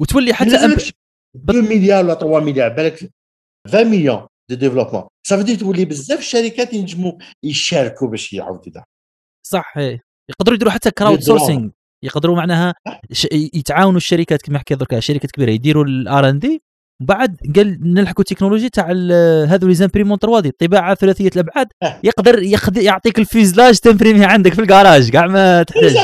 وتولي 0.00 0.34
حتى 0.34 0.56
2 0.56 1.64
مليار 1.64 2.04
ولا 2.04 2.14
3 2.14 2.40
مليار 2.40 2.68
بالك 2.68 3.10
20 3.66 3.86
مليون 3.86 4.26
de 4.50 4.56
développement. 4.56 5.04
صافي 5.26 5.56
تولي 5.56 5.84
بزاف 5.84 6.18
الشركات 6.18 6.74
ينجموا 6.74 7.12
يشاركوا 7.44 8.08
باش 8.08 8.32
يعاودوا 8.32 8.72
ده 8.72 8.84
صح 9.46 9.74
يقدروا 10.30 10.54
يديروا 10.54 10.72
حتى 10.72 10.90
crowdsourcing 10.90 11.70
يقدروا 12.04 12.36
معناها 12.36 12.74
يتعاونوا 13.32 13.96
الشركات 13.96 14.42
كما 14.42 14.58
حكي 14.58 14.74
درك 14.74 14.98
شركات 14.98 15.30
كبيرة 15.30 15.50
يديروا 15.50 15.84
ال 15.84 16.06
R 16.06 16.28
and 16.28 16.38
D 16.38 16.62
بعد 17.00 17.36
قال 17.56 17.94
نلحقوا 17.94 18.20
التكنولوجيا 18.20 18.68
تاع 18.68 18.90
هذو 19.48 19.68
les 19.68 19.74
imprimantes 19.74 20.18
3D 20.18 20.48
الطباعه 20.48 20.94
ثلاثية 20.94 21.30
الأبعاد. 21.36 21.66
أه. 21.82 22.00
يقدر 22.04 22.42
يعطيك 22.76 23.18
ال 23.18 23.25
fuselage 23.25 23.78
ت 23.78 23.83
imprimer 23.83 24.24
عندك 24.24 24.54
في 24.54 24.60
الكراج 24.60 25.10
كاع 25.10 25.26
ما 25.26 25.62
تحتاج. 25.62 25.96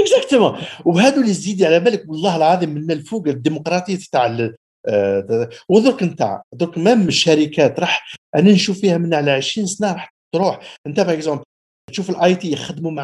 exactement 0.00 0.58
وهذو 0.84 1.20
اللي 1.20 1.32
زيدي 1.32 1.66
على 1.66 1.80
بالك 1.80 2.04
والله 2.08 2.36
العظيم 2.36 2.70
من 2.70 2.90
الفوق 2.90 3.28
الديمقراطية 3.28 3.98
تاع 4.12 4.50
آه 4.88 5.48
ودرك 5.68 6.02
انت 6.02 6.40
درك 6.52 6.78
même 6.78 7.08
الشركات 7.08 7.80
راح 7.80 8.14
أنا 8.34 8.52
نشوف 8.52 8.80
فيها 8.80 8.98
من 8.98 9.14
على 9.14 9.30
20 9.30 9.66
سنة 9.66 9.92
راح 9.92 10.14
تروح. 10.34 10.60
أنت 10.86 11.00
باغ 11.00 11.12
exemple 11.12 11.42
تشوف 11.90 12.10
ال 12.10 12.34
IT 12.34 12.52
يخدموا 12.52 12.90
مع 12.90 13.02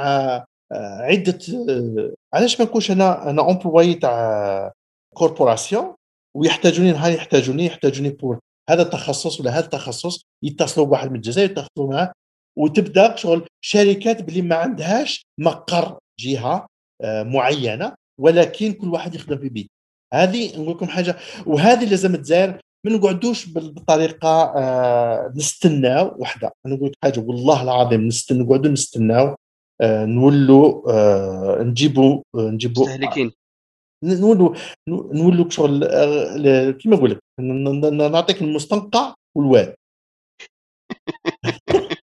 آه 0.72 1.00
عدة 1.00 1.38
آه 1.70 2.12
علاش 2.34 2.60
ما 2.60 2.66
نكونش 2.66 2.90
أنا 2.90 3.30
أنا 3.30 3.50
employé 3.50 3.94
تاع 3.94 4.72
corporation 5.14 5.94
ويحتاجوني 6.36 6.92
نهار 6.92 7.12
يحتاجوني 7.12 7.66
يحتاجوني 7.66 8.10
pour 8.10 8.38
هذا 8.70 8.82
التخصص 8.82 9.40
ولا 9.40 9.50
هذا 9.50 9.64
التخصص 9.64 10.22
يتصلوا 10.42 10.86
بواحد 10.86 11.10
من 11.10 11.16
الجزائر 11.16 11.50
يتصلوا 11.50 11.92
معاه 11.92 12.12
وتبدأ 12.58 13.16
شغل 13.16 13.46
شركات 13.64 14.22
باللي 14.22 14.42
ما 14.42 14.56
عندهاش 14.56 15.26
مقر 15.40 15.98
جهة 16.20 16.66
آه، 17.02 17.22
معينة 17.22 17.94
ولكن 18.20 18.72
كل 18.72 18.88
واحد 18.88 19.14
يخدم 19.14 19.38
في 19.38 19.48
بيت 19.48 19.70
هذه 20.14 20.56
نقول 20.56 20.70
لكم 20.70 20.86
حاجة 20.86 21.16
وهذه 21.46 21.90
لازم 21.90 22.16
تزاير 22.16 22.60
ما 22.86 22.92
نقعدوش 22.92 23.46
بالطريقة 23.46 24.28
آه 24.56 25.32
نستناو 25.36 26.16
وحدة. 26.18 26.52
أنا 26.66 26.74
نقول 26.74 26.88
لك 26.88 26.96
حاجة 27.02 27.20
والله 27.20 27.62
العظيم 27.62 28.06
نستنى 28.06 28.38
نقعدوا 28.38 28.72
نستناو 28.72 29.34
آه 29.80 30.04
نولوا 30.04 31.62
نجيبوا 31.62 32.22
نجيبوا 32.36 32.86
مستهلكين. 32.86 33.32
نولوا 34.04 34.54
نولوا 34.88 35.50
شغل 35.50 35.84
آه 35.84 36.70
كيما 36.70 36.96
نقول 36.96 37.10
لك 37.10 37.18
نعطيك 37.92 38.42
المستنقع 38.42 39.14
والواد. 39.36 39.74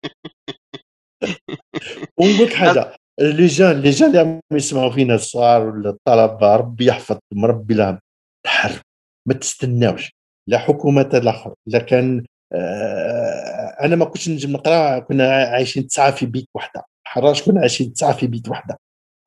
ونقول 2.21 2.47
لك 2.47 2.53
حاجة 2.53 2.97
لي 3.21 3.47
جان 3.47 3.81
لي 3.81 3.91
جان 3.91 4.09
اللي 4.09 4.19
عم 4.21 4.41
يسمعوا 4.53 4.91
فينا 4.91 5.15
الصغار 5.15 5.69
ولا 5.69 5.91
الطلبه 5.91 6.57
ربي 6.57 6.87
يحفظكم 6.87 7.45
ربي 7.45 7.75
لهم. 7.75 7.99
تحرك 8.47 8.83
ما 9.29 9.35
تستناوش. 9.35 10.11
لا 10.49 10.59
حكومة 10.59 11.03
لا 11.23 11.31
اخر 11.31 11.55
لا 11.67 11.79
كان 11.79 12.25
آه 12.53 13.77
أنا 13.85 13.97
ما 13.97 14.05
كنتش 14.05 14.29
نجم 14.29 14.53
نقرأ 14.53 14.99
كنا 14.99 15.33
عايشين 15.33 15.87
تسعة 15.87 16.11
في 16.11 16.27
بيت 16.27 16.47
وحدة. 16.55 16.85
حراش 17.07 17.43
كنا 17.43 17.61
عايشين 17.61 17.93
تسعة 17.93 18.17
في 18.17 18.27
بيت 18.27 18.49
وحدة. 18.49 18.77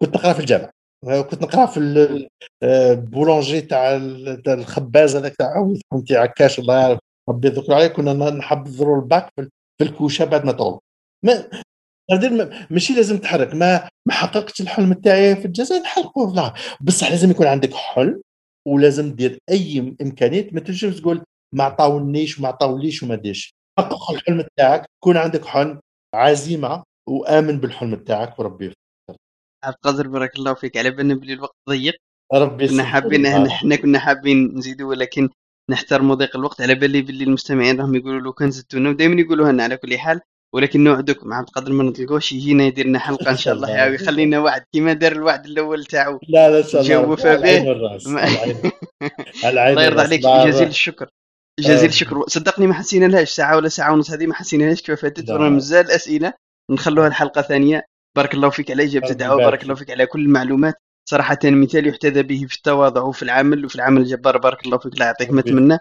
كنت 0.01 0.15
نقرأ 0.15 0.33
في 0.33 0.39
الجامعة 0.39 0.71
كنت 1.05 1.41
نقرا 1.43 1.65
في 1.65 1.79
البولونجي 2.63 3.57
آه، 3.57 3.61
تاع 3.61 3.95
الخباز 4.53 5.15
هذاك 5.15 5.35
تاع 5.35 5.73
كنت 5.93 6.11
عكاش 6.11 6.59
الله 6.59 6.79
يعرف. 6.79 6.99
ربي 7.29 7.47
يذكر 7.47 7.73
عليه 7.73 7.87
كنا 7.87 8.13
نحضروا 8.29 9.01
الباك 9.01 9.29
في 9.37 9.49
الكوشه 9.81 10.25
بعد 10.25 10.45
ما 10.45 10.79
ما 11.23 11.49
ماشي 12.69 12.93
لازم 12.93 13.17
تحرك. 13.17 13.53
ما 13.53 13.89
ما 14.07 14.13
حققتش 14.13 14.61
الحلم 14.61 14.93
تاعي 14.93 15.35
في 15.35 15.45
الجزائر 15.45 15.81
نحرقه 15.81 16.33
لا 16.35 16.53
بصح 16.81 17.09
لازم 17.09 17.31
يكون 17.31 17.47
عندك 17.47 17.73
حلم 17.73 18.21
ولازم 18.67 19.15
دير 19.15 19.37
أي 19.49 19.95
امكانيات 20.01 20.53
ما 20.53 20.59
تنجمش 20.59 20.99
تقول 20.99 21.23
ما 21.55 21.63
عطاونيش 21.63 22.39
وما 22.39 22.47
عطاوليش 22.47 23.03
وما 23.03 23.15
ديش 23.15 23.53
حقق 23.79 24.11
الحلم 24.11 24.45
تاعك 24.57 24.85
كون 25.03 25.17
عندك 25.17 25.45
حلم 25.45 25.79
عزيمة 26.15 26.83
وآمن 27.09 27.59
بالحلم 27.59 27.95
تاعك 27.95 28.39
وربي 28.39 28.73
عبد 29.63 29.75
القادر 29.75 30.07
بارك 30.07 30.35
الله 30.35 30.53
فيك. 30.53 30.77
على 30.77 30.91
بالنا 30.91 31.13
بلي 31.15 31.33
الوقت 31.33 31.55
ضيق. 31.69 31.93
ربي 32.33 32.67
كنا 32.67 32.83
حابين 32.83 33.25
إحنا 33.25 33.75
كنا 33.75 33.99
حابين 33.99 34.57
نزيدوا 34.57 34.89
ولكن 34.89 35.29
نحترموا 35.71 36.15
ضيق 36.15 36.35
الوقت. 36.37 36.61
على 36.61 36.75
بالي 36.75 37.01
باللي 37.01 37.23
المستمعين 37.23 37.81
راهم 37.81 37.95
يقولوا 37.95 38.19
لو 38.21 38.33
كان 38.33 38.51
زدتونا 38.51 38.89
ودائما 38.89 39.21
يقولوا 39.21 39.51
لنا 39.51 39.63
على 39.63 39.77
كل 39.77 39.97
حال. 39.99 40.21
ولكن 40.55 40.83
نوعدك 40.83 41.23
مع 41.25 41.41
قدر 41.43 41.73
ما 41.73 41.83
نطلقوش 41.83 42.31
يجينا 42.31 42.63
يدير 42.63 42.87
لنا 42.87 42.99
حلقة 42.99 43.31
إن 43.31 43.37
شاء 43.37 43.53
الله 43.55 43.69
يا 43.71 43.85
يخلينا 43.85 44.39
وعد. 44.39 44.63
كيما 44.73 44.93
دار 44.93 45.11
الوعد 45.11 45.45
الأول 45.45 45.85
تاعو. 45.85 46.19
لا 46.29 46.49
لا 46.51 46.59
إن 46.59 46.63
شاء 46.63 46.81
الله 46.81 46.89
جاوب 46.89 47.09
به. 47.21 47.67
الله 49.45 49.83
يرضى. 49.85 50.01
عليك. 50.01 50.21
جزيل 50.21 50.67
الشكر. 50.67 51.09
جزيل 51.59 51.89
آه. 51.89 51.89
الشكر. 51.89 52.23
صدقني 52.27 52.67
ما 52.67 52.73
حسينا 52.73 53.05
لهاش 53.05 53.29
ساعة 53.29 53.55
ولا 53.57 53.69
ساعة 53.69 53.93
ونص 53.93 54.11
هذه 54.11 54.25
ما 54.27 54.33
حسينا 54.33 54.63
لهاش. 54.63 54.81
كيف 54.81 55.01
فاتت؟ 55.01 55.31
مازال 55.31 55.91
أسئلة. 55.91 56.33
نخلوها 56.71 57.07
الحلقة 57.07 57.41
ثانية. 57.41 57.83
بارك 58.17 58.33
الله 58.33 58.49
فيك 58.49 58.71
على 58.71 58.83
إجابة 58.83 59.09
الدعوة 59.09 59.35
بارك 59.37 59.63
الله 59.63 59.75
فيك 59.75 59.91
على 59.91 60.05
كل 60.05 60.21
المعلومات. 60.25 60.75
صراحة 61.09 61.39
مثال 61.43 61.87
يحتذى 61.87 62.23
به 62.23 62.45
في 62.49 62.55
التواضع 62.55 63.01
وفي 63.01 63.23
العمل 63.23 63.65
وفي 63.65 63.75
العمل 63.75 64.01
الجبار 64.01 64.37
بارك 64.37 64.65
الله 64.65 64.77
فيك 64.77 64.93
الله 64.93 65.05
يعطيك 65.05 65.31
ما 65.31 65.41
ربي. 65.41 65.49
اتمنى 65.49 65.77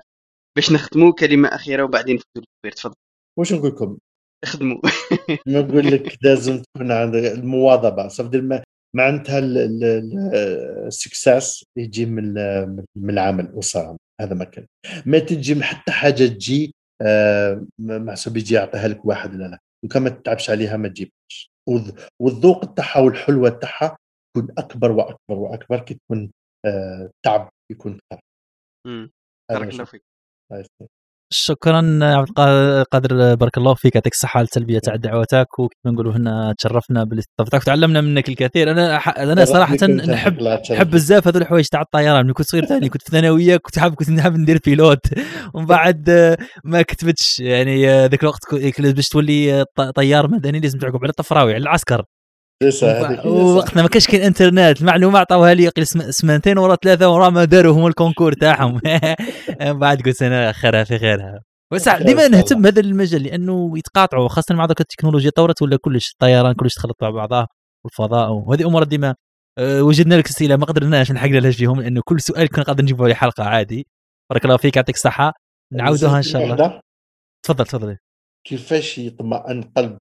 باش 0.57 0.73
نختموا 0.73 1.13
كلمة 1.13 1.49
أخيرة 1.49 1.83
وبعدين 1.85 2.15
نفوتوا 2.17 2.43
للكبير 2.43 2.73
تفضل. 2.77 2.95
واش 3.39 3.53
نقول 3.53 3.69
لكم؟ 3.71 3.99
اخدموا 4.45 4.79
نقول 5.49 5.87
لك 5.87 6.19
لازم 6.23 6.63
تكون 6.63 6.93
عندك 6.93 7.19
المواظبه 7.33 8.09
صافي 8.09 8.41
ما 8.41 8.63
معناتها 8.97 9.39
السكساس 10.87 11.65
يجي 11.79 12.07
من 12.07 12.35
من 12.97 13.11
العمل 13.11 13.51
والصراحه 13.55 13.97
هذا 14.21 14.35
ما 14.35 14.45
كان. 14.45 14.67
ما 15.07 15.19
تجي 15.19 15.63
حتى 15.63 15.93
حاجة 15.93 16.27
تجي 16.27 16.75
آه، 17.03 17.67
محسوب 17.79 18.37
يجي 18.37 18.55
يعطيها 18.55 18.89
لك 18.89 19.05
واحد 19.05 19.35
لا 19.35 19.45
لا. 19.45 19.59
وكان 19.85 20.03
ما 20.03 20.11
تتعبش 20.11 20.51
عليها 20.51 20.77
ما 20.77 20.89
تجيبش 20.89 21.11
والذ- 21.31 21.60
والذوق 22.23 22.75
تاعها 22.75 23.01
والحلوة 23.01 23.51
تاعها 23.51 23.97
تكون 24.37 24.49
أكبر 24.59 24.93
وأكبر 24.93 25.39
وأكبر 25.39 25.81
كي 25.81 25.95
تكون 25.95 26.33
آه، 26.67 27.11
تعب 27.25 27.49
يكون 27.73 27.99
بارك 29.51 29.69
الله. 29.69 29.85
فيك. 29.85 31.00
شكرا 31.33 31.99
عبد 32.03 32.29
القادر 32.39 33.35
بارك 33.35 33.59
الله 33.59 33.75
فيك 33.75 33.95
يعطيك 33.95 34.13
الصحة 34.13 34.39
على 34.39 34.45
التلبيه 34.45 34.79
تاع 34.79 34.97
دعوتك 34.97 35.59
وكما 35.59 35.93
نقولوا 35.93 36.13
هنا 36.13 36.55
تشرفنا 36.59 37.05
بالإستضافة. 37.05 37.57
وتعلمنا 37.59 38.01
منك 38.01 38.29
الكثير. 38.29 38.71
أنا 38.71 38.99
ح- 38.99 39.19
أنا 39.19 39.45
صراحة 39.45 39.75
نحب 40.11 40.41
نحب 40.77 40.91
بزاف 40.91 41.29
هذول 41.29 41.43
الحوايج 41.43 41.67
تاع 41.67 41.81
الطيران. 41.81 42.25
ملي 42.25 42.33
كنت 42.33 42.47
صغير 42.47 42.65
ثاني 42.67 42.89
كنت 42.89 43.03
في 43.03 43.11
ثانوية 43.11 43.57
كنت 43.57 43.79
حاب 43.79 43.95
كنت 43.95 44.11
نحب 44.11 44.37
ندير 44.37 44.59
pilote. 44.67 45.01
ومن 45.55 45.67
بعد 45.77 46.37
ما 46.65 46.83
كتبتش. 46.83 47.41
يعني 47.41 47.91
آه، 47.91 48.07
ذاك 48.07 48.23
الوقت 48.23 48.55
باش 48.81 49.09
تولي 49.09 49.61
آه، 49.61 49.65
طيار 49.97 50.29
مدني 50.29 50.61
لازم 50.61 50.79
تعقب 50.79 50.99
على 51.03 51.11
الطفراوي 51.11 51.55
على 51.55 51.63
العسكر. 51.63 52.03
ووقتنا 53.25 53.83
ما 53.83 53.89
كانش 53.89 54.07
كاين 54.07 54.23
إنترنت 54.23 54.81
المعلومه 54.81 55.19
عطاوها 55.19 55.55
لي 55.55 55.71
سمانتين 56.11 56.59
ورا 56.59 56.77
ثلاثة 56.77 57.09
ورا 57.15 57.31
ما 57.31 57.45
داروا 57.45 57.75
هما 57.75 57.89
ال 57.89 57.94
concours 57.94 58.33
تاعهم. 58.33 58.81
من 59.61 59.79
بعد 59.79 60.03
قلت 60.03 60.23
أنا 60.23 60.53
خيرها 60.53 60.85
في 60.85 60.99
خيرها 60.99 61.41
إن 61.73 62.05
ديما 62.05 62.29
نهتم. 62.29 62.63
بهذا 62.63 62.81
المجال 62.81 63.23
لأنه 63.23 63.79
يتقاطعوا 63.79 64.29
خاصة 64.29 64.55
مع 64.55 64.65
ذاك 64.65 64.81
التكنولوجيا 64.81 65.31
طورت 65.31 65.63
ولا 65.63 65.77
كلش؟ 65.77 66.13
الطيران 66.13 66.55
كلش 66.55 66.75
تخلط 66.75 66.97
مع 67.03 67.11
بعضها 67.11 67.49
والفضاء 67.85 68.31
وهذه 68.31 68.67
أمور 68.67 68.85
ديما 68.85 69.15
أه، 69.59 69.83
وجدنا 69.83 70.15
لك 70.15 70.29
أسئلة 70.29 70.57
ما 70.57 70.67
قدرناش 70.67 71.13
نحقنا 71.13 71.39
لهاش 71.39 71.57
فيهم 71.57 71.81
لأنه 71.81 72.03
كل 72.05 72.21
سؤال 72.21 72.49
كنا 72.49 72.65
قادر 72.65 72.83
نجيبه 72.83 73.05
عليه 73.05 73.15
حلقة 73.15 73.45
عادي. 73.45 73.87
بارك 74.31 74.45
الله 74.45 74.57
فيك 74.57 74.77
يعطيك 74.77 74.95
الصحة. 74.95 75.33
نعاودوها 75.73 76.17
إن 76.17 76.23
شاء 76.23 76.45
الله. 76.45 76.81
تفضل 77.47 77.65
تفضل. 77.65 77.97
كيفاش 78.47 78.99
يطمئن 78.99 79.63
قلب 79.63 79.99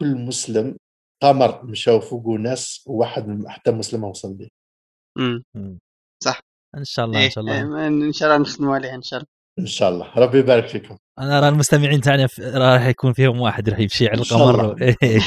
كل 0.00 0.14
مسلم 0.16 0.76
قمر 1.22 1.64
مشاو 1.64 2.00
فوقه 2.00 2.30
ناس 2.38 2.84
وواحد 2.86 3.28
من- 3.28 3.48
حتى 3.50 3.70
مسلم 3.70 4.00
ما 4.00 4.08
وصل 4.08 4.36
ليه 4.38 4.48
مم. 5.18 5.42
إن 6.76 6.84
شاء 6.84 7.04
الله 7.04 7.18
إن 7.18 7.22
إيه، 7.22 7.28
شاء 7.30 7.44
إيه، 7.48 7.60
الله. 7.62 7.68
ما- 7.70 7.86
إن 7.86 8.12
شاء 8.12 8.28
الله 8.28 8.42
نخدموا 8.42 8.74
عليها 8.74 8.94
إن 8.94 9.02
شاء 9.02 9.18
الله. 9.20 9.28
إن 9.58 9.66
شاء 9.66 9.88
الله. 9.90 10.14
ربي 10.16 10.38
يبارك 10.38 10.66
فيكم. 10.66 10.96
أنا 11.18 11.40
راه 11.40 11.48
المستمعين 11.48 12.00
تاعنا 12.00 12.28
راح 12.40 12.86
يكون 12.86 13.12
فيهم 13.12 13.40
واحد 13.40 13.68
راح 13.68 13.78
يمشي 13.78 14.08
على 14.08 14.20
القمر. 14.22 14.76
إيه، 14.82 15.20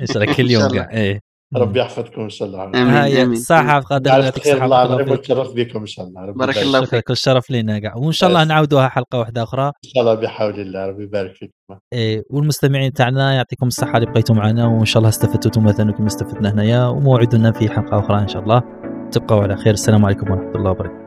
إن 0.00 0.06
شاء 0.06 0.22
الله 0.22 0.34
كل 0.36 0.50
يوم 0.50 0.60
شاء 0.62 0.70
الله. 0.70 0.82
كاع 0.82 0.90
إيه. 0.92 1.20
ربي 1.56 1.80
يحفظكم 1.80 2.22
إن 2.22 2.28
شاء 2.28 2.48
الله. 2.48 2.70
هاي. 2.74 3.22
الصحة 3.22 3.82
يعطيك 4.06 4.42
خير 4.42 4.52
الصحة 4.54 4.64
الله 4.64 4.68
بارك 4.68 4.70
الله 4.70 4.82
العظيم 4.82 5.04
فيك 5.04 5.10
ونتشرف 5.12 5.54
بكم 5.54 5.78
إن 5.80 5.86
شاء 5.86 6.06
الله 6.06 6.20
ربي 6.20 6.38
بارك. 6.38 6.58
الله 6.58 6.84
فيك. 6.84 7.04
كل 7.04 7.16
شرف 7.16 7.50
لنا 7.50 7.78
كاع 7.78 7.96
وإن 7.96 8.12
شاء 8.12 8.28
الله. 8.28 8.44
نعاودوها 8.44 8.88
حلقة 8.88 9.18
واحدة 9.18 9.42
أخرى 9.42 9.66
إن 9.66 9.90
شاء 9.94 10.02
الله 10.02 10.14
بحول 10.14 10.60
الله 10.60 10.86
ربي 10.86 11.02
يبارك 11.02 11.34
فيكم 11.34 11.52
إيه 11.92 12.24
والمستمعين 12.30 12.92
تاعنا 12.92 13.34
يعطيكم 13.34 13.66
الصحة 13.66 13.96
اللي 13.98 14.10
بقيتوا 14.10 14.34
معنا 14.34 14.66
وإن 14.66 14.84
شاء 14.84 14.98
الله 14.98 15.08
استفدتوا 15.08 15.46
أنتم 15.46 15.64
مثلا 15.64 15.92
كما 15.92 16.06
استفدنا 16.06 16.50
هنايا 16.52 16.86
وموعدنا 16.86 17.52
في 17.52 17.68
حلقة 17.68 17.98
أخرى 17.98 18.18
إن 18.18 18.28
شاء 18.28 18.42
الله 18.42 18.62
تبقوا 19.12 19.42
على 19.42 19.56
خير 19.56 19.72
السلام 19.72 20.04
عليكم 20.04 20.30
ورحمة 20.30 20.54
الله 20.54 20.70
وبركاته 20.70 20.99